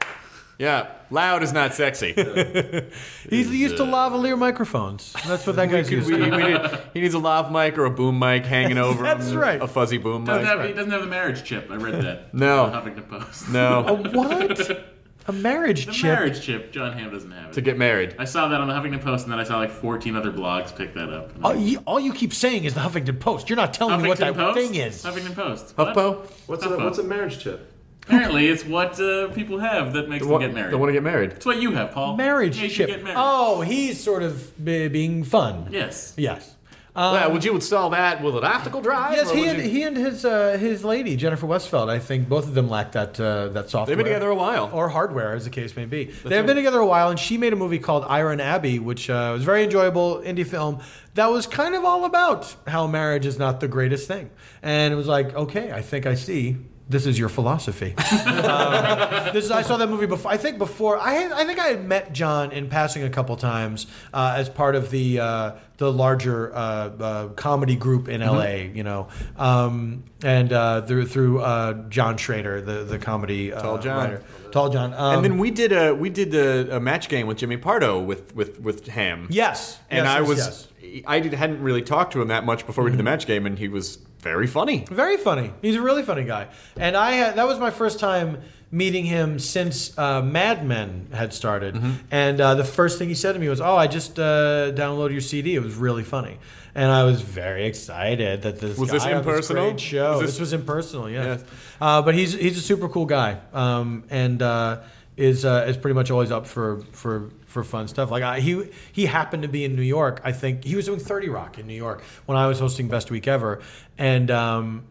Yeah. 0.60 0.88
loud 1.10 1.41
is 1.41 1.53
not 1.53 1.74
sexy. 1.74 2.12
He's 3.30 3.49
used 3.49 3.78
to 3.78 3.84
uh, 3.84 3.88
lavalier 4.10 4.38
microphones. 4.38 5.14
That's 5.26 5.47
what 5.47 5.55
that 5.55 5.70
guy's 5.72 5.89
We- 5.89 5.95
used 5.95 6.10
we- 6.12 6.18
to. 6.18 6.30
we 6.30 6.38
need- 6.38 6.62
he 6.93 6.99
needs 6.99 7.14
a 7.14 7.18
lav 7.20 7.49
mic 7.49 7.78
or 7.78 7.86
a 7.86 7.89
boom 7.89 8.20
mic 8.20 8.45
hanging 8.45 8.78
over 8.78 9.01
That's 9.03 9.30
him. 9.30 9.38
right. 9.38 9.62
A 9.62 9.68
fuzzy 9.70 9.97
boom 9.97 10.26
Doesn't 10.26 10.43
mic. 10.43 10.51
have, 10.57 10.68
he 10.68 10.74
doesn't 10.74 10.91
have 10.91 10.99
the 10.99 11.07
marriage 11.07 11.45
chip. 11.45 11.72
I 11.72 11.76
read 11.76 12.03
that. 12.03 12.34
No. 12.34 12.64
on 12.66 12.74
Huffington 12.74 13.07
Post. 13.07 13.47
No. 13.47 14.01
What? 14.12 14.86
A 15.30 15.32
marriage 15.32 15.86
The 15.86 15.91
chip? 15.91 16.03
marriage 16.03 16.41
chip. 16.41 16.71
Jon 16.71 16.97
Hamm 16.97 17.11
doesn't 17.11 17.30
have 17.32 17.49
it. 17.51 17.53
to 17.53 17.61
get 17.61 17.77
married. 17.77 18.15
I 18.17 18.25
saw 18.25 18.47
that 18.47 18.59
on 18.59 18.67
the 18.67 18.73
Huffington 18.73 19.01
Post, 19.01 19.25
and 19.25 19.32
then 19.32 19.39
I 19.39 19.43
saw 19.43 19.57
like 19.59 19.71
14 19.71 20.15
other 20.15 20.32
blogs 20.32 20.75
pick 20.75 20.93
that 20.95 21.09
up. 21.09 21.32
All 21.43 21.55
you, 21.55 21.80
all 21.86 21.99
you 21.99 22.13
keep 22.13 22.34
saying 22.34 22.63
is 22.65 22.73
the 22.73 22.80
Huffington 22.80 23.19
Post. 23.19 23.49
You're 23.49 23.57
not 23.57 23.73
telling 23.73 24.01
me 24.01 24.07
what 24.09 24.17
that 24.17 24.34
Post? 24.36 24.57
thing 24.57 24.75
is. 24.75 25.03
Huffington 25.03 25.36
Post. 25.36 25.77
What? 25.77 25.95
Huffpo? 25.95 26.25
What's 26.47 26.65
a 26.65 26.69
what's 26.77 26.97
a 26.97 27.03
marriage 27.03 27.39
chip? 27.39 27.71
Apparently, 28.07 28.47
it's 28.47 28.65
what 28.65 28.99
uh, 28.99 29.27
people 29.27 29.59
have 29.59 29.93
that 29.93 30.09
makes 30.09 30.25
them 30.25 30.39
get 30.39 30.51
married. 30.51 30.73
They 30.73 30.77
want 30.77 30.89
to 30.89 30.93
get 30.93 31.03
married. 31.03 31.32
It's 31.34 31.45
what 31.45 31.61
you 31.61 31.73
have, 31.73 31.91
Paul. 31.91 32.17
Marriage 32.17 32.57
Yeah, 32.57 32.63
you 32.63 32.69
should 32.69 32.88
chip. 32.88 32.95
Get 32.95 33.03
married. 33.03 33.17
Oh, 33.19 33.61
he's 33.61 34.03
sort 34.03 34.23
of 34.23 34.65
be- 34.65 34.88
being 34.88 35.23
fun. 35.23 35.67
Yes. 35.69 36.15
Yes. 36.17 36.55
Well, 36.99 37.31
would 37.31 37.43
you 37.43 37.55
install 37.55 37.89
that 37.91 38.21
with 38.21 38.35
an 38.35 38.43
optical 38.43 38.81
drive? 38.81 39.13
Yes, 39.13 39.31
he 39.31 39.47
and, 39.47 39.57
you- 39.57 39.69
he 39.69 39.83
and 39.83 39.95
his 39.95 40.25
uh, 40.25 40.57
his 40.59 40.83
lady 40.83 41.15
Jennifer 41.15 41.47
Westfeldt. 41.47 41.89
I 41.89 41.99
think 41.99 42.27
both 42.27 42.45
of 42.45 42.53
them 42.53 42.69
lack 42.69 42.91
that 42.91 43.19
uh, 43.19 43.49
that 43.49 43.69
software. 43.69 43.95
They've 43.95 44.03
been 44.03 44.13
together 44.13 44.29
a 44.29 44.35
while. 44.35 44.69
or 44.73 44.89
hardware, 44.89 45.33
as 45.33 45.45
the 45.45 45.49
case 45.49 45.75
may 45.75 45.85
be. 45.85 46.05
They've 46.05 46.31
right. 46.31 46.45
been 46.45 46.55
together 46.55 46.79
a 46.79 46.85
while, 46.85 47.09
and 47.09 47.19
she 47.19 47.37
made 47.37 47.53
a 47.53 47.55
movie 47.55 47.79
called 47.79 48.05
Ira 48.07 48.31
and 48.31 48.41
Abby, 48.41 48.79
which 48.79 49.09
uh, 49.09 49.31
was 49.33 49.43
a 49.43 49.45
very 49.45 49.63
enjoyable 49.63 50.19
indie 50.19 50.45
film 50.45 50.81
that 51.15 51.27
was 51.27 51.47
kind 51.47 51.75
of 51.75 51.83
all 51.85 52.05
about 52.05 52.55
how 52.67 52.87
marriage 52.87 53.25
is 53.25 53.37
not 53.37 53.59
the 53.59 53.67
greatest 53.67 54.07
thing. 54.07 54.29
And 54.61 54.93
it 54.93 54.97
was 54.97 55.07
like, 55.07 55.33
okay, 55.35 55.71
I 55.71 55.81
think 55.81 56.05
I 56.05 56.15
see 56.15 56.57
this 56.89 57.05
is 57.05 57.19
your 57.19 57.29
philosophy. 57.29 57.93
um, 58.25 59.33
this 59.33 59.45
is, 59.45 59.51
I 59.51 59.61
saw 59.61 59.77
that 59.77 59.89
movie 59.89 60.07
before. 60.07 60.31
I 60.31 60.37
think 60.37 60.57
before 60.57 60.97
I 60.97 61.13
had, 61.13 61.31
I 61.31 61.45
think 61.45 61.59
I 61.59 61.67
had 61.67 61.85
met 61.85 62.11
Jon 62.11 62.51
in 62.51 62.67
passing 62.67 63.03
a 63.03 63.09
couple 63.09 63.35
times 63.37 63.85
uh, 64.11 64.33
as 64.35 64.49
part 64.49 64.75
of 64.75 64.89
the 64.89 65.19
uh, 65.19 65.51
the 65.77 65.93
larger 65.93 66.53
uh, 66.53 66.57
uh, 66.57 67.27
comedy 67.29 67.75
group 67.75 68.09
in 68.09 68.21
LA. 68.21 68.55
You 68.73 68.83
know, 68.83 69.07
um, 69.37 70.03
and 70.23 70.51
uh, 70.51 70.81
through 70.81 71.05
through 71.05 71.41
uh, 71.41 71.73
John 71.89 72.17
Schrader, 72.17 72.59
the 72.59 72.83
the 72.83 72.97
comedy 72.97 73.53
uh, 73.53 73.61
Tall 73.61 73.77
John. 73.77 73.97
writer. 73.97 74.23
Tall 74.51 74.69
John. 74.69 74.93
Um, 74.95 75.17
and 75.17 75.25
then 75.25 75.37
we 75.37 75.51
did 75.51 75.71
a 75.71 75.93
we 75.93 76.09
did 76.09 76.33
a, 76.33 76.77
a 76.77 76.79
match 76.79 77.07
game 77.07 77.27
with 77.27 77.37
Jimmy 77.37 77.57
Pardo 77.57 77.99
with 77.99 78.35
with 78.35 78.59
with 78.59 78.87
Hamm. 78.87 79.27
yes, 79.29 79.79
and 79.91 80.05
Yes, 80.05 80.15
I 80.15 80.19
yes, 80.19 80.27
was 80.27 80.37
yes. 80.39 80.67
Mm-hmm. 80.81 81.09
I 81.09 81.19
did, 81.19 81.33
hadn't 81.33 81.61
really 81.61 81.83
talked 81.83 82.13
to 82.13 82.21
him 82.21 82.29
that 82.29 82.45
much 82.45 82.65
before 82.65 82.83
we 82.83 82.89
did 82.89 82.97
the 82.97 83.03
match 83.03 83.27
game, 83.27 83.45
and 83.45 83.59
he 83.59 83.67
was 83.67 83.99
very 84.20 84.47
funny. 84.47 84.86
Very 84.89 85.17
funny. 85.17 85.51
He's 85.61 85.76
a 85.76 85.82
really 85.82 86.03
funny 86.03 86.24
guy. 86.24 86.47
And 86.78 86.95
I 86.97 87.11
had, 87.13 87.36
that 87.36 87.47
was 87.47 87.59
my 87.59 87.72
first 87.72 87.99
time 87.99 88.41
meeting 88.72 89.05
him 89.05 89.39
since 89.39 89.97
uh, 89.97 90.22
Mad 90.22 90.65
Men 90.65 91.07
had 91.13 91.34
started. 91.34 91.76
Mm-hmm. 91.76 91.91
And 92.11 92.39
uh, 92.41 92.55
the 92.55 92.63
first 92.63 92.99
thing 92.99 93.09
he 93.09 93.15
said 93.15 93.34
to 93.34 93.39
me 93.39 93.49
was, 93.49 93.61
"Oh, 93.61 93.76
I 93.76 93.88
just 93.88 94.20
uh, 94.20 94.72
downloaded 94.74 95.11
your 95.11 95.22
CD. 95.22 95.55
It 95.55 95.63
was 95.63 95.76
really 95.76 96.03
funny." 96.03 96.38
And 96.76 96.91
I 96.91 97.03
was 97.03 97.22
very 97.22 97.65
excited 97.65 98.43
that 98.43 98.59
this 98.59 98.78
Was 98.78 98.89
guy 98.91 98.97
this 98.97 99.05
on 99.05 99.11
impersonal? 99.13 99.70
great 99.70 99.80
show. 99.80 100.11
Was 100.11 100.22
this, 100.22 100.30
this- 100.32 100.39
was 100.39 100.53
impersonal, 100.53 101.09
yes. 101.09 101.39
Yes. 101.41 101.49
Uh, 101.82 102.01
but 102.01 102.13
he's 102.13 102.34
he's 102.34 102.57
a 102.57 102.61
super 102.61 102.88
cool 102.89 103.05
guy, 103.07 103.39
um, 103.53 104.03
and 104.09 104.41
uh, 104.41 104.82
is 105.17 105.45
uh, 105.45 105.65
is 105.67 105.78
pretty 105.78 105.95
much 105.95 106.11
always 106.11 106.32
up 106.32 106.45
for 106.45 106.82
for 106.91 107.32
for 107.47 107.63
fun 107.63 107.88
stuff. 107.88 108.11
Like 108.11 108.22
I, 108.22 108.39
he 108.39 108.70
he 108.91 109.07
happened 109.07 109.41
to 109.43 109.49
be 109.49 109.65
in 109.65 109.76
New 109.76 109.82
York. 109.82 110.22
I 110.24 110.32
think 110.32 110.63
he 110.63 110.76
was 110.76 110.86
doing 110.86 110.99
Thirty 110.99 111.28
Rock 111.30 111.57
in 111.57 111.65
New 111.65 111.74
York 111.74 112.03
when 112.28 112.38
I 112.38 112.45
was 112.47 112.59
hosting 112.59 112.88
Best 112.88 113.09
Week 113.09 113.28
Ever, 113.28 113.61
and 113.99 114.31
um, 114.31 114.85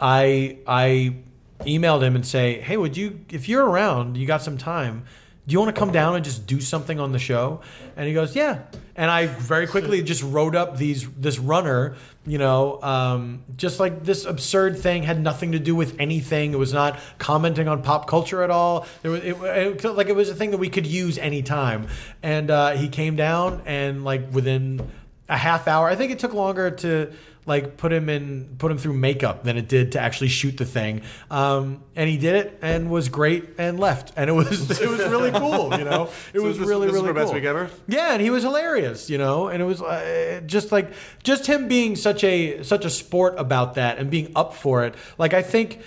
I 0.00 0.58
I 0.66 1.16
emailed 1.60 2.02
him 2.02 2.14
and 2.14 2.24
say, 2.24 2.60
hey, 2.60 2.78
would 2.78 2.96
you 2.96 3.20
if 3.28 3.48
you're 3.48 3.66
around, 3.66 4.16
you 4.16 4.26
got 4.26 4.40
some 4.40 4.56
time. 4.56 5.04
Do 5.46 5.52
you 5.52 5.58
want 5.58 5.74
to 5.74 5.78
come 5.78 5.92
down 5.92 6.14
and 6.14 6.24
just 6.24 6.46
do 6.46 6.58
something 6.58 6.98
on 6.98 7.12
the 7.12 7.18
show? 7.18 7.60
And 7.96 8.08
he 8.08 8.14
goes, 8.14 8.34
yeah. 8.34 8.62
And 8.96 9.10
I 9.10 9.26
very 9.26 9.66
quickly 9.66 10.02
just 10.02 10.22
wrote 10.22 10.54
up 10.54 10.78
these 10.78 11.10
this 11.10 11.38
runner, 11.38 11.96
you 12.24 12.38
know, 12.38 12.80
um, 12.80 13.42
just 13.56 13.78
like 13.78 14.04
this 14.04 14.24
absurd 14.24 14.78
thing 14.78 15.02
had 15.02 15.20
nothing 15.20 15.52
to 15.52 15.58
do 15.58 15.74
with 15.74 16.00
anything. 16.00 16.54
It 16.54 16.58
was 16.58 16.72
not 16.72 16.98
commenting 17.18 17.68
on 17.68 17.82
pop 17.82 18.06
culture 18.06 18.42
at 18.42 18.50
all. 18.50 18.86
There 19.02 19.10
was 19.10 19.22
it, 19.22 19.36
it, 19.36 19.84
like 19.84 20.06
it 20.06 20.16
was 20.16 20.30
a 20.30 20.34
thing 20.34 20.52
that 20.52 20.58
we 20.58 20.70
could 20.70 20.86
use 20.86 21.18
anytime. 21.18 21.88
And 22.22 22.50
uh, 22.50 22.70
he 22.70 22.88
came 22.88 23.16
down 23.16 23.62
and 23.66 24.04
like 24.04 24.32
within 24.32 24.88
a 25.28 25.36
half 25.36 25.66
hour, 25.68 25.88
I 25.88 25.96
think 25.96 26.12
it 26.12 26.18
took 26.20 26.32
longer 26.32 26.70
to 26.70 27.12
like 27.46 27.76
put 27.76 27.92
him 27.92 28.08
in 28.08 28.56
put 28.58 28.70
him 28.72 28.78
through 28.78 28.94
makeup 28.94 29.44
than 29.44 29.56
it 29.58 29.68
did 29.68 29.92
to 29.92 30.00
actually 30.00 30.28
shoot 30.28 30.56
the 30.56 30.64
thing. 30.64 31.02
Um, 31.30 31.82
and 31.94 32.08
he 32.08 32.16
did 32.16 32.34
it 32.36 32.58
and 32.62 32.90
was 32.90 33.08
great 33.08 33.50
and 33.58 33.78
left. 33.78 34.12
And 34.16 34.30
it 34.30 34.32
was 34.32 34.70
it 34.80 34.88
was 34.88 35.00
really 35.00 35.30
cool 35.30 35.76
you 35.78 35.84
know? 35.84 36.10
It 36.32 36.38
So 36.40 36.44
was 36.46 36.58
this- 36.58 36.68
really 36.68 36.86
this 36.86 36.96
is 36.96 37.02
really 37.02 37.08
for 37.08 37.14
Best 37.14 37.26
cool. 37.26 37.34
Week 37.34 37.44
Ever? 37.44 37.70
yeah 37.86 38.12
and 38.12 38.22
he 38.22 38.30
was 38.30 38.42
hilarious 38.44 39.10
you 39.10 39.18
know? 39.18 39.48
And 39.48 39.62
it 39.62 39.66
was 39.66 39.82
uh, 39.82 40.40
just 40.46 40.72
like 40.72 40.90
just 41.22 41.46
him 41.46 41.68
being 41.68 41.96
such 41.96 42.24
a 42.24 42.62
such 42.62 42.84
a 42.84 42.90
sport 42.90 43.34
about 43.38 43.74
that 43.74 43.98
and 43.98 44.10
being 44.10 44.32
up 44.34 44.54
for 44.54 44.84
it. 44.84 44.94
Like 45.18 45.34
i 45.34 45.42
think 45.42 45.80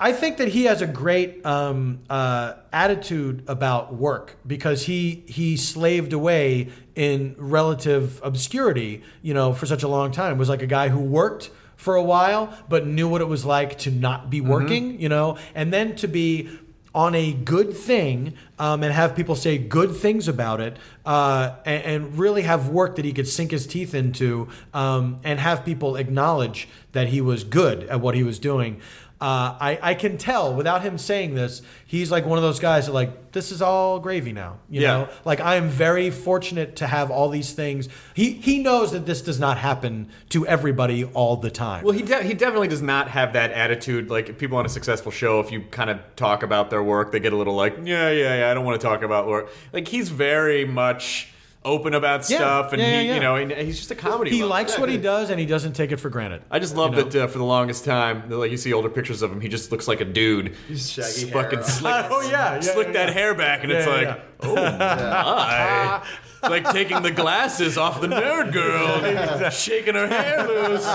I 0.00 0.12
think 0.12 0.36
that 0.36 0.48
he 0.48 0.64
has 0.64 0.80
a 0.80 0.86
great 0.86 1.44
um, 1.44 2.00
uh, 2.08 2.54
attitude 2.72 3.42
about 3.48 3.94
work 3.94 4.36
because 4.46 4.84
he 4.84 5.24
he 5.26 5.56
slaved 5.56 6.12
away 6.12 6.68
in 6.94 7.34
relative 7.38 8.20
obscurity, 8.22 9.02
you 9.22 9.34
know, 9.34 9.52
for 9.52 9.66
such 9.66 9.82
a 9.82 9.88
long 9.88 10.12
time. 10.12 10.38
Was 10.38 10.48
like 10.48 10.62
a 10.62 10.68
guy 10.68 10.88
who 10.88 11.00
worked 11.00 11.50
for 11.76 11.94
a 11.94 12.02
while 12.02 12.52
but 12.68 12.86
knew 12.86 13.08
what 13.08 13.20
it 13.20 13.28
was 13.28 13.44
like 13.44 13.78
to 13.78 13.90
not 13.90 14.30
be 14.30 14.40
working, 14.40 15.00
you 15.00 15.08
know, 15.08 15.38
and 15.54 15.72
then 15.72 15.94
to 15.96 16.08
be 16.08 16.48
on 16.94 17.14
a 17.14 17.32
good 17.32 17.76
thing 17.76 18.34
um, 18.58 18.82
and 18.82 18.92
have 18.92 19.14
people 19.14 19.36
say 19.36 19.58
good 19.58 19.94
things 19.94 20.26
about 20.26 20.60
it 20.60 20.76
uh, 21.04 21.54
and, 21.64 21.84
and 21.84 22.18
really 22.18 22.42
have 22.42 22.70
work 22.70 22.96
that 22.96 23.04
he 23.04 23.12
could 23.12 23.28
sink 23.28 23.50
his 23.50 23.66
teeth 23.66 23.94
into 23.94 24.48
um, 24.74 25.20
and 25.22 25.38
have 25.38 25.64
people 25.64 25.96
acknowledge 25.96 26.66
that 26.92 27.08
he 27.08 27.20
was 27.20 27.44
good 27.44 27.84
at 27.84 28.00
what 28.00 28.14
he 28.14 28.22
was 28.22 28.38
doing. 28.38 28.80
Uh, 29.20 29.56
I, 29.60 29.78
I 29.82 29.94
can 29.94 30.16
tell 30.16 30.54
without 30.54 30.82
him 30.82 30.96
saying 30.96 31.34
this, 31.34 31.60
he's 31.86 32.08
like 32.08 32.24
one 32.24 32.38
of 32.38 32.42
those 32.44 32.60
guys 32.60 32.86
that 32.86 32.92
like 32.92 33.32
this 33.32 33.50
is 33.50 33.60
all 33.60 33.98
gravy 33.98 34.32
now. 34.32 34.58
You 34.70 34.82
Yeah. 34.82 34.86
know, 34.92 35.08
like 35.24 35.40
I 35.40 35.56
am 35.56 35.68
very 35.68 36.10
fortunate 36.10 36.76
to 36.76 36.86
have 36.86 37.10
all 37.10 37.28
these 37.28 37.52
things. 37.52 37.88
He 38.14 38.30
he 38.34 38.62
knows 38.62 38.92
that 38.92 39.06
this 39.06 39.20
does 39.20 39.40
not 39.40 39.58
happen 39.58 40.08
to 40.28 40.46
everybody 40.46 41.02
all 41.04 41.36
the 41.36 41.50
time. 41.50 41.82
Well, 41.82 41.94
he 41.94 42.02
de- 42.02 42.22
he 42.22 42.34
definitely 42.34 42.68
does 42.68 42.80
not 42.82 43.08
have 43.08 43.32
that 43.32 43.50
attitude. 43.50 44.08
Like 44.08 44.28
if 44.28 44.38
people 44.38 44.56
on 44.56 44.64
a 44.66 44.68
successful 44.68 45.10
show, 45.10 45.40
if 45.40 45.50
you 45.50 45.62
kind 45.62 45.90
of 45.90 45.98
talk 46.14 46.44
about 46.44 46.70
their 46.70 46.84
work, 46.84 47.10
they 47.10 47.18
get 47.18 47.32
a 47.32 47.36
little 47.36 47.56
like, 47.56 47.76
yeah, 47.82 48.10
yeah, 48.10 48.38
yeah. 48.38 48.50
I 48.52 48.54
don't 48.54 48.64
want 48.64 48.80
to 48.80 48.86
talk 48.86 49.02
about 49.02 49.26
work. 49.26 49.50
Like 49.72 49.88
he's 49.88 50.10
very 50.10 50.64
much 50.64 51.32
open 51.68 51.94
about 51.94 52.28
Yeah, 52.28 52.38
stuff, 52.38 52.72
and 52.72 52.82
yeah, 52.82 52.88
yeah, 52.88 53.00
he, 53.02 53.06
yeah. 53.08 53.14
you 53.14 53.20
know, 53.20 53.36
and 53.36 53.52
he's 53.52 53.76
just 53.78 53.90
a 53.90 53.94
comedy. 53.94 54.30
he 54.30 54.40
lover. 54.42 54.50
likes 54.50 54.78
what 54.78 54.88
he 54.88 54.96
does 54.96 55.30
and 55.30 55.38
he 55.38 55.46
doesn't 55.46 55.74
take 55.74 55.92
it 55.92 55.98
for 55.98 56.08
granted. 56.10 56.42
I 56.50 56.58
just 56.58 56.74
love 56.76 56.94
you 56.96 57.02
know? 57.04 57.08
that 57.08 57.24
uh, 57.24 57.26
for 57.28 57.38
the 57.38 57.44
longest 57.44 57.84
time, 57.84 58.28
like 58.30 58.50
you 58.50 58.56
see 58.56 58.72
older 58.72 58.88
pictures 58.90 59.22
of 59.22 59.30
him, 59.30 59.40
he 59.40 59.48
just 59.48 59.70
looks 59.70 59.86
like 59.86 60.00
a 60.00 60.04
dude. 60.04 60.54
He's 60.66 60.90
shaggy 60.90 61.06
S- 61.08 61.22
hair. 61.22 61.32
fucking 61.44 61.62
slick, 61.62 62.06
Oh, 62.10 62.20
yeah, 62.22 62.54
yeah, 62.54 62.60
slick 62.60 62.86
yeah, 62.88 62.92
that 62.94 63.12
hair 63.12 63.34
back, 63.34 63.62
and 63.62 63.70
Yeah, 63.72 63.78
it's 63.78 63.86
yeah, 63.86 63.94
like, 63.94 64.06
yeah. 64.08 64.22
oh 64.42 64.54
my. 64.54 66.02
It's 66.40 66.50
like 66.50 66.70
taking 66.72 67.02
the 67.02 67.10
glasses 67.10 67.76
off 67.76 68.00
the 68.00 68.06
nerd 68.06 68.52
girl, 68.52 69.50
shaking 69.50 69.94
her 69.94 70.06
hair 70.06 70.46
loose. 70.46 70.86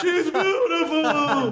She's 0.00 0.30
beautiful. 0.30 1.50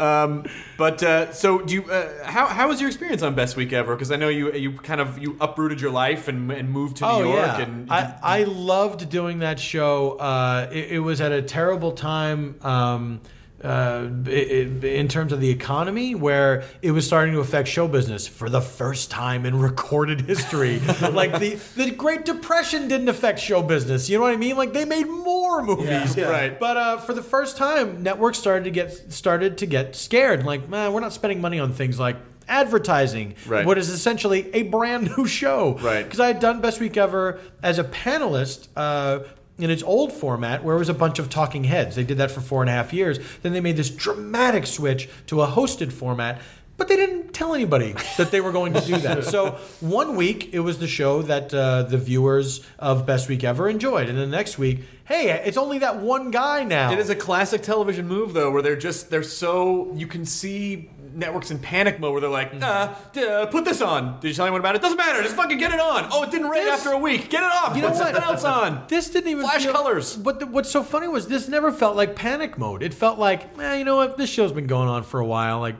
Um, 0.00 0.44
but 0.78 1.02
uh, 1.02 1.32
so 1.32 1.58
do 1.60 1.74
you? 1.74 1.84
Uh, 1.84 2.24
how 2.24 2.46
how 2.46 2.68
was 2.68 2.80
your 2.80 2.88
experience 2.88 3.22
on 3.22 3.34
Best 3.34 3.56
Week 3.56 3.72
Ever? 3.72 3.94
Because 3.94 4.10
I 4.10 4.16
know 4.16 4.28
you 4.28 4.52
you 4.52 4.72
kind 4.72 5.00
of 5.00 5.18
you 5.18 5.36
uprooted 5.40 5.80
your 5.80 5.90
life 5.90 6.26
and, 6.28 6.50
and 6.50 6.70
moved 6.70 6.96
to 6.98 7.04
New 7.18 7.32
York. 7.34 7.58
And 7.60 7.90
Oh, 7.90 7.94
I, 7.94 8.14
I 8.22 8.44
loved 8.44 9.08
doing 9.10 9.40
that 9.40 9.58
show. 9.60 10.12
Uh, 10.12 10.68
it, 10.72 10.92
it 10.92 10.98
was 11.00 11.20
at 11.20 11.32
a 11.32 11.42
terrible 11.42 11.92
time 11.92 12.56
um, 12.62 13.20
uh, 13.62 14.08
i- 14.26 14.30
i- 14.30 14.86
in 14.86 15.06
terms 15.08 15.32
of 15.32 15.40
the 15.40 15.50
economy, 15.50 16.14
where 16.14 16.64
it 16.82 16.92
was 16.92 17.06
starting 17.06 17.34
to 17.34 17.40
affect 17.40 17.68
show 17.68 17.86
business 17.86 18.26
for 18.26 18.48
the 18.48 18.60
first 18.60 19.10
time 19.10 19.44
in 19.44 19.58
recorded 19.70 20.22
history. 20.22 20.80
like 21.12 21.38
the 21.38 21.58
the 21.76 21.90
Great 21.90 22.24
Depression 22.24 22.88
didn't 22.88 23.08
affect 23.08 23.38
show 23.38 23.62
business. 23.62 24.08
You 24.08 24.18
know 24.18 24.24
what 24.24 24.32
I 24.32 24.36
mean? 24.36 24.56
Like 24.56 24.72
they 24.72 24.84
made 24.84 25.08
more 25.08 25.62
movies, 25.62 26.16
Yeah. 26.16 26.30
Right. 26.30 26.58
But 26.58 26.76
uh, 26.76 26.96
for 26.98 27.12
the 27.12 27.22
first 27.22 27.56
time, 27.56 28.02
networks 28.02 28.38
started 28.38 28.64
to 28.64 28.70
get 28.70 29.12
started 29.12 29.58
to 29.58 29.66
get 29.66 29.94
scared. 29.94 30.44
Like, 30.44 30.68
man, 30.68 30.92
we're 30.92 31.00
not 31.00 31.12
spending 31.12 31.40
money 31.40 31.58
on 31.60 31.72
things 31.72 31.98
like 31.98 32.16
advertising 32.48 33.34
Right. 33.46 33.64
what 33.64 33.78
is 33.78 33.90
essentially 33.90 34.52
a 34.54 34.64
brand 34.64 35.12
new 35.16 35.26
show 35.26 35.78
Right. 35.80 36.02
because 36.02 36.18
I 36.18 36.26
had 36.26 36.40
done 36.40 36.60
Best 36.60 36.80
Week 36.80 36.96
Ever 36.96 37.38
as 37.62 37.78
a 37.78 37.84
panelist 37.84 38.68
uh, 38.76 39.20
in 39.62 39.70
its 39.70 39.82
old 39.82 40.12
format, 40.12 40.62
where 40.64 40.76
it 40.76 40.78
was 40.78 40.88
a 40.88 40.94
bunch 40.94 41.18
of 41.18 41.28
talking 41.28 41.64
heads. 41.64 41.96
They 41.96 42.04
did 42.04 42.18
that 42.18 42.30
for 42.30 42.40
four 42.40 42.62
and 42.62 42.70
a 42.70 42.72
half 42.72 42.92
years. 42.92 43.18
Then 43.42 43.52
they 43.52 43.60
made 43.60 43.76
this 43.76 43.90
dramatic 43.90 44.66
switch 44.66 45.08
to 45.26 45.42
a 45.42 45.46
hosted 45.46 45.92
format. 45.92 46.40
But 46.76 46.88
they 46.88 46.96
didn't 46.96 47.34
tell 47.34 47.54
anybody 47.54 47.94
that 48.16 48.30
they 48.30 48.40
were 48.40 48.52
going 48.52 48.72
to 48.72 48.80
do 48.80 48.96
that. 48.98 49.24
So 49.30 49.58
one 49.80 50.16
week 50.16 50.54
it 50.54 50.60
was 50.60 50.78
the 50.78 50.88
show 50.88 51.20
that 51.22 51.52
uh, 51.52 51.82
the 51.82 51.98
viewers 51.98 52.64
of 52.78 53.04
Best 53.04 53.28
Week 53.28 53.44
Ever 53.44 53.68
enjoyed, 53.68 54.08
and 54.08 54.16
then 54.16 54.30
the 54.30 54.36
next 54.36 54.56
week, 54.58 54.80
hey, 55.04 55.30
it's 55.44 55.58
only 55.58 55.78
that 55.80 55.98
one 56.00 56.30
guy 56.30 56.64
now. 56.64 56.90
It 56.90 56.98
is 56.98 57.10
a 57.10 57.14
classic 57.14 57.62
television 57.62 58.08
move, 58.08 58.32
though, 58.32 58.50
where 58.50 58.62
they're 58.62 58.76
just 58.76 59.10
they're 59.10 59.22
so 59.22 59.92
you 59.94 60.06
can 60.06 60.24
see 60.24 60.88
networks 61.14 61.50
in 61.50 61.58
panic 61.58 61.98
mode 62.00 62.12
where 62.12 62.20
they're 62.20 62.30
like, 62.30 62.52
uh, 62.54 62.94
uh, 63.16 63.46
put 63.46 63.64
this 63.64 63.80
on. 63.80 64.20
Did 64.20 64.28
you 64.28 64.34
tell 64.34 64.46
anyone 64.46 64.60
about 64.60 64.74
it? 64.76 64.82
Doesn't 64.82 64.96
matter. 64.98 65.22
Just 65.22 65.36
fucking 65.36 65.58
get 65.58 65.72
it 65.72 65.80
on. 65.80 66.08
Oh, 66.12 66.22
it 66.22 66.30
didn't 66.30 66.48
rain 66.48 66.64
This- 66.64 66.74
after 66.80 66.92
a 66.92 66.98
week. 66.98 67.30
Get 67.30 67.42
it 67.42 67.50
off. 67.52 67.74
You 67.76 67.82
know 67.82 67.88
put 67.88 67.96
what? 67.98 68.06
something 68.06 68.22
else 68.22 68.44
on. 68.44 68.84
This 68.88 69.10
didn't 69.10 69.30
even 69.30 69.42
Flash 69.44 69.64
feel- 69.64 69.72
colors. 69.72 70.16
But 70.16 70.40
the, 70.40 70.46
what's 70.46 70.70
so 70.70 70.82
funny 70.82 71.08
was 71.08 71.28
this 71.28 71.48
never 71.48 71.72
felt 71.72 71.96
like 71.96 72.14
panic 72.16 72.58
mode. 72.58 72.82
It 72.82 72.94
felt 72.94 73.18
like, 73.18 73.58
eh, 73.58 73.76
you 73.76 73.84
know 73.84 73.96
what? 73.96 74.16
This 74.16 74.30
show's 74.30 74.52
been 74.52 74.66
going 74.66 74.88
on 74.88 75.02
for 75.02 75.20
a 75.20 75.26
while. 75.26 75.60
Like, 75.60 75.76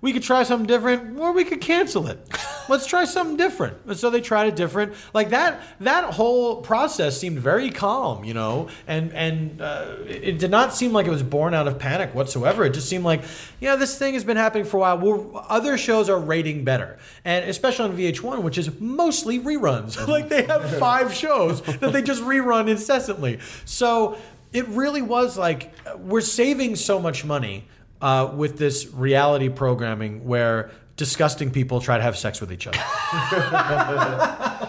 we 0.00 0.12
could 0.12 0.22
try 0.22 0.42
something 0.42 0.66
different, 0.66 1.18
or 1.18 1.32
we 1.32 1.44
could 1.44 1.60
cancel 1.60 2.06
it. 2.08 2.18
Let's 2.68 2.86
try 2.86 3.04
something 3.04 3.36
different. 3.36 3.78
And 3.86 3.96
so 3.96 4.10
they 4.10 4.20
tried 4.20 4.48
it 4.48 4.56
different. 4.56 4.94
Like 5.12 5.30
that. 5.30 5.62
That 5.80 6.14
whole 6.14 6.62
process 6.62 7.18
seemed 7.18 7.38
very 7.38 7.70
calm, 7.70 8.24
you 8.24 8.34
know, 8.34 8.68
and 8.86 9.12
and 9.12 9.60
uh, 9.60 9.96
it, 10.06 10.24
it 10.24 10.38
did 10.38 10.50
not 10.50 10.74
seem 10.74 10.92
like 10.92 11.06
it 11.06 11.10
was 11.10 11.22
born 11.22 11.54
out 11.54 11.68
of 11.68 11.78
panic 11.78 12.14
whatsoever. 12.14 12.64
It 12.64 12.74
just 12.74 12.88
seemed 12.88 13.04
like, 13.04 13.22
yeah, 13.60 13.76
this 13.76 13.98
thing 13.98 14.14
has 14.14 14.24
been 14.24 14.36
happening 14.36 14.64
for 14.64 14.78
a 14.78 14.80
while. 14.80 14.98
Well, 14.98 15.46
other 15.48 15.76
shows 15.78 16.08
are 16.08 16.18
rating 16.18 16.64
better, 16.64 16.98
and 17.24 17.48
especially 17.48 17.90
on 17.90 17.96
VH1, 17.96 18.42
which 18.42 18.58
is 18.58 18.80
mostly 18.80 19.40
reruns. 19.40 20.06
like 20.08 20.28
they 20.28 20.44
have 20.44 20.78
five 20.78 21.14
shows 21.22 21.62
that 21.62 21.92
they 21.92 22.02
just 22.02 22.22
rerun 22.22 22.68
incessantly. 22.68 23.38
So 23.64 24.18
it 24.52 24.68
really 24.68 25.02
was 25.02 25.38
like 25.38 25.72
we're 25.96 26.20
saving 26.20 26.76
so 26.76 26.98
much 26.98 27.24
money 27.24 27.66
uh, 28.00 28.32
with 28.34 28.58
this 28.58 28.88
reality 28.88 29.48
programming 29.48 30.24
where 30.24 30.70
disgusting 31.06 31.50
people 31.50 31.80
try 31.80 31.96
to 31.96 32.02
have 32.02 32.16
sex 32.16 32.40
with 32.40 32.52
each 32.52 32.68
other. 32.68 32.78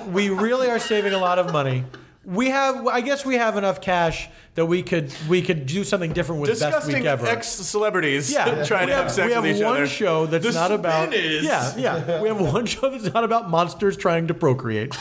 we 0.17 0.29
really 0.29 0.67
are 0.67 0.79
saving 0.79 1.13
a 1.13 1.17
lot 1.19 1.37
of 1.37 1.51
money 1.53 1.83
we 2.25 2.49
have. 2.49 2.87
I 2.87 3.01
guess 3.01 3.25
we 3.25 3.35
have 3.35 3.57
enough 3.57 3.81
cash 3.81 4.29
that 4.55 4.65
we 4.65 4.81
could 4.81 5.13
we 5.27 5.41
could 5.41 5.65
do 5.65 5.83
something 5.83 6.13
different 6.13 6.41
with 6.41 6.57
best 6.59 6.87
week 6.87 7.03
ever. 7.05 7.27
ex 7.27 7.47
celebrities 7.47 8.31
yeah, 8.31 8.63
trying 8.65 8.85
we 8.87 8.91
to 8.91 8.95
have, 8.95 9.03
have 9.05 9.11
sex 9.11 9.27
we 9.27 9.33
have 9.33 9.43
with 9.43 9.57
each 9.57 9.63
one 9.63 9.75
other. 9.75 9.87
show 9.87 10.25
that's 10.25 10.45
The 10.45 10.53
not 10.53 10.71
about. 10.71 11.13
is- 11.13 11.43
Yeah, 11.43 11.75
yeah. 11.77 12.21
We 12.21 12.29
have 12.29 12.39
one 12.39 12.65
show 12.65 12.89
that's 12.89 13.13
not 13.13 13.23
about 13.23 13.49
monsters 13.49 13.97
trying 13.97 14.27
to 14.27 14.33
procreate. 14.33 14.95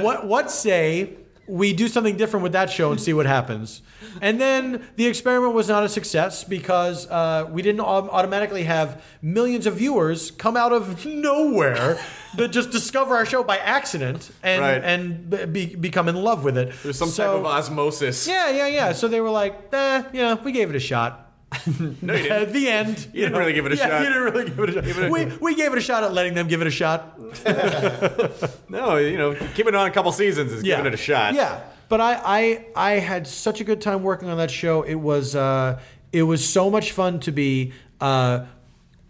what 0.00 0.26
what 0.26 0.50
say 0.50 1.14
we 1.48 1.72
do 1.72 1.88
something 1.88 2.16
different 2.16 2.42
with 2.44 2.52
that 2.52 2.70
show 2.70 2.90
and 2.90 3.00
see 3.00 3.12
what 3.12 3.26
happens? 3.26 3.82
And 4.20 4.40
then 4.40 4.86
the 4.96 5.06
experiment 5.06 5.54
was 5.54 5.68
not 5.68 5.82
a 5.84 5.88
success 5.88 6.44
because 6.44 7.08
uh, 7.08 7.48
we 7.50 7.62
didn't 7.62 7.80
automatically 7.80 8.64
have 8.64 9.02
millions 9.22 9.66
of 9.66 9.74
viewers 9.74 10.30
come 10.30 10.56
out 10.56 10.72
of 10.72 11.04
nowhere 11.32 11.98
that 12.36 12.48
just 12.48 12.70
discover 12.70 13.16
our 13.16 13.24
show 13.26 13.42
by 13.42 13.56
accident 13.58 14.30
and 14.42 14.60
Right. 14.62 14.84
and 14.84 15.52
be, 15.52 15.74
become 15.74 16.08
in 16.08 16.16
love 16.16 16.44
with 16.44 16.58
it. 16.58 16.72
There's 16.82 16.98
some 16.98 17.08
So- 17.08 17.24
type 17.24 17.40
of 17.40 17.46
osmosis. 17.46 18.26
yeah, 18.28 18.50
yeah, 18.50 18.66
yeah. 18.66 18.92
So 18.92 19.08
they 19.08 19.20
were 19.20 19.30
like, 19.30 19.54
eh, 19.72 20.02
yeah, 20.12 20.34
we 20.42 20.52
gave 20.52 20.70
it 20.70 20.76
a 20.76 20.80
shot. 20.80 21.27
No, 22.02 22.14
you 22.14 22.28
At 22.30 22.38
didn't. 22.40 22.52
the 22.52 22.68
end, 22.68 23.08
you, 23.12 23.22
didn't 23.24 23.38
really 23.38 23.52
give 23.54 23.64
it 23.66 23.72
a 23.72 23.76
yeah, 23.76 23.88
shot. 23.88 24.02
You 24.02 24.08
didn't 24.08 24.22
really 24.22 24.44
give 24.50 24.58
it 24.58 24.86
a 24.86 24.94
shot. 24.94 25.10
we, 25.10 25.24
we 25.40 25.54
gave 25.54 25.72
it 25.72 25.78
a 25.78 25.80
shot 25.80 26.04
at 26.04 26.12
letting 26.12 26.34
them 26.34 26.46
give 26.48 26.60
it 26.60 26.66
a 26.66 26.70
shot. 26.70 27.18
No, 28.70 28.96
you 28.96 29.16
know, 29.16 29.34
keeping 29.54 29.68
it 29.68 29.74
on 29.74 29.86
a 29.86 29.90
couple 29.90 30.12
seasons 30.12 30.52
is 30.52 30.62
Yeah, 30.62 30.76
giving 30.76 30.92
it 30.92 30.94
a 30.94 31.02
shot. 31.02 31.34
Yeah, 31.34 31.60
but 31.88 32.00
I, 32.02 32.20
I, 32.22 32.66
I 32.76 32.90
had 32.98 33.26
such 33.26 33.60
a 33.60 33.64
good 33.64 33.80
time 33.80 34.02
working 34.02 34.28
on 34.28 34.36
that 34.38 34.50
show. 34.50 34.82
It 34.82 34.96
was, 34.96 35.34
uh, 35.34 35.80
it 36.12 36.22
was 36.24 36.46
so 36.46 36.70
much 36.70 36.92
fun 36.92 37.18
to 37.20 37.32
be 37.32 37.72
uh, 38.00 38.44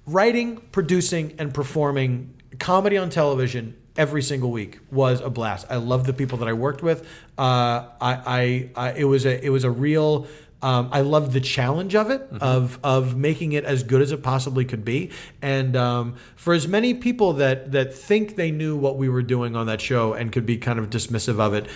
writing, 0.07 0.59
producing, 0.73 1.35
and 1.39 1.53
performing 1.53 2.35
comedy 2.61 2.97
on 2.97 3.11
television 3.11 3.77
every 3.97 4.23
single 4.23 4.53
week 4.53 4.79
was 4.93 5.21
a 5.21 5.29
blast. 5.29 5.67
I 5.69 5.77
loved 5.77 6.07
the 6.07 6.13
people 6.13 6.39
that 6.39 6.49
I 6.49 6.53
worked 6.53 6.83
with. 6.83 7.03
Uh, 7.37 7.89
I, 8.01 8.01
I, 8.01 8.71
I, 8.77 8.93
it 8.93 9.05
was 9.05 9.27
a, 9.27 9.45
it 9.45 9.51
was 9.51 9.65
a 9.65 9.71
real. 9.71 10.29
Um, 10.61 10.89
I 10.93 11.03
loved 11.03 11.33
the 11.33 11.41
challenge 11.41 11.95
of 11.95 12.11
it, 12.11 12.29
of 12.41 12.81
of 12.83 13.17
making 13.17 13.53
it 13.53 13.65
as 13.65 13.85
good 13.85 14.03
as 14.03 14.11
it 14.11 14.23
possibly 14.23 14.65
could 14.65 14.85
be. 14.85 15.11
And 15.41 15.77
um, 15.77 16.17
for 16.35 16.53
as 16.53 16.67
many 16.67 16.95
people 16.95 17.35
that 17.35 17.73
that 17.73 17.95
think 17.95 18.35
they 18.35 18.51
knew 18.51 18.77
what 18.77 18.97
we 18.97 19.09
were 19.09 19.23
doing 19.23 19.55
on 19.55 19.67
that 19.67 19.81
show 19.81 20.15
and 20.15 20.33
could 20.33 20.47
be 20.47 20.57
kind 20.59 20.79
of 20.79 20.91
dismissive 20.91 21.39
of 21.39 21.55
it, 21.55 21.69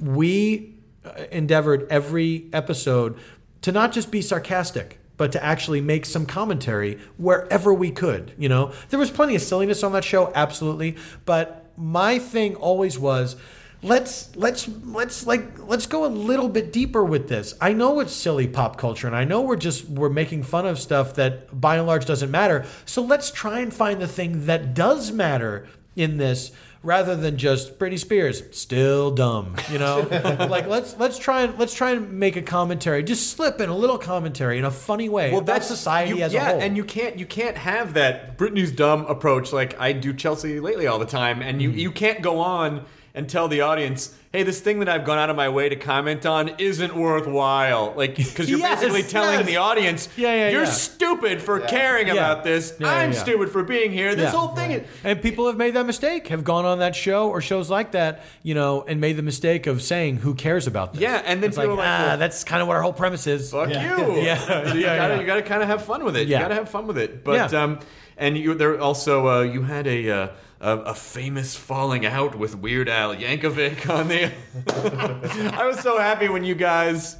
we 0.00 0.74
uh, 1.04 1.24
endeavored 1.32 1.86
every 1.90 2.48
episode 2.52 3.18
to 3.62 3.72
not 3.72 3.92
just 3.92 4.10
be 4.10 4.22
sarcastic 4.22 4.98
but 5.16 5.32
to 5.32 5.44
actually 5.44 5.80
make 5.80 6.06
some 6.06 6.24
commentary 6.24 6.96
wherever 7.16 7.74
we 7.74 7.90
could 7.90 8.32
you 8.38 8.48
know? 8.48 8.72
There 8.90 9.00
was 9.00 9.10
plenty 9.10 9.34
of 9.34 9.42
silliness 9.42 9.82
on 9.82 9.92
that 9.92 10.04
show 10.04 10.32
absolutely. 10.34 10.96
But 11.24 11.66
my 11.76 12.18
thing 12.18 12.54
always 12.56 12.98
was 12.98 13.36
let's 13.82 14.34
let's 14.34 14.68
let's 14.84 15.24
like 15.26 15.56
let's 15.68 15.86
go 15.86 16.04
a 16.04 16.08
little 16.08 16.48
bit 16.48 16.72
deeper 16.72 17.04
with 17.04 17.28
this 17.28 17.54
i 17.60 17.72
know 17.72 18.00
it's 18.00 18.12
silly 18.12 18.48
pop 18.48 18.76
culture 18.76 19.06
and 19.06 19.14
i 19.14 19.22
know 19.22 19.40
we're 19.40 19.54
just 19.54 19.88
we're 19.88 20.08
making 20.08 20.42
fun 20.42 20.66
of 20.66 20.80
stuff 20.80 21.14
that 21.14 21.58
by 21.60 21.76
and 21.76 21.86
large 21.86 22.04
doesn't 22.04 22.30
matter 22.30 22.64
so 22.86 23.00
let's 23.02 23.30
try 23.30 23.60
and 23.60 23.72
find 23.72 24.00
the 24.00 24.08
thing 24.08 24.46
that 24.46 24.74
does 24.74 25.12
matter 25.12 25.68
in 25.94 26.16
this 26.16 26.50
rather 26.84 27.16
than 27.16 27.36
just 27.36 27.76
Britney 27.76 27.98
Spears 27.98 28.40
still 28.56 29.10
dumb, 29.10 29.56
you 29.68 29.80
know? 29.80 30.06
like 30.48 30.68
let's 30.68 30.96
let's 30.96 31.18
try 31.18 31.42
and 31.42 31.58
let's 31.58 31.74
try 31.74 31.90
and 31.90 32.12
make 32.20 32.36
a 32.36 32.42
commentary, 32.42 33.02
just 33.02 33.30
slip 33.30 33.60
in 33.60 33.68
a 33.68 33.74
little 33.76 33.98
commentary 33.98 34.58
in 34.60 34.64
a 34.64 34.70
funny 34.70 35.08
way 35.08 35.30
Well, 35.32 35.40
about 35.40 35.54
that's 35.54 35.66
society 35.66 36.18
you- 36.18 36.22
as 36.22 36.32
yeah, 36.32 36.48
a 36.48 36.52
whole. 36.52 36.60
and 36.62 36.76
you 36.76 36.84
can't 36.84 37.18
you 37.18 37.26
can't 37.26 37.56
have 37.56 37.94
that 37.94 38.38
Britney's 38.38 38.70
dumb 38.70 39.06
approach 39.06 39.52
like 39.52 39.78
I 39.80 39.90
do 39.92 40.14
Chelsea 40.14 40.60
Lately 40.60 40.86
all 40.86 41.00
the 41.00 41.04
time, 41.04 41.42
and 41.42 41.58
Mm. 41.58 41.62
you 41.62 41.70
you 41.70 41.90
can't 41.90 42.22
go 42.22 42.38
on 42.38 42.84
and 43.14 43.28
tell 43.28 43.48
the 43.48 43.62
audience, 43.62 44.14
hey, 44.32 44.42
this 44.42 44.60
thing 44.60 44.78
that 44.80 44.88
I've 44.88 45.04
gone 45.04 45.18
out 45.18 45.30
of 45.30 45.36
my 45.36 45.48
way 45.48 45.68
to 45.68 45.76
comment 45.76 46.24
on 46.26 46.50
isn't 46.58 46.94
worthwhile, 46.94 47.94
like 47.96 48.16
because 48.16 48.48
you're 48.48 48.58
Yes, 48.68 48.80
basically 48.80 49.02
telling 49.02 49.38
yes. 49.40 49.46
the 49.46 49.56
audience, 49.56 50.08
Yeah, 50.16 50.34
yeah, 50.34 50.48
you're 50.50 50.64
yeah. 50.64 50.70
stupid 50.70 51.40
for 51.42 51.60
caring 51.60 52.06
Yeah. 52.08 52.14
about 52.14 52.44
this. 52.44 52.74
Yeah, 52.78 52.86
yeah, 52.86 52.92
I'm 53.00 53.12
yeah. 53.12 53.18
stupid 53.22 53.50
for 53.50 53.62
being 53.62 53.90
here. 53.92 54.14
This 54.14 54.32
Yeah. 54.32 54.38
whole 54.38 54.48
thing 54.54 54.70
is. 54.72 54.82
and 55.04 55.20
people 55.22 55.46
have 55.46 55.56
made 55.56 55.74
that 55.74 55.86
mistake, 55.86 56.28
have 56.28 56.44
gone 56.44 56.64
on 56.64 56.78
that 56.80 56.94
show 56.94 57.28
or 57.28 57.40
shows 57.40 57.70
like 57.70 57.92
that, 57.92 58.24
you 58.42 58.54
know, 58.54 58.84
and 58.86 59.00
made 59.00 59.16
the 59.16 59.22
mistake 59.22 59.66
of 59.66 59.82
saying, 59.82 60.18
"Who 60.18 60.34
cares 60.34 60.66
about 60.66 60.92
this?" 60.92 61.02
Yeah, 61.02 61.22
and 61.24 61.42
then 61.42 61.48
it's 61.48 61.56
like, 61.56 61.64
people 61.66 61.74
are 61.80 61.84
like, 61.84 61.88
ah, 62.00 62.06
well- 62.08 62.18
that's 62.18 62.44
kind 62.44 62.62
of 62.62 62.68
what 62.68 62.76
our 62.76 62.82
whole 62.82 62.92
premise 62.92 63.26
is. 63.26 63.50
Fuck 63.50 63.70
Yeah. 63.70 63.96
you. 64.06 64.16
Yeah. 64.22 64.38
So 64.68 64.74
you 64.74 64.80
Yeah, 64.82 64.96
gotta 64.96 65.20
you 65.20 65.26
gotta 65.26 65.42
kind 65.42 65.62
of 65.62 65.68
have 65.68 65.84
fun 65.84 66.04
with 66.04 66.16
it. 66.16 66.28
Yeah. 66.28 66.38
You 66.38 66.44
gotta 66.44 66.54
have 66.56 66.68
fun 66.68 66.86
with 66.86 66.98
it. 66.98 67.24
But 67.24 67.52
Yeah. 67.52 67.62
um, 67.62 67.78
and 68.16 68.36
you 68.36 68.54
there 68.54 68.78
also 68.80 69.26
uh, 69.28 69.42
you 69.42 69.62
had 69.62 69.86
a, 69.86 70.10
uh, 70.10 70.28
a 70.60 70.78
a 70.78 70.94
famous 70.94 71.54
falling 71.56 72.04
out 72.06 72.36
with 72.36 72.56
Weird 72.56 72.88
Al 72.88 73.14
Yankovic 73.14 73.88
on 73.88 74.08
the. 74.08 74.32
I 75.56 75.66
was 75.66 75.80
so 75.80 75.98
happy 75.98 76.28
when 76.28 76.44
you 76.44 76.54
guys 76.54 77.16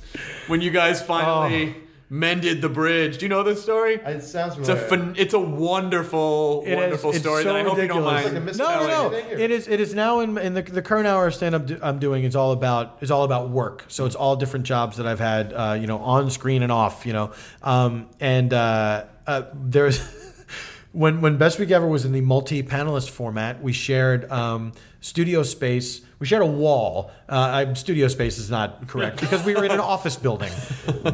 when 0.48 0.60
you 0.60 0.70
guys 0.70 1.00
finally 1.02 1.76
mended 2.10 2.62
the 2.62 2.68
bridge. 2.70 3.18
Do 3.18 3.26
you 3.26 3.28
know 3.28 3.42
this 3.42 3.62
story? 3.62 3.96
It 3.96 4.22
sounds 4.22 4.56
It's 4.58 4.68
a 4.70 4.76
familiar. 4.76 5.06
fun, 5.12 5.14
it's 5.18 5.34
a 5.34 5.38
wonderful 5.38 6.62
It 6.66 6.70
is- 6.72 6.76
wonderful 6.78 7.10
it's 7.10 7.18
story 7.20 7.42
so 7.42 7.52
that 7.52 7.56
I 7.56 7.62
hope 7.68 7.76
you 7.78 7.86
don't 7.86 8.02
ridiculous. 8.02 8.32
mind. 8.32 8.46
Like. 8.46 8.56
No, 8.56 8.64
no, 8.80 8.86
no. 8.86 8.92
Elliot 9.08 9.24
thing, 9.26 9.34
or- 9.36 9.38
It 9.40 9.50
is. 9.50 9.68
It 9.68 9.78
is 9.80 9.94
now 9.94 10.20
in, 10.20 10.38
in 10.38 10.54
the, 10.54 10.62
the 10.62 10.80
current 10.82 11.06
hour 11.06 11.26
of 11.26 11.34
stand 11.34 11.54
up 11.54 11.68
I'm 11.82 11.98
doing 11.98 12.24
is 12.24 12.34
all 12.34 12.52
about 12.52 12.96
is 13.02 13.10
all 13.10 13.24
about 13.24 13.50
work. 13.50 13.84
So 13.88 14.06
it's 14.06 14.16
all 14.16 14.36
different 14.36 14.64
jobs 14.64 14.96
that 14.96 15.06
I've 15.06 15.20
had, 15.20 15.52
uh, 15.52 15.76
you 15.78 15.86
know, 15.86 15.98
on 15.98 16.30
screen 16.30 16.62
and 16.62 16.72
off. 16.72 17.04
You 17.04 17.12
know, 17.12 17.32
um, 17.62 18.08
and 18.20 18.54
uh, 18.54 19.04
uh, 19.26 19.42
there's 19.54 20.00
when 20.92 21.20
when 21.20 21.36
Best 21.36 21.58
Week 21.58 21.70
Ever 21.70 21.86
was 21.86 22.04
in 22.04 22.12
the 22.12 22.20
multi 22.20 22.62
panelist 22.62 23.10
format, 23.10 23.62
we 23.62 23.72
shared 23.72 24.30
um, 24.30 24.72
studio 25.00 25.42
space. 25.42 26.00
We 26.18 26.26
shared 26.26 26.42
a 26.42 26.46
wall. 26.46 27.10
Uh, 27.28 27.66
I, 27.68 27.72
studio 27.74 28.08
space 28.08 28.38
is 28.38 28.50
not 28.50 28.88
correct 28.88 29.20
because 29.20 29.44
we 29.44 29.54
were 29.54 29.64
in 29.64 29.70
an 29.70 29.80
office 29.80 30.16
building. 30.16 30.52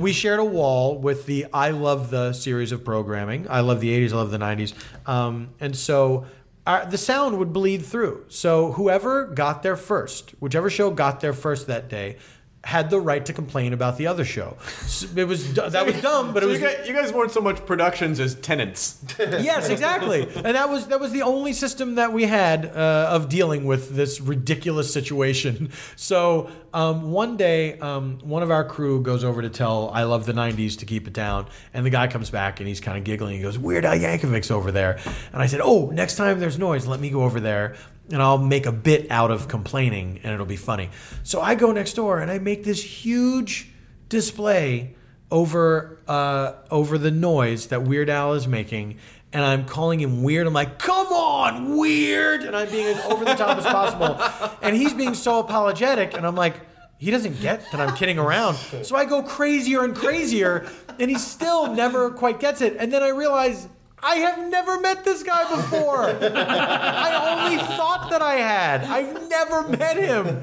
We 0.01 0.12
shared 0.12 0.41
a 0.41 0.45
wall 0.45 0.99
with 0.99 1.27
the 1.27 1.47
I 1.53 1.70
love 1.70 2.11
the 2.11 2.33
series 2.33 2.72
of 2.72 2.85
programming. 2.85 3.47
I 3.51 3.61
love 3.61 3.81
the 3.81 3.91
80s. 3.91 4.12
I 4.12 4.16
love 4.16 4.31
the 4.31 4.39
90s. 4.39 4.75
Um, 5.07 5.51
and 5.61 5.77
so 5.77 6.27
our, 6.66 6.87
the 6.87 6.99
sound 6.99 7.39
would 7.39 7.53
bleed 7.53 7.85
through. 7.85 8.25
So 8.29 8.72
whoever 8.72 9.27
got 9.27 9.62
there 9.62 9.77
first, 9.77 10.31
whichever 10.41 10.70
show 10.70 10.91
got 10.91 11.20
there 11.20 11.35
first 11.35 11.66
that 11.66 11.89
day, 11.89 12.16
had 12.65 12.91
the 12.91 12.99
right 12.99 13.25
to 13.27 13.33
complain 13.33 13.73
about 13.73 13.99
the 13.99 14.07
other 14.07 14.25
show. 14.25 14.57
So 14.87 15.07
it 15.17 15.29
was 15.29 15.53
that 15.55 15.87
was 15.87 16.01
dumb, 16.01 16.33
but 16.33 16.43
So 16.43 16.49
it 16.49 16.53
was 16.53 16.61
you, 16.61 16.67
guys, 16.67 16.89
you 16.89 16.95
guys 16.95 17.12
weren't 17.12 17.31
so 17.31 17.41
much 17.41 17.65
productions 17.67 18.21
as 18.21 18.35
tenants. 18.37 18.99
yes, 19.19 19.69
exactly. 19.69 20.23
And 20.35 20.57
that 20.57 20.69
was 20.71 20.87
that 20.89 21.01
was 21.01 21.12
the 21.12 21.23
only 21.23 21.53
system 21.53 21.97
that 21.97 22.12
we 22.12 22.25
had 22.25 22.67
uh, 22.67 23.09
of 23.11 23.29
dealing 23.29 23.65
with 23.65 23.95
this 23.95 24.21
ridiculous 24.21 24.93
situation. 24.93 25.71
So 25.97 26.51
um, 26.73 27.12
one 27.12 27.37
day, 27.37 27.79
um, 27.79 28.19
one 28.23 28.43
of 28.43 28.51
our 28.51 28.65
crew 28.65 29.01
goes 29.01 29.23
over 29.25 29.43
to 29.43 29.49
tell 29.49 29.91
"I 29.91 30.03
Love 30.05 30.27
the 30.27 30.33
'90s" 30.33 30.79
to 30.79 30.87
keep 30.87 31.07
it 31.07 31.12
down, 31.12 31.47
and 31.73 31.87
the 31.87 31.91
guy 31.91 32.09
comes 32.09 32.31
back 32.31 32.61
and 32.61 32.69
he's 32.69 32.81
kind 32.81 32.99
of 32.99 33.05
giggling. 33.05 33.37
He 33.37 33.43
goes, 33.43 33.59
"Weird 33.59 33.85
Al 33.85 33.97
Yankovic's 33.97 34.51
over 34.51 34.73
there," 34.73 34.99
and 35.33 35.41
I 35.43 35.47
said, 35.47 35.61
"Oh, 35.62 35.91
next 35.91 36.17
time 36.17 36.41
there's 36.41 36.59
noise, 36.59 36.87
let 36.87 37.01
me 37.01 37.11
go 37.11 37.23
over 37.23 37.41
there." 37.41 37.77
And 38.11 38.20
I'll 38.20 38.38
make 38.38 38.66
a 38.66 38.72
bit 38.72 39.11
out 39.11 39.30
of 39.30 39.48
complaining, 39.48 40.20
and 40.22 40.32
it'll 40.34 40.44
be 40.44 40.57
funny. 40.57 40.90
So 41.22 41.40
I 41.40 41.55
go 41.55 41.72
next 41.72 41.94
door 41.94 42.20
and 42.20 42.30
I 42.30 42.38
make 42.38 42.62
this 42.64 42.82
huge 42.82 43.70
display 44.11 44.94
over 45.30 46.00
uh, 46.07 46.52
over 46.70 46.98
the 46.98 47.11
noise 47.11 47.68
that 47.68 47.82
Weird 47.82 48.11
Al 48.11 48.34
is 48.34 48.46
making, 48.46 48.98
and 49.32 49.42
I'm 49.42 49.64
calling 49.64 50.00
him 50.00 50.22
weird. 50.22 50.46
I'm 50.46 50.52
like, 50.52 50.78
"Come 50.78 51.09
on, 51.09 51.76
weird!" 51.78 52.42
And 52.42 52.55
I'm 52.55 52.70
being 52.70 52.86
as 52.86 53.05
over 53.07 53.24
the 53.24 53.34
top 53.34 53.57
as 53.57 53.64
possible, 53.64 54.20
and 54.62 54.76
he's 54.76 54.92
being 54.92 55.14
so 55.14 55.40
apologetic, 55.40 56.14
and 56.14 56.26
I'm 56.26 56.36
like. 56.36 56.57
He 56.96 57.11
doesn't 57.11 57.40
get 57.40 57.70
that 57.72 57.80
I'm 57.80 57.94
kidding 57.96 58.18
around. 58.18 58.55
So 58.55 58.96
I 58.96 59.05
go 59.05 59.22
crazier 59.22 59.84
and 59.84 59.94
crazier, 59.94 60.66
and 60.98 61.11
he 61.11 61.18
still 61.18 61.74
never 61.74 62.09
quite 62.11 62.40
gets 62.40 62.62
it. 62.62 62.76
And 62.78 62.90
then 62.90 63.02
I 63.02 63.09
realize 63.09 63.68
I 64.05 64.16
have 64.16 64.50
never 64.50 64.80
met 64.80 65.02
this 65.02 65.22
guy 65.22 65.48
before. 65.57 66.11
I 66.11 67.44
only 67.46 67.57
thought 67.57 68.11
that 68.11 68.20
I 68.20 68.34
had. 68.34 68.84
I've 68.84 69.28
never 69.30 69.66
met 69.66 69.96
him. 69.96 70.42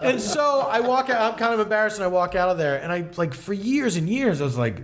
And 0.00 0.20
so 0.20 0.60
I 0.60 0.78
walk 0.80 1.10
out, 1.10 1.32
I'm 1.32 1.36
kind 1.36 1.52
of 1.52 1.58
embarrassed, 1.58 1.96
and 1.96 2.04
I 2.04 2.08
walk 2.08 2.36
out 2.36 2.48
of 2.48 2.58
there. 2.58 2.80
And 2.80 2.92
I, 2.92 3.06
like, 3.16 3.34
for 3.34 3.52
years 3.52 3.96
and 3.96 4.08
years, 4.08 4.40
I 4.40 4.44
was 4.44 4.56
like, 4.56 4.82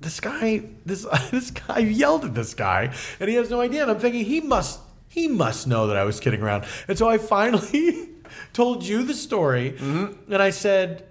this 0.00 0.18
guy, 0.18 0.64
this, 0.84 1.06
this 1.30 1.52
guy, 1.52 1.78
yelled 1.78 2.24
at 2.24 2.34
this 2.34 2.52
guy, 2.52 2.92
and 3.20 3.28
he 3.28 3.36
has 3.36 3.48
no 3.48 3.60
idea. 3.60 3.82
And 3.82 3.92
I'm 3.92 4.00
thinking, 4.00 4.24
he 4.24 4.40
must, 4.40 4.80
he 5.08 5.28
must 5.28 5.68
know 5.68 5.86
that 5.86 5.96
I 5.96 6.02
was 6.02 6.18
kidding 6.18 6.42
around. 6.42 6.64
And 6.88 6.98
so 6.98 7.08
I 7.08 7.18
finally 7.18 8.08
told 8.52 8.84
you 8.84 9.04
the 9.04 9.14
story, 9.14 9.72
mm-hmm. 9.72 10.32
and 10.32 10.42
I 10.42 10.50
said, 10.50 11.06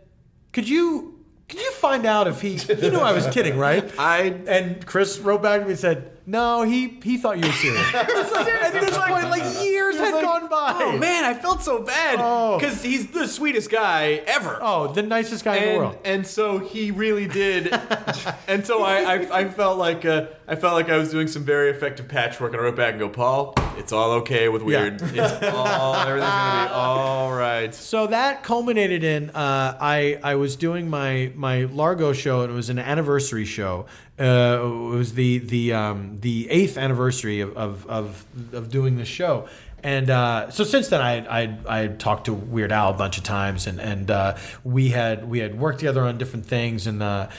could 0.51 0.67
you, 0.67 1.18
could 1.49 1.59
you 1.59 1.71
find 1.73 2.05
out 2.05 2.27
if 2.27 2.39
he, 2.41 2.55
he 2.57 2.89
knew 2.89 2.99
I 2.99 3.11
was 3.11 3.27
kidding, 3.27 3.57
right? 3.57 3.83
I 3.99 4.35
And 4.47 4.85
Chris 4.85 5.19
wrote 5.19 5.41
back 5.41 5.59
to 5.61 5.65
me 5.65 5.71
and 5.71 5.79
said, 5.79 6.11
"No, 6.25 6.61
he 6.61 6.99
he 7.03 7.17
thought 7.17 7.37
you 7.39 7.47
were 7.47 7.53
serious." 7.53 7.93
At 7.95 8.73
this 8.73 8.97
point, 8.97 9.29
like 9.29 9.63
years 9.63 9.97
had 9.97 10.13
like, 10.13 10.23
gone 10.23 10.47
by. 10.47 10.73
Oh 10.75 10.97
man, 10.97 11.25
I 11.25 11.33
felt 11.33 11.61
so 11.63 11.81
bad 11.81 12.19
Oh. 12.21 12.57
because 12.59 12.83
he's 12.83 13.07
the 13.07 13.27
sweetest 13.27 13.69
guy 13.71 14.21
ever. 14.27 14.59
Oh, 14.61 14.93
the 14.93 15.01
nicest 15.01 15.43
guy 15.43 15.55
in 15.55 15.63
the 15.63 15.69
and, 15.69 15.77
world. 15.79 15.97
and 16.05 16.27
so 16.27 16.59
he 16.59 16.91
really 16.91 17.27
did, 17.27 17.73
and 18.47 18.65
so 18.65 18.83
I, 18.83 19.15
I, 19.15 19.39
I 19.39 19.49
felt 19.49 19.77
like 19.79 20.05
uh, 20.05 20.27
I 20.49 20.55
felt 20.55 20.73
like 20.73 20.89
I 20.89 20.97
was 20.97 21.11
doing 21.11 21.27
some 21.27 21.43
very 21.43 21.69
effective 21.69 22.07
patchwork, 22.07 22.53
and 22.53 22.59
I 22.59 22.63
wrote 22.63 22.75
back 22.75 22.89
and 22.93 22.99
go, 22.99 23.07
Paul, 23.07 23.53
it's 23.77 23.91
all 23.91 24.13
okay 24.13 24.49
with 24.49 24.63
weird. 24.63 24.99
It's 24.99 25.43
all 25.53 25.93
everything's 25.95 26.31
gonna 26.31 26.69
be 26.69 26.73
all 26.73 27.31
right. 27.31 27.73
So 27.75 28.07
that 28.07 28.41
culminated 28.41 29.03
in 29.03 29.29
uh, 29.29 29.77
I 29.79 30.19
I 30.23 30.35
was 30.35 30.55
doing 30.55 30.89
my 30.89 31.31
my 31.35 31.65
Largo 31.65 32.13
show. 32.13 32.41
and 32.41 32.51
It 32.51 32.55
was 32.55 32.71
an 32.71 32.79
anniversary 32.79 33.45
show. 33.45 33.85
Uh, 34.19 34.59
it 34.63 34.95
was 34.95 35.13
the 35.13 35.37
the 35.37 35.73
um, 35.73 36.17
the 36.19 36.49
eighth 36.49 36.79
anniversary 36.79 37.41
of, 37.41 37.55
of, 37.55 37.85
of, 37.85 38.25
of 38.51 38.71
doing 38.71 38.97
the 38.97 39.05
show. 39.05 39.47
And 39.83 40.09
uh, 40.09 40.49
so 40.49 40.63
since 40.63 40.87
then, 40.89 40.99
I 40.99 41.43
I 41.43 41.57
I 41.67 41.77
had 41.79 41.99
talked 41.99 42.25
to 42.25 42.33
Weird 42.33 42.71
Al 42.71 42.89
a 42.89 42.93
bunch 42.93 43.19
of 43.19 43.23
times, 43.23 43.67
and 43.67 43.79
and 43.79 44.09
uh, 44.09 44.35
we 44.63 44.89
had 44.89 45.29
we 45.29 45.39
had 45.39 45.59
worked 45.59 45.77
together 45.79 46.01
on 46.01 46.17
different 46.17 46.47
things, 46.47 46.87
and 46.87 47.03
uh, 47.03 47.29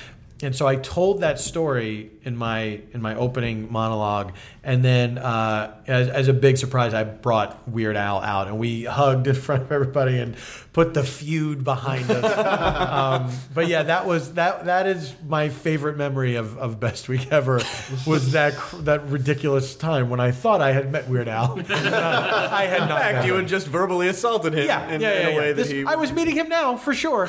and 0.43 0.57
so 0.57 0.67
I 0.67 0.77
told 0.77 1.21
that 1.21 1.39
story 1.39 2.11
in 2.23 2.37
my 2.37 2.81
in 2.93 3.03
my 3.03 3.15
opening 3.15 3.71
monologue, 3.71 4.33
and 4.63 4.85
then 4.85 5.19
uh, 5.19 5.75
as, 5.87 6.09
as 6.09 6.29
a 6.29 6.33
big 6.33 6.57
surprise, 6.57 6.95
I 6.95 7.05
brought 7.05 7.69
Weird 7.69 7.97
Al 7.97 8.21
out, 8.23 8.47
and 8.49 8.59
we 8.59 8.85
hugged 8.85 9.27
in 9.27 9.35
front 9.35 9.63
of 9.63 9.73
everybody 9.73 10.19
and 10.19 10.37
put 10.73 10.95
the 10.95 11.03
feud 11.03 11.65
behind 11.65 12.11
us. 12.11 12.25
um, 13.27 13.31
but 13.55 13.67
yeah, 13.69 13.83
that 13.85 14.07
was 14.07 14.35
that 14.35 14.65
that 14.67 14.87
is 14.87 15.15
my 15.27 15.49
favorite 15.49 15.97
memory 15.97 16.37
of, 16.37 16.57
of 16.59 16.79
Best 16.81 17.09
Week 17.09 17.31
Ever 17.31 17.61
was 18.07 18.33
that 18.33 18.55
that 18.85 19.07
ridiculous 19.09 19.75
time 19.75 20.09
when 20.11 20.21
I 20.21 20.31
thought 20.31 20.61
I 20.61 20.73
had 20.73 20.91
met 20.91 21.09
Weird 21.09 21.29
Al. 21.29 21.59
I 21.71 22.67
had 22.67 22.83
In 22.83 22.89
not. 22.89 23.01
fact, 23.01 23.15
met 23.17 23.27
you 23.27 23.35
him. 23.35 23.41
had 23.41 23.49
just 23.49 23.67
verbally 23.67 24.09
assaulted 24.09 24.55
him 24.55 24.67
yeah, 24.67 24.89
in, 24.91 25.01
yeah, 25.01 25.13
in 25.13 25.27
yeah, 25.29 25.33
a 25.35 25.37
way 25.37 25.47
yeah. 25.49 25.53
that 25.53 25.57
This- 25.57 25.71
he. 25.71 25.85
I 25.85 25.97
was 25.97 26.13
meeting 26.13 26.37
him 26.37 26.49
now 26.49 26.77
for 26.77 26.95
sure. 26.95 27.29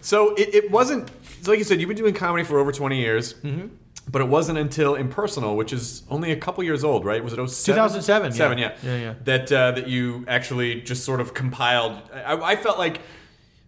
So 0.00 0.34
it, 0.34 0.54
it 0.54 0.70
wasn't 0.70 1.08
so 1.08 1.14
like 1.48 1.58
you 1.58 1.64
said, 1.64 1.80
you've 1.80 1.88
been 1.88 1.96
doing 1.96 2.14
comedy 2.14 2.44
for 2.44 2.58
over 2.58 2.72
twenty 2.72 3.00
years. 3.00 3.34
Mm-hmm. 3.34 3.68
But 4.08 4.22
it 4.22 4.28
wasn't 4.28 4.58
until 4.58 4.94
Impersonal, 4.94 5.56
which 5.56 5.72
is 5.72 6.04
only 6.08 6.30
a 6.30 6.36
couple 6.36 6.62
years 6.62 6.84
old, 6.84 7.04
right? 7.04 7.24
Was 7.24 7.32
it 7.32 7.36
07? 7.38 7.74
2007, 7.74 8.30
yeah. 8.30 8.36
Seven, 8.36 8.58
yeah. 8.58 8.76
Yeah, 8.84 8.96
yeah. 8.96 9.14
That 9.24 9.50
uh, 9.50 9.72
that 9.72 9.88
you 9.88 10.24
actually 10.28 10.80
just 10.82 11.04
sort 11.04 11.20
of 11.20 11.34
compiled. 11.34 12.00
I, 12.14 12.36
I 12.52 12.56
felt 12.56 12.78
like 12.78 13.00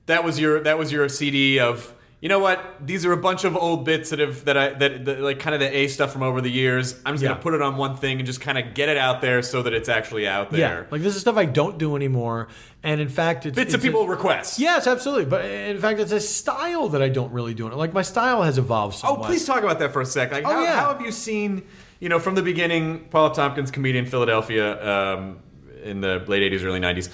that 0.06 0.22
was 0.22 0.38
your 0.38 0.60
that 0.60 0.78
was 0.78 0.92
your 0.92 1.08
CD 1.08 1.58
of 1.58 1.92
you 2.20 2.28
know 2.28 2.40
what? 2.40 2.84
These 2.84 3.06
are 3.06 3.12
a 3.12 3.16
bunch 3.16 3.44
of 3.44 3.56
old 3.56 3.84
bits 3.84 4.10
that 4.10 4.18
have 4.18 4.44
that 4.46 4.56
I 4.56 4.70
that, 4.70 5.04
that 5.04 5.20
like 5.20 5.38
kind 5.38 5.54
of 5.54 5.60
the 5.60 5.76
A 5.76 5.86
stuff 5.86 6.12
from 6.12 6.22
over 6.24 6.40
the 6.40 6.50
years. 6.50 7.00
I'm 7.06 7.14
just 7.14 7.22
Yeah. 7.22 7.28
gonna 7.30 7.40
put 7.40 7.54
it 7.54 7.62
on 7.62 7.76
one 7.76 7.96
thing 7.96 8.18
and 8.18 8.26
just 8.26 8.40
kind 8.40 8.58
of 8.58 8.74
get 8.74 8.88
it 8.88 8.96
out 8.96 9.20
there 9.20 9.40
so 9.42 9.62
that 9.62 9.72
it's 9.72 9.88
actually 9.88 10.26
out 10.26 10.50
there. 10.50 10.60
Yeah, 10.60 10.84
like 10.90 11.02
this 11.02 11.14
is 11.14 11.20
stuff 11.20 11.36
I 11.36 11.44
don't 11.44 11.78
do 11.78 11.94
anymore, 11.94 12.48
and 12.82 13.00
in 13.00 13.08
fact, 13.08 13.46
it's 13.46 13.54
bits 13.54 13.66
it's 13.72 13.74
of 13.74 13.80
a- 13.80 13.86
people 13.86 14.08
request. 14.08 14.58
Yes, 14.58 14.86
absolutely. 14.88 15.26
But 15.26 15.44
in 15.44 15.78
fact, 15.78 16.00
it's 16.00 16.10
a 16.12 16.18
style 16.20 16.88
that 16.88 17.02
I 17.02 17.08
don't 17.08 17.32
really 17.32 17.54
do. 17.54 17.68
It 17.68 17.74
like 17.74 17.92
my 17.94 18.02
style 18.02 18.42
has 18.42 18.58
evolved 18.58 18.96
so. 18.96 19.06
Oh, 19.06 19.10
somewhat. 19.12 19.26
please 19.28 19.44
talk 19.46 19.62
about 19.62 19.78
that 19.78 19.92
for 19.92 20.00
a 20.00 20.06
sec. 20.06 20.32
Like, 20.32 20.44
Oh, 20.44 20.50
how, 20.50 20.62
yeah. 20.62 20.80
how 20.80 20.92
have 20.92 21.00
you 21.02 21.12
seen, 21.12 21.62
you 22.00 22.08
know, 22.08 22.18
from 22.18 22.34
the 22.34 22.42
beginning, 22.42 23.06
Paul 23.10 23.30
F. 23.30 23.36
Tompkins, 23.36 23.70
comedian, 23.70 24.06
Philadelphia, 24.06 25.14
um, 25.14 25.38
in 25.84 26.00
the 26.00 26.18
late 26.26 26.42
'80s, 26.42 26.64
early 26.64 26.80
'90s. 26.80 27.08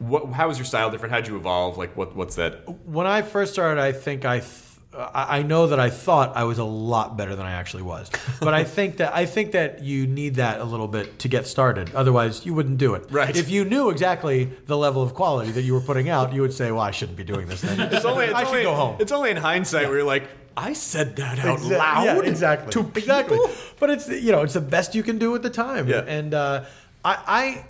What, 0.00 0.32
how 0.32 0.48
was 0.48 0.58
your 0.58 0.64
style 0.64 0.90
different? 0.90 1.12
How'd 1.12 1.28
you 1.28 1.36
evolve? 1.36 1.78
Like, 1.78 1.96
what, 1.96 2.16
what's 2.16 2.34
that? 2.36 2.66
When 2.86 3.06
I 3.06 3.22
first 3.22 3.52
started, 3.52 3.80
I 3.80 3.92
think 3.92 4.24
I. 4.24 4.40
Th- 4.40 4.66
I 4.92 5.44
know 5.44 5.68
that 5.68 5.78
I 5.78 5.88
thought 5.88 6.36
I 6.36 6.42
was 6.42 6.58
a 6.58 6.64
lot 6.64 7.16
better 7.16 7.36
than 7.36 7.46
I 7.46 7.52
actually 7.52 7.84
was, 7.84 8.10
but 8.40 8.54
I 8.54 8.64
think 8.64 8.96
that 8.96 9.14
I 9.14 9.24
think 9.24 9.52
that 9.52 9.84
you 9.84 10.04
need 10.08 10.34
that 10.34 10.60
a 10.60 10.64
little 10.64 10.88
bit 10.88 11.20
to 11.20 11.28
get 11.28 11.46
started. 11.46 11.94
Otherwise, 11.94 12.44
you 12.44 12.54
wouldn't 12.54 12.78
do 12.78 12.94
it. 12.94 13.06
Right. 13.08 13.36
If 13.36 13.50
you 13.50 13.64
knew 13.64 13.90
exactly 13.90 14.46
the 14.66 14.76
level 14.76 15.00
of 15.00 15.14
quality 15.14 15.52
that 15.52 15.62
you 15.62 15.74
were 15.74 15.80
putting 15.80 16.08
out, 16.08 16.32
you 16.32 16.40
would 16.42 16.52
say, 16.52 16.72
"Well, 16.72 16.80
I 16.82 16.90
shouldn't 16.90 17.16
be 17.16 17.22
doing 17.22 17.46
this 17.46 17.60
thing. 17.62 17.78
It's 17.92 18.04
only, 18.04 18.24
it's 18.24 18.34
I 18.34 18.40
should 18.40 18.48
only- 18.48 18.62
go 18.64 18.74
home." 18.74 18.96
It's 18.98 19.12
only 19.12 19.30
in 19.30 19.36
hindsight 19.36 19.86
where 19.86 19.98
you're 19.98 20.06
like, 20.06 20.28
I 20.56 20.72
said 20.72 21.14
that 21.16 21.38
out 21.38 21.62
loud. 21.62 22.04
Yeah, 22.04 22.18
exactly. 22.28 22.72
To 22.72 22.80
exactly. 22.98 23.38
people? 23.38 23.54
But 23.78 23.90
it's 23.90 24.08
you 24.08 24.32
know 24.32 24.42
it's 24.42 24.54
the 24.54 24.60
best 24.60 24.96
you 24.96 25.04
can 25.04 25.18
do 25.18 25.36
at 25.36 25.42
the 25.42 25.50
time. 25.50 25.86
Yeah. 25.86 26.00
And 26.00 26.34
uh, 26.34 26.64
I, 27.04 27.18
I 27.28 27.64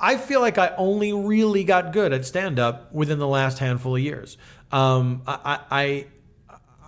I 0.00 0.16
feel 0.16 0.40
like 0.40 0.58
I 0.58 0.74
only 0.76 1.12
really 1.12 1.64
got 1.64 1.92
good 1.92 2.12
at 2.12 2.24
stand 2.26 2.58
up 2.58 2.92
within 2.92 3.18
the 3.18 3.28
last 3.28 3.58
handful 3.58 3.96
of 3.96 4.02
years. 4.02 4.36
Um, 4.72 5.22
I, 5.26 5.60
I 5.70 6.06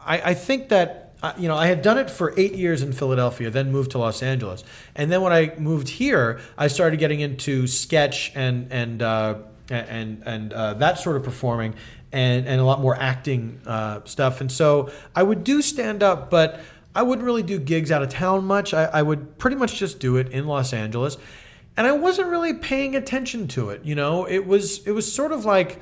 I 0.07 0.31
I 0.31 0.35
think 0.35 0.69
that. 0.69 1.05
uh, 1.23 1.33
You 1.39 1.49
know, 1.49 1.57
I 1.57 1.67
had 1.67 1.83
done 1.83 1.99
it 1.99 2.11
for 2.11 2.33
eight 2.37 2.55
years 2.55 2.83
in 2.83 2.93
Philadelphia, 2.93 3.51
then 3.51 3.73
moved 3.73 3.91
to 3.93 3.99
Los 3.99 4.23
Angeles, 4.23 4.63
and 4.95 5.11
then 5.11 5.21
when 5.23 5.33
I 5.33 5.53
moved 5.59 5.89
here, 5.89 6.39
I 6.57 6.69
started 6.69 6.99
getting 7.01 7.21
into 7.21 7.67
sketch 7.67 8.31
and 8.37 8.71
and 8.71 9.03
uh, 9.03 9.35
and 9.71 10.23
and 10.25 10.53
uh, 10.53 10.75
that 10.75 10.99
sort 10.99 11.17
of 11.17 11.25
performing, 11.25 11.75
and 12.13 12.47
and 12.47 12.61
a 12.61 12.65
lot 12.65 12.81
more 12.81 12.97
acting 12.97 13.61
uh, 13.67 14.01
stuff. 14.05 14.41
And 14.41 14.51
so 14.53 14.91
I 15.17 15.23
would 15.23 15.43
do 15.45 15.61
stand 15.63 16.03
up, 16.03 16.31
but 16.31 16.61
I 16.95 17.03
wouldn't 17.03 17.27
really 17.27 17.43
do 17.43 17.59
gigs 17.59 17.91
out 17.91 18.03
of 18.03 18.09
town 18.11 18.45
much. 18.45 18.73
I, 18.73 18.85
I 18.85 19.03
would 19.03 19.39
pretty 19.39 19.57
much 19.57 19.79
just 19.79 19.99
do 20.01 20.17
it 20.17 20.29
in 20.31 20.47
Los 20.47 20.73
Angeles, 20.73 21.17
and 21.79 21.87
I 21.87 21.93
wasn't 21.93 22.29
really 22.29 22.55
paying 22.55 22.97
attention 22.97 23.47
to 23.49 23.71
it. 23.71 23.85
You 23.85 23.95
know, 23.95 24.25
it 24.25 24.45
was 24.45 24.85
it 24.85 24.91
was 24.91 25.11
sort 25.11 25.31
of 25.31 25.45
like 25.45 25.81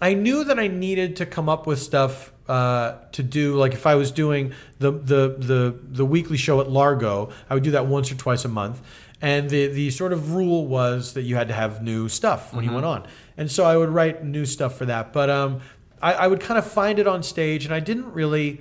I 0.00 0.12
knew 0.12 0.44
that 0.44 0.58
I 0.58 0.68
needed 0.68 1.16
to 1.16 1.26
come 1.26 1.48
up 1.48 1.66
with 1.66 1.80
stuff 1.80 2.32
uh, 2.48 2.98
to 3.12 3.22
do. 3.22 3.56
Like 3.56 3.72
if 3.72 3.86
I 3.86 3.94
was 3.94 4.10
doing 4.10 4.52
the, 4.78 4.92
the 4.92 5.34
the 5.38 5.78
the 5.82 6.04
weekly 6.04 6.36
show 6.36 6.60
at 6.60 6.70
Largo, 6.70 7.30
I 7.48 7.54
would 7.54 7.62
do 7.62 7.70
that 7.70 7.86
once 7.86 8.12
or 8.12 8.14
twice 8.16 8.44
a 8.44 8.48
month. 8.48 8.82
And 9.22 9.48
the 9.48 9.68
the 9.68 9.90
sort 9.90 10.12
of 10.12 10.34
rule 10.34 10.66
was 10.66 11.14
that 11.14 11.22
you 11.22 11.36
had 11.36 11.48
to 11.48 11.54
have 11.54 11.82
new 11.82 12.10
stuff 12.10 12.52
when 12.52 12.62
you 12.64 12.72
went 12.72 12.84
on. 12.84 13.06
And 13.38 13.50
so 13.50 13.64
I 13.64 13.78
would 13.78 13.88
write 13.88 14.22
new 14.22 14.44
stuff 14.44 14.76
for 14.76 14.84
that. 14.84 15.14
But 15.14 15.30
um, 15.30 15.62
I, 16.02 16.12
I 16.12 16.26
would 16.26 16.40
kind 16.40 16.58
of 16.58 16.66
find 16.70 16.98
it 16.98 17.06
on 17.06 17.22
stage, 17.22 17.64
and 17.64 17.74
I 17.74 17.80
didn't 17.80 18.12
really. 18.12 18.60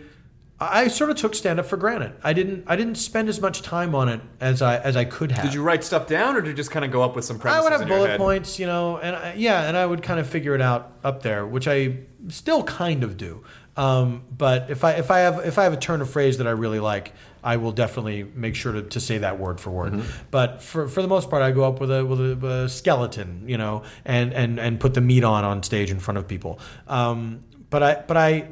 I 0.61 0.89
sort 0.89 1.09
of 1.09 1.17
took 1.17 1.33
stand 1.33 1.59
up 1.59 1.65
for 1.65 1.75
granted. 1.75 2.13
I 2.23 2.33
didn't. 2.33 2.65
I 2.67 2.75
didn't 2.75 2.95
spend 2.95 3.29
as 3.29 3.41
much 3.41 3.63
time 3.63 3.95
on 3.95 4.09
it 4.09 4.21
as 4.39 4.61
I 4.61 4.77
as 4.77 4.95
I 4.95 5.05
could 5.05 5.31
have. 5.31 5.43
Did 5.43 5.55
you 5.55 5.63
write 5.63 5.83
stuff 5.83 6.05
down, 6.07 6.35
or 6.35 6.41
did 6.41 6.49
you 6.49 6.53
just 6.53 6.69
kind 6.69 6.85
of 6.85 6.91
go 6.91 7.01
up 7.01 7.15
with 7.15 7.25
some 7.25 7.39
premises 7.39 7.59
I 7.59 7.63
would 7.63 7.79
have 7.79 7.87
bullet 7.87 8.17
points, 8.17 8.59
you 8.59 8.67
know, 8.67 8.97
and 8.97 9.15
I, 9.15 9.33
yeah, 9.35 9.67
and 9.67 9.75
I 9.75 9.85
would 9.85 10.03
kind 10.03 10.19
of 10.19 10.29
figure 10.29 10.53
it 10.53 10.61
out 10.61 10.93
up 11.03 11.23
there, 11.23 11.47
which 11.47 11.67
I 11.67 11.97
still 12.29 12.63
kind 12.63 13.03
of 13.03 13.17
do. 13.17 13.43
Um, 13.75 14.23
but 14.37 14.69
if 14.69 14.83
I 14.83 14.91
if 14.93 15.09
I 15.09 15.19
have 15.19 15.39
if 15.45 15.57
I 15.57 15.63
have 15.63 15.73
a 15.73 15.77
turn 15.77 16.01
of 16.01 16.09
phrase 16.09 16.37
that 16.37 16.47
I 16.47 16.51
really 16.51 16.79
like, 16.79 17.13
I 17.43 17.57
will 17.57 17.71
definitely 17.71 18.23
make 18.23 18.55
sure 18.55 18.73
to, 18.73 18.83
to 18.83 18.99
say 18.99 19.19
that 19.19 19.39
word 19.39 19.59
for 19.59 19.71
word. 19.71 19.93
Mm-hmm. 19.93 20.25
But 20.29 20.61
for, 20.61 20.87
for 20.87 21.01
the 21.01 21.07
most 21.07 21.29
part, 21.29 21.41
I 21.41 21.51
go 21.51 21.63
up 21.63 21.79
with 21.79 21.91
a 21.91 22.05
with 22.05 22.19
a, 22.19 22.47
a 22.47 22.69
skeleton, 22.69 23.45
you 23.47 23.57
know, 23.57 23.83
and, 24.05 24.33
and 24.33 24.59
and 24.59 24.79
put 24.79 24.93
the 24.93 25.01
meat 25.01 25.23
on 25.23 25.43
on 25.43 25.63
stage 25.63 25.89
in 25.89 25.99
front 25.99 26.17
of 26.17 26.27
people. 26.27 26.59
Um, 26.87 27.43
but 27.69 27.81
I 27.81 28.03
but 28.07 28.17
I 28.17 28.49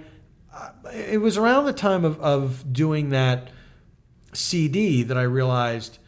it 0.94 1.22
was 1.22 1.38
around 1.38 1.66
the 1.66 1.74
time 1.74 2.06
of, 2.06 2.20
of 2.20 2.72
doing 2.72 3.10
that 3.10 3.50
CD 4.34 5.04
that 5.04 5.18
I 5.18 5.24
realized, 5.24 6.00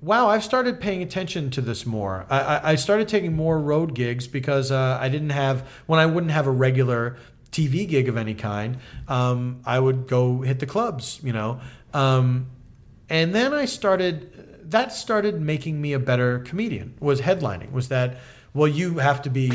wow, 0.00 0.28
I've 0.28 0.44
started 0.44 0.80
paying 0.80 1.02
attention 1.02 1.50
to 1.50 1.60
this 1.60 1.84
more. 1.86 2.26
I, 2.30 2.72
I, 2.72 2.74
started 2.76 3.08
taking 3.08 3.34
more 3.34 3.58
road 3.58 3.94
gigs 3.94 4.26
because 4.26 4.70
uh, 4.70 4.98
I 5.00 5.08
didn't 5.08 5.30
have, 5.30 5.66
when 5.86 5.98
I 5.98 6.06
wouldn't 6.06 6.32
have 6.32 6.46
a 6.46 6.50
regular 6.50 7.16
TV 7.50 7.88
gig 7.88 8.08
of 8.08 8.16
any 8.16 8.34
kind, 8.34 8.78
um, 9.08 9.60
I 9.64 9.80
would 9.80 10.06
go 10.06 10.42
hit 10.42 10.60
the 10.60 10.66
clubs, 10.66 11.20
you 11.22 11.32
know. 11.32 11.60
Um, 11.94 12.48
and 13.08 13.34
then 13.34 13.54
I 13.54 13.64
started, 13.64 14.70
that 14.70 14.92
started 14.92 15.40
making 15.40 15.80
me 15.80 15.94
a 15.94 15.98
better 15.98 16.40
comedian, 16.40 16.94
was 17.00 17.22
headlining, 17.22 17.72
was 17.72 17.88
that, 17.88 18.18
well, 18.58 18.68
you 18.68 18.98
have 18.98 19.22
to 19.22 19.30
be, 19.30 19.46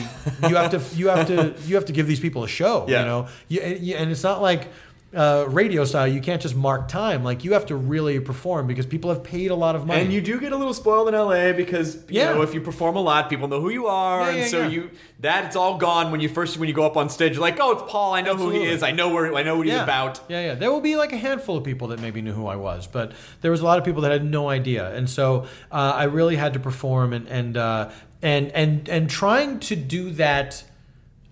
you 0.49 0.55
have 0.55 0.71
to, 0.71 0.81
you 0.95 1.09
have 1.09 1.27
to, 1.27 1.53
you 1.67 1.75
have 1.75 1.85
to 1.85 1.93
give 1.93 2.07
these 2.07 2.19
people 2.19 2.43
a 2.43 2.47
show, 2.47 2.85
Yeah. 2.87 2.99
you 3.01 3.05
know. 3.05 3.27
You, 3.49 3.95
and 3.95 4.09
it's 4.11 4.23
not 4.23 4.41
like 4.41 4.69
uh, 5.15 5.45
radio 5.49 5.85
style. 5.85 6.07
You 6.07 6.21
can't 6.21 6.41
just 6.41 6.55
mark 6.55 6.87
time. 6.87 7.23
Like 7.23 7.43
you 7.43 7.53
have 7.53 7.67
to 7.67 7.75
really 7.75 8.19
perform 8.19 8.65
because 8.65 8.87
people 8.87 9.11
have 9.11 9.23
paid 9.23 9.51
a 9.51 9.55
lot 9.55 9.75
of 9.75 9.85
money. 9.85 10.01
And 10.01 10.11
you 10.11 10.21
do 10.21 10.39
get 10.39 10.51
a 10.53 10.57
little 10.57 10.73
spoiled 10.73 11.07
in 11.07 11.13
LA 11.13 11.53
because 11.53 11.97
you 12.09 12.19
Yeah. 12.21 12.33
know 12.33 12.41
if 12.41 12.55
you 12.55 12.61
perform 12.61 12.95
a 12.95 12.99
lot, 12.99 13.29
people 13.29 13.47
know 13.47 13.61
who 13.61 13.69
you 13.69 13.85
are, 13.85 14.21
Yeah, 14.21 14.29
and 14.29 14.37
yeah, 14.39 14.47
so 14.47 14.67
you 14.67 14.89
that 15.19 15.45
it's 15.45 15.55
all 15.55 15.77
gone 15.77 16.11
when 16.11 16.19
you 16.19 16.29
first 16.29 16.57
when 16.57 16.67
you 16.67 16.73
go 16.73 16.83
up 16.83 16.97
on 16.97 17.09
stage. 17.09 17.33
You're 17.33 17.41
like, 17.41 17.59
oh, 17.61 17.73
it's 17.73 17.83
Paul. 17.91 18.15
I 18.15 18.21
know 18.21 18.35
who 18.35 18.49
he 18.49 18.63
is. 18.63 18.81
I 18.81 18.91
know 18.91 19.09
where 19.13 19.35
I 19.35 19.43
know 19.43 19.55
what 19.57 19.67
he's 19.67 19.75
about. 19.75 20.19
Yeah, 20.29 20.41
yeah. 20.47 20.55
There 20.55 20.71
will 20.71 20.81
be 20.81 20.95
like 20.95 21.13
a 21.13 21.17
handful 21.17 21.57
of 21.57 21.63
people 21.63 21.89
that 21.89 21.99
maybe 22.01 22.23
knew 22.23 22.33
who 22.33 22.47
I 22.47 22.55
was, 22.55 22.87
but 22.87 23.11
there 23.41 23.51
was 23.51 23.61
a 23.61 23.65
lot 23.65 23.77
of 23.77 23.85
people 23.85 24.01
that 24.01 24.11
had 24.11 24.25
no 24.25 24.49
idea, 24.49 24.95
and 24.95 25.07
so 25.07 25.45
uh, 25.71 25.93
I 25.95 26.05
really 26.05 26.37
had 26.37 26.53
to 26.53 26.59
perform 26.59 27.13
and 27.13 27.27
and 27.27 27.55
uh, 27.55 27.91
and 28.23 28.51
and 28.53 28.89
and 28.89 29.09
trying 29.09 29.59
to 29.59 29.75
do 29.75 30.09
that 30.11 30.63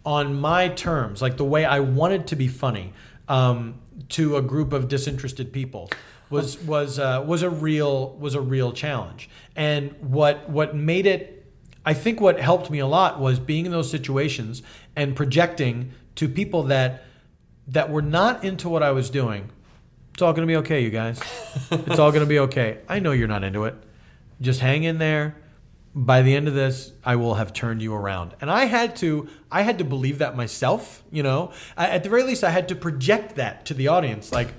on 0.06 0.40
my 0.40 0.68
terms, 0.68 1.22
like 1.22 1.38
the 1.38 1.46
way 1.46 1.66
I 1.66 1.80
wanted 1.80 2.28
to 2.28 2.36
be 2.36 2.48
funny 2.48 2.94
um, 3.28 3.80
to 4.10 4.38
a 4.38 4.42
group 4.42 4.74
of 4.74 4.88
disinterested 4.88 5.52
people. 5.52 5.90
Was 6.30 6.60
was 6.60 7.00
uh, 7.00 7.24
was 7.26 7.42
a 7.42 7.50
real 7.50 8.12
was 8.12 8.36
a 8.36 8.42
real 8.42 8.72
challenge, 8.72 9.30
and 9.56 9.94
what 10.00 10.50
what 10.50 10.76
made 10.76 11.06
it 11.06 11.42
I 11.86 11.94
think 11.94 12.22
what 12.22 12.40
helped 12.40 12.70
me 12.70 12.80
a 12.80 12.88
lot 12.88 13.20
was 13.20 13.40
being 13.40 13.66
in 13.66 13.72
those 13.72 13.90
situations 13.90 14.62
and 14.96 15.16
projecting 15.16 15.94
to 16.16 16.30
people 16.30 16.64
that 16.64 17.04
that 17.68 17.90
were 17.90 18.02
not 18.02 18.44
into 18.44 18.70
what 18.70 18.84
I 18.84 18.92
was 18.92 19.10
doing. 19.10 19.50
It's 20.14 20.22
all 20.22 20.34
going 20.34 20.48
to 20.48 20.52
be 20.52 20.58
okay, 20.58 20.84
you 20.84 20.90
guys. 20.90 21.22
It's 21.72 22.00
all 22.00 22.12
going 22.12 22.24
to 22.24 22.30
be 22.30 22.40
okay. 22.40 22.80
I 22.90 23.00
know 23.00 23.12
you're 23.12 23.30
not 23.30 23.44
into 23.44 23.64
it. 23.64 23.76
Just 24.42 24.60
hang 24.60 24.84
in 24.84 24.98
there. 24.98 25.36
By 25.94 26.22
the 26.22 26.36
end 26.36 26.48
of 26.48 26.54
this, 26.54 26.94
I 27.04 27.16
will 27.18 27.36
have 27.36 27.54
turned 27.54 27.82
you 27.82 27.94
around. 27.94 28.34
And 28.40 28.50
I 28.50 28.66
had 28.66 28.96
to, 28.98 29.28
I 29.52 29.64
had 29.64 29.78
to 29.80 29.84
believe 29.84 30.20
that 30.20 30.38
myself. 30.38 31.04
You 31.12 31.24
know, 31.24 31.52
I, 31.76 31.88
at 31.88 32.04
the 32.04 32.10
very 32.10 32.24
least, 32.24 32.44
I 32.44 32.50
had 32.50 32.70
to 32.70 32.76
project 32.76 33.36
that 33.36 33.66
to 33.66 33.74
the 33.74 33.90
audience. 33.90 34.32
Like, 34.32 34.54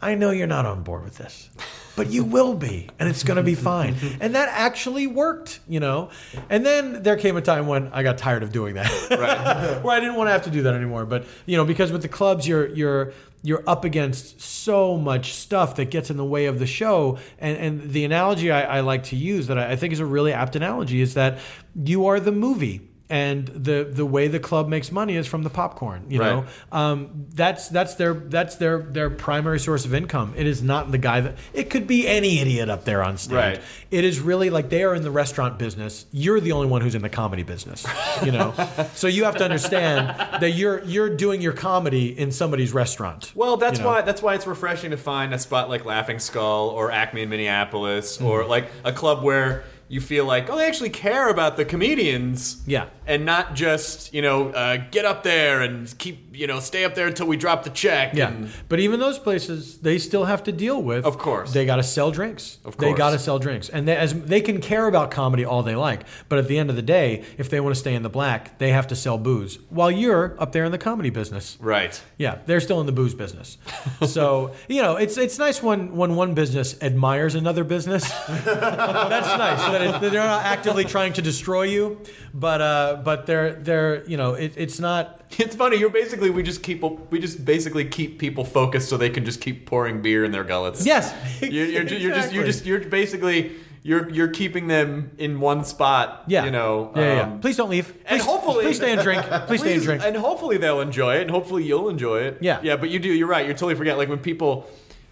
I 0.00 0.14
know 0.14 0.30
you're 0.30 0.46
not 0.46 0.66
on 0.66 0.82
board 0.84 1.02
with 1.04 1.18
this, 1.18 1.50
but 1.98 2.10
you 2.10 2.22
will 2.22 2.54
be, 2.54 2.88
and 3.00 3.08
it's 3.08 3.24
going 3.24 3.36
to 3.36 3.42
be 3.42 3.56
fine. 3.56 3.96
And 4.20 4.34
that 4.34 4.48
actually 4.50 5.06
worked. 5.06 5.60
You 5.68 5.80
know. 5.80 6.10
And 6.48 6.64
then 6.64 7.02
there 7.02 7.16
came 7.16 7.36
a 7.36 7.42
time 7.42 7.66
when 7.66 7.88
I 7.88 8.02
got 8.02 8.16
tired 8.16 8.42
of 8.42 8.52
doing 8.52 8.74
that, 8.74 8.90
Right. 9.10 9.82
where 9.82 9.96
I 9.96 10.00
didn't 10.00 10.14
want 10.14 10.28
to 10.28 10.32
have 10.32 10.44
to 10.44 10.50
do 10.50 10.62
that 10.62 10.74
anymore. 10.74 11.04
But 11.04 11.26
you 11.44 11.56
know, 11.56 11.64
because 11.64 11.92
with 11.92 12.02
the 12.02 12.08
clubs, 12.08 12.46
you're 12.46 12.68
you're 12.68 13.12
you're 13.42 13.62
up 13.66 13.84
against 13.84 14.40
so 14.40 14.96
much 14.96 15.34
stuff 15.34 15.76
that 15.76 15.90
gets 15.90 16.10
in 16.10 16.16
the 16.16 16.24
way 16.24 16.46
of 16.46 16.58
the 16.58 16.66
show. 16.66 17.18
And 17.38 17.58
and 17.58 17.90
the 17.90 18.04
analogy 18.04 18.50
I, 18.52 18.78
I 18.78 18.80
like 18.80 19.04
to 19.04 19.16
use 19.16 19.48
that 19.48 19.58
I, 19.58 19.72
I 19.72 19.76
think 19.76 19.92
is 19.92 20.00
a 20.00 20.06
really 20.06 20.32
apt 20.32 20.54
analogy 20.56 21.00
is 21.00 21.14
that 21.14 21.38
you 21.74 22.06
are 22.06 22.20
the 22.20 22.32
movie. 22.32 22.87
And 23.10 23.46
the 23.48 23.88
the 23.90 24.04
way 24.04 24.28
the 24.28 24.38
club 24.38 24.68
makes 24.68 24.92
money 24.92 25.16
is 25.16 25.26
from 25.26 25.42
the 25.42 25.48
popcorn. 25.48 26.04
You 26.10 26.18
know, 26.18 26.44
um, 26.70 27.26
that's 27.34 27.68
that's 27.68 27.94
their 27.94 28.12
that's 28.12 28.56
their 28.56 28.80
their 28.80 29.08
primary 29.08 29.58
source 29.58 29.86
of 29.86 29.94
income. 29.94 30.34
It 30.36 30.46
is 30.46 30.62
not 30.62 30.92
the 30.92 30.98
guy 30.98 31.20
that 31.22 31.38
it 31.54 31.70
could 31.70 31.86
be 31.86 32.06
any 32.06 32.38
idiot 32.40 32.68
up 32.68 32.84
there 32.84 33.02
on 33.02 33.16
stage. 33.16 33.34
Right. 33.34 33.60
It 33.90 34.04
is 34.04 34.20
really 34.20 34.50
like 34.50 34.68
they 34.68 34.82
are 34.82 34.94
in 34.94 35.02
the 35.02 35.10
restaurant 35.10 35.58
business. 35.58 36.04
You're 36.12 36.38
the 36.40 36.52
only 36.52 36.66
one 36.66 36.82
who's 36.82 36.94
in 36.94 37.00
the 37.00 37.08
comedy 37.08 37.44
business. 37.44 37.86
You 38.22 38.32
know, 38.32 38.52
so 38.94 39.06
you 39.06 39.24
have 39.24 39.36
to 39.36 39.44
understand 39.44 40.08
that 40.42 40.50
you're 40.50 40.84
you're 40.84 41.08
doing 41.16 41.40
your 41.40 41.54
comedy 41.54 42.18
in 42.18 42.30
somebody's 42.30 42.74
restaurant. 42.74 43.32
Well, 43.34 43.56
that's 43.56 43.78
You 43.78 43.84
know? 43.84 43.90
why 43.90 44.02
that's 44.02 44.20
why 44.20 44.34
it's 44.34 44.46
refreshing 44.46 44.90
to 44.90 44.98
find 44.98 45.32
a 45.32 45.38
spot 45.38 45.70
like 45.70 45.86
Laughing 45.86 46.18
Skull 46.18 46.68
or 46.68 46.90
Acme 46.92 47.22
in 47.22 47.30
Minneapolis 47.30 48.20
or 48.20 48.40
Mm-hmm. 48.40 48.50
like 48.50 48.70
a 48.84 48.92
club 48.92 49.22
where 49.22 49.64
you 49.88 50.00
feel 50.00 50.24
like 50.24 50.50
oh 50.50 50.56
they 50.56 50.66
actually 50.66 50.90
care 50.90 51.28
about 51.30 51.56
the 51.56 51.64
comedians 51.64 52.62
Yeah. 52.66 52.88
and 53.06 53.24
not 53.24 53.54
just 53.54 54.12
you 54.12 54.22
know 54.22 54.50
uh, 54.50 54.76
get 54.90 55.04
up 55.04 55.22
there 55.22 55.62
and 55.62 55.96
keep 55.98 56.27
you 56.38 56.46
know 56.46 56.60
stay 56.60 56.84
up 56.84 56.94
there 56.94 57.08
until 57.08 57.26
we 57.26 57.36
drop 57.36 57.64
the 57.64 57.70
check 57.70 58.14
Yeah, 58.14 58.28
and 58.28 58.50
but 58.68 58.78
even 58.80 59.00
those 59.00 59.18
places, 59.18 59.78
they 59.78 59.98
still 59.98 60.24
have 60.24 60.44
to 60.44 60.52
deal 60.52 60.80
with. 60.80 61.04
Of 61.04 61.18
course. 61.18 61.52
they 61.52 61.66
got 61.66 61.76
to 61.76 61.82
sell 61.82 62.10
drinks. 62.10 62.58
Of 62.64 62.76
course. 62.76 62.92
they 62.92 62.96
got 62.96 63.10
to 63.10 63.18
sell 63.18 63.38
drinks, 63.38 63.68
and 63.68 63.88
they, 63.88 63.96
as 63.96 64.14
they 64.14 64.40
can 64.40 64.60
care 64.60 64.86
about 64.86 65.10
comedy 65.10 65.44
all 65.44 65.62
they 65.62 65.74
like, 65.74 66.02
but 66.28 66.38
at 66.38 66.46
the 66.46 66.58
end 66.58 66.70
of 66.70 66.76
the 66.76 66.82
day, 66.82 67.24
if 67.36 67.50
they 67.50 67.60
want 67.60 67.74
to 67.74 67.78
stay 67.80 67.94
in 67.94 68.02
the 68.02 68.08
black, 68.08 68.58
they 68.58 68.70
have 68.70 68.86
to 68.88 68.96
sell 68.96 69.18
booze. 69.18 69.58
While 69.68 69.90
you're 69.90 70.36
up 70.38 70.52
there 70.52 70.64
in 70.64 70.72
the 70.72 70.78
comedy 70.78 71.10
business, 71.10 71.56
right 71.60 72.00
yeah, 72.16 72.38
they're 72.46 72.60
still 72.60 72.80
in 72.80 72.86
the 72.86 72.92
booze 72.92 73.14
business. 73.14 73.58
so 74.06 74.52
you 74.68 74.82
know, 74.82 74.96
it's 74.96 75.18
it's 75.18 75.38
nice 75.38 75.62
when 75.62 75.96
when 75.96 76.14
one 76.14 76.34
business 76.34 76.80
admires 76.80 77.34
another 77.34 77.64
business. 77.64 78.08
That's 78.28 79.38
nice 79.38 79.60
that, 79.72 79.82
it, 79.82 80.00
they're 80.00 80.22
not 80.22 80.44
actively 80.44 80.84
trying 80.84 81.14
to 81.14 81.22
destroy 81.22 81.62
you, 81.64 82.00
but 82.32 82.60
uh, 82.60 83.00
but 83.04 83.26
they're 83.26 83.54
they're 83.54 84.04
you 84.06 84.16
know, 84.16 84.34
it, 84.34 84.52
it's 84.56 84.78
not. 84.78 85.16
it's 85.38 85.54
funny 85.56 85.76
you're 85.76 85.90
basically 85.90 86.30
we 86.30 86.42
just 86.42 86.62
keep 86.62 86.82
we 87.10 87.18
just 87.18 87.44
basically 87.44 87.84
keep 87.84 88.18
people 88.18 88.44
focused 88.44 88.88
so 88.88 88.96
they 88.96 89.10
can 89.10 89.24
just 89.24 89.40
keep 89.40 89.66
pouring 89.66 90.00
beer 90.02 90.24
in 90.24 90.32
their 90.32 90.44
gullets 90.44 90.84
Yes, 90.86 91.14
you're, 91.42 91.66
you're, 91.66 91.84
ju- 91.84 91.96
you're 91.98 92.14
just 92.14 92.32
you're 92.32 92.44
just 92.44 92.64
you're 92.66 92.80
basically 92.80 93.52
you're 93.82 94.08
you're 94.10 94.28
keeping 94.28 94.66
them 94.66 95.10
in 95.18 95.38
one 95.40 95.64
spot 95.64 96.24
Yeah. 96.26 96.44
you 96.44 96.50
know 96.50 96.92
Yeah, 96.96 97.14
yeah, 97.14 97.20
um, 97.22 97.40
Please 97.40 97.56
don't 97.56 97.70
leave. 97.70 97.92
and 98.06 98.20
hopefully- 98.20 98.64
please 98.64 98.76
stay 98.76 98.92
and 98.92 99.00
drink. 99.02 99.22
Please, 99.46 99.60
stay 99.60 99.74
and 99.74 99.82
drink. 99.82 100.02
And 100.04 100.16
hopefully 100.16 100.56
they'll 100.58 100.80
enjoy 100.80 101.16
it, 101.16 101.22
and 101.22 101.30
hopefully 101.30 101.62
you'll 101.64 101.88
enjoy 101.88 102.20
it. 102.22 102.38
Yeah. 102.40 102.58
yeah. 102.62 102.76
But 102.76 102.90
you 102.90 102.98
do. 102.98 103.08
You're 103.12 103.28
right. 103.28 103.44
You're 103.46 103.54
totally 103.54 103.76
forget. 103.76 103.96
Like 103.96 104.08
when 104.08 104.18
people, 104.18 104.68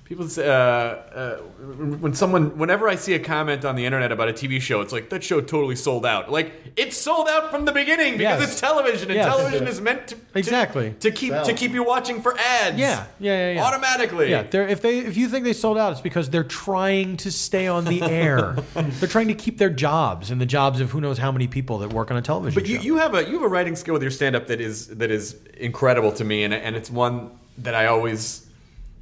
people 0.07 0.29
say, 0.29 0.47
uh, 0.49 0.53
uh, 0.53 1.37
when 1.99 2.15
someone, 2.15 2.57
whenever 2.57 2.89
I 2.89 2.95
see 2.95 3.15
a 3.15 3.19
comment 3.19 3.65
on 3.65 3.75
the 3.75 3.85
internet 3.85 4.13
about 4.13 4.29
a 4.29 4.33
TV 4.33 4.61
show, 4.61 4.81
it's 4.81 4.93
like 4.93 5.11
that 5.11 5.25
show 5.25 5.41
totally 5.41 5.75
sold 5.75 6.07
out. 6.07 6.31
Like 6.31 6.53
it's 6.77 6.97
sold 6.97 7.29
out 7.29 7.51
from 7.51 7.65
the 7.65 7.73
beginning 7.73 8.17
because 8.17 8.41
Yes. 8.41 8.53
it's 8.53 8.61
television, 8.61 9.11
and 9.11 9.17
Yes. 9.17 9.27
television 9.27 9.67
is 9.67 9.81
meant 9.81 10.07
to 10.09 10.15
to- 10.15 10.21
Exactly. 10.39 10.95
to, 11.01 11.11
keep 11.11 11.33
to 11.43 11.53
keep 11.53 11.73
you 11.73 11.83
watching 11.83 12.23
for 12.23 12.39
ads. 12.39 12.79
Yeah, 12.79 13.05
yeah, 13.19 13.33
yeah, 13.49 13.53
yeah. 13.55 13.65
Automatically. 13.65 14.31
Yeah, 14.31 14.45
they're, 14.45 14.69
if 14.69 14.81
they 14.81 14.99
if 15.01 15.17
you 15.17 15.29
think 15.29 15.45
they 15.45 15.53
sold 15.53 15.77
out, 15.77 15.91
it's 15.93 16.01
because 16.01 16.31
they're 16.31 16.45
trying 16.45 17.17
to 17.19 17.33
stay 17.33 17.67
on 17.67 17.85
the 17.85 18.01
air. 18.03 18.57
they're 18.75 19.09
trying 19.09 19.29
to 19.29 19.35
keep 19.35 19.59
their 19.59 19.71
jobs 19.71 20.31
and 20.31 20.41
the 20.41 20.47
jobs 20.47 20.81
of 20.81 20.93
who 20.93 21.01
knows 21.01 21.19
how 21.19 21.33
many 21.33 21.49
people 21.49 21.79
that 21.79 21.93
work 21.93 22.11
on 22.13 22.17
a 22.17 22.23
television 22.23 22.55
But 22.61 22.69
you, 22.69 22.77
show. 22.77 22.83
you 22.83 22.97
have 22.99 23.15
a 23.17 23.25
you 23.27 23.33
have 23.35 23.43
a 23.43 23.49
writing 23.49 23.75
skill 23.75 23.95
with 23.95 24.03
your 24.03 24.13
stand 24.13 24.37
up 24.37 24.47
that 24.47 24.61
is 24.61 24.87
that 24.87 25.11
is 25.11 25.37
incredible 25.57 26.13
to 26.13 26.25
me 26.25 26.45
and 26.45 26.55
and 26.55 26.77
it's 26.77 26.91
one 26.91 27.31
that 27.59 27.75
I 27.75 27.87
always 27.87 28.46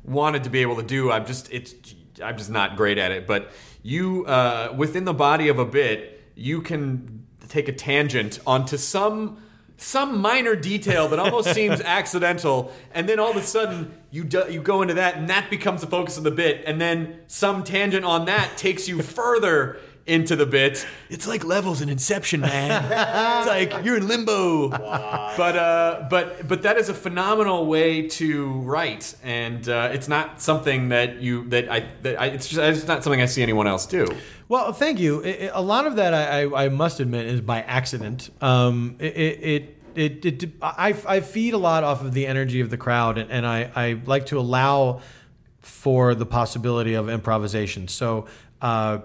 wanted 0.04 0.44
to 0.44 0.50
be 0.50 0.62
able 0.62 0.76
to 0.76 0.82
do. 0.82 1.10
I'm 1.10 1.26
just 1.26 1.52
it's 1.52 1.74
I'm 2.22 2.36
just 2.36 2.50
not 2.50 2.76
great 2.76 2.98
at 2.98 3.10
it. 3.10 3.26
But 3.26 3.50
you 3.82 4.24
uh, 4.26 4.74
within 4.76 5.04
the 5.04 5.14
body 5.14 5.48
of 5.48 5.58
a 5.58 5.64
bit, 5.64 6.22
you 6.34 6.62
can 6.62 7.26
take 7.48 7.68
a 7.68 7.72
tangent 7.72 8.40
onto 8.46 8.76
some 8.76 9.38
some 9.76 10.20
minor 10.20 10.54
detail 10.54 11.08
that 11.08 11.18
almost 11.18 11.52
seems 11.54 11.80
accidental, 11.80 12.72
and 12.92 13.08
then 13.08 13.18
all 13.18 13.30
of 13.30 13.36
a 13.36 13.42
sudden 13.42 13.92
you 14.10 14.24
do, 14.24 14.44
you 14.50 14.62
go 14.62 14.82
into 14.82 14.94
that, 14.94 15.16
and 15.16 15.28
that 15.28 15.50
becomes 15.50 15.80
the 15.80 15.86
focus 15.86 16.16
of 16.16 16.24
the 16.24 16.30
bit, 16.30 16.62
and 16.66 16.80
then 16.80 17.20
some 17.26 17.64
tangent 17.64 18.04
on 18.04 18.26
that 18.26 18.56
takes 18.56 18.88
you 18.88 19.02
further 19.02 19.78
into 20.06 20.36
the 20.36 20.46
bit. 20.46 20.86
It's 21.08 21.26
like 21.26 21.44
levels 21.44 21.80
in 21.80 21.88
Inception, 21.88 22.40
man. 22.40 22.70
it's 23.40 23.48
like 23.48 23.84
you're 23.84 23.96
in 23.96 24.06
limbo. 24.06 24.68
But 24.68 25.56
uh, 25.56 26.06
but 26.10 26.46
but 26.46 26.62
that 26.62 26.76
is 26.76 26.88
a 26.88 26.94
phenomenal 26.94 27.66
way 27.66 28.08
to 28.08 28.50
write, 28.60 29.14
and 29.22 29.68
uh, 29.68 29.90
it's 29.92 30.08
not 30.08 30.42
something 30.42 30.90
that 30.90 31.20
you 31.20 31.44
that 31.48 31.70
I 31.70 31.88
that 32.02 32.20
I, 32.20 32.26
it's 32.26 32.48
just 32.48 32.60
it's 32.60 32.86
not 32.86 33.02
something 33.02 33.20
I 33.20 33.26
see 33.26 33.42
anyone 33.42 33.66
else 33.66 33.86
do. 33.86 34.06
Well, 34.48 34.72
thank 34.72 35.00
you. 35.00 35.22
A 35.54 35.62
lot 35.62 35.86
of 35.86 35.96
that, 35.96 36.12
I, 36.12 36.42
I, 36.42 36.64
I 36.64 36.68
must 36.68 37.00
admit, 37.00 37.24
is 37.26 37.40
by 37.40 37.62
accident. 37.62 38.28
Um, 38.42 38.96
it, 38.98 39.16
it, 39.16 39.78
it, 39.94 40.26
it, 40.26 40.42
it, 40.42 40.50
I, 40.60 40.94
I 41.08 41.20
feed 41.20 41.54
a 41.54 41.58
lot 41.58 41.82
off 41.82 42.02
of 42.02 42.12
the 42.12 42.26
energy 42.26 42.60
of 42.60 42.68
the 42.68 42.76
crowd, 42.76 43.16
and, 43.16 43.30
and 43.30 43.46
I, 43.46 43.70
I 43.74 44.00
like 44.04 44.26
to 44.26 44.38
allow 44.38 45.00
for 45.60 46.14
the 46.14 46.26
possibility 46.26 46.92
of 46.92 47.08
improvisation. 47.08 47.88
So 47.88 48.26
uh, 48.60 48.98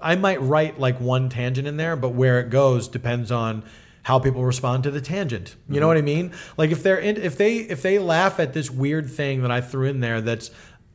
I 0.00 0.16
might 0.16 0.40
write 0.40 0.78
like 0.78 1.00
one 1.00 1.28
tangent 1.28 1.66
in 1.66 1.76
there, 1.76 1.96
but 1.96 2.10
where 2.10 2.40
it 2.40 2.50
goes 2.50 2.88
depends 2.88 3.32
on 3.32 3.64
how 4.04 4.18
people 4.18 4.44
respond 4.44 4.82
to 4.84 4.90
the 4.90 5.00
tangent. 5.00 5.56
You 5.68 5.80
know 5.80 5.86
mm-hmm. 5.86 5.88
what 5.88 5.96
I 5.96 6.02
mean? 6.02 6.32
Like 6.56 6.70
if 6.70 6.82
they're 6.82 6.98
in, 6.98 7.16
if 7.16 7.36
they 7.36 7.56
if 7.58 7.82
they 7.82 7.98
laugh 7.98 8.40
at 8.40 8.52
this 8.52 8.70
weird 8.70 9.10
thing 9.10 9.42
that 9.42 9.50
I 9.50 9.60
threw 9.60 9.88
in 9.88 10.00
there, 10.00 10.20
that's 10.20 10.50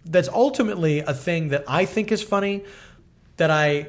that's 0.05 0.29
ultimately 0.29 0.99
a 0.99 1.13
thing 1.13 1.49
that 1.49 1.63
I 1.67 1.85
think 1.85 2.11
is 2.11 2.21
funny, 2.23 2.63
that 3.37 3.51
I 3.51 3.87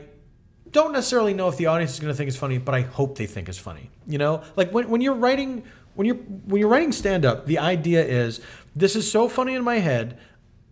don't 0.70 0.92
necessarily 0.92 1.34
know 1.34 1.48
if 1.48 1.56
the 1.56 1.66
audience 1.66 1.94
is 1.94 2.00
going 2.00 2.12
to 2.12 2.16
think 2.16 2.28
is 2.28 2.36
funny, 2.36 2.58
but 2.58 2.74
I 2.74 2.82
hope 2.82 3.16
they 3.16 3.26
think 3.26 3.48
is 3.48 3.58
funny. 3.58 3.90
You 4.06 4.18
know, 4.18 4.42
like 4.56 4.70
when, 4.70 4.88
when 4.88 5.00
you're 5.00 5.14
writing 5.14 5.64
when 5.94 6.06
you're 6.06 6.16
when 6.16 6.60
you're 6.60 6.68
writing 6.68 6.92
stand 6.92 7.24
up, 7.24 7.46
the 7.46 7.58
idea 7.58 8.04
is 8.04 8.40
this 8.76 8.94
is 8.94 9.10
so 9.10 9.28
funny 9.28 9.54
in 9.54 9.64
my 9.64 9.78
head. 9.78 10.18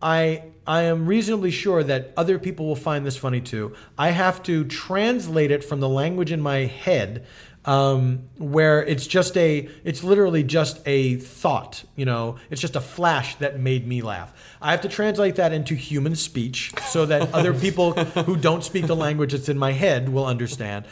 I 0.00 0.44
I 0.66 0.82
am 0.82 1.06
reasonably 1.06 1.50
sure 1.50 1.82
that 1.84 2.12
other 2.16 2.38
people 2.38 2.66
will 2.66 2.76
find 2.76 3.06
this 3.06 3.16
funny 3.16 3.40
too. 3.40 3.74
I 3.96 4.10
have 4.10 4.42
to 4.44 4.64
translate 4.64 5.50
it 5.50 5.62
from 5.62 5.80
the 5.80 5.88
language 5.88 6.32
in 6.32 6.40
my 6.40 6.64
head 6.64 7.24
um, 7.64 8.20
where 8.38 8.82
it's 8.84 9.06
just 9.06 9.36
a 9.36 9.68
it's 9.84 10.02
literally 10.04 10.42
just 10.42 10.80
a 10.86 11.16
thought 11.16 11.84
you 11.96 12.04
know? 12.04 12.36
It's 12.50 12.60
just 12.60 12.76
a 12.76 12.80
flash 12.80 13.34
that 13.36 13.58
made 13.60 13.86
me 13.86 14.02
laugh. 14.02 14.32
I 14.62 14.70
have 14.70 14.80
to 14.82 14.88
translate 14.88 15.36
that 15.36 15.52
into 15.52 15.74
human 15.74 16.16
speech 16.16 16.72
so 16.88 17.06
that 17.06 17.34
other 17.34 17.52
people 17.52 17.92
who 17.92 18.36
don't 18.36 18.64
speak 18.64 18.86
the 18.86 18.96
language 18.96 19.32
that's 19.32 19.48
in 19.48 19.58
my 19.58 19.72
head 19.72 20.08
will 20.08 20.26
understand. 20.26 20.86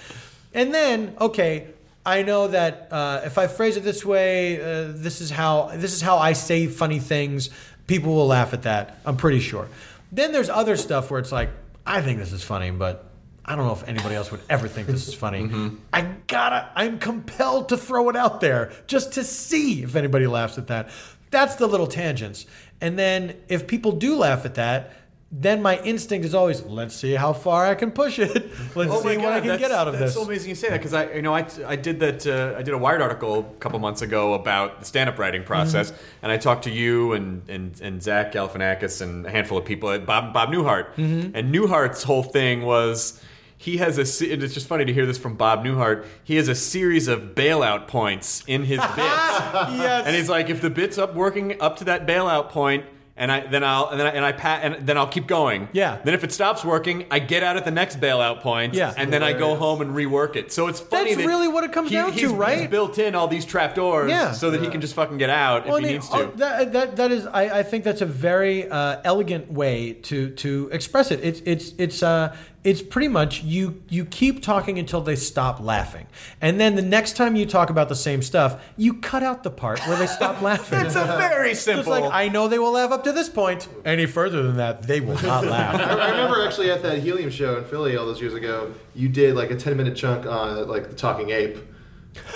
And 0.53 0.73
then 0.75 1.17
okay 1.21 1.69
i 2.07 2.23
know 2.23 2.49
that 2.49 2.89
uh, 2.91 3.23
if 3.25 3.39
i 3.39 3.47
phrase 3.47 3.77
it 3.77 3.83
this 3.83 4.05
way 4.05 4.61
uh, 4.61 4.93
this 4.95 5.21
is 5.21 5.31
how 5.31 5.71
this 5.75 5.93
is 5.93 6.03
how 6.03 6.19
i 6.19 6.33
say 6.33 6.67
funny 6.67 6.99
things 6.99 7.51
people 7.87 8.15
will 8.15 8.27
laugh 8.27 8.53
at 8.53 8.63
that 8.63 8.99
i'm 9.05 9.17
pretty 9.17 9.41
sure 9.41 9.69
then 10.13 10.33
there's 10.33 10.49
other 10.49 10.77
stuff 10.77 11.11
where 11.11 11.21
it's 11.21 11.33
like 11.33 11.51
i 11.87 12.01
think 12.01 12.19
this 12.19 12.33
is 12.33 12.43
funny 12.43 12.71
but 12.71 13.11
I 13.47 13.57
don't 13.57 13.67
know 13.67 13.73
if 13.73 13.87
anybody 13.87 14.15
else 14.15 14.31
would 14.31 14.41
ever 14.49 14.69
think 14.69 14.87
this 14.87 15.07
is 15.07 15.13
funny. 15.13 15.43
Mm-hmm. 15.43 15.77
I 15.93 16.01
gotta, 16.29 16.71
I'm 16.75 16.99
compelled 16.99 17.69
to 17.69 17.77
throw 17.77 18.09
it 18.09 18.17
out 18.17 18.41
there 18.41 18.73
just 18.87 19.13
to 19.15 19.25
see 19.25 19.83
if 19.83 19.97
anybody 19.97 20.27
laughs 20.27 20.57
at 20.57 20.69
that. 20.69 20.89
That's 21.31 21.57
the 21.57 21.67
little 21.67 21.87
tangents. 21.87 22.47
And 22.81 22.99
then 22.99 23.37
if 23.49 23.67
people 23.67 23.93
do 23.93 24.17
laugh 24.17 24.47
at 24.47 24.55
that, 24.55 24.93
then 25.37 25.61
my 25.63 25.81
instinct 25.83 26.25
is 26.25 26.33
always, 26.33 26.63
let's 26.63 26.95
see 26.95 27.15
how 27.15 27.33
far 27.33 27.67
I 27.67 27.75
can 27.75 27.91
push 27.91 28.21
it. 28.21 28.31
Let's 28.77 29.03
see 29.03 29.17
what 29.19 29.33
I 29.33 29.41
can 29.41 29.51
Oh 29.51 29.59
get 29.59 29.73
out 29.73 29.89
of 29.89 29.95
that's 29.95 30.05
this. 30.05 30.15
so 30.15 30.23
amazing 30.23 30.51
you 30.51 30.55
say 30.55 30.69
that 30.69 30.77
because 30.79 30.95
I, 30.95 31.11
you 31.13 31.23
know, 31.23 31.35
I, 31.35 31.45
I 31.67 31.75
did 31.75 31.99
that. 32.01 32.25
Uh, 32.25 32.57
I 32.57 32.63
did 32.63 32.73
a 32.73 32.79
Wired 32.79 33.03
article 33.03 33.41
a 33.41 33.59
couple 33.59 33.81
months 33.81 34.01
ago 34.01 34.35
about 34.35 34.79
the 34.79 34.87
stand-up 34.87 35.19
writing 35.19 35.43
process, 35.43 35.91
Mm-hmm. 35.91 36.03
and 36.23 36.31
I 36.33 36.37
talked 36.37 36.65
to 36.65 36.71
you 36.71 37.15
and 37.15 37.43
and, 37.49 37.81
and 37.81 38.01
Zach 38.01 38.33
Galifianakis 38.33 39.01
and 39.03 39.27
a 39.27 39.31
handful 39.31 39.59
of 39.59 39.65
people, 39.65 39.91
at 39.91 40.07
Bob 40.07 40.33
Bob 40.33 40.51
Newhart, 40.51 40.95
Mm-hmm. 40.95 41.35
and 41.35 41.53
Newhart's 41.53 42.05
whole 42.05 42.23
thing 42.23 42.63
was. 42.63 43.21
He 43.57 43.79
has 43.79 43.97
a. 43.97 44.03
and 44.33 44.43
It's 44.43 44.53
just 44.53 44.67
funny 44.67 44.85
to 44.85 44.93
hear 44.93 45.07
this 45.07 45.17
from 45.17 45.37
Bob 45.37 45.65
Newhart. 45.65 46.05
He 46.23 46.37
has 46.37 46.49
a 46.49 46.55
series 46.55 47.09
of 47.09 47.35
bailout 47.35 47.89
points 47.89 48.45
in 48.47 48.63
his 48.65 48.79
bits, 48.79 48.97
yes. 48.99 50.07
and 50.07 50.15
he's 50.15 50.29
like, 50.29 50.51
if 50.51 50.61
the 50.61 50.69
bit's 50.71 50.99
up 50.99 51.15
working 51.15 51.61
up 51.63 51.77
to 51.79 51.85
that 51.85 52.07
bailout 52.07 52.51
point, 52.51 52.85
And 53.17 53.31
I 53.31 53.47
then 53.47 53.63
I'll 53.63 53.91
and 53.91 54.01
then 54.01 54.09
I, 54.09 54.11
and 54.11 54.25
I 54.25 54.33
pat 54.33 54.65
and 54.65 54.87
then 54.87 54.99
I'll 54.99 55.07
keep 55.07 55.29
going. 55.29 55.69
Yeah. 55.73 56.01
Then 56.03 56.15
if 56.15 56.25
it 56.25 56.33
stops 56.33 56.65
working, 56.65 57.07
I 57.13 57.21
get 57.21 57.45
out 57.45 57.57
at 57.57 57.65
the 57.65 57.71
next 57.71 58.01
bailout 58.01 58.41
point. 58.41 58.75
Yeah. 58.75 58.93
And 58.97 59.13
then 59.13 59.23
I 59.23 59.33
go 59.33 59.55
home 59.55 59.81
and 59.83 59.93
rework 59.95 60.35
it. 60.35 60.53
So 60.53 60.67
it's 60.67 60.81
funny. 60.81 61.11
That's 61.15 61.23
that 61.23 61.29
really 61.29 61.47
what 61.47 61.63
it 61.63 61.73
comes 61.73 61.91
he- 61.91 61.95
down 61.97 62.13
to, 62.13 62.35
right? 62.35 62.59
He's 62.63 62.69
built 62.69 62.99
in 62.99 63.15
all 63.15 63.29
these 63.29 63.45
trap 63.45 63.77
doors. 63.77 64.11
Yeah. 64.11 64.33
So 64.33 64.51
that 64.51 64.61
he 64.61 64.69
can 64.69 64.81
just 64.81 64.95
fucking 64.95 65.19
get 65.19 65.31
out 65.31 65.65
Well, 65.67 65.77
if 65.77 65.85
I 65.85 65.87
he 65.87 65.93
mean, 65.93 66.01
needs 66.01 66.09
oh, 66.13 66.27
to. 66.27 66.37
that, 66.39 66.73
that 66.73 66.97
that 66.97 67.13
is, 67.13 67.25
I, 67.27 67.61
I 67.61 67.63
think 67.63 67.85
that's 67.85 68.01
a 68.01 68.07
very 68.07 68.69
uh, 68.69 69.01
elegant 69.05 69.49
way 69.49 69.93
to 69.93 70.31
to 70.31 70.69
express 70.73 71.13
it. 71.13 71.21
It's 71.23 71.41
it's 71.45 71.73
it's 71.79 72.03
uh 72.03 72.35
it's 72.65 72.83
pretty 72.83 73.09
much 73.09 73.43
you 73.43 73.83
you 73.89 74.05
keep 74.07 74.43
talking 74.43 74.79
until 74.79 75.01
they 75.03 75.17
stop 75.17 75.61
laughing, 75.61 76.07
and 76.41 76.59
then 76.59 76.75
the 76.75 76.83
next 76.83 77.17
time 77.17 77.37
you 77.37 77.45
talk 77.47 77.71
about 77.71 77.89
the 77.89 77.95
same 77.95 78.23
stuff, 78.23 78.63
you 78.77 78.95
cut 78.95 79.23
out 79.23 79.43
the 79.43 79.51
part 79.51 79.81
where 79.87 79.97
they 79.99 80.07
stop 80.07 80.41
laughing. 80.43 80.81
it's 80.81 80.97
a 80.97 81.05
very 81.05 81.55
simple. 81.55 81.81
It's 81.81 81.89
like 82.03 82.13
I 82.13 82.29
know 82.29 82.49
they 82.49 82.59
will 82.59 82.73
laugh 82.73 82.91
up 82.91 83.05
to 83.05 83.13
this 83.13 83.29
point. 83.29 83.69
Any 83.85 84.07
further 84.07 84.43
than 84.43 84.57
that, 84.57 84.83
they 84.85 85.01
will 85.01 85.21
not 85.23 85.45
laugh. 85.57 85.75
I 85.79 86.11
remember 86.11 86.45
actually 86.45 86.71
at 86.71 86.83
that 86.83 86.99
Helium 87.01 87.31
show 87.31 87.59
in 87.59 87.65
Philly 87.65 87.97
all 87.97 88.07
those 88.07 88.21
years 88.21 88.35
ago, 88.35 88.73
you 88.95 89.09
did 89.09 89.35
like 89.37 89.51
a 89.51 89.57
10 89.57 89.77
minute 89.77 89.95
chunk 89.95 90.27
on 90.27 90.67
like 90.67 90.89
the 90.89 90.97
Talking 90.97 91.31
Ape. 91.31 91.59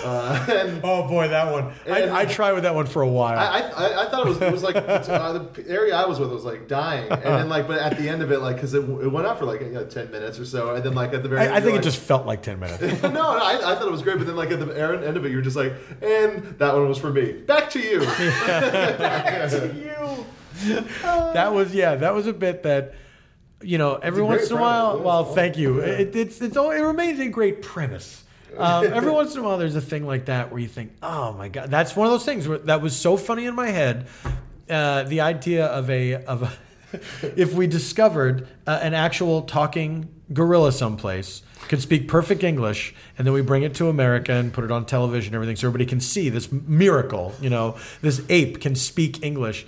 Uh, 0.05 0.46
and 0.50 0.80
oh 0.84 1.06
boy, 1.09 1.28
that 1.28 1.52
one. 1.52 1.72
I, 1.88 2.20
I 2.20 2.24
tried 2.24 2.52
with 2.52 2.62
that 2.64 2.74
one 2.74 2.86
for 2.86 3.02
a 3.02 3.09
while. 3.09 3.38
I, 3.38 3.60
I, 3.60 4.06
I 4.06 4.10
thought 4.10 4.26
it 4.26 4.28
was 4.28 4.40
it 4.40 4.52
was 4.52 4.62
like 4.62 4.76
uh, 4.76 4.98
the 5.38 5.64
area 5.68 5.94
I 5.94 6.06
was 6.06 6.18
with 6.20 6.30
was 6.30 6.44
like 6.44 6.68
dying, 6.68 7.10
and 7.10 7.22
then 7.22 7.48
like 7.48 7.66
but 7.66 7.78
at 7.78 7.98
the 7.98 8.09
end 8.09 8.22
of 8.22 8.30
it 8.30 8.40
like 8.40 8.56
because 8.56 8.74
it, 8.74 8.82
it 8.82 9.09
went 9.09 9.26
on 9.26 9.36
for 9.36 9.44
like 9.44 9.60
you 9.60 9.70
know, 9.70 9.84
ten 9.84 10.10
minutes 10.10 10.38
or 10.38 10.44
so, 10.44 10.74
and 10.74 10.84
then 10.84 10.94
like 10.94 11.12
at 11.12 11.22
the 11.22 11.28
very 11.28 11.42
I, 11.42 11.44
end, 11.46 11.55
I 11.55 11.60
think 11.60 11.64
you're 11.64 11.74
it 11.74 11.76
like- 11.76 11.84
just 11.84 11.98
felt 11.98 12.26
like 12.26 12.42
ten 12.42 12.59
minutes. 12.59 12.80
no, 13.02 13.10
no 13.10 13.28
I, 13.28 13.72
I 13.72 13.74
thought 13.74 13.86
it 13.86 13.90
was 13.90 14.02
great, 14.02 14.18
but 14.18 14.26
then 14.26 14.36
like 14.36 14.50
at 14.50 14.60
the 14.60 15.06
end 15.06 15.16
of 15.16 15.24
it, 15.24 15.32
you're 15.32 15.42
just 15.42 15.56
like, 15.56 15.72
and 16.02 16.59
that 16.59 16.74
one 16.74 16.88
was 16.88 16.98
for 16.98 17.12
me. 17.12 17.32
Back 17.32 17.70
to 17.70 17.80
you. 17.80 18.00
Back 18.48 19.50
to 19.50 19.74
you. 19.74 20.26
that 21.02 21.52
was 21.52 21.74
yeah, 21.74 21.96
that 21.96 22.14
was 22.14 22.26
a 22.26 22.32
bit 22.32 22.62
that 22.64 22.94
you 23.60 23.78
know 23.78 23.96
every 23.96 24.22
once 24.22 24.50
in 24.50 24.56
a 24.56 24.60
while. 24.60 25.00
Well, 25.00 25.24
thank 25.24 25.56
you. 25.56 25.78
It, 25.80 26.14
it's 26.14 26.40
it's 26.40 26.56
all, 26.56 26.70
it 26.70 26.80
remains 26.80 27.20
a 27.20 27.28
great 27.28 27.62
premise. 27.62 28.24
Um, 28.56 28.86
every 28.92 29.10
once 29.10 29.34
in 29.34 29.40
a 29.40 29.44
while, 29.44 29.58
there's 29.58 29.76
a 29.76 29.80
thing 29.80 30.06
like 30.06 30.26
that 30.26 30.50
where 30.50 30.60
you 30.60 30.68
think, 30.68 30.92
"Oh 31.02 31.32
my 31.32 31.48
god, 31.48 31.70
that's 31.70 31.94
one 31.94 32.06
of 32.06 32.12
those 32.12 32.24
things 32.24 32.48
where 32.48 32.58
that 32.58 32.82
was 32.82 32.96
so 32.96 33.16
funny 33.16 33.46
in 33.46 33.54
my 33.54 33.68
head." 33.68 34.06
Uh, 34.68 35.02
the 35.04 35.20
idea 35.20 35.66
of 35.66 35.88
a 35.90 36.24
of 36.24 36.42
a, 36.42 36.52
if 37.36 37.54
we 37.54 37.66
discovered 37.66 38.48
uh, 38.66 38.78
an 38.82 38.94
actual 38.94 39.42
talking 39.42 40.08
gorilla 40.32 40.70
someplace 40.72 41.42
could 41.68 41.82
speak 41.82 42.08
perfect 42.08 42.44
English, 42.44 42.94
and 43.16 43.26
then 43.26 43.34
we 43.34 43.42
bring 43.42 43.62
it 43.62 43.74
to 43.74 43.88
America 43.88 44.32
and 44.32 44.52
put 44.52 44.64
it 44.64 44.70
on 44.70 44.86
television 44.86 45.28
and 45.28 45.34
everything, 45.34 45.56
so 45.56 45.66
everybody 45.66 45.86
can 45.86 46.00
see 46.00 46.28
this 46.28 46.50
miracle. 46.50 47.34
You 47.40 47.50
know, 47.50 47.76
this 48.00 48.22
ape 48.28 48.60
can 48.60 48.74
speak 48.74 49.22
English. 49.22 49.66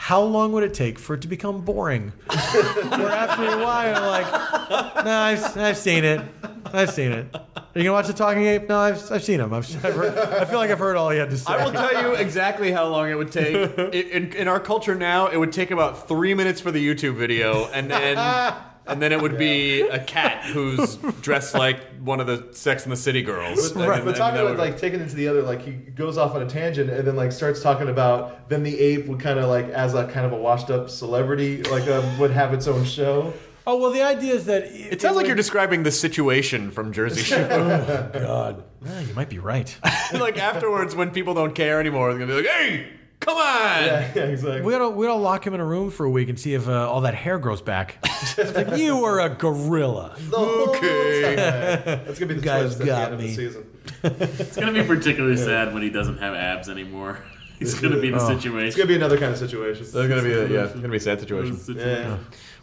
How 0.00 0.22
long 0.22 0.52
would 0.52 0.62
it 0.62 0.72
take 0.72 0.98
for 0.98 1.12
it 1.12 1.20
to 1.20 1.28
become 1.28 1.60
boring? 1.60 2.08
Where 2.26 3.10
after 3.10 3.44
a 3.44 3.62
while, 3.62 3.86
you're 3.86 4.10
like, 4.10 5.04
no, 5.04 5.18
I've, 5.20 5.56
I've 5.58 5.76
seen 5.76 6.04
it. 6.04 6.22
I've 6.64 6.90
seen 6.90 7.12
it. 7.12 7.26
Are 7.34 7.66
you 7.74 7.82
gonna 7.84 7.92
watch 7.92 8.06
the 8.06 8.14
Talking 8.14 8.46
Ape? 8.46 8.66
No, 8.66 8.78
I've, 8.78 9.12
I've 9.12 9.22
seen 9.22 9.40
him. 9.40 9.52
I've, 9.52 9.66
I've 9.84 9.94
heard, 9.94 10.16
I 10.16 10.46
feel 10.46 10.58
like 10.58 10.70
I've 10.70 10.78
heard 10.78 10.96
all 10.96 11.10
he 11.10 11.18
had 11.18 11.28
to 11.28 11.36
say. 11.36 11.52
I 11.52 11.62
will 11.64 11.72
tell 11.72 12.02
you 12.02 12.14
exactly 12.14 12.72
how 12.72 12.86
long 12.88 13.10
it 13.10 13.14
would 13.14 13.30
take. 13.30 13.54
In, 13.78 13.92
in, 13.92 14.32
in 14.32 14.48
our 14.48 14.58
culture 14.58 14.94
now, 14.94 15.26
it 15.26 15.36
would 15.36 15.52
take 15.52 15.70
about 15.70 16.08
three 16.08 16.32
minutes 16.32 16.62
for 16.62 16.70
the 16.72 16.84
YouTube 16.84 17.16
video, 17.16 17.66
and 17.66 17.90
then 17.90 18.16
and 18.90 19.00
then 19.00 19.12
it 19.12 19.20
would 19.22 19.38
be 19.38 19.80
a 19.82 19.98
cat 19.98 20.44
who's 20.44 20.96
dressed 21.22 21.54
like 21.54 21.78
one 22.00 22.20
of 22.20 22.26
the 22.26 22.48
Sex 22.52 22.82
and 22.84 22.92
the 22.92 22.96
City 22.96 23.22
girls. 23.22 23.72
But, 23.72 23.88
And- 23.88 24.04
but 24.04 24.08
and 24.08 24.16
talking 24.16 24.36
that 24.36 24.46
about 24.46 24.58
like 24.58 24.78
taking 24.78 25.00
it 25.00 25.08
to 25.10 25.14
the 25.16 25.28
other, 25.28 25.42
like 25.42 25.62
he 25.62 25.72
goes 25.72 26.18
off 26.18 26.34
on 26.34 26.42
a 26.42 26.46
tangent 26.46 26.90
and 26.90 27.06
then 27.06 27.16
like 27.16 27.32
starts 27.32 27.62
talking 27.62 27.88
about 27.88 28.48
then 28.48 28.62
the 28.62 28.78
ape 28.78 29.06
would 29.06 29.20
kind 29.20 29.38
of 29.38 29.48
like 29.48 29.66
as 29.68 29.94
a 29.94 30.06
kind 30.08 30.26
of 30.26 30.32
a 30.32 30.36
washed 30.36 30.70
up 30.70 30.90
celebrity 30.90 31.62
like 31.64 31.88
um, 31.88 32.18
would 32.18 32.30
have 32.32 32.52
its 32.52 32.66
own 32.66 32.84
show. 32.84 33.32
oh 33.66 33.76
well, 33.78 33.90
the 33.90 34.02
idea 34.02 34.34
is 34.34 34.46
that 34.46 34.64
it 34.64 35.00
sounds 35.00 35.16
like 35.16 35.26
you're 35.26 35.36
describing 35.36 35.82
the 35.84 35.90
situation 35.92 36.70
from 36.70 36.92
Jersey 36.92 37.22
Shore. 37.22 37.46
oh 37.50 38.10
God. 38.12 38.64
Yeah, 38.84 39.00
you 39.00 39.14
might 39.14 39.28
be 39.28 39.38
right. 39.38 39.76
like 40.14 40.38
afterwards, 40.38 40.94
when 40.96 41.10
people 41.10 41.34
don't 41.34 41.54
care 41.54 41.78
anymore, 41.80 42.10
they're 42.14 42.26
gonna 42.26 42.40
be 42.40 42.48
like, 42.48 42.52
"Hey, 42.56 42.88
come 43.20 43.36
on!" 43.36 43.42
Yeah, 43.84 44.10
yeah, 44.14 44.22
exactly. 44.24 44.62
We 44.62 44.72
gotta 44.72 44.88
we 44.90 45.06
gotta 45.06 45.18
lock 45.20 45.46
him 45.46 45.54
in 45.54 45.60
a 45.60 45.64
room 45.64 45.90
for 45.90 46.04
a 46.06 46.10
week 46.10 46.28
and 46.28 46.38
see 46.38 46.54
if 46.54 46.68
uh, 46.68 46.90
all 46.90 47.02
that 47.02 47.14
hair 47.14 47.38
grows 47.38 47.62
back. 47.62 47.98
It's 48.36 48.54
like 48.54 48.76
you 48.78 49.04
are 49.04 49.20
a 49.20 49.28
gorilla. 49.28 50.14
The 50.30 50.36
whole 50.36 50.68
Okay. 50.76 51.36
time. 51.36 52.04
That's 52.06 52.18
gonna 52.18 52.34
be 52.34 52.40
the 52.40 52.44
Guys 52.44 52.74
twist 52.76 52.80
at 52.80 52.86
the 52.86 52.86
got 52.86 53.04
end 53.04 53.14
of 53.14 53.20
me. 53.20 53.26
the 53.28 53.34
season. 53.34 53.66
It's 54.02 54.56
gonna 54.56 54.72
be 54.72 54.82
particularly 54.82 55.36
sad 55.36 55.72
when 55.74 55.82
he 55.82 55.90
doesn't 55.90 56.18
have 56.18 56.34
abs 56.34 56.68
anymore. 56.68 57.18
He's 57.58 57.74
gonna 57.78 58.00
be 58.00 58.08
in 58.08 58.14
a 58.14 58.20
situation. 58.20 58.58
It's 58.66 58.74
situation. 58.74 58.78
gonna 58.78 58.88
be 58.88 58.94
another 58.94 59.18
kind 59.18 59.32
of 59.32 59.38
situation. 59.38 59.84
That's 59.84 60.08
gonna 60.08 60.22
be 60.22 60.32
a, 60.32 60.48
yeah, 60.48 60.64
it's 60.64 60.72
gonna 60.74 60.88
be 60.88 60.96
a 60.96 61.00
sad 61.00 61.20
situation. 61.20 61.58
Yeah. 61.76 62.16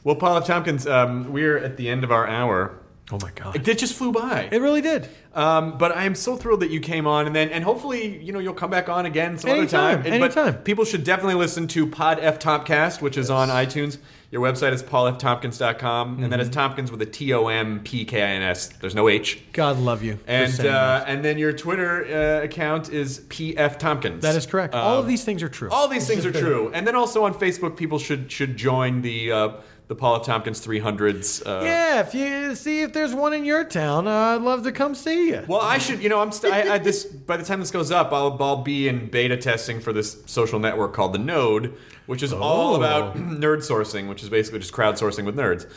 Well, 0.03 0.15
Paul 0.15 0.37
F. 0.37 0.45
Tompkins, 0.47 0.87
um, 0.87 1.31
we're 1.31 1.57
at 1.57 1.77
the 1.77 1.87
end 1.89 2.03
of 2.03 2.11
our 2.11 2.25
hour. 2.27 2.79
Oh 3.09 3.17
my 3.21 3.31
god. 3.35 3.67
It 3.67 3.77
just 3.77 3.93
flew 3.93 4.11
by. 4.11 4.49
It 4.51 4.61
really 4.61 4.81
did. 4.81 5.07
Um, 5.33 5.77
but 5.77 5.95
I 5.95 6.03
am 6.03 6.13
so 6.13 6.35
thrilled 6.35 6.59
that 6.59 6.71
you 6.71 6.81
came 6.81 7.07
on, 7.07 7.25
and 7.25 7.33
then 7.35 7.49
and 7.51 7.63
hopefully 7.63 8.21
you 8.21 8.33
know 8.33 8.39
you'll 8.39 8.53
come 8.53 8.69
back 8.69 8.89
on 8.89 9.05
again 9.05 9.37
some 9.37 9.51
Anytime, 9.51 9.63
other 9.99 10.03
time. 10.03 10.11
And- 10.13 10.19
but 10.21 10.37
anytime. 10.37 10.61
people 10.63 10.83
should 10.83 11.03
definitely 11.05 11.35
listen 11.35 11.67
to 11.67 11.87
Pod 11.87 12.19
F 12.21 12.37
Tompkast, 12.39 13.01
which 13.01 13.17
is 13.17 13.29
on 13.29 13.47
iTunes. 13.49 13.97
Your 14.29 14.41
website 14.41 14.73
is 14.73 14.83
paulftompkins.com, 14.83 16.21
and 16.23 16.33
that 16.33 16.39
is 16.41 16.49
Tompkins 16.49 16.91
with 16.91 17.01
a 17.01 17.05
T 17.05 17.33
O 17.33 17.47
M 17.47 17.79
P 17.83 18.03
K 18.05 18.21
I 18.21 18.27
N 18.31 18.41
S. 18.41 18.67
There's 18.67 18.95
no 18.95 19.07
H. 19.09 19.41
God 19.53 19.77
love 19.79 20.03
you. 20.03 20.19
And 20.27 20.59
uh, 20.65 21.03
and 21.07 21.23
then 21.23 21.37
your 21.37 21.53
Twitter 21.53 22.05
uh, 22.41 22.43
account 22.43 22.89
is 22.89 23.21
PF 23.21 23.79
Tompkins. 23.79 24.23
that 24.23 24.35
is 24.35 24.45
correct. 24.45 24.73
all 24.75 24.99
of 24.99 25.07
these 25.07 25.23
things 25.23 25.41
are 25.43 25.49
true. 25.49 25.69
All 25.71 25.87
these 25.87 26.07
things 26.07 26.25
are 26.25 26.31
true. 26.43 26.71
And 26.73 26.85
then 26.85 26.95
also 26.95 27.23
on 27.23 27.33
Facebook, 27.33 27.77
people 27.77 27.99
should 27.99 28.31
should 28.31 28.57
join 28.57 29.01
the 29.01 29.31
uh, 29.31 29.49
the 29.87 29.95
Paul 29.95 30.17
F. 30.17 30.23
Tompkins 30.23 30.65
300s. 30.65 31.45
Uh, 31.45 31.63
yeah, 31.63 32.01
if 32.01 32.13
you 32.13 32.55
see 32.55 32.81
if 32.81 32.91
there's 32.93 33.15
one 33.15 33.33
in 33.33 33.45
your 33.45 33.63
town, 33.63 34.07
uh, 34.07 34.35
I'd 34.35 34.41
love 34.41 34.63
to 34.63 34.71
come 34.71 34.93
see 34.93 35.29
you. 35.29 35.45
Well, 35.47 35.61
I 35.61 35.77
should, 35.77 36.01
you 36.03 36.09
know, 36.09 36.19
I'm 36.19 36.31
st- 36.31 36.53
I, 36.53 36.75
I, 36.75 36.77
this. 36.77 37.05
By 37.05 37.37
the 37.37 37.45
time 37.45 37.59
this 37.59 37.71
goes 37.71 37.91
up, 37.91 38.11
I'll, 38.11 38.35
I'll 38.41 38.63
be 38.63 38.87
in 38.87 39.09
beta 39.09 39.37
testing 39.37 39.79
for 39.79 39.93
this 39.93 40.21
social 40.25 40.59
network 40.59 40.93
called 40.93 41.13
the 41.13 41.19
Node, 41.19 41.73
which 42.07 42.23
is 42.23 42.33
all 42.33 42.73
Oh. 42.73 42.75
about 42.77 43.15
nerd 43.17 43.59
sourcing, 43.59 44.09
which 44.09 44.23
is 44.23 44.29
basically 44.29 44.59
just 44.59 44.73
crowdsourcing 44.73 45.23
with 45.25 45.35
nerds. 45.35 45.67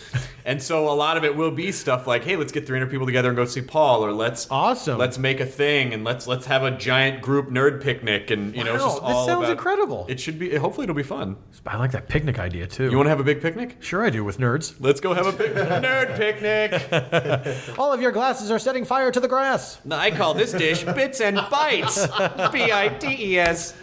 And 0.44 0.62
so 0.62 0.88
a 0.88 0.94
lot 0.94 1.16
of 1.18 1.24
it 1.24 1.36
will 1.36 1.50
be 1.50 1.70
stuff 1.72 2.06
like, 2.06 2.24
hey, 2.24 2.36
let's 2.36 2.50
get 2.52 2.66
300 2.66 2.90
people 2.90 3.04
together 3.06 3.28
and 3.28 3.36
go 3.36 3.44
see 3.44 3.60
Paul, 3.60 4.04
or 4.04 4.12
let's 4.12 4.46
Awesome. 4.50 4.96
let's 4.98 5.18
make 5.18 5.38
a 5.40 5.46
thing, 5.46 5.92
and 5.92 6.02
let's 6.04 6.26
let's 6.26 6.46
have 6.46 6.62
a 6.62 6.70
giant 6.70 7.20
group 7.20 7.50
nerd 7.50 7.82
picnic, 7.82 8.30
and 8.30 8.56
you 8.56 8.64
know, 8.64 8.74
it's 8.74 8.82
Wow, 8.82 8.88
just 8.90 9.02
this 9.02 9.14
all 9.14 9.26
sounds 9.26 9.38
about- 9.44 9.52
incredible. 9.52 10.06
It 10.08 10.18
should 10.18 10.38
be. 10.38 10.54
Hopefully, 10.56 10.84
it'll 10.84 10.96
be 10.96 11.02
fun. 11.02 11.36
I 11.66 11.76
like 11.76 11.92
that 11.92 12.08
picnic 12.08 12.38
idea 12.38 12.66
too. 12.66 12.90
You 12.90 12.96
want 12.96 13.06
to 13.06 13.10
have 13.10 13.20
a 13.20 13.24
big 13.24 13.42
picnic? 13.42 13.76
sure, 13.80 14.02
I 14.04 14.08
do 14.10 14.24
with 14.24 14.38
nerds. 14.38 14.74
Let's 14.80 15.00
go 15.00 15.12
have 15.12 15.26
a 15.26 15.32
pic- 15.32 15.52
nerd 15.54 16.16
picnic. 16.16 17.68
All 17.78 17.92
of 17.92 18.00
your 18.00 18.12
glasses 18.12 18.50
are 18.50 18.58
setting 18.58 18.84
fire 18.84 19.10
to 19.10 19.20
the 19.20 19.28
grass. 19.28 19.78
I 19.90 20.10
call 20.10 20.32
this 20.34 20.52
dish 20.52 20.84
bits 20.84 21.20
and 21.20 21.36
bites. 21.50 22.06
B 22.52 22.70
I 22.72 22.88
T 22.98 23.32
E 23.34 23.38
S. 23.38 23.74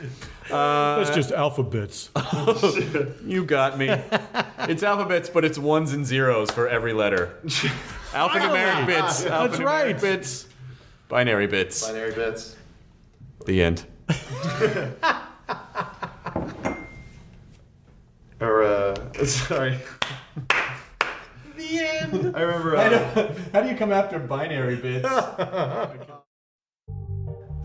That's 0.50 1.12
just 1.16 1.32
alphabets. 1.32 2.10
You 3.26 3.44
got 3.46 3.78
me. 3.78 3.90
it's 4.60 4.84
alphabets, 4.84 5.30
but 5.30 5.44
it's 5.44 5.58
ones 5.58 5.94
and 5.94 6.06
zeros 6.06 6.50
for 6.52 6.68
every 6.68 6.94
letter. 6.94 7.38
Alphanumeric 8.12 8.86
bits. 8.88 9.24
That's 9.24 9.60
right. 9.60 10.00
Bits. 10.00 10.48
Binary 11.10 11.48
bits. 11.48 11.86
Binary 11.86 12.14
bits. 12.14 12.56
The 13.46 13.62
end. 13.62 13.86
Or 18.40 18.62
uh, 18.64 19.26
sorry. 19.26 19.80
The 21.56 21.80
end. 21.80 22.36
I 22.36 22.42
remember. 22.42 22.76
Uh, 22.78 23.34
How 23.52 23.62
do 23.62 23.70
you 23.70 23.76
come 23.76 23.92
after 23.92 24.20
binary 24.20 24.76
bits? 24.76 25.10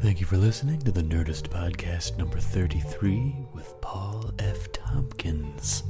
Thank 0.02 0.18
you 0.18 0.26
for 0.26 0.36
listening 0.36 0.80
to 0.80 0.90
the 0.90 1.02
Nerdist 1.02 1.48
Podcast 1.48 2.18
number 2.18 2.38
33 2.40 3.46
with 3.54 3.80
Paul 3.80 4.32
F. 4.38 4.72
Tompkins. 4.72 5.84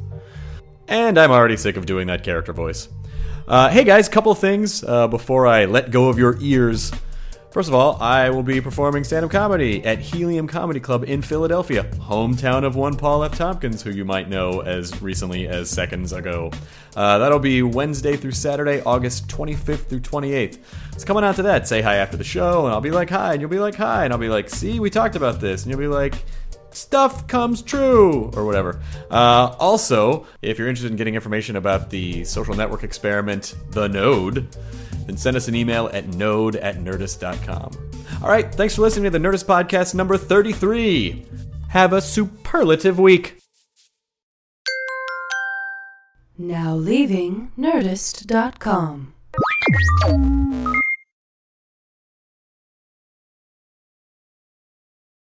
and 0.87 1.19
I'm 1.19 1.31
already 1.31 1.57
sick 1.57 1.79
of 1.79 1.87
doing 1.87 2.09
that 2.09 2.23
character 2.23 2.53
voice. 2.53 2.89
Uh, 3.49 3.71
hey 3.71 3.85
guys, 3.85 4.11
couple 4.11 4.35
things 4.35 4.85
uh, 4.85 5.09
before 5.09 5.47
I 5.47 5.65
let 5.65 5.91
go 5.91 6.11
of 6.11 6.19
your 6.19 6.37
ears. 6.41 6.93
First 7.53 7.69
of 7.69 7.75
all, 7.75 8.01
I 8.01 8.31
will 8.31 8.43
be 8.43 8.63
performing 8.63 9.05
stand 9.05 9.27
up 9.27 9.31
comedy 9.31 9.85
at 9.85 9.99
Helium 9.99 10.49
Comedy 10.49 10.81
Club 10.81 11.05
in 11.05 11.21
Philadelphia, 11.21 11.85
hometown 11.85 12.65
of 12.65 12.77
one 12.77 12.97
Paul 12.97 13.25
F. 13.25 13.37
Tompkins, 13.37 13.83
who 13.83 13.91
you 13.91 14.07
might 14.07 14.31
know 14.31 14.61
as 14.61 15.03
recently 15.03 15.47
as 15.49 15.69
seconds 15.69 16.15
ago. 16.15 16.51
Uh, 16.97 17.19
that'll 17.19 17.39
be 17.39 17.63
Wednesday 17.63 18.17
through 18.17 18.33
Saturday, 18.33 18.81
August 18.87 19.29
25th 19.29 19.87
through 19.87 20.01
28th. 20.01 20.61
So 20.97 21.05
come 21.05 21.19
on 21.19 21.25
out 21.25 21.37
to 21.37 21.43
that, 21.43 21.69
say 21.69 21.83
hi 21.83 21.97
after 21.97 22.17
the 22.17 22.25
show, 22.25 22.65
and 22.65 22.73
I'll 22.73 22.81
be 22.81 22.91
like, 22.91 23.11
hi, 23.11 23.33
and 23.33 23.43
you'll 23.43 23.51
be 23.51 23.59
like, 23.59 23.75
hi, 23.75 24.05
and 24.05 24.15
I'll 24.15 24.19
be 24.19 24.31
like, 24.31 24.49
see, 24.49 24.81
we 24.81 24.89
talked 24.89 25.15
about 25.15 25.39
this, 25.39 25.65
and 25.65 25.71
you'll 25.71 25.79
be 25.79 25.89
like, 25.89 26.15
stuff 26.71 27.27
comes 27.27 27.61
true 27.61 28.31
or 28.35 28.47
whatever 28.47 28.81
uh, 29.11 29.55
also 29.59 30.27
if 30.41 30.59
you're 30.59 30.69
interested 30.69 30.91
in 30.91 30.97
getting 30.97 31.15
information 31.15 31.57
about 31.57 31.91
the 31.91 32.25
social 32.25 32.55
network 32.55 32.83
experiment 32.83 33.55
the 33.73 33.87
node 33.89 34.49
then 35.07 35.17
send 35.17 35.37
us 35.37 35.49
an 35.49 35.55
email 35.55 35.89
at 35.93 36.09
node 36.15 36.57
at 36.57 36.77
nerdist.com 36.77 37.71
all 38.23 38.29
right 38.29 38.55
thanks 38.55 38.75
for 38.75 38.83
listening 38.83 39.05
to 39.05 39.11
the 39.11 39.19
nerdist 39.19 39.45
podcast 39.45 39.95
number 39.95 40.17
33 40.17 41.27
have 41.73 41.95
a 41.95 42.03
superlative 42.03 42.99
week. 42.99 43.39
Now 46.37 46.75
leaving 46.75 47.51
Nerdist.com. 47.59 49.15